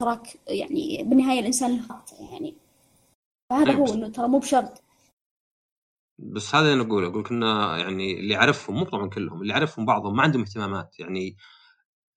تراك 0.02 0.40
يعني 0.48 1.02
بالنهاية 1.02 1.40
الإنسان 1.40 1.76
له 1.76 2.02
يعني. 2.32 2.54
فهذا 3.50 3.72
هو 3.72 3.94
إنه 3.94 4.08
ترى 4.08 4.28
مو 4.28 4.38
بشرط. 4.38 4.82
بس 6.18 6.54
هذا 6.54 6.72
اللي 6.72 6.84
أقول 6.84 7.04
أقول 7.04 7.26
إنه 7.30 7.76
يعني 7.76 8.20
اللي 8.20 8.36
اعرفهم 8.36 8.76
مو 8.76 8.84
طبعا 8.84 9.08
كلهم 9.08 9.42
اللي 9.42 9.52
اعرفهم 9.52 9.86
بعضهم 9.86 10.16
ما 10.16 10.22
عندهم 10.22 10.42
اهتمامات. 10.42 11.00
يعني 11.00 11.36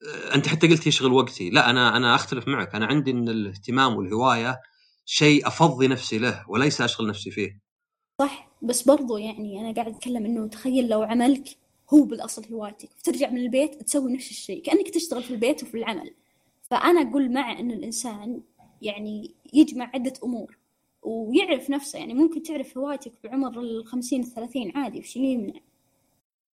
آه، 0.04 0.36
أنت 0.36 0.48
حتى 0.48 0.68
قلت 0.68 0.88
يشغل 0.88 1.12
وقتي. 1.12 1.50
لا 1.50 1.70
أنا 1.70 1.98
أنا 1.98 2.16
أختلف 2.16 2.48
معك. 2.48 2.76
أنا 2.76 2.86
عندي 2.86 3.12
إن 3.12 3.30
الاهتمام 3.30 3.96
والهواية 3.96 4.62
شيء 5.14 5.48
افضي 5.48 5.88
نفسي 5.88 6.18
له 6.18 6.46
وليس 6.48 6.82
أشغل 6.82 7.08
نفسي 7.08 7.32
فيه. 7.32 7.60
صح 8.20 8.50
بس 8.62 8.82
برضو 8.82 9.18
يعني 9.18 9.62
أنا 9.62 9.74
قاعد 9.74 9.88
أتكلم 9.96 10.26
إنه 10.26 10.48
تخيل 10.48 10.88
لو 10.90 11.04
عملك 11.04 11.58
هو 11.94 12.04
بالأصل 12.04 12.54
هوايتك 12.54 12.90
ترجع 13.04 13.30
من 13.30 13.38
البيت 13.38 13.82
تسوي 13.82 14.14
نفس 14.14 14.32
الشيء 14.32 14.62
كأنك 14.62 14.90
تشتغل 14.90 15.24
في 15.24 15.32
البيت 15.32 15.64
وفي 15.64 15.78
العمل. 15.78 16.14
فأنا 16.64 17.02
أقول 17.02 17.34
مع 17.34 17.60
إن 17.60 17.72
الإنسان 17.72 18.42
يعني 18.82 19.32
يجمع 19.54 19.92
عدة 19.94 20.14
أمور 20.24 20.58
ويعرف 21.04 21.70
نفسه 21.70 22.00
يعني 22.00 22.14
ممكن 22.14 22.44
تعرف 22.44 22.78
هوايتك 22.78 23.14
بعمر 23.24 23.60
الخمسين 23.60 24.22
الثلاثين 24.22 24.78
عادي 24.78 25.00
وش 25.00 25.16
يمنع؟ 25.16 25.60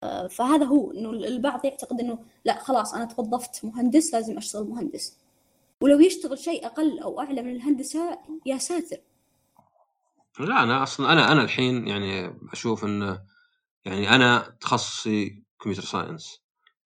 آه، 0.03 0.27
فهذا 0.27 0.65
هو 0.65 0.91
إنه 0.91 1.09
البعض 1.09 1.65
يعتقد 1.65 1.99
إنه 1.99 2.19
لا 2.45 2.59
خلاص 2.59 2.93
أنا 2.93 3.05
توظفت 3.05 3.65
مهندس 3.65 4.13
لازم 4.13 4.38
أشتغل 4.38 4.69
مهندس. 4.69 5.17
ولو 5.81 5.99
يشتغل 5.99 6.37
شيء 6.37 6.65
أقل 6.65 6.99
أو 6.99 7.21
أعلى 7.21 7.41
من 7.41 7.55
الهندسة 7.55 8.19
يا 8.45 8.57
ساتر. 8.57 8.97
لا 10.39 10.63
أنا 10.63 10.83
أصلا 10.83 11.13
أنا 11.13 11.31
أنا 11.31 11.41
الحين 11.41 11.87
يعني 11.87 12.33
أشوف 12.53 12.85
انه 12.85 13.21
يعني 13.85 14.15
أنا 14.15 14.57
تخصصي 14.61 15.43
كمبيوتر 15.59 15.83
ساينس. 15.87 16.41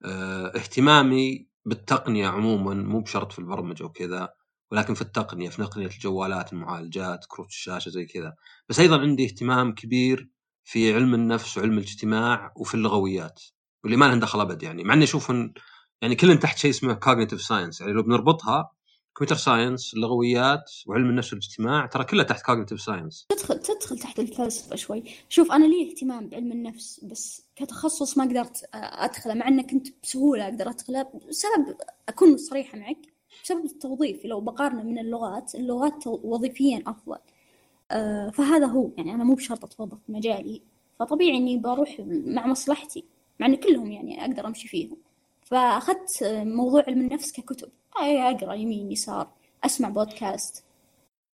آه 0.06 0.48
اهتمامي 0.56 1.48
بالتقنية 1.66 2.28
عموما 2.28 2.74
مو 2.74 3.00
بشرط 3.00 3.32
في 3.32 3.40
البرمجة 3.40 3.84
وكذا 3.84 4.34
ولكن 4.72 4.94
في 4.94 5.02
التقنية 5.02 5.50
في 5.50 5.58
تقنيه 5.58 5.86
الجوالات 5.86 6.54
المعالجات 6.54 7.26
كروت 7.28 7.48
الشاشة 7.48 7.90
زي 7.90 8.06
كذا. 8.06 8.36
بس 8.70 8.80
أيضا 8.80 9.00
عندي 9.00 9.26
اهتمام 9.26 9.76
كبير 9.76 10.30
في 10.64 10.94
علم 10.94 11.14
النفس 11.14 11.58
وعلم 11.58 11.78
الاجتماع 11.78 12.54
وفي 12.56 12.76
اللغويات 12.76 13.42
واللي 13.84 13.98
ما 13.98 14.06
لهم 14.06 14.20
دخل 14.20 14.42
أبد 14.42 14.64
يعني. 14.64 14.84
مع 14.84 14.94
إني 14.94 15.04
أشوف 15.04 15.30
يعني 16.02 16.16
كلهم 16.16 16.38
تحت 16.38 16.58
شيء 16.58 16.70
اسمه 16.70 16.94
cognitive 16.94 17.42
science 17.42 17.82
يعني 17.82 17.94
لو 17.94 18.04
بنربطها 18.04 18.72
computer 19.16 19.36
science 19.36 19.94
اللغويات 19.94 20.72
وعلم 20.88 21.10
النفس 21.10 21.34
والاجتماع 21.34 21.86
ترى 21.86 22.04
كلها 22.04 22.24
تحت 22.24 22.46
cognitive 22.46 22.82
science 22.82 23.26
تدخل 23.30 23.60
تدخل 23.60 24.00
تحت 24.00 24.20
الفلسفة 24.20 24.76
شوي. 24.76 25.04
شوف 25.30 25.52
أنا 25.52 25.66
لي 25.66 25.90
اهتمام 25.90 26.30
بعلم 26.30 26.52
النفس 26.52 27.06
بس 27.06 27.46
كتخصص 27.56 28.18
ما 28.18 28.24
قدرت 28.24 28.70
أدخله 28.74 29.34
مع 29.34 29.48
انه 29.48 29.64
كنت 29.64 29.88
بسهولة 30.04 30.44
أقدر 30.44 30.70
أدخله 30.70 31.08
بسبب 31.30 31.76
أكون 32.10 32.38
صريحة 32.38 32.78
معك 32.78 32.98
بسبب 33.44 33.66
التوظيف. 33.66 34.26
لو 34.26 34.42
بقارنه 34.42 34.84
من 34.84 35.00
اللغات 35.00 35.56
اللغات 35.56 36.08
وظيفيا 36.08 36.84
أفضل. 36.88 37.18
آه، 37.92 38.30
فهذا 38.30 38.66
هو. 38.66 38.92
يعني 38.98 39.16
أنا 39.16 39.24
مو 39.24 39.34
بشرط 39.34 39.66
أتوظف 39.66 39.98
في 40.06 40.12
مجالي. 40.12 40.62
فطبيعي 41.00 41.38
إني 41.38 41.58
بروح 41.58 41.96
مع 42.08 42.48
مصلحتي 42.48 43.06
مع 43.40 43.46
إن 43.48 43.56
كلهم 43.56 43.92
يعني 43.92 44.22
أقدر 44.22 44.48
أمشي 44.48 44.68
فيهم. 44.68 44.98
فأخذت 45.52 46.24
موضوع 46.44 46.84
علم 46.88 47.02
النفس 47.02 47.32
ككتب. 47.32 47.70
أقرأ 47.98 48.54
يمين 48.54 48.92
يسار 48.92 49.28
أسمع 49.64 49.90
بودكاست 49.90 50.64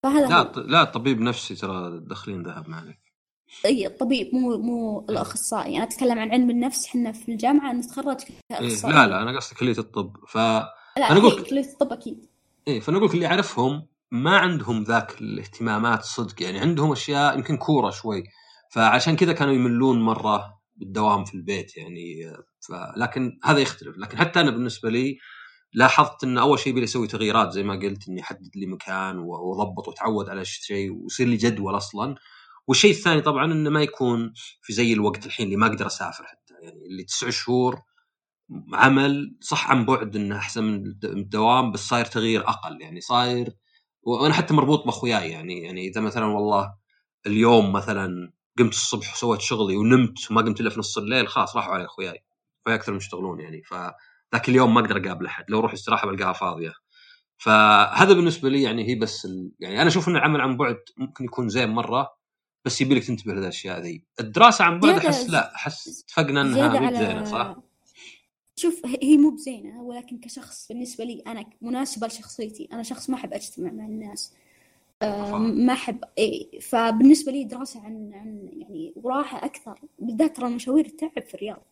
فهذا 0.04 0.28
لا 0.28 0.38
هو. 0.38 0.62
لا 0.62 0.84
طبيب 0.84 1.22
نفسي 1.22 1.56
ترى 1.56 2.00
داخلين 2.00 2.44
ذهب 2.44 2.70
معك 2.70 3.00
إي 3.66 3.88
الطبيب 3.88 4.36
مو 4.36 4.58
مو 4.58 5.06
الأخصائي. 5.10 5.76
أنا 5.78 5.84
أتكلم 5.84 6.20
عن 6.20 6.32
علم 6.32 6.50
النفس 6.50 6.86
إحنا 6.86 7.12
في 7.12 7.32
الجامعة 7.32 7.74
نتخرج 7.74 8.18
كأخصائي. 8.50 8.94
إيه 8.94 9.06
لا 9.06 9.08
لا 9.08 9.22
أنا 9.22 9.38
قصدي 9.38 9.56
كلية 9.56 9.78
الطب. 9.78 10.18
ف 10.28 10.38
لا 10.38 10.72
أنا 10.98 11.20
أقول 11.20 11.44
كلية 11.44 11.66
الطب 11.66 11.94
أكيد. 11.94 12.26
إيه 12.68 12.80
فأنا 12.80 12.98
أقول 12.98 13.10
اللي 13.10 13.26
أعرفهم 13.26 13.88
ما 14.12 14.38
عندهم 14.38 14.84
ذاك 14.84 15.22
الاهتمامات 15.22 16.04
صدق. 16.04 16.42
يعني 16.42 16.60
عندهم 16.60 16.92
أشياء 16.92 17.38
يمكن 17.38 17.58
كورة 17.58 17.90
شوي. 17.90 18.24
فعشان 18.72 19.16
كذا 19.16 19.34
كانوا 19.34 19.54
يملون 19.54 20.02
مرة 20.02 20.60
بالدوام 20.76 21.26
في 21.26 21.34
البيت. 21.34 21.78
يعني 21.78 22.34
ف... 22.68 22.72
لكن 22.98 23.40
هذا 23.44 23.60
يختلف. 23.60 23.98
لكن 23.98 24.18
حتى 24.18 24.40
أنا 24.42 24.52
بالنسبة 24.52 24.90
لي 24.90 25.18
لاحظت 25.74 26.24
إن 26.24 26.38
أول 26.38 26.60
شيء 26.60 26.74
يبي 26.74 26.84
أسوي 26.84 27.08
تغييرات 27.08 27.52
زي 27.52 27.64
ما 27.64 27.74
قلت 27.74 28.08
إني 28.10 28.22
أحدد 28.22 28.50
لي 28.56 28.66
مكان 28.66 29.18
وأضبط 29.20 29.88
وأتعود 29.88 30.30
على 30.30 30.42
الشيء 30.42 30.92
ويصير 30.92 31.28
لي 31.28 31.38
جدول 31.38 31.78
أصلا. 31.78 32.16
والشيء 32.68 32.92
الثاني 32.92 33.22
طبعا 33.22 33.46
إنه 33.46 33.70
ما 33.70 33.82
يكون 33.82 34.34
في 34.62 34.74
زي 34.74 34.94
الوقت 34.94 35.26
الحين 35.26 35.46
اللي 35.46 35.58
ما 35.58 35.68
أقدر 35.68 35.88
أسافر 35.88 36.24
حتى. 36.24 36.54
يعني 36.64 36.86
اللي 36.92 37.04
تسع 37.04 37.30
شهور 37.30 37.82
عمل 38.74 39.38
صح 39.42 39.72
عن 39.72 39.86
بعد 39.86 40.16
إنه 40.16 40.38
أحسن 40.38 40.64
من 40.64 40.86
الدوام 41.04 41.72
بس 41.72 41.80
صاير 41.80 42.06
تغيير 42.06 42.50
أقل. 42.50 42.82
يعني 42.82 43.02
صاير 43.02 43.54
وأنا 44.04 44.34
حتى 44.34 44.54
مربوط 44.54 44.86
بأخوياي. 44.86 45.32
يعني 45.32 45.62
يعني 45.62 45.88
إذا 45.88 46.02
مثلا 46.02 46.26
والله 46.26 46.74
اليوم 47.28 47.72
مثلا 47.74 48.34
قمت 48.60 48.74
الصبح 48.74 49.14
وسويت 49.14 49.42
شغلي 49.42 49.76
ونمت 49.78 50.32
وما 50.32 50.42
قمت 50.42 50.62
إلا 50.62 50.70
في 50.70 50.80
نص 50.80 50.98
الليل 50.98 51.28
خلاص 51.28 51.56
راحوا 51.56 51.74
علي 51.74 51.86
أخوياي. 51.86 52.24
أكثر 52.68 52.92
من 52.92 52.98
يشتغلون 52.98 53.40
يعني. 53.40 53.62
فذاك 53.64 54.50
اليوم 54.50 54.74
ما 54.74 54.80
أقدر 54.80 54.98
أقابل 55.06 55.26
أحد 55.26 55.46
لو 55.50 55.60
أروح 55.60 55.74
استراحة 55.74 56.08
بلقاها 56.08 56.34
فاضية. 56.34 56.74
فهذا 57.38 58.14
بالنسبة 58.14 58.50
لي 58.50 58.62
يعني 58.62 58.88
هي 58.88 58.96
بس 58.96 59.26
ال... 59.26 59.52
يعني 59.60 59.82
أنا 59.82 59.88
أشوف 59.88 60.08
إن 60.08 60.16
العمل 60.16 60.42
عن 60.42 60.58
بعد 60.58 60.80
ممكن 60.98 61.26
يكون 61.26 61.50
زين 61.50 61.70
مرة 61.70 62.16
بس 62.66 62.82
يبي 62.82 62.96
لك 62.96 63.04
تنتبه 63.04 63.34
للاشياء 63.34 63.80
ذي. 63.80 64.04
الدراسة 64.20 64.66
عن 64.66 64.80
بعد 64.80 64.98
أحس 64.98 65.30
لا 65.30 65.56
أحس 65.56 66.04
اتفقنا 66.04 66.42
إنها 66.42 66.92
زينة 66.92 67.24
صح؟ 67.24 67.56
شوف 68.56 68.82
هي 69.02 69.18
مو 69.18 69.30
بزينة 69.30 69.82
ولكن 69.82 70.20
كشخص 70.20 70.68
بالنسبة 70.68 71.04
لي 71.04 71.24
أنا 71.28 71.46
مناسبة 71.62 72.08
لشخصيتي. 72.08 72.70
أنا 72.74 72.84
شخص 72.84 73.10
ما 73.10 73.16
أحب 73.16 73.34
أجتمع 73.34 73.72
مع 73.72 73.86
الناس. 73.86 74.34
ما 75.40 75.74
أحب 75.74 76.04
إيه 76.18 76.60
فبالنسبة 76.60 77.32
لي 77.32 77.44
دراسة 77.44 77.86
عن 77.86 78.12
عن 78.14 78.50
يعني 78.52 78.94
وراحة 78.96 79.46
أكثر. 79.46 79.80
بالذات 80.00 80.38
ترى 80.38 80.48
المشاوير 80.48 80.88
تعب 80.88 81.24
في 81.24 81.34
الرياض. 81.34 81.66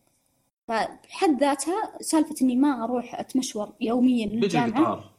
فبحد 0.72 1.40
ذاتها 1.40 1.98
سالفة 2.00 2.34
إني 2.42 2.56
ما 2.56 2.84
أروح 2.84 3.20
أتمشور 3.20 3.72
يوميا 3.80 4.26
للجامعة 4.26 5.12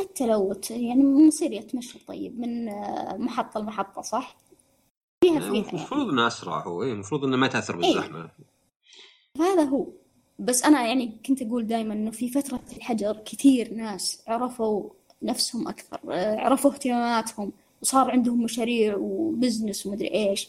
حتى 0.00 0.26
لو 0.26 0.60
يعني 0.70 1.02
مصيري 1.02 1.58
أتمشى 1.58 1.98
طيب 2.06 2.40
من 2.40 2.68
آه، 2.68 3.16
محطة 3.16 3.60
لمحطة 3.60 4.02
صح؟ 4.02 4.36
فيها 5.24 5.40
فيها 5.40 5.48
المفروض 5.48 6.00
يعني. 6.00 6.12
إنه 6.12 6.26
أسرع 6.26 6.60
هو 6.66 6.82
اي 6.82 6.92
المفروض 6.92 7.24
إنه 7.24 7.36
ما 7.36 7.46
تأثر 7.46 7.76
بالزحمة 7.76 8.18
إيه؟ 8.18 9.44
هذا 9.44 9.62
هو 9.62 9.86
بس 10.38 10.64
أنا 10.64 10.86
يعني 10.86 11.18
كنت 11.26 11.42
أقول 11.42 11.66
دائما 11.66 11.94
إنه 11.94 12.10
في 12.10 12.28
فترة 12.28 12.60
الحجر 12.76 13.16
كثير 13.26 13.74
ناس 13.74 14.22
عرفوا 14.28 14.90
نفسهم 15.22 15.68
أكثر 15.68 16.00
عرفوا 16.38 16.72
اهتماماتهم 16.72 17.52
وصار 17.82 18.10
عندهم 18.10 18.42
مشاريع 18.42 18.96
وبزنس 18.96 19.86
ومدري 19.86 20.14
إيش 20.14 20.48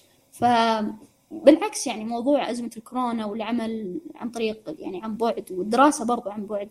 فبالعكس 1.41 1.88
يعني 1.88 2.06
موضوع 2.06 2.52
أزمة 2.52 2.72
الكورونا 2.78 3.26
والعمل 3.26 4.02
عن 4.16 4.30
طريق 4.32 4.76
يعني 4.80 5.03
عن 5.03 5.18
بعد 5.18 5.52
والدراسة 5.52 6.06
برضو 6.06 6.30
عن 6.30 6.45
بعد 6.45 6.70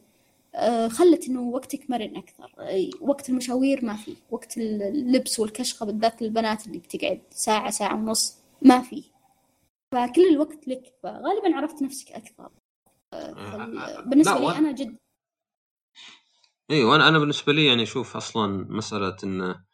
آه، 0.54 0.88
خلت 0.88 1.28
إنه 1.28 1.40
وقتك 1.40 1.90
مرن 1.90 2.16
أكثر. 2.16 2.52
وقت 3.00 3.28
المشاوير 3.28 3.84
ما 3.84 3.96
في 3.96 4.16
وقت 4.30 4.58
اللبس 4.58 5.40
والكشخة 5.40 5.86
بالذات 5.86 6.22
البنات 6.22 6.66
اللي 6.66 6.78
بتقعد 6.78 7.20
ساعة 7.30 7.70
ساعة 7.70 7.94
ونص 7.94 8.38
ما 8.62 8.80
في. 8.80 9.04
فكل 9.92 10.28
الوقت 10.30 10.68
لك 10.68 10.92
فغالبا 11.02 11.56
عرفت 11.56 11.82
نفسك 11.82 12.12
أكثر. 12.12 12.50
آه، 13.12 14.00
بالنسبة 14.00 14.38
لي 14.38 14.58
أنا 14.58 14.72
جد 14.72 14.96
أيوه 16.70 16.96
أنا 16.96 17.08
أنا 17.08 17.18
بالنسبة 17.18 17.52
لي 17.52 17.66
يعني 17.66 17.82
أشوف 17.82 18.16
أصلا 18.16 18.66
مسألة 18.68 19.16
انه 19.24 19.64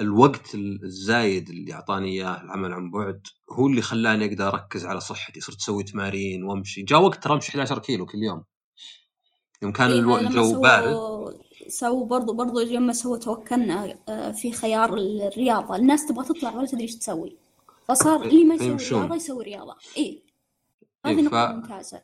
الوقت 0.00 0.54
الزايد 0.54 1.48
اللي 1.48 1.72
أعطاني 1.72 2.08
إياه 2.08 2.42
العمل 2.42 2.72
عن 2.72 2.90
بعد 2.90 3.26
هو 3.50 3.66
اللي 3.66 3.82
خلاني 3.82 4.24
أقدر 4.26 4.48
أركز 4.48 4.86
على 4.86 5.00
صحتي 5.00 5.40
صرت 5.40 5.56
أسوي 5.56 5.82
تمارين 5.82 6.44
وأمشي. 6.44 6.82
جاء 6.82 7.02
وقت 7.02 7.24
ترى 7.24 7.34
أمشي 7.34 7.50
11 7.50 7.78
كيلو 7.78 8.06
كل 8.06 8.18
يوم. 8.18 8.44
يوم 9.62 9.72
كان 9.72 9.90
إيه، 9.90 9.98
الو- 9.98 10.16
الجو 10.18 10.60
بارد. 10.60 10.96
سووا 11.68 12.06
برضو 12.06 12.32
برضو 12.32 12.60
لما 12.60 12.92
سووا 12.92 13.18
توكلنا 13.18 13.94
آه، 14.08 14.32
في 14.32 14.52
خيار 14.52 14.94
الرياضة. 14.94 15.76
الناس 15.76 16.06
تبغى 16.08 16.24
تطلع 16.24 16.56
ولا 16.56 16.66
تدري 16.66 16.82
إيش 16.82 16.96
تسوي. 16.96 17.36
فصار 17.88 18.22
اللي 18.22 18.44
ما 18.44 18.54
يسوي. 18.54 18.98
رياضة 19.00 19.16
يسوي 19.16 19.44
رياضة. 19.44 19.74
اي 19.96 20.22
هذه 21.06 21.18
إيه، 21.18 21.22
ف- 21.28 21.34
نقطة 21.34 21.52
ممتازة. 21.52 22.02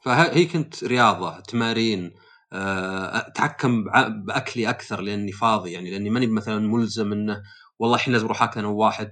فهي 0.00 0.44
كنت 0.44 0.84
رياضة 0.84 1.40
تمارين 1.40 2.12
أتحكم 2.54 3.84
بع- 3.84 4.08
بأكلي 4.08 4.70
أكثر 4.70 5.00
لأني 5.00 5.32
فاضي 5.32 5.72
يعني 5.72 5.90
لأني 5.90 6.10
ماني 6.10 6.26
مثلا 6.26 6.58
ملزم 6.58 7.12
إنه 7.12 7.42
والله 7.78 7.96
الحين 7.96 8.12
لازم 8.12 8.24
أروح 8.26 8.42
أكل 8.42 8.60
أنا 8.60 8.68
وواحد 8.68 9.10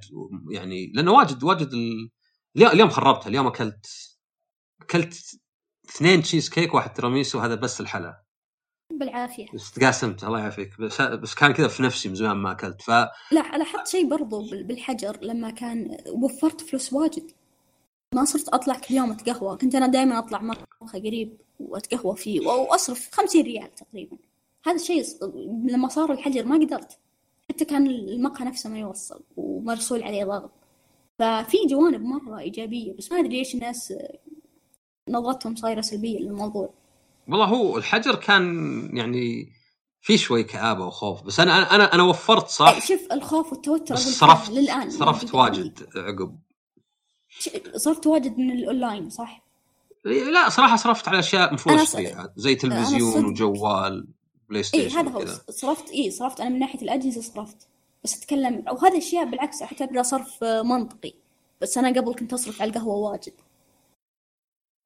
يعني 0.50 0.92
لأنه 0.94 1.12
واجد 1.12 1.44
واجد 1.44 1.68
ال... 1.72 2.10
اليوم 2.56 2.88
خربتها 2.90 3.28
اليوم 3.28 3.46
أكلت 3.46 3.86
أكلت 4.82 5.40
اثنين 5.90 6.22
تشيز 6.22 6.50
كيك 6.50 6.74
واحد 6.74 6.92
تيراميسو 6.92 7.38
هذا 7.38 7.54
بس 7.54 7.80
الحلا. 7.80 8.22
بالعافية. 8.92 9.46
بس 9.54 9.72
تقاسمت 9.72 10.24
الله 10.24 10.38
يعافيك. 10.40 10.80
بس, 10.80 11.00
بس 11.00 11.34
كان 11.34 11.52
كذا 11.52 11.68
في 11.68 11.82
نفسي 11.82 12.08
من 12.08 12.14
زمان 12.14 12.36
ما 12.36 12.52
أكلت 12.52 12.82
ف 12.82 12.90
لا 12.90 13.08
لاحظت 13.32 13.86
شيء 13.88 14.08
برضو 14.08 14.50
بال- 14.50 14.64
بالحجر 14.64 15.18
لما 15.22 15.50
كان 15.50 15.96
وفرت 16.12 16.60
فلوس 16.60 16.92
واجد. 16.92 17.30
ما 18.12 18.24
صرت 18.24 18.48
أطلع 18.48 18.78
كل 18.78 18.94
يوم 18.94 19.10
أتقهوى. 19.10 19.56
كنت 19.56 19.74
أنا 19.74 19.86
دائما 19.86 20.18
أطلع 20.18 20.42
مقهى 20.42 21.00
قريب 21.00 21.36
وأتقهوى 21.60 22.16
فيه 22.16 22.40
وأصرف 22.46 23.08
50 23.12 23.42
ريال 23.42 23.74
تقريبا. 23.74 24.16
هذا 24.66 24.76
الشيء 24.76 25.04
لما 25.64 25.88
صار 25.88 26.12
الحجر 26.12 26.46
ما 26.46 26.56
قدرت. 26.56 26.98
حتى 27.50 27.64
كان 27.64 27.86
المقهى 27.86 28.44
نفسه 28.44 28.70
ما 28.70 28.78
يوصل 28.78 29.20
ومرسول 29.36 30.02
عليه 30.02 30.24
ضغط. 30.24 30.50
ففي 31.18 31.56
جوانب 31.70 32.00
مرة 32.00 32.38
إيجابية 32.38 32.92
بس 32.92 33.12
ما 33.12 33.18
أدري 33.18 33.38
ليش 33.38 33.54
الناس 33.54 33.94
نظرتهم 35.08 35.56
صايرة 35.56 35.80
سلبية 35.80 36.18
للموضوع. 36.18 36.74
والله 37.28 37.44
هو 37.44 37.76
الحجر 37.78 38.14
كان 38.14 38.96
يعني 38.96 39.52
في 40.00 40.18
شوي 40.18 40.44
كآبة 40.44 40.86
وخوف 40.86 41.22
بس 41.22 41.40
أنا 41.40 41.56
أنا 41.56 41.74
أنا, 41.74 41.94
أنا 41.94 42.02
وفرت 42.02 42.48
صح؟ 42.48 42.86
شوف 42.86 43.12
الخوف 43.12 43.52
والتوتر 43.52 43.96
صرفت 43.96 44.50
للآن 44.50 44.90
صرفت 44.90 45.34
موجود 45.34 45.40
عندي. 45.40 45.60
واجد 45.60 45.88
عقب. 45.96 46.38
صرفت 47.76 48.06
واجد 48.06 48.38
من 48.38 48.50
الأونلاين 48.50 49.10
صح؟ 49.10 49.42
لا 50.04 50.48
صراحة 50.48 50.76
صرفت 50.76 51.08
على 51.08 51.18
أشياء 51.18 51.54
مفروض 51.54 51.74
أنا 51.74 51.82
اشتريها 51.84 52.32
زي 52.36 52.54
تلفزيون 52.54 53.24
وجوال 53.24 54.08
بلاي 54.48 54.58
إي 54.60 54.62
ستيشن 54.62 54.98
هذا 54.98 55.10
هو. 55.10 55.24
صرفت 55.50 55.90
إي 55.90 56.10
صرفت. 56.10 56.40
أنا 56.40 56.48
من 56.50 56.58
ناحية 56.58 56.82
الأجهزة 56.82 57.20
صرفت. 57.20 57.68
بس 58.04 58.18
أتكلم 58.18 58.68
أو 58.68 58.76
هذا 58.76 58.98
أشياء 58.98 59.24
بالعكس 59.24 59.62
اعتبره 59.62 60.02
صرف 60.02 60.44
آه، 60.44 60.62
منطقي. 60.62 61.12
بس 61.60 61.78
أنا 61.78 62.00
قبل 62.00 62.14
كنت 62.14 62.32
أصرف 62.32 62.62
على 62.62 62.70
القهوة 62.70 63.10
واجد. 63.10 63.32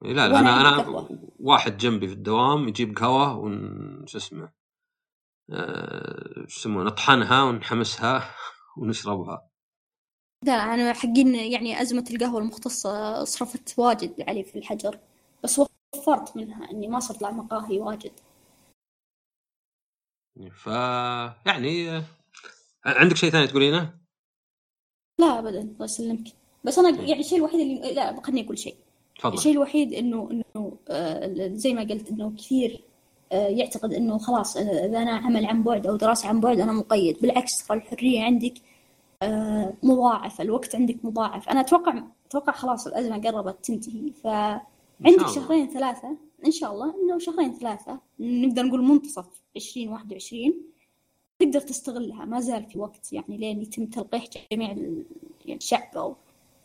لا 0.02 0.28
لا 0.28 0.39
أنا 0.39 0.60
أنا. 0.60 1.09
واحد 1.40 1.77
جنبي 1.77 2.09
في 2.09 2.14
الدوام 2.14 2.68
يجيب 2.68 2.98
قهوة 2.98 3.36
ون 3.39 4.06
شو 4.06 4.18
اسمه 4.18 4.52
آه، 5.51 6.44
شو 6.48 6.60
يسمونه 6.60 6.90
نطحنها 6.90 7.43
ونحمسها 7.43 8.31
ونشربها. 8.78 9.48
لا 10.42 10.52
أنا 10.52 10.92
حقين 10.92 11.34
يعني 11.34 11.82
أزمة 11.82 12.04
القهوة 12.10 12.40
المختصة 12.40 13.24
صرفت 13.24 13.78
واجد 13.78 14.20
عليه 14.28 14.42
في 14.42 14.58
الحجر 14.58 14.98
بس 15.44 15.60
وفرت 15.94 16.36
منها 16.36 16.70
إني 16.70 16.88
ما 16.88 17.00
صرت 17.00 17.16
اطلع 17.16 17.30
مقاهي 17.30 17.78
واجد. 17.78 18.12
ف 20.50 20.66
يعني 21.46 22.02
عندك 22.86 23.16
شيء 23.16 23.30
ثاني 23.30 23.46
تقولينه؟ 23.46 23.94
لا 25.18 25.38
ابدا 25.38 25.60
الله 25.60 25.84
يسلمك. 25.84 26.24
بس 26.64 26.78
أنا 26.78 27.00
يعني 27.00 27.20
الشيء 27.20 27.38
الوحيد 27.38 27.60
اللي 27.60 27.94
لا 27.94 28.22
خليني 28.22 28.44
أقول 28.44 28.58
شيء. 28.58 28.76
تفضل. 29.18 29.34
الشيء 29.34 29.52
الوحيد 29.52 29.92
إنه 29.92 30.28
إنه 30.30 30.78
آه، 30.88 31.50
زي 31.54 31.74
ما 31.74 31.80
قلت 31.80 32.08
إنه 32.10 32.36
كثير 32.36 32.84
آه، 33.32 33.48
يعتقد 33.48 33.92
إنه 33.92 34.18
خلاص 34.18 34.56
آه، 34.56 34.86
إذا 34.86 35.02
أنا 35.02 35.10
عمل 35.10 35.46
عن 35.46 35.62
بعد 35.62 35.86
أو 35.86 35.96
دراسة 35.96 36.28
عن 36.28 36.40
بعد 36.40 36.60
أنا 36.60 36.72
مقيد. 36.72 37.20
بالعكس 37.20 37.66
ترى 37.66 37.76
الحرية 37.78 38.22
عندك 38.22 38.54
آه، 39.22 39.74
مضاعفه 39.82 40.44
الوقت 40.44 40.74
عندك 40.74 41.05
مضاعف. 41.05 41.48
أنا 41.48 41.60
أتوقع 41.60 42.02
أتوقع 42.26 42.52
خلاص 42.52 42.86
الأزمة 42.86 43.18
قربت 43.18 43.64
تنتهي. 43.66 44.12
فعندك 44.24 44.62
الله. 45.06 45.34
شهرين 45.34 45.68
ثلاثة 45.68 46.16
إن 46.47 46.51
شاء 46.51 46.72
الله 46.72 46.94
إنه 47.02 47.18
شهرين 47.18 47.52
ثلاثة 47.55 48.01
نقدر 48.20 48.62
نقول 48.62 48.82
منتصف 48.84 49.26
2021 49.56 50.55
تقدر 51.38 51.60
تستغلها. 51.60 52.24
ما 52.24 52.40
زال 52.40 52.64
في 52.66 52.78
وقت 52.78 53.12
يعني 53.12 53.36
لين 53.36 53.62
يتم 53.62 53.86
تلقيح 53.86 54.24
جميع 54.52 54.68
يعني 54.68 55.56
الشعب 55.59 55.97
أو 55.97 56.16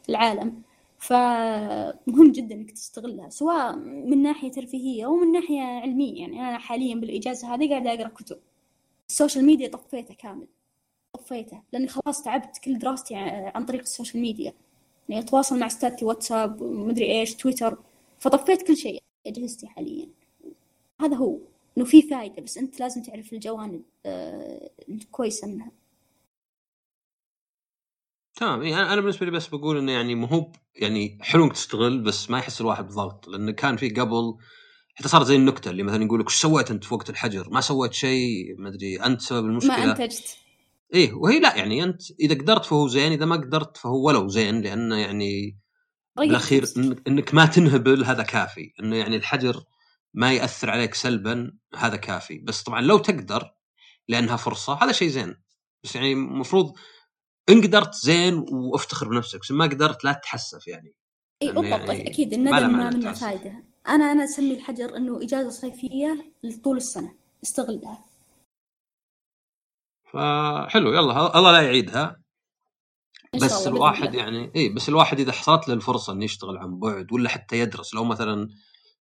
العالم. 0.10 0.62
فمهم 0.98 2.32
جدا 2.32 2.56
إنك 2.56 2.72
تستغلها 2.72 3.30
سواء 3.30 3.76
من 3.76 4.22
ناحية 4.22 4.52
ترفيهية 4.52 5.06
أو 5.06 5.16
من 5.16 5.32
ناحية 5.32 5.62
علمية. 5.62 6.22
يعني 6.22 6.40
أنا 6.50 6.58
حاليا 6.58 6.96
بالإجازة 6.96 7.54
هذه 7.56 7.70
قاعدة 7.70 7.94
أقرأ 7.94 8.08
كتب. 8.08 8.40
ال 9.10 9.15
social 9.15 9.46
media 9.46 9.68
طفيته 9.68 10.14
كامل. 10.14 10.48
طفيته 11.14 11.62
لأني 11.74 11.88
خلاص 11.88 12.24
تعبت 12.24 12.58
كل 12.64 12.80
دراستي 12.80 13.16
عن 13.56 13.66
طريق 13.66 13.82
ال 13.82 13.88
social 13.88 14.22
media. 14.22 14.54
يعني 15.10 15.24
أتواصل 15.24 15.60
مع 15.60 15.68
استاذتي 15.68 16.06
واتساب 16.06 16.62
ومدري 16.62 17.20
إيش 17.20 17.36
تويتر. 17.36 17.78
فطفيت 18.20 18.68
كل 18.68 18.78
شيء 18.78 19.04
أجهزتي 19.28 19.68
حاليا. 19.68 20.10
هذا 21.02 21.16
هو. 21.16 21.38
إنه 21.78 21.86
في 21.86 22.02
فايدة 22.02 22.42
بس 22.42 22.58
أنت 22.58 22.80
لازم 22.80 23.02
تعرف 23.04 23.34
الجوانب 23.34 23.82
آه، 24.06 24.72
الكويسة 24.90 25.48
منها. 25.48 25.72
تمام. 28.36 28.62
إيه 28.62 28.94
أنا 28.94 29.02
بالنسبة 29.02 29.26
لي 29.26 29.32
بس 29.32 29.48
بقول 29.48 29.78
إنه 29.78 29.92
يعني 29.92 30.16
مو 30.16 30.26
هو 30.26 30.52
يعني 30.76 31.18
حلو 31.22 31.44
انك 31.44 31.54
تستغل 31.54 32.04
بس 32.04 32.30
ما 32.30 32.38
يحس 32.40 32.62
الواحد 32.62 32.86
بضغط. 32.86 33.28
لأن 33.28 33.52
كان 33.52 33.78
في 33.78 33.90
قبل 33.90 34.38
حتى 34.96 35.08
صارت 35.08 35.26
زي 35.26 35.36
النكتة 35.36 35.72
اللي 35.72 35.84
مثلا 35.84 36.04
يقول 36.06 36.20
لك 36.20 36.26
إيش 36.28 36.36
سويت 36.36 36.72
أنت 36.72 36.84
في 36.84 36.94
وقت 36.94 37.10
الحجر؟ 37.10 37.50
ما 37.50 37.62
سويت 37.62 37.94
شيء 37.94 38.56
ما 38.58 38.70
أدري 38.70 39.06
أنت 39.06 39.22
سبب 39.22 39.44
ما 39.44 39.50
المشكلة؟ 39.52 39.92
أنتجت. 39.92 40.38
إيه 40.94 41.14
وهي 41.14 41.40
لا 41.40 41.56
يعني 41.56 41.84
أنت 41.84 42.02
إذا 42.20 42.36
قدرت 42.36 42.66
فهو 42.66 42.88
زين 42.88 43.12
إذا 43.12 43.26
ما 43.26 43.36
قدرت 43.36 43.78
فهو 43.78 44.08
ولو 44.08 44.28
زين 44.28 44.62
لأنه 44.62 44.98
يعني 44.98 45.58
غير 46.20 46.28
بالأخير 46.28 46.66
إنك 47.08 47.34
ما 47.34 47.46
تنهبل 47.46 48.06
هذا 48.06 48.24
كافي. 48.24 48.74
إنه 48.80 48.96
يعني 48.96 49.16
الحجر 49.16 49.64
ما 50.14 50.34
يأثر 50.34 50.70
عليك 50.70 50.94
سلبا 50.94 51.52
هذا 51.76 51.96
كافي. 51.96 52.38
بس 52.38 52.64
طبعا 52.64 52.82
لو 52.82 52.98
تقدر 52.98 53.54
لأنها 54.08 54.36
فرصة 54.36 54.84
هذا 54.84 54.92
شيء 54.92 55.08
زين. 55.08 55.36
بس 55.84 55.96
يعني 55.96 56.14
المفروض 56.14 56.74
إن 57.50 57.62
قدرت 57.62 57.96
زين 57.96 58.46
وافتخر 58.52 59.10
بنفسك 59.10 59.40
بس 59.40 59.52
ما 59.52 59.66
قدرت 59.66 60.04
لا 60.04 60.14
تتحسف 60.14 60.68
يعني. 60.68 60.94
إي 61.42 61.52
بالضبط 61.52 61.90
يعني 61.90 62.10
أكيد 62.10 62.34
الندم 62.34 62.52
ما 62.52 62.90
منه. 62.90 63.12
فايدة. 63.12 63.64
أنا 63.88 64.12
أنا 64.12 64.24
أسمي 64.24 64.54
الحجر 64.54 64.98
إنه 64.98 65.24
إجازة 65.24 65.50
صيفية 65.50 66.34
لطول 66.44 66.78
السنة. 66.78 67.14
استغلها. 67.44 68.11
فحلو 70.14 70.94
يلا 70.94 71.38
الله 71.38 71.52
لا 71.52 71.62
يعيدها 71.62 72.22
بس 73.36 73.68
الواحد. 73.68 74.14
يعني 74.14 74.52
اي 74.56 74.70
بس 74.70 74.90
الواحد 74.90 75.20
إذا 75.20 75.32
حصلت 75.32 75.68
له 75.68 75.74
الفرصة 75.74 76.14
إنه 76.14 76.26
يشتغل 76.26 76.58
عن 76.58 76.80
بعد 76.80 77.14
ولا 77.14 77.30
حتى 77.30 77.60
يدرس 77.60 77.94
لو 77.94 78.04
مثلا 78.04 78.50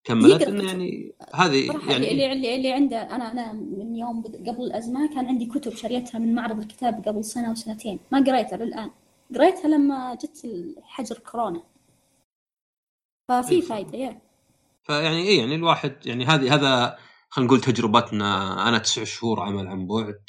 كملت 0.03 0.41
إنه. 0.41 0.63
يعني 0.63 1.15
هذه 1.33 1.65
يعني 1.89 2.11
اللي 2.11 2.31
اللي 2.31 2.55
اللي 2.55 2.73
عنده 2.73 3.15
أنا 3.15 3.31
أنا 3.31 3.53
من 3.53 3.95
يوم 3.95 4.23
قبل 4.23 4.63
الأزمة 4.63 5.13
كان 5.13 5.25
عندي 5.25 5.45
كتب 5.45 5.75
شريتها 5.75 6.19
من 6.19 6.35
معرض 6.35 6.59
الكتاب 6.59 7.03
قبل 7.07 7.23
سنة 7.23 7.51
وسنتين 7.51 7.99
ما 8.11 8.19
قريتها 8.19 8.57
للآن 8.57 8.91
قريتها 9.35 9.67
لما 9.67 10.15
جت 10.15 10.45
الحجر 10.45 11.17
كورونا 11.17 11.63
ففي 13.29 13.51
إيه. 13.51 13.61
فايدة 13.61 13.97
يا 13.97 14.21
فيعني 14.83 15.21
إيه 15.21 15.39
يعني 15.39 15.55
الواحد 15.55 15.95
يعني 16.05 16.25
هذه 16.25 16.55
هذا 16.55 16.97
خلينا 17.29 17.47
نقول 17.47 17.61
تجربتنا 17.61 18.69
أنا 18.69 18.77
تسع 18.77 19.03
شهور 19.03 19.39
عمل 19.39 19.67
عن 19.67 19.87
بعد 19.87 20.19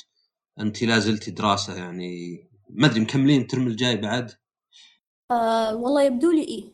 أنت 0.60 0.82
لا 0.82 0.98
زلتي 0.98 1.30
دراسة 1.30 1.76
يعني 1.76 2.38
ما 2.70 2.86
أدري 2.86 3.00
مكملين 3.00 3.40
الترم 3.40 3.66
الجاي 3.66 3.96
بعد 3.96 4.32
آه 5.30 5.76
والله 5.76 6.02
يبدو 6.02 6.30
لي 6.30 6.42
إيه 6.44 6.64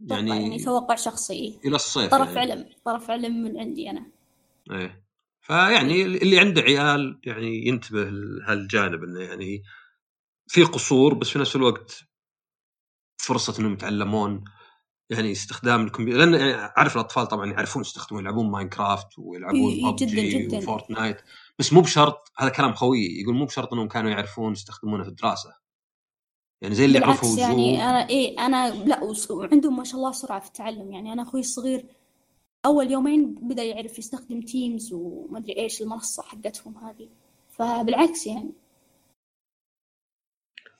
يعني 0.00 0.30
يعني 0.30 0.58
توقع 0.64 0.94
شخصي 0.94 1.32
إيه. 1.34 1.58
إلى 1.64 1.76
الصيف 1.76 2.10
طرف 2.10 2.28
يعني. 2.36 2.52
علم 2.52 2.68
طرف 2.84 3.10
علم 3.10 3.42
من 3.42 3.58
عندي 3.60 3.90
أنا 3.90 4.06
إيه 4.70 5.04
فيعني 5.40 6.02
اللي 6.02 6.38
عنده 6.40 6.62
عيال 6.62 7.20
يعني 7.24 7.66
ينتبه 7.66 8.04
لهالجانب 8.04 9.02
إنه 9.04 9.20
يعني 9.20 9.62
في 10.46 10.62
قصور 10.62 11.14
بس 11.14 11.28
في 11.28 11.38
نفس 11.38 11.56
الوقت 11.56 12.04
فرصة 13.16 13.60
إنهم 13.60 13.72
يتعلمون 13.72 14.44
يعني 15.10 15.32
استخدام 15.32 15.84
الكمبيوتر 15.86 16.18
لأن 16.24 16.34
يعني 16.34 16.54
أعرف 16.78 16.94
الأطفال 16.96 17.26
طبعا 17.26 17.52
يعرفون 17.52 17.82
يستخدمون 17.82 18.22
يلعبون 18.22 18.50
ماينكرافت 18.50 19.18
ويلعبون 19.18 19.72
إي- 19.72 19.84
إي، 19.84 19.92
جداً- 19.92 20.02
ببجي 20.12 20.38
جداً. 20.46 20.58
وفورتنايت 20.58 21.16
بس 21.58 21.72
مو 21.72 21.80
بشرط 21.80 22.32
هذا 22.38 22.48
كلام 22.48 22.74
خوي 22.74 23.20
يقول 23.20 23.34
مو 23.34 23.44
بشرط 23.44 23.72
إنهم 23.72 23.88
كانوا 23.88 24.10
يعرفون 24.10 24.52
يستخدمونه 24.52 25.02
في 25.02 25.08
الدراسة. 25.08 25.54
يعني 26.62 26.74
زي 26.74 26.84
اللي 26.84 26.98
يعرفوا 26.98 27.38
يعني 27.38 27.82
أنا 27.82 28.08
إيه 28.08 28.38
أنا 28.46 28.70
لا 28.70 29.00
وعندهم 29.30 29.76
ما 29.76 29.84
شاء 29.84 29.96
الله 29.96 30.12
سرعة 30.12 30.40
في 30.40 30.46
التعلم. 30.46 30.92
يعني 30.92 31.12
أنا 31.12 31.22
أخوي 31.22 31.40
الصغير 31.40 31.86
أول 32.66 32.90
يومين 32.90 33.34
بدأ 33.34 33.62
يعرف 33.62 33.98
يستخدم 33.98 34.40
تيمز 34.40 34.92
وما 34.92 35.38
أدري 35.38 35.56
إيش 35.56 35.82
المنصة 35.82 36.22
حقتهم 36.22 36.78
هذه. 36.78 37.08
فبالعكس 37.50 38.26
يعني. 38.26 38.52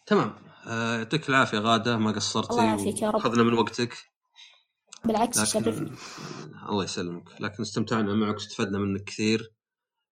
تمام. 0.06 0.34
آه، 0.66 0.98
يعطيك 0.98 1.28
العافية 1.28 1.58
غادة 1.58 1.96
ما 1.96 2.12
قصرتي 2.12 2.50
الله 2.50 2.64
يعافيك 2.64 3.02
يا 3.02 3.10
رب. 3.10 3.16
اخذنا 3.16 3.42
من 3.42 3.52
وقتك. 3.52 3.94
بالعكس 5.04 5.56
لكن 5.56 5.90
الله 6.68 6.84
يسلمك. 6.84 7.40
لكن 7.40 7.62
استمتعنا 7.62 8.14
معك 8.14 8.34
واستفدنا 8.34 8.78
منك 8.78 9.04
كثير. 9.04 9.52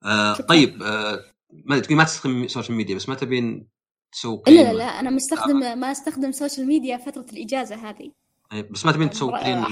آه. 0.04 0.34
طيب 0.34 0.82
آه 0.82 1.24
ما 1.52 1.78
تقولي 1.78 1.94
ما 1.96 2.04
تستخدم 2.04 2.48
social 2.48 2.76
media 2.76 2.96
بس 2.96 3.08
ما 3.08 3.14
تبين 3.14 3.68
تسوي 4.12 4.42
لا 4.46 4.72
لا 4.72 4.84
أنا 4.84 5.10
مستخدم 5.10 5.56
ما 5.78 5.92
أستخدم 5.92 6.32
social 6.32 6.66
media 6.66 6.96
فترة 6.96 7.26
الإجازة 7.32 7.76
هذه. 7.90 8.12
إيه، 8.52 8.62
بس 8.70 8.86
ما 8.86 8.92
تبين 8.92 9.10
تسوي 9.10 9.32
مرة- 9.32 9.36
قيم 9.44 9.64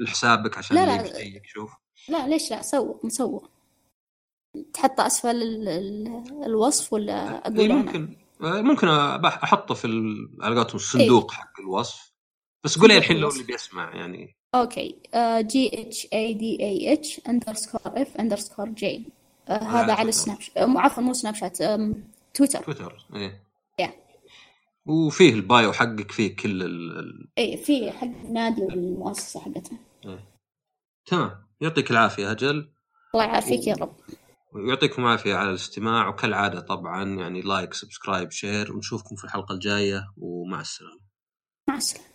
لحسابك 0.00 0.58
عشان 0.58 0.76
لا، 0.76 0.86
لا. 1.02 1.18
يشوف 1.44 1.70
لا 2.08 2.28
ليش 2.28 2.50
لا؟ 2.50 2.62
سوق 2.62 3.04
مسوق. 3.04 3.50
تحط 4.74 5.00
أسفل 5.00 5.28
ال- 5.42 5.68
ال- 5.68 6.44
الوصف 6.46 6.92
ولا 6.92 7.28
إيه، 7.28 7.42
أقول 7.44 7.72
ممكن. 7.72 8.16
آه، 8.42 8.60
ممكن 8.60 8.88
أحطه 8.88 9.74
في 9.74 9.86
على 10.40 10.54
قولتهم 10.56 10.66
إيه. 10.68 10.74
الصندوق 10.74 11.30
حق 11.32 11.60
الوصف. 11.60 12.12
بس 12.64 12.78
قولي 12.78 12.96
الحين 12.98 13.16
لو. 13.16 13.28
اللي 13.28 13.42
بيسمع 13.42 13.94
يعني. 13.96 14.36
okay. 14.54 14.96
G 15.40 15.80
H 15.82 16.06
A 16.12 16.34
D 16.34 16.60
A 16.60 16.92
H 16.92 17.20
underscore 17.28 17.80
F 18.02 18.16
underscore 18.16 18.68
G 18.68 19.06
هذا 19.48 19.92
على. 19.92 20.12
سناب 20.12 20.40
شات 20.40 20.56
آه، 20.56 20.78
عفوا 20.78 21.02
مو 21.02 21.12
سناب 21.12 21.34
شات 21.34 21.56
تويتر 22.34 22.62
تويتر 22.62 23.06
إيه. 23.14 23.44
Yeah. 23.82 23.90
وفيه 24.86 25.34
ال 25.34 25.43
bio 25.43 25.72
حقك 25.72 26.12
فيه 26.12 26.36
كل 26.36 26.62
ال... 26.62 27.28
اي 27.38 27.56
في 27.56 27.90
حق 27.90 28.06
النادي 28.06 28.62
والمؤسسة 28.62 29.40
حقتنا 29.40 29.78
تمام. 31.06 31.44
يعطيك 31.60 31.90
العافية 31.90 32.30
أجل. 32.30 32.72
الله 33.14 33.24
يعافيك 33.24 33.66
يا 33.66 33.74
رب. 33.74 33.96
ويعطيكم 34.52 35.02
العافية 35.02 35.34
على 35.34 35.50
الاستماع. 35.50 36.08
وكالعادة 36.08 36.60
طبعا 36.60 37.04
يعني 37.04 37.40
like 37.40 37.74
subscribe 37.74 38.30
share. 38.30 38.72
ونشوفكم 38.72 39.16
في 39.16 39.24
الحلقة 39.24 39.52
الجاية 39.52 40.12
ومع 40.16 40.60
السلامة. 40.60 41.00
مع 41.68 41.76
السلامة. 41.76 42.08